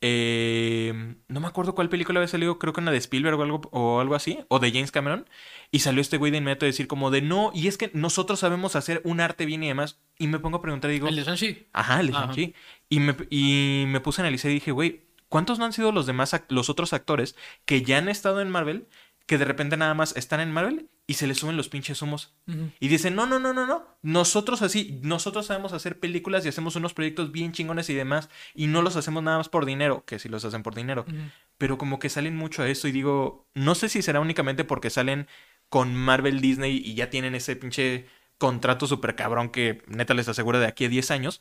Eh, 0.00 1.14
no 1.28 1.40
me 1.40 1.46
acuerdo 1.46 1.74
cuál 1.74 1.88
película 1.88 2.20
había 2.20 2.28
salido, 2.28 2.58
creo 2.58 2.72
que 2.72 2.80
una 2.80 2.90
de 2.90 2.98
Spielberg 2.98 3.38
o 3.38 3.42
algo, 3.42 3.60
o 3.72 4.00
algo 4.00 4.14
así, 4.14 4.38
o 4.48 4.58
de 4.58 4.72
James 4.72 4.90
Cameron, 4.90 5.28
y 5.70 5.80
salió 5.80 6.00
este 6.00 6.16
güey 6.16 6.32
de 6.32 6.38
inmediato 6.38 6.64
a 6.64 6.68
decir 6.68 6.86
como 6.86 7.10
de 7.10 7.22
no, 7.22 7.50
y 7.54 7.68
es 7.68 7.76
que 7.76 7.90
nosotros 7.92 8.40
sabemos 8.40 8.76
hacer 8.76 9.02
un 9.04 9.20
arte 9.20 9.44
bien 9.44 9.62
y 9.62 9.68
demás, 9.68 10.00
y 10.18 10.26
me 10.26 10.38
pongo 10.38 10.58
a 10.58 10.62
preguntar 10.62 10.90
digo, 10.90 11.08
El 11.08 11.16
de 11.16 11.24
Shang-Chi. 11.24 11.66
Ajá, 11.72 12.00
el 12.00 12.08
de. 12.08 12.54
Y 12.88 13.00
me, 13.00 13.14
y 13.28 13.84
me 13.88 14.00
puse 14.00 14.22
a 14.22 14.24
analizar 14.24 14.50
y 14.50 14.54
dije, 14.54 14.72
güey, 14.72 15.02
¿cuántos 15.28 15.58
no 15.58 15.66
han 15.66 15.72
sido 15.72 15.92
los 15.92 16.06
demás, 16.06 16.34
los 16.48 16.70
otros 16.70 16.92
actores 16.92 17.36
que 17.64 17.82
ya 17.82 17.98
han 17.98 18.08
estado 18.08 18.40
en 18.40 18.50
Marvel, 18.50 18.86
que 19.30 19.38
de 19.38 19.44
repente 19.44 19.76
nada 19.76 19.94
más 19.94 20.16
están 20.16 20.40
en 20.40 20.50
Marvel 20.50 20.88
y 21.06 21.14
se 21.14 21.28
les 21.28 21.38
suben 21.38 21.56
los 21.56 21.68
pinches 21.68 22.02
humos? 22.02 22.34
Y 22.80 22.88
dicen, 22.88 23.14
no, 23.14 23.28
no, 23.28 23.38
no, 23.38 23.52
no, 23.52 23.64
no. 23.64 23.86
Nosotros 24.02 24.60
así, 24.60 24.98
nosotros 25.04 25.46
sabemos 25.46 25.72
hacer 25.72 26.00
películas 26.00 26.44
y 26.44 26.48
hacemos 26.48 26.74
unos 26.74 26.94
proyectos 26.94 27.30
bien 27.30 27.52
chingones 27.52 27.88
y 27.90 27.94
demás. 27.94 28.28
Y 28.56 28.66
no 28.66 28.82
los 28.82 28.96
hacemos 28.96 29.22
nada 29.22 29.38
más 29.38 29.48
por 29.48 29.66
dinero, 29.66 30.04
que 30.04 30.18
sí 30.18 30.28
los 30.28 30.44
hacen 30.44 30.64
por 30.64 30.74
dinero. 30.74 31.06
Pero 31.58 31.78
como 31.78 32.00
que 32.00 32.08
salen 32.08 32.34
mucho 32.34 32.64
a 32.64 32.68
eso 32.68 32.88
y 32.88 32.90
digo, 32.90 33.46
no 33.54 33.76
sé 33.76 33.88
si 33.88 34.02
será 34.02 34.18
únicamente 34.18 34.64
porque 34.64 34.90
salen 34.90 35.28
con 35.68 35.94
Marvel 35.94 36.40
Disney 36.40 36.82
y 36.84 36.94
ya 36.94 37.08
tienen 37.08 37.36
ese 37.36 37.54
pinche 37.54 38.06
contrato 38.36 38.88
súper 38.88 39.14
cabrón 39.14 39.50
que 39.50 39.84
neta 39.86 40.12
les 40.14 40.26
asegura 40.26 40.58
de 40.58 40.66
aquí 40.66 40.86
a 40.86 40.88
10 40.88 41.08
años. 41.12 41.40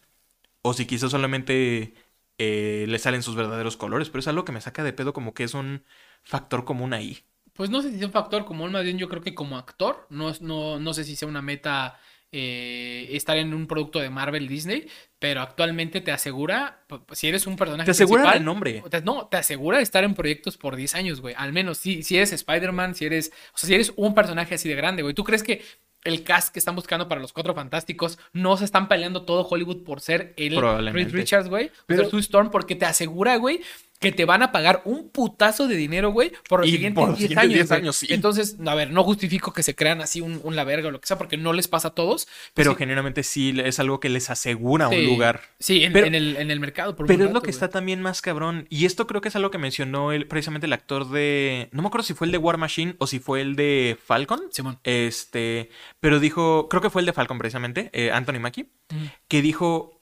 O 0.61 0.73
si 0.75 0.85
quizás 0.85 1.09
solamente 1.09 1.95
eh, 2.37 2.85
le 2.87 2.99
salen 2.99 3.23
sus 3.23 3.35
verdaderos 3.35 3.77
colores. 3.77 4.11
Pero 4.11 4.19
es 4.19 4.27
algo 4.27 4.45
que 4.45 4.51
me 4.51 4.61
saca 4.61 4.83
de 4.83 4.93
pedo 4.93 5.11
como 5.11 5.33
que 5.33 5.43
es 5.43 5.55
un 5.55 5.83
factor 6.21 6.65
común 6.65 6.93
ahí. 6.93 7.23
Pues 7.59 7.69
no 7.69 7.81
sé 7.81 7.91
si 7.91 7.97
sea 7.97 8.07
un 8.07 8.13
factor 8.13 8.45
común, 8.45 8.71
más 8.71 8.85
bien 8.85 8.97
yo 8.97 9.09
creo 9.09 9.21
que 9.21 9.35
como 9.35 9.57
actor, 9.57 10.07
no, 10.09 10.29
es- 10.29 10.39
no, 10.41 10.79
no 10.79 10.93
sé 10.93 11.03
si 11.03 11.17
sea 11.17 11.27
una 11.27 11.41
meta 11.41 11.99
eh, 12.31 13.09
estar 13.11 13.35
en 13.35 13.53
un 13.53 13.67
producto 13.67 13.99
de 13.99 14.09
Marvel 14.09 14.47
Disney, 14.47 14.87
pero 15.19 15.41
actualmente 15.41 15.99
te 15.99 16.13
asegura, 16.13 16.85
si 17.11 17.27
eres 17.27 17.47
un 17.47 17.57
personaje 17.57 17.87
Te 17.87 17.91
asegura 17.91 18.31
el 18.31 18.45
nombre. 18.45 18.81
te- 18.89 19.01
no, 19.01 19.27
te 19.27 19.35
asegura 19.35 19.81
estar 19.81 20.05
en 20.05 20.13
proyectos 20.15 20.55
por 20.55 20.77
10 20.77 20.95
años, 20.95 21.19
güey. 21.19 21.35
Al 21.37 21.51
menos, 21.51 21.79
si, 21.79 22.01
si 22.01 22.15
eres 22.15 22.31
Spider-Man, 22.31 22.95
si 22.95 23.05
eres, 23.07 23.33
o 23.53 23.57
sea, 23.57 23.67
si 23.67 23.73
eres 23.73 23.91
un 23.97 24.15
personaje 24.15 24.55
así 24.55 24.69
de 24.69 24.75
grande, 24.75 25.01
güey. 25.01 25.13
¿Tú 25.13 25.25
crees 25.25 25.43
que 25.43 25.61
el 26.05 26.23
cast 26.23 26.53
que 26.53 26.59
están 26.59 26.75
buscando 26.75 27.09
para 27.09 27.19
los 27.19 27.33
Cuatro 27.33 27.53
Fantásticos 27.53 28.19
no 28.31 28.55
se 28.55 28.63
están 28.63 28.87
peleando 28.87 29.23
todo 29.23 29.45
Hollywood 29.45 29.83
por 29.83 29.99
ser 29.99 30.33
el. 30.37 30.55
Reed 30.93 31.07
Richards, 31.19 31.49
güey? 31.49 31.71
O 32.05 32.09
Sue 32.09 32.21
Storm, 32.21 32.51
porque 32.51 32.75
te 32.75 32.85
asegura, 32.85 33.35
güey, 33.35 33.59
que 33.99 34.11
te 34.13 34.23
van 34.25 34.41
a 34.43 34.51
pagar 34.53 34.81
un 34.85 35.09
putazo 35.09 35.67
de 35.67 35.75
dinero, 35.75 36.11
güey, 36.11 36.31
por 36.47 36.61
los 36.61 36.69
Y 36.69 36.71
siguientes 36.71 37.01
por 37.01 37.09
los 37.09 37.17
10 37.19 37.29
siguientes 37.31 37.43
años. 37.43 37.53
10 37.53 37.67
güey. 37.69 37.79
años, 37.81 37.95
sí. 37.97 38.07
Entonces, 38.09 38.55
a 38.65 38.73
ver, 38.75 38.91
no 38.91 39.03
justifico 39.03 39.51
que 39.51 39.61
se 39.61 39.75
crean 39.75 39.99
así 40.01 40.21
un, 40.21 40.39
un 40.43 40.55
la 40.55 40.63
verga 40.63 40.87
o 40.87 40.91
lo 40.91 41.01
que 41.01 41.07
sea, 41.07 41.17
porque 41.17 41.35
no 41.35 41.51
les 41.51 41.67
pasa 41.67 41.89
a 41.89 41.91
todos. 41.91 42.27
Pero 42.53 42.71
Sí, 42.71 42.77
generalmente 42.77 43.23
sí 43.23 43.53
es 43.63 43.77
algo 43.79 43.99
que 43.99 44.07
les 44.09 44.29
asegura 44.29 44.87
sí. 44.89 44.95
un 44.95 45.05
lugar. 45.05 45.41
Sí, 45.59 45.83
en, 45.83 45.91
Pero- 45.93 46.07
en 46.07 46.15
el, 46.15 46.37
en 46.37 46.49
el 46.49 46.59
mercado. 46.61 46.95
Por 46.95 47.07
Pero 47.07 47.23
es 47.23 47.27
rato, 47.27 47.33
lo 47.33 47.41
que 47.41 47.47
güey. 47.47 47.53
está 47.53 47.69
también 47.69 48.01
más 48.01 48.21
cabrón. 48.21 48.67
Y 48.69 48.85
esto 48.85 49.05
creo 49.05 49.19
que 49.19 49.27
es 49.27 49.35
algo 49.35 49.51
que 49.51 49.57
mencionó 49.57 50.11
el, 50.13 50.27
precisamente 50.27 50.65
el 50.67 50.73
actor 50.73 51.09
de. 51.09 51.67
No 51.73 51.81
me 51.81 51.87
acuerdo 51.89 52.05
si 52.05 52.13
fue 52.13 52.25
el 52.27 52.31
de 52.31 52.37
War 52.37 52.57
Machine 52.57 52.95
o 52.99 53.07
si 53.07 53.19
fue 53.19 53.41
el 53.41 53.55
de 53.57 53.97
Falcon. 54.05 54.41
Simón. 54.51 54.79
Este. 54.83 55.69
Pero 55.99 56.19
dijo. 56.21 56.67
Creo 56.69 56.81
que 56.81 56.89
fue 56.89 57.01
el 57.01 57.05
de 57.05 57.13
Falcon 57.13 57.37
precisamente. 57.37 57.89
eh, 57.91 58.11
Anthony 58.11 58.39
Mackie. 58.39 58.63
Mm. 58.89 59.05
Que 59.27 59.41
dijo. 59.41 59.98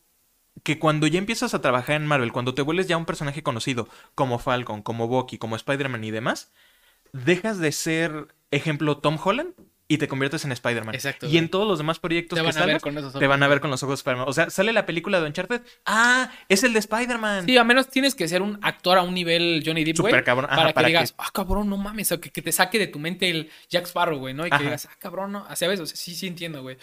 Que 0.64 0.80
cuando 0.80 1.08
ya 1.08 1.20
empiezas 1.20 1.54
a 1.54 1.62
trabajar 1.62 1.96
en 1.98 2.08
Marvel, 2.08 2.32
cuando 2.32 2.54
te 2.54 2.62
vuelves 2.62 2.88
ya 2.88 2.98
un 2.98 3.06
personaje 3.06 3.44
conocido, 3.44 3.88
como 4.16 4.40
Falcon, 4.40 4.82
como 4.82 5.08
Bucky, 5.08 5.38
como 5.38 5.56
Spider-Man 5.56 6.04
y 6.04 6.12
demás, 6.12 6.52
dejas 7.14 7.60
de 7.60 7.72
ser, 7.72 8.28
ejemplo, 8.52 8.98
Tom 8.98 9.18
Holland 9.24 9.54
y 9.90 10.00
te 10.00 10.08
conviertes 10.10 10.44
en 10.44 10.52
Spider-Man. 10.52 10.96
Exacto, 10.96 11.28
Y 11.28 11.30
güey. 11.30 11.38
en 11.40 11.50
todos 11.50 11.66
los 11.68 11.78
demás 11.78 12.00
proyectos 12.00 12.36
Te 12.38 12.42
que 12.42 12.48
van 12.48 12.58
a 12.58 12.60
ver 12.60 12.66
salgas, 12.66 12.82
con 12.84 12.98
esos 12.98 13.14
te 13.14 13.26
van 13.28 13.42
a 13.44 13.48
ver 13.48 13.62
con 13.62 13.70
los 13.70 13.82
ojos 13.84 13.94
de 13.94 14.00
Spider-Man. 14.02 14.28
O 14.28 14.34
sea, 14.34 14.50
sale 14.50 14.74
la 14.74 14.86
película 14.86 15.22
de 15.22 15.28
Uncharted. 15.28 15.62
¡Ah! 15.86 16.30
Es 16.50 16.64
el 16.64 16.74
de 16.74 16.80
Spider-Man. 16.80 17.46
Sí, 17.46 17.56
a 17.58 17.64
menos 17.64 17.88
tienes 17.88 18.14
que 18.16 18.28
ser 18.28 18.42
un 18.42 18.60
actor 18.64 18.98
a 18.98 19.04
un 19.04 19.14
nivel 19.14 19.64
Johnny 19.66 19.86
Depp, 19.86 20.00
güey. 20.00 20.12
Súper 20.12 20.26
cabrón, 20.26 20.50
ajá, 20.52 20.74
Para 20.74 20.74
que 20.74 20.88
digas, 20.88 21.16
ah, 21.18 21.30
cabrón, 21.34 21.70
no 21.70 21.78
mames. 21.78 22.12
O 22.12 22.20
que, 22.20 22.32
que 22.32 22.42
te 22.42 22.52
saque 22.52 22.80
de 22.80 22.88
tu 22.88 23.00
mente 23.00 23.30
el 23.30 23.50
Jack 23.70 23.86
Sparrow, 23.86 24.18
güey, 24.20 24.34
¿no? 24.34 24.46
Y 24.46 24.50
que 24.50 24.56
Ajá. 24.56 24.64
digas, 24.66 24.90
ah, 24.92 24.96
cabrón, 25.00 25.32
no. 25.32 25.46
¿Sabes? 25.56 25.80
O 25.80 25.86
sea, 25.86 25.96
sí, 25.96 26.16
sí 26.16 26.28
entiendo, 26.28 26.62
güey. 26.64 26.78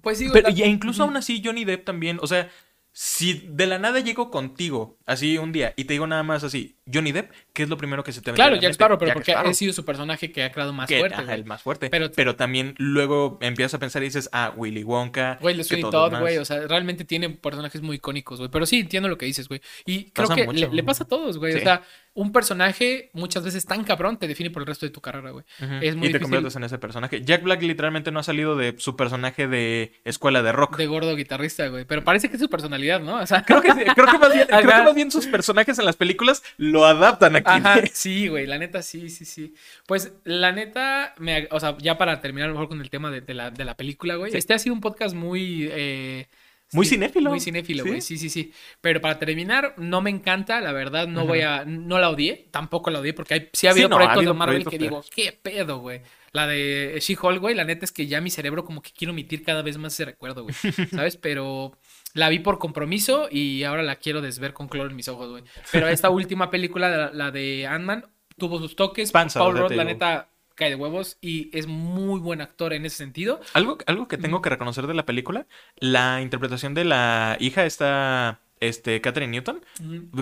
Pues 0.00 0.18
sí, 0.18 0.28
güey. 0.28 0.42
Pero, 0.42 0.54
la- 0.54 0.60
y 0.66 0.68
incluso 0.70 1.02
aún 1.02 1.16
así, 1.16 1.42
Johnny 1.44 1.64
Depp 1.64 1.84
también, 1.84 2.18
o 2.22 2.26
sea, 2.28 2.48
si 2.92 3.48
de 3.48 3.66
la 3.66 3.78
nada 3.78 4.00
llego 4.00 4.30
contigo, 4.30 4.98
así 5.06 5.38
un 5.38 5.52
día, 5.52 5.72
y 5.76 5.84
te 5.84 5.94
digo 5.94 6.06
nada 6.06 6.22
más 6.22 6.44
así, 6.44 6.76
Johnny 6.92 7.12
Depp, 7.12 7.32
¿qué 7.52 7.62
es 7.64 7.68
lo 7.68 7.76
primero 7.76 8.02
que 8.04 8.12
se 8.12 8.20
te 8.20 8.30
a 8.30 8.34
Claro, 8.34 8.54
la 8.56 8.60
Jack? 8.62 8.72
Sparrow, 8.72 8.98
pero 8.98 9.08
Jack 9.10 9.14
porque 9.16 9.32
Sparrow. 9.32 9.50
ha 9.50 9.54
sido 9.54 9.72
su 9.72 9.84
personaje 9.84 10.32
que 10.32 10.42
ha 10.42 10.52
creado 10.52 10.72
más 10.72 10.88
Que- 10.88 10.98
fuerte. 10.98 11.16
ajá, 11.20 11.34
el 11.34 11.44
más 11.44 11.62
fuerte. 11.62 11.90
Pero- 11.90 12.10
Pero, 12.14 12.36
también 12.36 12.74
luego 12.78 13.38
empiezas 13.40 13.74
a 13.74 13.78
pensar 13.78 14.02
y 14.02 14.06
dices, 14.06 14.28
ah, 14.32 14.52
Willy 14.56 14.84
Wonka. 14.84 15.38
Güey, 15.40 15.54
le 15.56 15.64
Todd, 15.64 16.18
güey. 16.18 16.38
O 16.38 16.44
sea, 16.44 16.66
realmente 16.66 17.04
tiene 17.04 17.30
personajes 17.30 17.82
muy 17.82 17.96
icónicos, 17.96 18.38
güey. 18.38 18.50
Pero 18.50 18.66
sí, 18.66 18.80
entiendo 18.80 19.08
lo 19.08 19.18
que 19.18 19.26
dices, 19.26 19.48
güey. 19.48 19.60
Y 19.86 20.10
creo 20.10 20.28
Pasa 20.28 20.34
que 20.40 20.44
mucho. 20.46 20.68
le, 20.68 20.74
le 20.74 20.82
pasa 20.82 21.04
a 21.04 21.08
todos, 21.08 21.38
güey. 21.38 21.54
O 21.54 21.58
Sí. 21.58 21.62
sea, 21.64 21.82
un 22.14 22.30
personaje 22.32 23.08
muchas 23.14 23.42
veces 23.42 23.64
tan 23.64 23.84
cabrón 23.84 24.18
te 24.18 24.28
define 24.28 24.50
por 24.50 24.62
el 24.62 24.66
resto 24.66 24.84
de 24.84 24.90
tu 24.90 25.00
carrera, 25.00 25.30
güey. 25.30 25.44
Es 25.80 25.96
muy 25.96 26.08
y 26.08 26.12
te 26.12 26.18
difícil 26.18 26.20
conviertes 26.20 26.56
en 26.56 26.64
ese 26.64 26.78
personaje. 26.78 27.22
Jack 27.24 27.42
Black 27.42 27.62
literalmente 27.62 28.10
no 28.12 28.20
ha 28.20 28.22
salido 28.22 28.54
de 28.54 28.74
su 28.78 28.96
personaje 28.96 29.48
de 29.48 29.94
escuela 30.04 30.42
de 30.42 30.52
rock. 30.52 30.76
de 30.76 30.86
gordo 30.86 31.16
guitarrista, 31.16 31.66
güey. 31.68 31.84
Pero 31.86 32.04
parece 32.04 32.28
que 32.28 32.36
es 32.36 32.42
su 32.42 32.50
personalidad, 32.50 33.00
¿no? 33.00 33.16
O 33.16 33.26
sea, 33.26 33.42
Creo 33.44 33.62
que, 33.62 33.68
creo, 33.70 34.06
que 34.06 34.18
más 34.18 34.32
bien, 34.34 34.46
creo 34.48 34.60
que 34.60 34.66
más 34.84 34.94
bien 34.94 35.10
sus 35.10 35.26
personajes 35.26 35.78
en 35.78 35.84
las 35.86 35.96
películas 35.96 36.42
lo 36.58 36.84
adaptan 36.84 37.34
Ajá, 37.44 37.80
sí, 37.92 38.28
güey, 38.28 38.46
la 38.46 38.58
neta, 38.58 38.82
sí, 38.82 39.08
sí, 39.10 39.24
sí. 39.24 39.54
Pues, 39.86 40.12
la 40.24 40.52
neta, 40.52 41.14
me, 41.18 41.48
o 41.50 41.60
sea, 41.60 41.76
ya 41.78 41.98
para 41.98 42.20
terminar 42.20 42.46
a 42.46 42.52
lo 42.52 42.54
mejor 42.54 42.68
con 42.68 42.80
el 42.80 42.90
tema 42.90 43.10
de, 43.10 43.20
de 43.20 43.34
la, 43.34 43.50
de 43.50 43.64
la 43.64 43.76
película, 43.76 44.16
güey. 44.16 44.32
Sí. 44.32 44.38
Este 44.38 44.54
ha 44.54 44.58
sido 44.58 44.74
un 44.74 44.80
podcast 44.80 45.14
muy... 45.14 45.68
eh, 45.70 46.26
Muy 46.72 46.86
sí, 46.86 46.94
cinéfilo. 46.94 47.30
Muy 47.30 47.40
cinéfilo, 47.40 47.84
güey, 47.84 48.00
sí, 48.00 48.16
sí, 48.18 48.30
sí. 48.30 48.52
Pero 48.80 49.00
para 49.00 49.18
terminar, 49.18 49.74
no 49.76 50.00
me 50.00 50.10
encanta, 50.10 50.60
la 50.60 50.72
verdad, 50.72 51.06
no 51.06 51.26
voy 51.26 51.42
a... 51.42 51.64
No 51.64 51.98
la 51.98 52.08
odié, 52.10 52.48
tampoco 52.50 52.90
la 52.90 53.00
odié, 53.00 53.12
porque 53.12 53.34
hay, 53.34 53.50
sí 53.52 53.66
ha 53.66 53.70
habido 53.72 53.88
Sí, 53.88 53.90
no, 53.90 53.96
ha 53.96 53.98
proyectos 53.98 54.18
habido 54.18 54.32
de 54.32 54.38
Marvel 54.38 54.62
proyectos 54.62 54.70
que 54.70 54.78
digo, 54.78 55.04
qué 55.14 55.32
pedo, 55.40 55.78
güey. 55.80 56.00
La 56.32 56.46
de 56.46 56.96
She-Hulk, 56.98 57.40
güey, 57.40 57.54
la 57.54 57.64
neta 57.64 57.84
es 57.84 57.92
que 57.92 58.06
ya 58.06 58.22
mi 58.22 58.30
cerebro 58.30 58.64
como 58.64 58.80
que 58.80 58.90
quiero 58.92 59.12
omitir 59.12 59.42
cada 59.44 59.60
vez 59.60 59.76
más 59.76 59.92
ese 59.92 60.06
recuerdo, 60.06 60.44
güey. 60.44 60.54
¿Sabes? 60.90 61.18
Pero 61.18 61.76
la 62.14 62.28
vi 62.28 62.38
por 62.38 62.58
compromiso 62.58 63.28
y 63.30 63.64
ahora 63.64 63.82
la 63.82 63.96
quiero 63.96 64.20
desver 64.20 64.52
con 64.52 64.68
cloro 64.68 64.90
en 64.90 64.96
mis 64.96 65.08
ojos, 65.08 65.30
güey. 65.30 65.44
Pero 65.70 65.88
esta 65.88 66.10
última 66.10 66.50
película, 66.50 66.88
la, 66.88 67.10
la 67.12 67.30
de 67.30 67.66
Ant-Man, 67.66 68.06
tuvo 68.36 68.58
sus 68.58 68.76
toques. 68.76 69.12
Panza, 69.12 69.40
Paul 69.40 69.58
Rudd, 69.58 69.72
la 69.72 69.84
neta, 69.84 70.28
cae 70.54 70.70
de 70.70 70.76
huevos 70.76 71.18
y 71.20 71.56
es 71.56 71.66
muy 71.66 72.20
buen 72.20 72.40
actor 72.40 72.72
en 72.72 72.84
ese 72.84 72.96
sentido. 72.96 73.40
Algo, 73.54 73.78
algo 73.86 74.08
que 74.08 74.18
tengo 74.18 74.42
que 74.42 74.50
reconocer 74.50 74.86
de 74.86 74.94
la 74.94 75.06
película, 75.06 75.46
la 75.76 76.20
interpretación 76.20 76.74
de 76.74 76.84
la 76.84 77.36
hija 77.40 77.64
está, 77.64 78.40
este, 78.62 79.00
Catherine 79.00 79.30
Newton, 79.32 79.64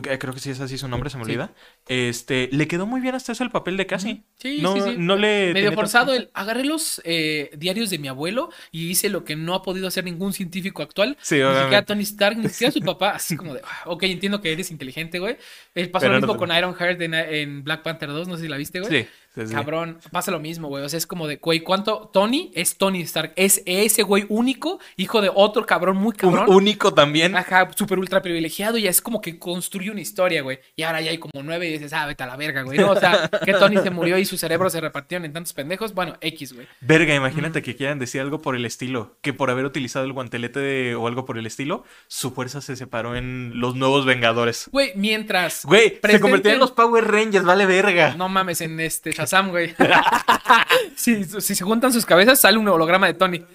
eh, 0.09 0.19
creo 0.19 0.33
que 0.35 0.41
sí 0.41 0.51
es 0.51 0.61
así 0.61 0.79
su 0.79 0.89
nombre, 0.89 1.11
se 1.11 1.19
me 1.19 1.25
Sí. 1.25 1.31
olvida, 1.31 1.53
este, 1.89 2.49
le 2.53 2.67
quedó 2.69 2.87
muy 2.87 3.01
bien 3.01 3.15
hasta 3.15 3.33
eso 3.33 3.45
el 3.45 3.51
papel 3.51 3.77
de 3.77 3.87
Cassie. 3.87 4.23
Sí, 4.37 4.59
no, 4.63 4.75
sí, 4.75 4.81
sí. 4.83 4.95
no 4.99 5.17
le... 5.17 5.53
Medio 5.53 5.73
forzado 5.73 6.15
el 6.15 6.31
agarré 6.35 6.65
los 6.65 7.01
eh, 7.05 7.51
diarios 7.57 7.91
de 7.91 7.99
mi 7.99 8.09
abuelo 8.09 8.51
y 8.73 8.89
hice 8.91 9.09
lo 9.09 9.25
que 9.25 9.37
no 9.37 9.55
ha 9.55 9.63
podido 9.63 9.87
hacer 9.89 10.05
ningún 10.05 10.33
científico 10.33 10.83
actual. 10.83 11.17
Sí, 11.21 11.37
Ni 11.37 11.41
siquiera. 11.61 11.85
Tony 11.85 12.03
Stark, 12.03 12.39
ni 12.39 12.49
siquiera 12.49 12.73
su 12.73 12.81
papá. 12.85 13.11
Así 13.11 13.37
como 13.37 13.55
de, 13.55 13.61
ah, 13.65 13.83
ok, 13.87 14.03
entiendo 14.05 14.41
que 14.41 14.53
eres 14.53 14.71
inteligente, 14.71 15.19
güey. 15.19 15.37
Eh, 15.75 15.87
pasó 15.89 16.05
Pero 16.05 16.15
lo 16.15 16.21
no 16.21 16.27
mismo 16.27 16.33
te- 16.35 16.39
con 16.47 16.57
Iron 16.57 16.75
Heart 16.75 17.01
en, 17.03 17.15
en 17.15 17.65
Black 17.65 17.83
Panther 17.83 18.09
2, 18.09 18.29
no 18.29 18.37
sé 18.37 18.43
si 18.45 18.49
la 18.49 18.57
viste, 18.57 18.81
güey. 18.81 19.03
Sí, 19.03 19.09
sí, 19.35 19.47
sí. 19.47 19.55
Cabrón, 19.55 19.99
pasa 20.11 20.31
lo 20.31 20.41
mismo, 20.41 20.69
güey. 20.69 20.85
O 20.85 20.89
sea, 20.89 20.99
es 20.99 21.07
como 21.07 21.27
de, 21.27 21.37
güey, 21.37 21.61
¿cuánto? 21.61 22.11
Tony 22.13 22.51
es 22.55 22.77
Tony 22.77 23.01
Stark. 23.03 23.33
Es 23.37 23.63
ese 23.67 24.03
güey 24.03 24.27
único, 24.29 24.81
hijo 24.97 25.21
de 25.21 25.31
otro 25.35 25.67
cabrón 25.67 25.97
muy 25.97 26.11
Un- 26.11 26.17
cabrón. 26.17 26.45
único 26.49 26.93
también. 26.95 27.37
Ajá, 27.37 27.69
súper 27.77 27.99
ultra 27.99 28.23
privilegiado 28.23 28.79
y 28.79 28.87
es 28.87 29.01
como 29.01 29.21
que 29.21 29.39
construye 29.39 29.91
una 29.91 30.01
historia, 30.01 30.43
güey. 30.43 30.59
Y 30.77 30.83
ahora 30.83 31.01
ya 31.01 31.11
hay 31.11 31.19
como 31.19 31.43
nueve 31.43 31.69
y 31.69 31.73
dices, 31.73 31.93
ah, 31.93 32.07
vete 32.07 32.23
a 32.23 32.27
la 32.27 32.37
verga, 32.37 32.63
güey. 32.63 32.79
No, 32.79 32.91
o 32.93 32.97
sea, 33.01 33.29
que 33.45 33.53
Tony 33.55 33.77
se 33.79 33.91
murió 33.91 34.19
y 34.19 34.25
su 34.25 34.37
cerebro 34.37 34.71
se 34.71 34.81
repartieron 34.81 35.25
en 35.25 35.33
tantos 35.33 35.53
pendejos. 35.53 35.95
Bueno, 35.95 36.17
X, 36.21 36.53
güey. 36.53 36.67
Verga, 36.81 37.15
imagínate 37.15 37.63
que 37.63 37.77
quieran 37.77 37.99
decir 37.99 38.21
algo 38.21 38.41
por 38.43 38.57
el 38.57 38.65
estilo, 38.65 39.17
que 39.23 39.33
por 39.33 39.51
haber 39.51 39.65
utilizado 39.65 40.05
el 40.05 40.13
guantelete 40.13 40.61
de- 40.61 40.95
o 40.95 41.07
algo 41.07 41.25
por 41.25 41.39
el 41.39 41.47
estilo, 41.47 41.85
su 42.09 42.31
fuerza 42.33 42.61
se 42.61 42.77
separó 42.77 43.17
en 43.17 43.53
los 43.55 43.75
nuevos 43.77 44.05
Vengadores. 44.05 44.69
Güey, 44.73 44.93
mientras. 44.97 45.65
Güey, 45.65 45.99
se 46.03 46.21
convirtió 46.21 46.51
en 46.53 46.59
los 46.59 46.73
Power 46.73 47.05
Rangers, 47.11 47.45
vale 47.45 47.67
verga. 47.67 48.15
No 48.17 48.29
mames, 48.29 48.61
en 48.61 48.81
este 48.81 49.13
Shazam, 49.21 49.51
güey. 49.51 49.75
si, 50.97 51.25
si 51.25 51.55
se 51.55 51.65
juntan 51.65 51.93
sus 51.93 52.05
cabezas, 52.07 52.41
sale 52.41 52.59
un 52.59 52.69
holograma 52.69 53.07
de 53.07 53.15
Tony. 53.15 53.45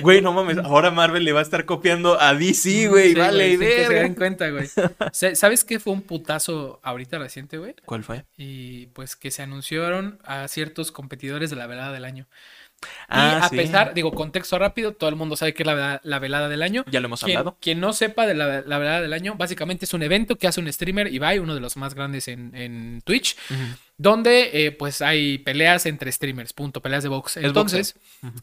Güey, 0.00 0.20
no 0.20 0.32
mames, 0.32 0.58
ahora 0.58 0.90
Marvel 0.90 1.24
le 1.24 1.32
va 1.32 1.38
a 1.40 1.42
estar 1.42 1.64
copiando 1.64 2.20
a 2.20 2.34
DC, 2.34 2.88
güey, 2.88 3.14
Sí, 3.14 3.18
vale 3.18 3.50
sin 3.52 3.60
que 3.60 3.86
se 3.86 3.94
den 3.94 4.14
cuenta, 4.14 4.50
güey. 4.50 4.68
Sa- 5.12 5.34
¿Sabes 5.34 5.64
qué 5.64 5.80
fue 5.80 5.92
un 5.94 6.02
putazo 6.02 6.80
ahorita 6.82 7.18
reciente, 7.18 7.56
güey? 7.56 7.74
¿Cuál 7.86 8.04
fue? 8.04 8.24
Y 8.36 8.86
pues 8.88 9.16
que 9.16 9.30
se 9.30 9.42
anunciaron 9.42 10.18
a 10.24 10.48
ciertos 10.48 10.92
competidores 10.92 11.48
de 11.50 11.56
la 11.56 11.66
velada 11.66 11.92
del 11.92 12.04
año. 12.04 12.26
Ah, 13.08 13.38
y 13.40 13.44
a 13.44 13.48
sí. 13.48 13.56
pesar, 13.56 13.94
digo, 13.94 14.12
contexto 14.12 14.58
rápido, 14.58 14.92
todo 14.92 15.08
el 15.08 15.16
mundo 15.16 15.36
sabe 15.36 15.54
que 15.54 15.62
es 15.62 15.66
la, 15.66 15.74
vela- 15.74 16.00
la 16.02 16.18
velada 16.18 16.48
del 16.48 16.62
año. 16.62 16.84
Ya 16.90 17.00
lo 17.00 17.06
hemos 17.06 17.22
Quien, 17.22 17.38
hablado. 17.38 17.56
quien 17.60 17.80
no 17.80 17.92
sepa 17.92 18.26
de 18.26 18.34
la, 18.34 18.60
la 18.62 18.78
velada 18.78 19.00
del 19.00 19.12
año, 19.12 19.34
básicamente 19.36 19.84
es 19.86 19.94
un 19.94 20.02
evento 20.02 20.36
que 20.36 20.46
hace 20.46 20.60
un 20.60 20.70
streamer, 20.72 21.12
Ibai, 21.12 21.38
uno 21.38 21.54
de 21.54 21.60
los 21.60 21.76
más 21.76 21.94
grandes 21.94 22.28
en, 22.28 22.54
en 22.54 23.00
Twitch, 23.04 23.36
donde 23.96 24.50
eh, 24.66 24.72
pues 24.72 25.00
hay 25.02 25.38
peleas 25.38 25.86
entre 25.86 26.10
streamers, 26.12 26.52
punto, 26.52 26.80
peleas 26.82 27.02
de 27.02 27.08
box. 27.08 27.36
Es 27.38 27.44
Entonces, 27.44 27.96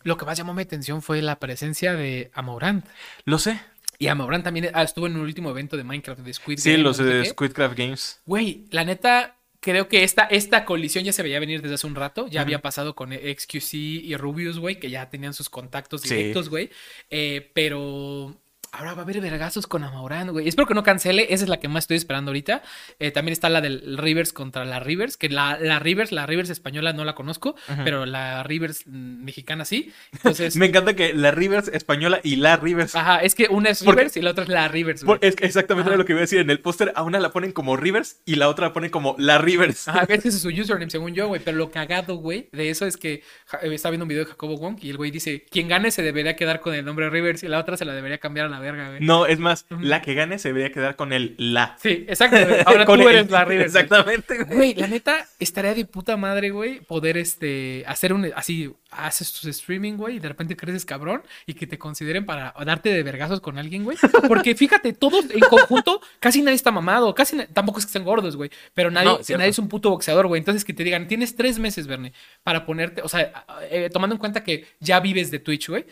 lo 0.04 0.18
que 0.18 0.26
más 0.26 0.38
llamó 0.38 0.54
mi 0.54 0.64
atención 0.64 1.02
fue 1.02 1.22
la 1.22 1.38
presencia 1.40 1.94
de 1.94 2.32
Amorant. 2.34 2.86
Lo 3.26 3.38
sé. 3.38 3.60
Y 4.00 4.08
Amorant 4.08 4.44
también 4.44 4.72
ah, 4.74 4.82
estuvo 4.82 5.06
en 5.06 5.14
un 5.16 5.22
último 5.22 5.52
evento 5.52 5.78
de 5.78 5.84
Minecraft 5.84 6.22
de 6.22 6.34
Squid 6.34 6.58
Sí, 6.58 6.72
Game, 6.72 6.84
los 6.84 6.98
no 7.00 7.06
sé 7.06 7.14
de. 7.14 7.26
Squidcraft 7.26 7.78
Games. 7.78 8.20
Güey, 8.26 8.66
la 8.72 8.84
neta, 8.84 9.36
creo 9.62 9.88
que 9.88 10.04
esta, 10.04 10.24
esta 10.24 10.66
colisión 10.66 11.06
ya 11.06 11.14
se 11.14 11.24
veía 11.24 11.40
venir 11.40 11.62
desde 11.62 11.76
hace 11.76 11.88
un 11.88 11.96
rato. 11.96 12.28
Ya 12.28 12.42
había 12.42 12.62
pasado 12.62 12.96
con 12.96 13.14
XQC 13.14 13.74
y 13.74 14.18
Rubius, 14.18 14.60
güey, 14.60 14.80
que 14.80 14.90
ya 14.90 15.10
tenían 15.10 15.34
sus 15.34 15.50
contactos 15.50 16.02
directos, 16.02 16.50
güey. 16.50 16.70
Eh, 17.10 17.50
pero 17.54 18.36
ahora 18.74 18.94
va 18.94 19.00
a 19.02 19.04
haber 19.04 19.20
vergazos 19.22 19.68
con 19.68 19.84
Amaurán, 19.84 20.32
güey. 20.32 20.48
Espero 20.48 20.68
que 20.68 20.74
no 20.74 20.84
cancele. 20.84 21.28
Esa 21.34 21.44
es 21.44 21.50
la 21.50 21.60
que 21.60 21.68
más 21.68 21.84
estoy 21.84 21.98
esperando 21.98 22.30
ahorita. 22.32 22.62
Eh, 23.00 23.12
también 23.12 23.34
está 23.34 23.50
la 23.50 23.60
del 23.62 23.98
Rivers 23.98 24.32
contra 24.34 24.64
la 24.66 24.80
Rivers, 24.80 25.18
que 25.18 25.30
la, 25.30 25.58
la 25.60 25.80
Rivers, 25.80 26.12
la 26.12 26.26
Rivers 26.26 26.50
española 26.50 26.94
no 26.94 27.04
la 27.06 27.14
conozco, 27.14 27.56
pero 27.84 28.06
la 28.06 28.44
Rivers 28.44 28.84
mm, 28.88 29.24
mexicana 29.26 29.66
sí. 29.66 29.92
Entonces, 30.14 30.56
Me 30.56 30.68
encanta 30.68 30.96
que 30.96 31.14
la 31.14 31.32
Rivers 31.32 31.68
española 31.68 32.22
y 32.24 32.38
la 32.38 32.56
Rivers. 32.58 32.96
ajá, 32.96 33.18
es 33.20 33.36
que 33.36 33.48
una 33.50 33.70
es 33.70 33.84
Porque- 33.84 34.00
Rivers 34.02 34.18
y 34.18 34.22
la 34.22 34.32
otra 34.32 34.44
es 34.44 34.50
la 34.50 34.68
Rivers, 34.68 35.04
güey. 35.04 35.20
Es 35.22 35.36
que 35.36 35.46
exactamente 35.46 35.90
Ajá. 35.90 35.98
lo 35.98 36.06
que 36.06 36.14
iba 36.14 36.20
a 36.20 36.22
decir. 36.22 36.40
En 36.40 36.50
el 36.50 36.60
póster 36.60 36.94
a 36.96 37.04
una 37.04 37.20
la 37.20 37.32
ponen 37.32 37.52
como 37.52 37.76
Rivers 37.78 38.22
y 38.26 38.36
la 38.36 38.48
otra 38.48 38.68
la 38.68 38.74
ponen 38.74 38.90
como 38.90 39.16
la 39.18 39.38
Rivers. 39.38 39.88
Ajá, 39.90 40.02
es 40.04 40.08
que 40.22 40.28
ese 40.30 40.30
es 40.30 40.42
su 40.42 40.50
username, 40.50 40.90
según 40.90 41.14
yo, 41.14 41.28
güey. 41.28 41.42
Pero 41.44 41.58
lo 41.58 41.72
cagado, 41.72 42.16
güey, 42.16 42.48
de 42.54 42.70
eso 42.70 42.86
es 42.86 42.96
que 42.98 43.16
eh, 43.62 43.74
estaba 43.74 43.92
viendo 43.92 44.06
un 44.06 44.10
video 44.10 44.24
de 44.24 44.30
Jacobo 44.32 44.58
Wong 44.58 44.78
y 44.82 44.90
el 44.90 44.98
güey 44.98 45.12
dice: 45.12 45.46
quien 45.52 45.68
gane 45.68 45.92
se 45.92 46.02
debería 46.04 46.36
quedar 46.38 46.62
con 46.62 46.74
el 46.74 46.86
nombre 46.86 47.10
Rivers 47.10 47.44
y 47.44 47.48
la 47.50 47.60
otra 47.60 47.76
se 47.78 47.84
la 47.86 47.94
debería 47.94 48.18
cambiar 48.20 48.46
a 48.46 48.50
la 48.50 48.61
verga, 48.62 48.90
güey. 48.90 49.02
No, 49.02 49.26
es 49.26 49.40
más, 49.40 49.66
la 49.70 50.02
que 50.02 50.14
gane 50.14 50.40
se 50.40 50.50
debería 50.50 50.72
quedar 50.72 50.96
con 50.96 51.12
el 51.14 51.36
la. 51.38 51.76
Sí, 51.82 52.06
exacto, 52.08 52.38
güey. 52.48 52.62
Ahora 52.66 52.86
tú 52.86 52.94
el- 52.94 53.02
eres 53.02 53.30
la 53.32 53.44
Rivers. 53.46 53.74
güey. 53.74 53.84
Exactamente, 53.84 54.44
güey. 54.44 54.56
Güey, 54.58 54.74
la 54.76 54.88
neta, 54.88 55.28
estaría 55.40 55.74
de 55.74 55.86
puta 55.86 56.16
madre, 56.18 56.52
güey, 56.52 56.80
poder 56.82 57.18
este 57.18 57.84
hacer 57.88 58.14
un 58.14 58.32
así, 58.36 58.72
haces 58.92 59.32
tus 59.34 59.46
streaming, 59.46 59.94
güey, 59.94 60.18
y 60.18 60.20
de 60.20 60.28
repente 60.28 60.56
creces 60.56 60.86
cabrón 60.86 61.24
y 61.46 61.54
que 61.54 61.66
te 61.68 61.78
consideren 61.78 62.26
para 62.26 62.54
darte 62.66 62.90
de 62.94 63.04
vergazos 63.04 63.40
con 63.42 63.58
alguien, 63.58 63.84
güey. 63.84 63.98
Porque 64.28 64.56
fíjate, 64.56 64.94
todos 64.94 65.26
en 65.32 65.40
conjunto, 65.42 66.02
casi 66.20 66.42
nadie 66.42 66.56
está 66.56 66.72
mamado, 66.72 67.14
casi 67.16 67.38
tampoco 67.54 67.80
es 67.80 67.86
que 67.86 67.90
estén 67.90 68.04
gordos, 68.04 68.36
güey, 68.36 68.50
pero 68.74 68.92
nadie, 68.92 69.08
No, 69.30 69.38
nadie 69.38 69.50
es 69.50 69.60
un 69.60 69.68
puto 69.70 69.90
boxeador, 69.90 70.28
güey. 70.28 70.40
Entonces 70.40 70.66
que 70.66 70.74
te 70.74 70.84
digan, 70.84 71.08
tienes 71.08 71.36
tres 71.36 71.58
meses, 71.60 71.88
Bernie, 71.88 72.14
para 72.44 72.66
ponerte, 72.66 73.02
o 73.02 73.10
sea, 73.10 73.46
eh, 73.70 73.90
tomando 73.92 74.16
en 74.16 74.20
cuenta 74.20 74.44
que 74.44 74.66
ya 74.80 75.00
vives 75.00 75.32
de 75.32 75.40
Twitch, 75.40 75.70
güey, 75.70 75.86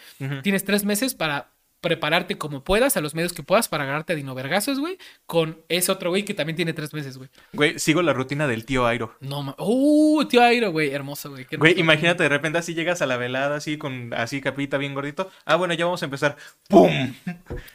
tienes 0.43 0.63
tres 0.65 0.83
meses 0.83 1.15
para 1.15 1.49
prepararte 1.81 2.37
como 2.37 2.63
puedas, 2.63 2.97
a 2.97 3.01
los 3.01 3.15
medios 3.15 3.33
que 3.33 3.43
puedas 3.43 3.67
para 3.67 3.83
agarrarte 3.83 4.13
a 4.13 4.15
Dino 4.15 4.35
Vergazos, 4.35 4.79
güey, 4.79 4.97
con 5.25 5.61
ese 5.69 5.91
otro 5.91 6.09
güey 6.09 6.25
que 6.25 6.33
también 6.33 6.55
tiene 6.55 6.73
tres 6.73 6.93
meses, 6.93 7.17
güey. 7.17 7.29
Güey, 7.53 7.79
sigo 7.79 8.01
la 8.01 8.13
rutina 8.13 8.47
del 8.47 8.65
tío 8.65 8.85
Airo. 8.85 9.15
No, 9.21 9.43
ma- 9.43 9.55
Uh, 9.57 10.25
tío 10.25 10.41
Airo, 10.43 10.71
güey. 10.71 10.89
Hermoso, 10.91 11.29
güey. 11.29 11.45
Güey, 11.57 11.79
imagínate, 11.79 12.23
de 12.23 12.29
repente 12.29 12.57
así 12.57 12.73
llegas 12.73 13.01
a 13.01 13.05
la 13.05 13.17
velada, 13.17 13.57
así 13.57 13.77
con 13.77 14.13
así 14.13 14.41
capita 14.41 14.77
bien 14.77 14.93
gordito. 14.93 15.29
Ah, 15.45 15.55
bueno, 15.55 15.73
ya 15.73 15.85
vamos 15.85 16.01
a 16.01 16.05
empezar. 16.05 16.35
¡Pum! 16.67 16.89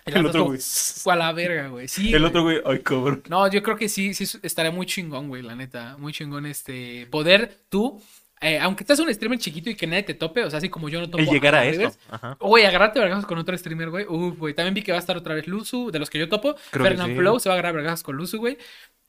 El, 0.05 0.15
El 0.17 0.27
otro, 0.27 0.45
güey. 0.45 0.61
A 1.07 1.17
la 1.17 1.33
verga, 1.33 1.69
güey. 1.69 1.89
Sí. 1.89 2.13
El 2.13 2.21
güey. 2.21 2.25
otro, 2.29 2.43
güey, 2.43 2.61
ay, 2.67 2.79
cabrón. 2.81 3.23
No, 3.29 3.51
yo 3.51 3.63
creo 3.63 3.77
que 3.77 3.89
sí, 3.89 4.13
sí 4.15 4.39
estaría 4.43 4.71
muy 4.71 4.87
chingón, 4.87 5.29
güey, 5.29 5.43
la 5.43 5.55
neta. 5.55 5.97
Muy 5.99 6.13
chingón 6.13 6.47
este. 6.47 7.07
Poder 7.11 7.59
tú, 7.69 8.03
eh, 8.41 8.59
aunque 8.61 8.83
estás 8.83 8.99
un 9.01 9.13
streamer 9.13 9.39
chiquito 9.39 9.71
y 9.71 9.75
que 9.75 9.87
nadie 9.87 10.03
te 10.03 10.15
tope, 10.15 10.45
o 10.45 10.51
sea, 10.51 10.59
así 10.59 10.69
como 10.69 10.89
yo 10.89 11.01
no 11.01 11.07
topo. 11.09 11.19
El 11.23 11.29
llegar 11.29 11.55
a 11.55 11.65
la 11.65 11.67
eso. 11.67 11.97
Güey, 12.41 12.65
agarrarte 12.67 13.01
vergazos 13.01 13.25
con 13.27 13.39
otro 13.39 13.57
streamer, 13.57 13.91
güey. 13.91 14.05
Uf, 14.07 14.37
güey. 14.39 14.55
También 14.55 14.75
vi 14.75 14.83
que 14.83 14.93
va 14.93 14.99
a 14.99 15.01
estar 15.01 15.17
otra 15.17 15.35
vez 15.35 15.47
Luzu, 15.47 15.91
de 15.91 15.99
los 15.99 16.11
que 16.11 16.19
yo 16.19 16.29
topo. 16.29 16.55
Fernand 16.71 17.13
sí. 17.13 17.19
Flow 17.19 17.41
se 17.41 17.49
va 17.49 17.55
a 17.55 17.59
agarrar 17.59 17.75
vergazos 17.75 18.03
con 18.03 18.17
Luzu, 18.17 18.39
güey. 18.39 18.59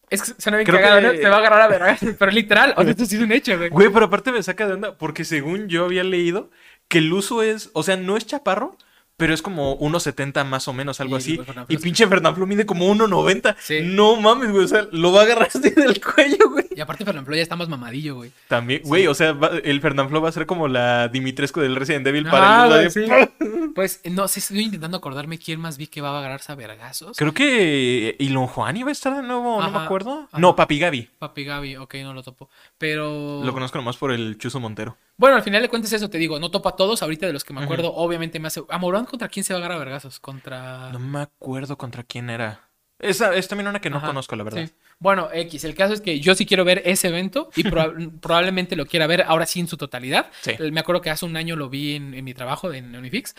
Es 0.09 0.21
que 0.21 0.39
suena 0.41 0.57
bien 0.59 0.67
cagado, 0.67 1.01
que- 1.01 1.07
¿no? 1.07 1.13
Se 1.13 1.27
va 1.27 1.35
a 1.35 1.39
agarrar 1.39 1.61
a 1.61 1.67
vergazos, 1.67 2.15
pero 2.19 2.31
literal. 2.31 2.73
O 2.77 2.81
sea, 2.83 2.91
esto 2.91 3.05
sí 3.05 3.15
es 3.15 3.21
un 3.21 3.31
hecho, 3.31 3.57
güey. 3.57 3.69
Güey, 3.69 3.89
pero 3.89 4.05
aparte 4.05 4.31
me 4.31 4.41
saca 4.43 4.67
de 4.67 4.73
onda, 4.73 4.97
porque 4.97 5.25
según 5.25 5.67
yo 5.67 5.83
había 5.85 6.03
leído 6.03 6.51
que 6.87 6.99
uso 6.99 7.41
es, 7.41 7.71
o 7.73 7.81
sea, 7.83 7.97
no 7.97 8.15
es 8.15 8.25
chaparro, 8.27 8.77
pero 9.17 9.33
es 9.33 9.41
como 9.41 9.79
1.70 9.79 10.45
más 10.45 10.67
o 10.67 10.73
menos, 10.73 10.99
algo 10.99 11.15
así. 11.15 11.37
Fernanfloo 11.37 11.65
Y 11.69 11.77
pinche 11.81 12.05
Fernanfloo 12.07 12.45
mide 12.47 12.65
como 12.65 12.85
1.90. 12.93 13.55
Sí. 13.59 13.79
No 13.83 14.15
mames, 14.17 14.51
güey, 14.51 14.65
o 14.65 14.67
sea, 14.67 14.87
lo 14.91 15.11
va 15.13 15.21
a 15.21 15.23
agarrar 15.23 15.47
así 15.47 15.59
del 15.69 16.01
cuello, 16.03 16.49
güey. 16.49 16.65
Y 16.75 16.81
aparte, 16.81 17.05
Fernand 17.05 17.25
Flow 17.25 17.37
ya 17.37 17.43
está 17.43 17.55
más 17.55 17.69
mamadillo, 17.69 18.15
güey. 18.15 18.31
También, 18.49 18.81
güey, 18.83 19.07
o 19.07 19.13
sea, 19.15 19.31
va- 19.31 19.51
el 19.63 19.79
Fernanfloo 19.79 20.21
va 20.21 20.27
a 20.27 20.31
ser 20.33 20.45
como 20.45 20.67
la 20.67 21.07
Dimitrescu 21.07 21.61
del 21.61 21.75
Resident 21.77 22.05
Evil 22.07 22.27
Ah, 22.27 22.31
para 22.31 22.81
el 22.81 22.89
güey, 22.91 23.07
de-. 23.07 23.69
Pues 23.75 24.01
no 24.05 24.27
sé, 24.27 24.39
estoy 24.39 24.61
intentando 24.61 24.97
acordarme 24.97 25.37
quién 25.37 25.59
más 25.59 25.77
vi 25.77 25.87
que 25.87 26.01
va 26.01 26.09
a 26.11 26.19
agarrarse 26.19 26.51
a 26.51 26.55
vergazos. 26.55 27.15
Creo 27.17 27.33
que 27.33 28.15
Ilon 28.19 28.47
Juan 28.47 28.75
iba 28.77 28.89
a 28.89 28.91
estar 28.91 29.15
de 29.15 29.21
nuevo, 29.23 29.61
no 29.61 29.71
me 29.71 29.77
acuerdo. 29.79 30.27
ajá. 30.29 30.37
No, 30.39 30.55
Papi 30.55 30.79
Gaby. 30.79 31.09
Papi 31.19 31.43
Gaby, 31.45 31.77
ok, 31.77 31.95
no 32.03 32.13
lo 32.13 32.23
topo. 32.23 32.49
Pero. 32.77 33.41
Lo 33.43 33.53
conozco 33.53 33.77
nomás 33.77 33.95
por 33.97 34.11
el 34.11 34.37
Chuzo 34.37 34.59
Montero. 34.59 34.97
Bueno, 35.17 35.37
al 35.37 35.43
final 35.43 35.61
de 35.61 35.69
cuentas, 35.69 35.93
eso 35.93 36.09
te 36.09 36.17
digo, 36.17 36.39
no 36.39 36.51
topo 36.51 36.69
a 36.69 36.75
todos. 36.75 37.01
Ahorita 37.01 37.25
de 37.27 37.33
los 37.33 37.43
que 37.43 37.53
me 37.53 37.63
acuerdo, 37.63 37.93
obviamente 37.93 38.39
me 38.39 38.47
hace. 38.47 38.61
¿A 38.69 38.79
contra 38.79 39.29
quién 39.29 39.43
se 39.43 39.53
va 39.53 39.57
a 39.57 39.59
agarrar 39.59 39.77
a 39.77 39.85
vergazos? 39.85 40.19
Contra. 40.19 40.91
No 40.91 40.99
me 40.99 41.19
acuerdo 41.19 41.77
contra 41.77 42.03
quién 42.03 42.29
era. 42.29 42.69
Esa 42.99 43.35
es 43.35 43.47
también 43.47 43.67
una 43.67 43.81
que 43.81 43.89
no 43.89 43.97
Ajá, 43.97 44.07
conozco, 44.07 44.35
la 44.35 44.43
verdad. 44.43 44.65
sí. 44.65 44.71
Bueno, 44.99 45.29
X, 45.33 45.65
el 45.65 45.75
caso 45.75 45.93
es 45.93 45.99
que 45.99 46.21
yo 46.21 46.33
sí 46.33 46.45
quiero 46.45 46.63
ver 46.63 46.81
ese 46.85 47.09
evento 47.09 47.49
y 47.55 47.63
proba- 47.63 47.93
probablemente 48.21 48.75
lo 48.77 48.85
quiera 48.85 49.05
ver 49.07 49.23
ahora 49.23 49.45
sí 49.45 49.59
en 49.59 49.67
su 49.67 49.75
totalidad. 49.75 50.31
Sí. 50.41 50.53
Me 50.71 50.79
acuerdo 50.79 51.01
que 51.01 51.09
hace 51.09 51.25
un 51.25 51.35
año 51.35 51.55
lo 51.57 51.69
vi 51.69 51.95
en, 51.95 52.13
en 52.13 52.23
mi 52.23 52.33
trabajo 52.33 52.71
en 52.71 52.95
Unifix 52.95 53.35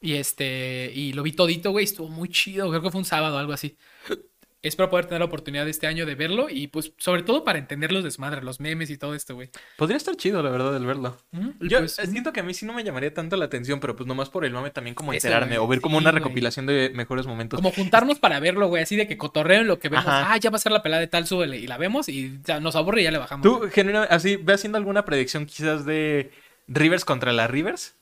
y 0.00 0.14
este 0.14 0.92
y 0.94 1.12
lo 1.14 1.22
vi 1.22 1.32
todito, 1.32 1.70
güey, 1.72 1.84
estuvo 1.86 2.08
muy 2.08 2.28
chido, 2.28 2.68
creo 2.68 2.82
que 2.82 2.90
fue 2.90 2.98
un 3.00 3.04
sábado 3.06 3.36
o 3.36 3.38
algo 3.38 3.52
así. 3.54 3.76
Espero 4.60 4.90
poder 4.90 5.06
tener 5.06 5.20
la 5.20 5.26
oportunidad 5.26 5.68
este 5.68 5.86
año 5.86 6.04
de 6.04 6.16
verlo 6.16 6.48
y 6.50 6.66
pues 6.66 6.92
sobre 6.98 7.22
todo 7.22 7.44
para 7.44 7.60
entender 7.60 7.92
los 7.92 8.02
desmadres, 8.02 8.42
los 8.42 8.58
memes 8.58 8.90
y 8.90 8.98
todo 8.98 9.14
esto, 9.14 9.36
güey. 9.36 9.50
Podría 9.76 9.96
estar 9.96 10.16
chido, 10.16 10.42
la 10.42 10.50
verdad, 10.50 10.76
el 10.76 10.84
verlo. 10.84 11.16
Yo 11.60 11.78
pues, 11.78 11.96
eh, 12.00 12.08
siento 12.08 12.32
que 12.32 12.40
a 12.40 12.42
mí 12.42 12.52
sí 12.54 12.66
no 12.66 12.72
me 12.72 12.82
llamaría 12.82 13.14
tanto 13.14 13.36
la 13.36 13.44
atención, 13.44 13.78
pero 13.78 13.94
pues 13.94 14.08
nomás 14.08 14.30
por 14.30 14.44
el 14.44 14.52
mame 14.52 14.70
también 14.70 14.96
como 14.96 15.12
Eso, 15.12 15.28
enterarme 15.28 15.58
güey, 15.58 15.64
o 15.64 15.68
ver 15.68 15.80
como 15.80 15.98
sí, 15.98 16.02
una 16.02 16.10
güey. 16.10 16.22
recopilación 16.22 16.66
de 16.66 16.90
mejores 16.92 17.28
momentos. 17.28 17.58
como 17.58 17.70
juntarnos 17.70 18.18
para 18.18 18.40
verlo, 18.40 18.66
güey, 18.66 18.82
así 18.82 18.96
de 18.96 19.06
que 19.06 19.16
cotorreo 19.16 19.60
en 19.60 19.68
lo 19.68 19.78
que 19.78 19.90
vemos. 19.90 20.06
Ajá. 20.06 20.32
Ah, 20.32 20.36
ya 20.38 20.50
va 20.50 20.56
a 20.56 20.60
ser 20.60 20.72
la 20.72 20.82
pelada 20.82 21.00
de 21.00 21.06
tal, 21.06 21.26
súbele 21.26 21.58
y 21.58 21.68
la 21.68 21.78
vemos 21.78 22.08
y 22.08 22.40
ya 22.44 22.58
nos 22.58 22.74
aburre 22.74 23.02
y 23.02 23.04
ya 23.04 23.12
le 23.12 23.18
bajamos. 23.18 23.44
Tú, 23.44 23.68
genera, 23.70 24.02
así, 24.04 24.34
ve 24.36 24.54
haciendo 24.54 24.76
alguna 24.76 25.04
predicción 25.04 25.46
quizás 25.46 25.84
de 25.84 26.32
Rivers 26.66 27.04
contra 27.04 27.32
la 27.32 27.46
Rivers. 27.46 27.94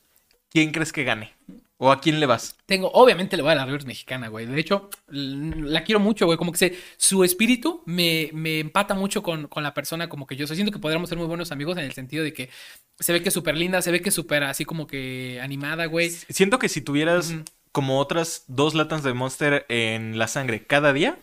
¿Quién 0.50 0.72
crees 0.72 0.92
que 0.92 1.04
gane? 1.04 1.34
¿O 1.78 1.92
a 1.92 2.00
quién 2.00 2.20
le 2.20 2.26
vas? 2.26 2.56
Tengo, 2.64 2.90
obviamente 2.92 3.36
le 3.36 3.42
voy 3.42 3.52
a 3.52 3.54
la 3.54 3.66
Rivers 3.66 3.84
mexicana, 3.84 4.28
güey. 4.28 4.46
De 4.46 4.58
hecho, 4.58 4.88
la 5.08 5.84
quiero 5.84 6.00
mucho, 6.00 6.24
güey. 6.24 6.38
Como 6.38 6.50
que 6.50 6.58
se, 6.58 6.78
su 6.96 7.22
espíritu 7.22 7.82
me, 7.84 8.30
me 8.32 8.60
empata 8.60 8.94
mucho 8.94 9.22
con, 9.22 9.46
con 9.48 9.62
la 9.62 9.74
persona 9.74 10.08
como 10.08 10.26
que 10.26 10.36
yo 10.36 10.46
soy. 10.46 10.56
Siento 10.56 10.72
que 10.72 10.78
podríamos 10.78 11.10
ser 11.10 11.18
muy 11.18 11.26
buenos 11.26 11.52
amigos 11.52 11.76
en 11.76 11.84
el 11.84 11.92
sentido 11.92 12.24
de 12.24 12.32
que 12.32 12.48
se 12.98 13.12
ve 13.12 13.22
que 13.22 13.28
es 13.28 13.34
súper 13.34 13.58
linda, 13.58 13.82
se 13.82 13.90
ve 13.90 14.00
que 14.00 14.08
es 14.08 14.14
súper 14.14 14.44
así 14.44 14.64
como 14.64 14.86
que 14.86 15.38
animada, 15.42 15.84
güey. 15.84 16.08
Siento 16.08 16.58
que 16.58 16.70
si 16.70 16.80
tuvieras 16.80 17.34
como 17.72 18.00
otras 18.00 18.44
dos 18.48 18.74
latas 18.74 19.02
de 19.02 19.12
Monster 19.12 19.66
en 19.68 20.18
la 20.18 20.28
sangre 20.28 20.64
cada 20.64 20.94
día, 20.94 21.18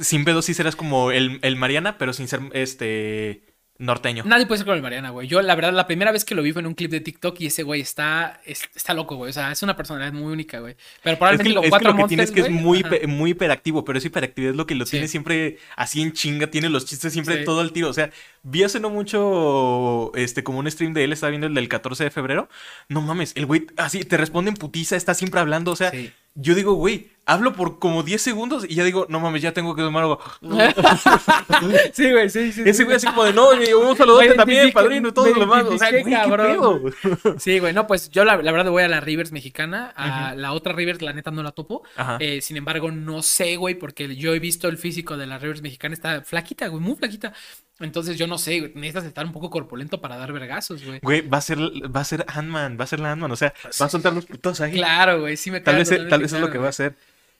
sin 0.00 0.24
pedo 0.24 0.42
sí 0.42 0.54
serás 0.54 0.74
como 0.74 1.12
el, 1.12 1.38
el 1.42 1.54
Mariana, 1.54 1.98
pero 1.98 2.12
sin 2.12 2.26
ser 2.26 2.40
este 2.52 3.53
norteño. 3.76 4.22
Nadie 4.24 4.46
puede 4.46 4.58
ser 4.58 4.66
como 4.66 4.76
el 4.76 4.82
Mariana, 4.82 5.10
güey. 5.10 5.26
Yo, 5.26 5.42
la 5.42 5.54
verdad, 5.56 5.72
la 5.72 5.86
primera 5.86 6.12
vez 6.12 6.24
que 6.24 6.34
lo 6.36 6.42
vi 6.42 6.52
fue 6.52 6.60
en 6.60 6.66
un 6.66 6.74
clip 6.74 6.90
de 6.92 7.00
TikTok 7.00 7.40
y 7.40 7.46
ese 7.46 7.64
güey 7.64 7.80
está, 7.80 8.40
es- 8.46 8.68
está 8.74 8.94
loco, 8.94 9.16
güey. 9.16 9.30
O 9.30 9.32
sea, 9.32 9.50
es 9.50 9.62
una 9.64 9.76
personalidad 9.76 10.12
muy 10.12 10.32
única, 10.32 10.60
güey. 10.60 10.76
Pero 11.02 11.14
Es 11.14 11.18
probablemente 11.18 11.50
que, 11.50 11.54
los 11.56 11.64
es 11.64 11.72
que 11.78 11.84
lo 11.84 11.96
que 11.96 12.04
tienes 12.04 12.30
que 12.30 12.40
es 12.42 12.50
muy, 12.50 12.84
muy 13.08 13.30
hiperactivo, 13.32 13.84
pero 13.84 13.98
esa 13.98 14.06
hiperactividad 14.06 14.52
es 14.52 14.56
lo 14.56 14.66
que 14.66 14.74
lo 14.76 14.86
Sí. 14.86 14.92
tiene 14.92 15.08
siempre 15.08 15.58
así 15.76 16.02
en 16.02 16.12
chinga, 16.12 16.46
tiene 16.46 16.68
los 16.68 16.84
chistes 16.86 17.12
siempre 17.12 17.38
Sí. 17.38 17.44
todo 17.44 17.60
al 17.60 17.72
tiro. 17.72 17.88
O 17.88 17.92
sea, 17.92 18.10
vi 18.44 18.62
hace 18.62 18.78
no 18.78 18.90
mucho, 18.90 20.12
este, 20.14 20.44
como 20.44 20.58
un 20.60 20.70
stream 20.70 20.92
de 20.94 21.04
él, 21.04 21.12
estaba 21.12 21.30
viendo 21.30 21.46
el 21.46 21.54
del 21.54 21.68
14 21.68 22.04
de 22.04 22.10
febrero. 22.10 22.48
No 22.88 23.00
mames, 23.00 23.32
el 23.34 23.46
güey 23.46 23.66
así 23.76 24.04
te 24.04 24.16
responde 24.16 24.50
en 24.50 24.56
putiza, 24.56 24.96
está 24.96 25.14
siempre 25.14 25.40
hablando. 25.40 25.72
O 25.72 25.76
sea, 25.76 25.90
Sí. 25.90 26.12
Yo 26.34 26.54
digo, 26.54 26.74
güey, 26.74 27.08
hablo 27.26 27.52
por 27.54 27.78
como 27.78 28.02
10 28.02 28.20
segundos 28.20 28.66
y 28.68 28.74
ya 28.74 28.84
digo, 28.84 29.06
no 29.08 29.20
mames, 29.20 29.42
ya 29.42 29.52
tengo 29.52 29.74
que 29.74 29.82
tomar 29.82 30.02
algo. 30.02 30.20
Sí, 31.92 32.10
güey, 32.10 32.28
sí, 32.28 32.52
sí. 32.52 32.62
Ese 32.64 32.84
güey 32.84 32.96
así 32.96 33.06
como 33.06 33.24
de, 33.24 33.32
no, 33.32 33.50
un 33.50 33.96
saludote 33.96 34.34
también, 34.34 34.72
padrino, 34.72 35.08
y 35.08 35.12
todo 35.12 35.28
lo 35.28 35.40
demás. 35.40 35.64
O 35.64 35.78
sea, 35.78 35.90
güey, 35.90 36.02
identifiqué, 36.02 36.10
qué 36.10 36.30
cabrón. 36.30 36.92
pedo. 37.22 37.38
Sí, 37.38 37.58
güey, 37.58 37.72
no, 37.72 37.86
pues 37.86 38.10
yo 38.10 38.24
la, 38.24 38.36
la 38.36 38.52
verdad 38.52 38.70
voy 38.70 38.82
a 38.82 38.88
la 38.88 39.00
Rivers 39.00 39.32
mexicana, 39.32 39.92
a 39.96 40.34
la 40.34 40.52
otra 40.52 40.72
Rivers 40.72 41.02
la 41.02 41.12
neta 41.12 41.30
no 41.30 41.42
la 41.42 41.52
topo. 41.52 41.82
Eh, 42.18 42.40
sin 42.40 42.56
embargo 42.56 42.90
no 42.90 43.22
sé, 43.22 43.56
güey, 43.56 43.74
porque 43.74 44.14
yo 44.16 44.34
he 44.34 44.38
visto 44.38 44.68
el 44.68 44.76
físico 44.76 45.16
de 45.16 45.26
la 45.26 45.38
Rivers 45.38 45.62
mexicana, 45.62 45.94
está 45.94 46.22
flaquita, 46.22 46.68
güey, 46.68 46.82
muy 46.82 46.96
flaquita, 46.96 47.32
entonces 47.80 48.16
yo 48.16 48.26
no 48.26 48.38
sé, 48.38 48.60
güey, 48.60 48.72
necesitas 48.74 49.04
estar 49.04 49.26
un 49.26 49.32
poco 49.32 49.50
corpulento 49.50 50.00
para 50.00 50.16
dar 50.16 50.32
vergazos, 50.32 50.84
güey. 50.84 51.00
Güey, 51.02 51.28
va 51.28 51.38
a 51.38 51.40
ser, 51.40 51.58
va 51.58 52.00
a 52.00 52.04
ser 52.04 52.24
Ant-Man, 52.28 52.76
va 52.78 52.84
a 52.84 52.86
ser 52.86 53.00
la 53.00 53.12
Ant-Man, 53.12 53.32
o 53.32 53.36
sea, 53.36 53.52
va 53.80 53.86
a 53.86 53.88
soltar 53.88 54.12
los 54.12 54.26
putos 54.26 54.60
ahí. 54.60 54.72
Claro, 54.72 55.20
güey, 55.20 55.36
sí 55.36 55.50
me 55.50 55.60
Tal 55.60 55.76
vez, 55.76 55.88
tal 55.88 56.20
vez 56.20 56.32
es 56.32 56.40
lo 56.40 56.50
que 56.50 56.58
va 56.58 56.66
a 56.66 56.70
hacer. 56.70 56.96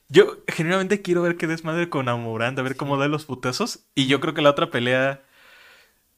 Yo 0.08 0.42
generalmente 0.48 1.02
quiero 1.02 1.22
ver 1.22 1.36
qué 1.36 1.46
desmadre 1.46 1.88
con 1.88 2.08
Amoranda, 2.08 2.60
a 2.60 2.64
ver 2.64 2.76
cómo 2.76 2.98
da 2.98 3.08
los 3.08 3.24
putazos. 3.24 3.80
Y 3.94 4.06
yo 4.06 4.20
creo 4.20 4.34
que 4.34 4.42
la 4.42 4.50
otra 4.50 4.70
pelea 4.70 5.22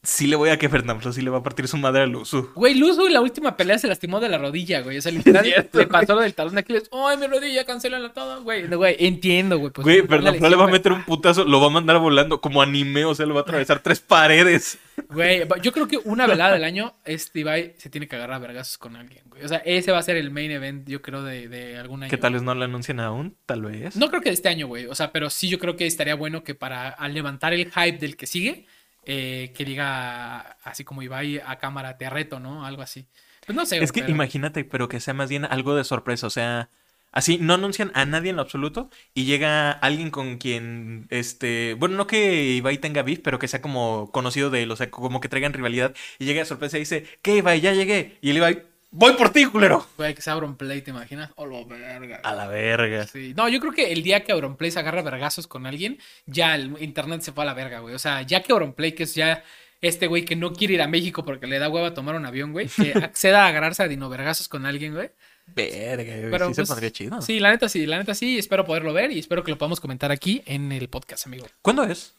sí 0.07 0.25
le 0.25 0.37
voy 0.37 0.49
a 0.49 0.57
que 0.57 0.69
Fernando 0.69 1.11
sí 1.11 1.21
le 1.21 1.29
va 1.29 1.39
a 1.39 1.43
partir 1.43 1.67
su 1.67 1.75
madre 1.75 2.03
a 2.03 2.05
Luzu. 2.05 2.51
Güey, 2.55 2.75
Luzu 2.75 3.07
en 3.07 3.13
la 3.13 3.19
última 3.19 3.57
pelea 3.57 3.77
se 3.77 3.89
lastimó 3.89 4.21
de 4.21 4.29
la 4.29 4.37
rodilla, 4.37 4.79
güey. 4.79 4.97
O 4.97 5.01
sea, 5.01 5.11
literal, 5.13 5.43
Cierto. 5.43 5.79
le 5.79 5.87
pasó 5.87 6.15
lo 6.15 6.21
del 6.21 6.33
talón 6.33 6.53
de 6.55 6.61
Aquiles. 6.61 6.89
¡Ay, 6.93 7.17
mi 7.17 7.27
rodilla! 7.27 7.65
¡Cancélala 7.65 8.13
todo, 8.13 8.41
güey! 8.41 8.69
No, 8.69 8.77
Güey, 8.77 8.95
entiendo, 8.99 9.57
güey. 9.59 9.71
Pues, 9.73 9.83
Güey, 9.83 10.07
Fernando 10.07 10.49
le 10.49 10.55
va 10.55 10.63
a 10.63 10.67
meter 10.67 10.93
un 10.93 11.03
putazo, 11.03 11.43
lo 11.43 11.59
va 11.59 11.67
a 11.67 11.71
mandar 11.71 11.99
volando 11.99 12.39
como 12.39 12.61
anime, 12.61 13.03
o 13.03 13.13
sea, 13.13 13.25
le 13.25 13.33
va 13.33 13.41
a 13.41 13.43
atravesar 13.43 13.81
tres 13.81 13.99
paredes. 13.99 14.77
Güey, 15.09 15.43
yo 15.61 15.71
creo 15.73 15.87
que 15.87 15.99
una 16.05 16.25
velada 16.25 16.53
del 16.53 16.63
año, 16.63 16.95
este 17.05 17.41
Ibai 17.41 17.75
se 17.77 17.89
tiene 17.89 18.07
que 18.07 18.15
agarrar 18.15 18.37
a 18.37 18.39
vergazos 18.39 18.79
con 18.79 18.95
alguien, 18.95 19.23
güey. 19.27 19.43
O 19.43 19.47
sea, 19.47 19.59
ese 19.59 19.91
va 19.91 19.99
a 19.99 20.03
ser 20.03 20.17
el 20.17 20.31
main 20.31 20.49
event, 20.49 20.89
yo 20.89 21.03
creo, 21.03 21.21
de, 21.23 21.47
de 21.47 21.77
algún 21.77 22.01
año. 22.01 22.09
Que 22.09 22.17
tal 22.17 22.33
vez 22.33 22.41
no 22.41 22.55
lo 22.55 22.65
anuncian 22.65 22.99
aún, 22.99 23.37
tal 23.45 23.61
vez. 23.61 23.95
No 23.95 24.09
creo 24.09 24.21
que 24.21 24.29
de 24.29 24.33
este 24.33 24.49
año, 24.49 24.67
güey. 24.67 24.87
O 24.87 24.95
sea, 24.95 25.11
pero 25.11 25.29
sí 25.29 25.49
yo 25.49 25.59
creo 25.59 25.75
que 25.77 25.85
estaría 25.85 26.15
bueno 26.15 26.43
que 26.43 26.55
para 26.55 26.89
al 26.89 27.13
levantar 27.13 27.53
el 27.53 27.71
hype 27.71 27.99
del 27.99 28.17
que 28.17 28.25
sigue, 28.25 28.65
eh, 29.07 29.53
que 29.55 29.65
diga 29.65 30.57
así 30.63 30.83
como 30.83 31.01
Ibai 31.01 31.39
a 31.43 31.57
cámara, 31.57 31.97
te 31.97 32.09
reto, 32.09 32.39
¿no? 32.39 32.65
Algo 32.65 32.81
así. 32.81 33.07
Pues 33.45 33.55
no 33.55 33.65
sé. 33.65 33.77
Es 33.81 33.91
que 33.91 34.01
pero- 34.01 34.11
imagínate, 34.11 34.63
pero 34.65 34.87
que 34.89 34.99
sea 34.99 35.13
más 35.13 35.29
bien 35.29 35.45
algo 35.45 35.75
de 35.75 35.83
sorpresa, 35.85 36.27
o 36.27 36.29
sea, 36.29 36.69
así 37.13 37.37
no 37.39 37.53
anuncian 37.53 37.91
a 37.95 38.05
nadie 38.05 38.29
en 38.31 38.35
lo 38.35 38.41
absoluto 38.41 38.89
y 39.13 39.23
llega 39.23 39.71
alguien 39.71 40.11
con 40.11 40.37
quien, 40.37 41.07
este, 41.09 41.73
bueno, 41.79 41.95
no 41.95 42.05
que 42.05 42.43
Ibai 42.55 42.77
tenga 42.79 43.01
beef, 43.03 43.19
pero 43.23 43.39
que 43.39 43.47
sea 43.47 43.61
como 43.61 44.11
conocido 44.11 44.49
de 44.49 44.63
él, 44.63 44.71
o 44.71 44.75
sea, 44.75 44.91
como 44.91 45.21
que 45.21 45.29
traigan 45.29 45.53
rivalidad 45.53 45.95
y 46.19 46.25
llega 46.25 46.41
de 46.41 46.45
sorpresa 46.45 46.75
y 46.77 46.81
dice, 46.81 47.05
¿qué 47.21 47.37
Ibai? 47.37 47.61
Ya 47.61 47.73
llegué. 47.73 48.17
Y 48.21 48.31
el 48.31 48.37
Ibai, 48.37 48.63
voy 48.91 49.13
por 49.13 49.31
ti, 49.31 49.45
culero. 49.45 49.85
Güey, 49.97 50.13
que 50.13 50.21
sea 50.21 50.33
Auronplay, 50.33 50.81
¿te 50.81 50.91
imaginas? 50.91 51.31
Oh, 51.35 51.65
verga. 51.65 52.19
A 52.23 52.33
la 52.33 52.47
verga. 52.47 53.07
Sí. 53.07 53.33
No, 53.35 53.49
yo 53.49 53.59
creo 53.59 53.73
que 53.73 53.91
el 53.91 54.03
día 54.03 54.23
que 54.23 54.31
Auronplay 54.31 54.71
se 54.71 54.79
agarra 54.79 55.01
vergazos 55.01 55.47
con 55.47 55.65
alguien, 55.65 55.99
ya 56.25 56.55
el 56.55 56.75
internet 56.81 57.21
se 57.21 57.31
fue 57.31 57.43
a 57.43 57.47
la 57.47 57.53
verga, 57.53 57.79
güey. 57.79 57.95
O 57.95 57.99
sea, 57.99 58.21
ya 58.21 58.41
que 58.41 58.51
Auronplay, 58.51 58.93
que 58.93 59.03
es 59.03 59.15
ya 59.15 59.43
este 59.81 60.07
güey 60.07 60.25
que 60.25 60.35
no 60.35 60.53
quiere 60.53 60.73
ir 60.75 60.81
a 60.81 60.87
México 60.87 61.23
porque 61.23 61.47
le 61.47 61.59
da 61.59 61.69
hueva 61.69 61.93
tomar 61.93 62.15
un 62.15 62.25
avión, 62.25 62.51
güey, 62.51 62.67
que 62.67 62.91
acceda 63.03 63.45
a 63.45 63.47
agarrarse 63.47 63.83
a 63.83 63.87
Dino 63.87 64.09
Vergazos 64.09 64.47
con 64.47 64.65
alguien, 64.65 64.93
güey. 64.93 65.11
Verga, 65.47 66.17
güey, 66.17 66.31
Pero 66.31 66.49
sí 66.49 66.55
pues, 66.55 66.67
se 66.67 66.71
pondría 66.73 66.91
chido. 66.91 67.21
Sí, 67.21 67.39
la 67.39 67.51
neta 67.51 67.69
sí, 67.69 67.85
la 67.85 67.97
neta 67.97 68.13
sí, 68.13 68.37
espero 68.37 68.65
poderlo 68.65 68.93
ver 68.93 69.11
y 69.11 69.19
espero 69.19 69.43
que 69.43 69.51
lo 69.51 69.57
podamos 69.57 69.79
comentar 69.79 70.11
aquí 70.11 70.41
en 70.45 70.71
el 70.71 70.89
podcast, 70.89 71.25
amigo. 71.25 71.47
¿Cuándo 71.61 71.83
es? 71.83 72.16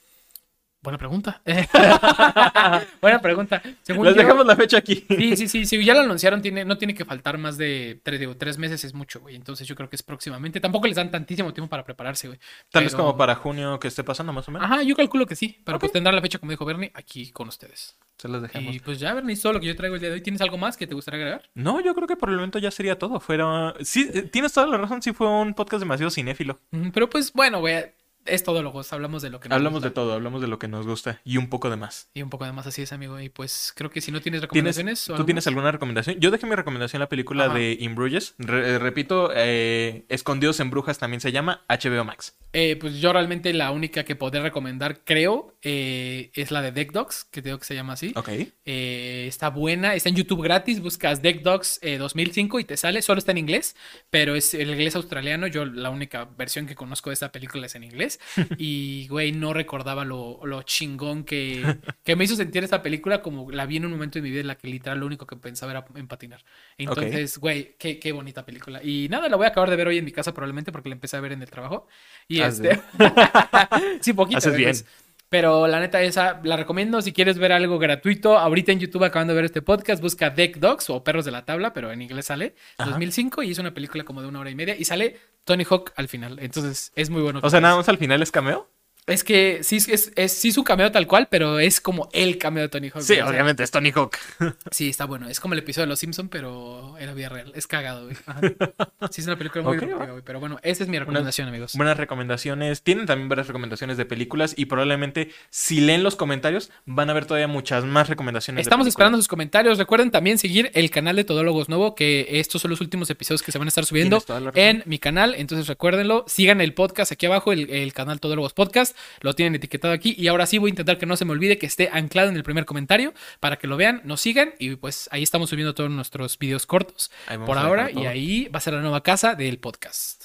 Buena 0.89 0.97
pregunta. 0.99 1.43
Buena 3.03 3.20
pregunta. 3.20 3.62
Según 3.82 4.07
Les 4.07 4.14
yo- 4.14 4.22
dejamos 4.22 4.47
la 4.47 4.57
fecha 4.57 4.78
aquí. 4.78 5.05
Sí, 5.09 5.36
sí, 5.36 5.49
sí, 5.49 5.66
sí, 5.66 5.84
ya 5.84 5.93
lo 5.95 6.01
anunciaron, 6.01 6.41
tiene, 6.41 6.64
no 6.64 6.78
tiene 6.78 6.95
que 6.95 7.05
faltar 7.05 7.36
más 7.36 7.59
de 7.59 8.01
tres, 8.03 8.18
digo, 8.20 8.36
tres 8.36 8.57
meses 8.59 8.84
es 8.84 8.95
mucho, 8.95 9.20
güey. 9.20 9.36
Entonces 9.36 9.66
yo 9.68 9.74
creo 9.74 9.91
que 9.91 9.97
es 9.97 10.03
próximamente. 10.03 10.61
Tampoco 10.61 10.86
les 10.86 10.97
dan 10.97 11.11
tantísimo 11.11 11.53
tiempo 11.53 11.68
para 11.68 11.84
prepararse, 11.84 12.28
güey. 12.28 12.41
Tal 12.70 12.84
vez 12.84 12.93
Pero- 12.95 13.05
como 13.05 13.16
para 13.18 13.34
junio 13.34 13.78
que 13.78 13.89
esté 13.89 14.03
pasando, 14.03 14.32
más 14.32 14.49
o 14.49 14.51
menos. 14.51 14.64
Ajá, 14.64 14.82
yo 14.82 14.97
calculo 14.97 15.26
que 15.26 15.36
sí, 15.36 15.61
pero 15.64 15.78
pues 15.78 15.91
Ok. 15.91 15.95
tendrán 15.95 16.14
la 16.16 16.22
fecha, 16.22 16.39
como 16.39 16.51
dijo 16.53 16.64
Bernie, 16.64 16.91
aquí 16.95 17.30
con 17.32 17.49
ustedes. 17.49 17.97
Se 18.16 18.28
los 18.28 18.43
dejamos. 18.43 18.74
Y 18.74 18.80
pues 18.80 18.99
ya, 18.99 19.14
Bernie, 19.14 19.34
es 19.34 19.43
todo 19.43 19.53
lo 19.53 19.61
que 19.61 19.66
yo 19.66 19.76
traigo 19.76 19.95
el 19.95 20.01
día 20.01 20.09
de 20.11 20.16
hoy. 20.16 20.22
¿Tienes 20.22 20.41
algo 20.41 20.59
más 20.59 20.76
que 20.76 20.86
te 20.89 20.95
gustaría 20.95 21.20
agregar? 21.20 21.43
No, 21.55 21.80
yo 21.80 21.95
creo 21.95 22.09
que 22.09 22.16
por 22.16 22.30
el 22.30 22.36
momento 22.36 22.59
ya 22.59 22.70
sería 22.70 22.99
todo. 22.99 23.20
Fuera. 23.20 23.74
Sí, 23.82 24.11
eh, 24.12 24.22
tienes 24.22 24.53
toda 24.53 24.66
la 24.66 24.76
razón. 24.78 25.03
Sí, 25.03 25.12
fue 25.12 25.28
un 25.28 25.55
podcast 25.55 25.80
demasiado 25.80 26.11
cinéfilo. 26.11 26.59
Pero 26.93 27.09
pues 27.09 27.32
bueno, 27.32 27.61
güey, 27.61 27.84
es 28.25 28.43
todo 28.45 28.62
lo 28.62 28.73
hablamos 28.91 29.23
de 29.23 29.31
lo 29.31 29.41
que 29.41 29.49
nos 29.49 29.57
Hablamos 29.57 29.83
de 29.83 29.91
todo, 29.91 30.12
hablamos 30.12 30.41
de 30.41 30.49
lo 30.49 30.59
que 30.59 30.69
nos 30.69 30.87
gusta 30.87 31.21
y 31.25 31.37
un 31.37 31.49
poco 31.49 31.71
de 31.71 31.77
más. 31.77 32.09
Y 32.14 32.23
un 32.23 32.31
poco 32.31 32.45
de 32.45 32.53
más 32.53 32.66
así 32.66 32.83
es, 32.83 32.93
amigo. 32.93 33.19
Y 33.21 33.29
pues 33.29 33.73
creo 33.75 33.91
que 33.91 34.01
si 34.01 34.12
no 34.12 34.21
tienes 34.21 34.41
¿Tienes, 34.41 34.77
recomendaciones 34.77 35.11
o 35.11 35.14
¿Tú 35.16 35.25
tienes 35.25 35.47
alguna 35.47 35.73
recomendación? 35.73 36.19
Yo 36.21 36.31
dejé 36.31 36.47
mi 36.47 36.55
recomendación 36.55 36.99
en 37.01 37.05
la 37.05 37.09
película 37.09 37.47
Ajá. 37.47 37.55
de 37.55 37.77
In 37.81 37.95
Bruges. 37.95 38.35
Re- 38.39 38.75
eh, 38.75 38.79
repito, 38.79 39.31
eh, 39.35 40.05
Escondidos 40.09 40.61
en 40.61 40.71
Brujas 40.71 40.99
también 40.99 41.21
se 41.21 41.33
llama 41.33 41.64
HBO 41.69 42.05
Max. 42.05 42.37
Eh, 42.53 42.77
pues 42.81 42.97
yo 43.01 43.12
realmente 43.12 43.53
la 43.53 43.71
única 43.71 44.05
que 44.05 44.16
podré 44.16 44.41
recomendar, 44.41 45.01
creo, 45.05 45.57
eh, 45.62 46.31
es 46.35 46.51
la 46.51 46.62
de 46.62 46.73
Deck 46.73 46.93
Dogs, 46.93 47.25
que 47.25 47.43
creo 47.43 47.59
que 47.59 47.64
se 47.64 47.75
llama 47.75 47.93
así. 47.95 48.12
Ok. 48.16 48.31
Está 48.64 49.51
buena, 49.51 49.95
está 49.95 50.09
en 50.09 50.16
YouTube 50.16 50.43
gratis, 50.43 50.81
buscas 50.81 51.21
Deck 51.21 51.43
Dogs 51.43 51.79
eh, 51.83 51.99
2005 51.99 52.61
y 52.61 52.64
te 52.64 52.77
sale, 52.77 53.03
solo 53.03 53.19
está 53.19 53.33
en 53.33 53.39
inglés, 53.39 53.77
pero 54.11 54.35
es 54.35 54.55
el 54.55 54.71
inglés 54.71 54.97
australiano, 54.97 55.47
yo 55.47 55.64
la 55.64 55.91
única 55.91 56.25
versión 56.37 56.66
que 56.66 56.75
conozco 56.75 57.11
de 57.11 57.14
esta 57.14 57.31
película 57.33 57.66
es 57.66 57.75
en 57.75 57.85
inglés 57.85 58.08
y 58.59 59.07
güey, 59.09 59.33
no 59.33 59.53
recordaba 59.53 60.05
lo, 60.05 60.41
lo 60.45 60.63
chingón 60.63 61.25
que, 61.25 61.79
que 62.05 62.17
me 62.17 62.25
hizo 62.25 62.37
sentir 62.37 62.65
esta 62.65 62.83
película 62.83 63.23
como 63.23 63.51
la 63.51 63.67
vi 63.67 63.77
en 63.77 63.87
un 63.87 63.93
momento 63.93 64.19
de 64.19 64.23
mi 64.23 64.31
vida 64.31 64.41
en 64.41 64.47
la 64.47 64.57
que 64.57 64.69
literal 64.69 64.99
lo 64.99 65.07
único 65.07 65.27
que 65.27 65.37
pensaba 65.37 65.73
era 65.73 65.85
en 65.95 66.09
patinar. 66.09 66.45
Entonces, 66.77 67.39
güey, 67.39 67.77
qué, 67.79 67.99
qué 67.99 68.13
bonita 68.13 68.45
película. 68.45 68.83
Y 68.83 69.09
nada, 69.11 69.29
la 69.29 69.37
voy 69.37 69.47
a 69.47 69.51
acabar 69.51 69.71
de 69.71 69.77
ver 69.77 69.89
hoy 69.89 69.99
en 69.99 70.05
mi 70.05 70.13
casa 70.13 70.33
probablemente 70.33 70.73
porque 70.73 70.89
la 70.89 70.95
empecé 70.95 71.17
a 71.17 71.21
ver 71.21 71.33
en 71.33 71.43
el 71.43 71.51
trabajo. 71.51 71.87
Y 72.27 72.41
Haz 72.41 72.61
este... 72.61 72.81
sí, 74.01 74.13
poquito. 74.13 74.39
Haces 74.39 74.57
bien. 74.57 74.71
pues. 74.71 74.87
Pero 75.29 75.66
la 75.66 75.81
neta, 75.81 76.01
esa 76.03 76.41
la 76.43 76.57
recomiendo 76.57 77.03
si 77.03 77.12
quieres 77.12 77.39
ver 77.39 77.53
algo 77.53 77.79
gratuito. 77.79 78.39
Ahorita 78.39 78.72
en 78.72 78.81
YouTube, 78.81 79.05
acabando 79.05 79.33
de 79.33 79.37
ver 79.37 79.45
este 79.45 79.61
podcast, 79.61 80.03
busca 80.03 80.31
Deck 80.31 80.57
Dogs 80.57 80.89
o 80.89 81.05
Perros 81.05 81.24
de 81.24 81.31
la 81.31 81.45
Tabla, 81.45 81.74
pero 81.74 81.93
en 81.93 82.01
inglés 82.01 82.26
sale. 82.26 82.55
Ajá. 82.79 82.91
2005 82.91 83.43
y 83.43 83.51
es 83.51 83.59
una 83.59 83.74
película 83.74 84.05
como 84.05 84.22
de 84.22 84.29
una 84.29 84.41
hora 84.41 84.51
y 84.51 84.55
media. 84.55 84.74
Y 84.76 84.85
sale 84.85 85.18
Tony 85.45 85.64
Hawk 85.68 85.93
al 85.97 86.09
final. 86.09 86.39
Entonces 86.41 86.93
es 86.95 87.11
muy 87.11 87.22
bueno. 87.22 87.41
O 87.43 87.51
sea, 87.51 87.61
nada 87.61 87.76
más 87.76 87.89
al 87.89 87.99
final 87.99 88.22
es 88.22 88.31
cameo. 88.31 88.68
Es 89.09 89.25
que 89.25 89.61
sí 89.63 89.77
es, 89.77 90.13
es 90.15 90.33
sí 90.33 90.53
su 90.53 90.65
cameo 90.65 90.93
tal 90.93 91.07
cual, 91.07 91.29
pero 91.31 91.59
es 91.59 91.81
como 91.81 92.09
el 92.13 92.39
cameo 92.39 92.63
de 92.63 92.69
Tony 92.69 92.91
Hawk. 92.91 93.03
Sí, 93.03 93.19
obviamente 93.21 93.63
es 93.63 93.71
Tony 93.71 93.91
Hawk. 93.95 94.17
Sí, 94.71 94.89
está 94.91 95.07
bueno. 95.07 95.29
Es 95.29 95.41
como 95.41 95.55
el 95.55 95.61
episodio 95.61 95.87
de 95.87 95.89
Los 95.91 95.99
Simpson, 95.99 96.29
pero 96.29 96.97
en 96.99 97.07
la 97.07 97.15
vida 97.15 97.29
real. 97.29 97.53
Es 97.55 97.67
cagado, 97.67 98.05
güey. 98.05 98.17
Ajá. 98.27 98.41
Sí, 99.11 99.21
es 99.23 99.27
una 99.27 99.37
película 99.37 99.63
muy 99.65 99.77
Ok, 99.77 99.81
divertida, 99.83 100.05
va. 100.07 100.13
güey. 100.13 100.23
Pero 100.25 100.41
bueno, 100.41 100.59
esa 100.63 100.83
es 100.85 100.89
mi 100.91 100.99
recomendación, 100.99 101.49
amigos. 101.49 101.73
Buenas 101.75 101.97
recomendaciones. 101.97 102.83
Tienen 102.83 103.07
también 103.07 103.29
varias 103.29 103.47
recomendaciones 103.47 103.97
de 103.97 104.05
películas 104.05 104.55
y 104.57 104.67
probablemente 104.67 105.31
si 105.51 105.81
leen 105.81 106.03
los 106.03 106.17
comentarios 106.17 106.71
van 106.85 107.09
a 107.11 107.13
ver 107.15 107.25
todavía 107.27 107.49
muchas 107.49 107.85
más 107.85 108.09
recomendaciones. 108.09 108.63
Estamos 108.63 108.87
esperando 108.87 109.17
sus 109.19 109.29
comentarios. 109.29 109.79
Recuerden 109.79 110.11
también 110.11 110.39
seguir 110.39 110.71
el 110.75 110.91
canal 110.91 111.17
de 111.17 111.25
Todólogos 111.25 111.69
Nuevo, 111.69 111.95
que 111.95 112.27
estos 112.41 112.63
son 112.63 112.71
los 112.71 112.81
últimos 112.81 113.09
episodios 113.11 113.43
que 113.43 113.53
se 113.53 113.59
van 113.59 113.69
a 113.69 113.71
estar 113.71 113.87
subiendo 113.87 114.23
en 114.55 114.83
mi 114.87 114.99
canal. 114.99 115.35
Entonces 115.37 115.67
recuérdenlo. 115.69 116.25
Sigan 116.27 116.61
el 116.61 116.75
podcast 116.75 117.13
aquí 117.13 117.27
abajo, 117.27 117.53
el, 117.53 117.71
el 117.71 117.93
canal 117.95 118.21
Todólogos 118.21 118.53
Podcast. 118.53 118.97
Lo 119.21 119.35
tienen 119.35 119.55
etiquetado 119.55 119.93
aquí. 119.95 120.15
Y 120.19 120.29
ahora 120.29 120.47
sí 120.47 120.59
voy 120.59 120.69
a 120.69 120.73
intentar 120.73 120.99
que 120.99 121.07
no 121.07 121.17
se 121.17 121.25
me 121.25 121.33
olvide 121.33 121.59
que 121.59 121.67
esté 121.67 121.91
anclado 121.93 122.29
en 122.29 122.37
el 122.37 122.43
primer 122.43 122.65
comentario 122.65 123.13
para 123.41 123.57
que 123.57 123.67
lo 123.67 123.77
vean, 123.77 124.01
nos 124.05 124.21
sigan. 124.21 124.55
Y 124.59 124.77
pues 124.77 125.09
ahí 125.13 125.23
estamos 125.23 125.51
subiendo 125.51 125.75
todos 125.75 125.91
nuestros 125.91 126.39
videos 126.39 126.67
cortos 126.67 127.11
por 127.47 127.59
ahora. 127.59 127.91
Y 127.91 128.07
ahí 128.07 128.49
va 128.49 128.59
a 128.59 128.61
ser 128.61 128.75
la 128.75 128.81
nueva 128.81 129.03
casa 129.03 129.35
del 129.35 129.59
podcast. 129.59 130.25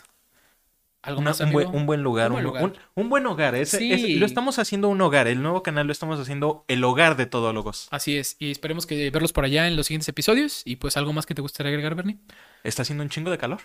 ¿Algo 1.05 1.19
Una- 1.19 1.31
más, 1.31 1.41
un, 1.41 1.51
buen, 1.51 1.67
un 1.67 1.85
buen 1.85 2.01
lugar, 2.01 2.27
Un 2.31 2.35
buen 2.35 2.45
un, 2.45 2.49
lugar. 2.49 2.63
un- 2.63 2.77
un 2.95 3.09
buen 3.09 3.25
hogar. 3.25 3.55
Ese- 3.55 3.77
Sí. 3.77 3.91
ese- 3.91 4.09
lo 4.15 4.25
estamos 4.25 4.57
haciendo 4.57 4.87
un 4.87 5.01
hogar. 5.01 5.27
El 5.27 5.41
nuevo 5.41 5.61
canal 5.61 5.85
lo 5.85 5.91
estamos 5.91 6.17
haciendo 6.17 6.63
el 6.69 6.81
hogar 6.85 7.17
de 7.17 7.25
todólogos. 7.25 7.89
Así 7.91 8.15
es. 8.17 8.37
Y 8.39 8.51
esperemos 8.51 8.85
que 8.85 9.09
verlos 9.11 9.33
por 9.33 9.43
allá 9.43 9.67
en 9.67 9.75
los 9.75 9.87
siguientes 9.87 10.07
episodios. 10.07 10.61
Y 10.63 10.77
pues 10.77 10.95
algo 10.95 11.11
más 11.11 11.25
que 11.25 11.35
te 11.35 11.41
gustaría 11.41 11.71
agregar, 11.71 11.95
Bernie. 11.95 12.19
Está 12.63 12.83
haciendo 12.83 13.03
un 13.03 13.09
chingo 13.09 13.31
de 13.31 13.37
calor. 13.37 13.59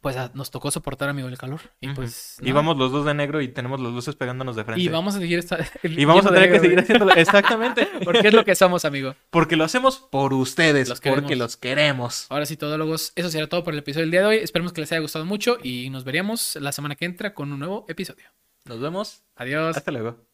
Pues 0.00 0.16
nos 0.34 0.50
tocó 0.50 0.70
soportar, 0.70 1.08
amigo, 1.08 1.28
el 1.28 1.38
calor. 1.38 1.60
Y 1.80 1.88
pues. 1.88 2.38
Vamos 2.42 2.76
los 2.76 2.92
dos 2.92 3.04
de 3.04 3.14
negro 3.14 3.40
y 3.40 3.48
tenemos 3.48 3.80
las 3.80 3.92
luces 3.92 4.14
pegándonos 4.16 4.56
de 4.56 4.64
frente. 4.64 4.82
Y 4.82 4.88
vamos 4.88 5.16
a 5.16 5.18
seguir 5.18 5.38
esta. 5.38 5.58
Y 5.82 6.04
vamos 6.04 6.26
a 6.26 6.32
tener 6.32 6.52
que 6.52 6.60
seguir 6.60 6.78
haciéndolo. 6.78 7.12
Exactamente. 7.16 7.88
Porque 8.04 8.28
es 8.28 8.34
lo 8.34 8.44
que 8.44 8.54
somos, 8.54 8.84
amigo. 8.84 9.14
Porque 9.30 9.56
lo 9.56 9.64
hacemos 9.64 9.98
por 9.98 10.34
ustedes. 10.34 10.88
Los 10.88 11.00
porque 11.00 11.36
los 11.36 11.56
queremos. 11.56 12.26
Ahora 12.30 12.46
sí, 12.46 12.56
todólogos, 12.56 13.12
eso 13.16 13.30
será 13.30 13.48
todo 13.48 13.64
por 13.64 13.72
el 13.72 13.80
episodio 13.80 14.04
del 14.04 14.10
día 14.10 14.20
de 14.20 14.26
hoy. 14.26 14.36
Esperemos 14.36 14.72
que 14.72 14.80
les 14.80 14.92
haya 14.92 15.00
gustado 15.00 15.24
mucho 15.24 15.58
y 15.62 15.90
nos 15.90 16.04
veríamos 16.04 16.56
la 16.56 16.72
semana 16.72 16.94
que 16.94 17.04
entra 17.04 17.34
con 17.34 17.52
un 17.52 17.58
nuevo 17.58 17.86
episodio. 17.88 18.26
Nos 18.64 18.80
vemos. 18.80 19.22
Adiós. 19.36 19.76
Hasta 19.76 19.90
luego. 19.90 20.27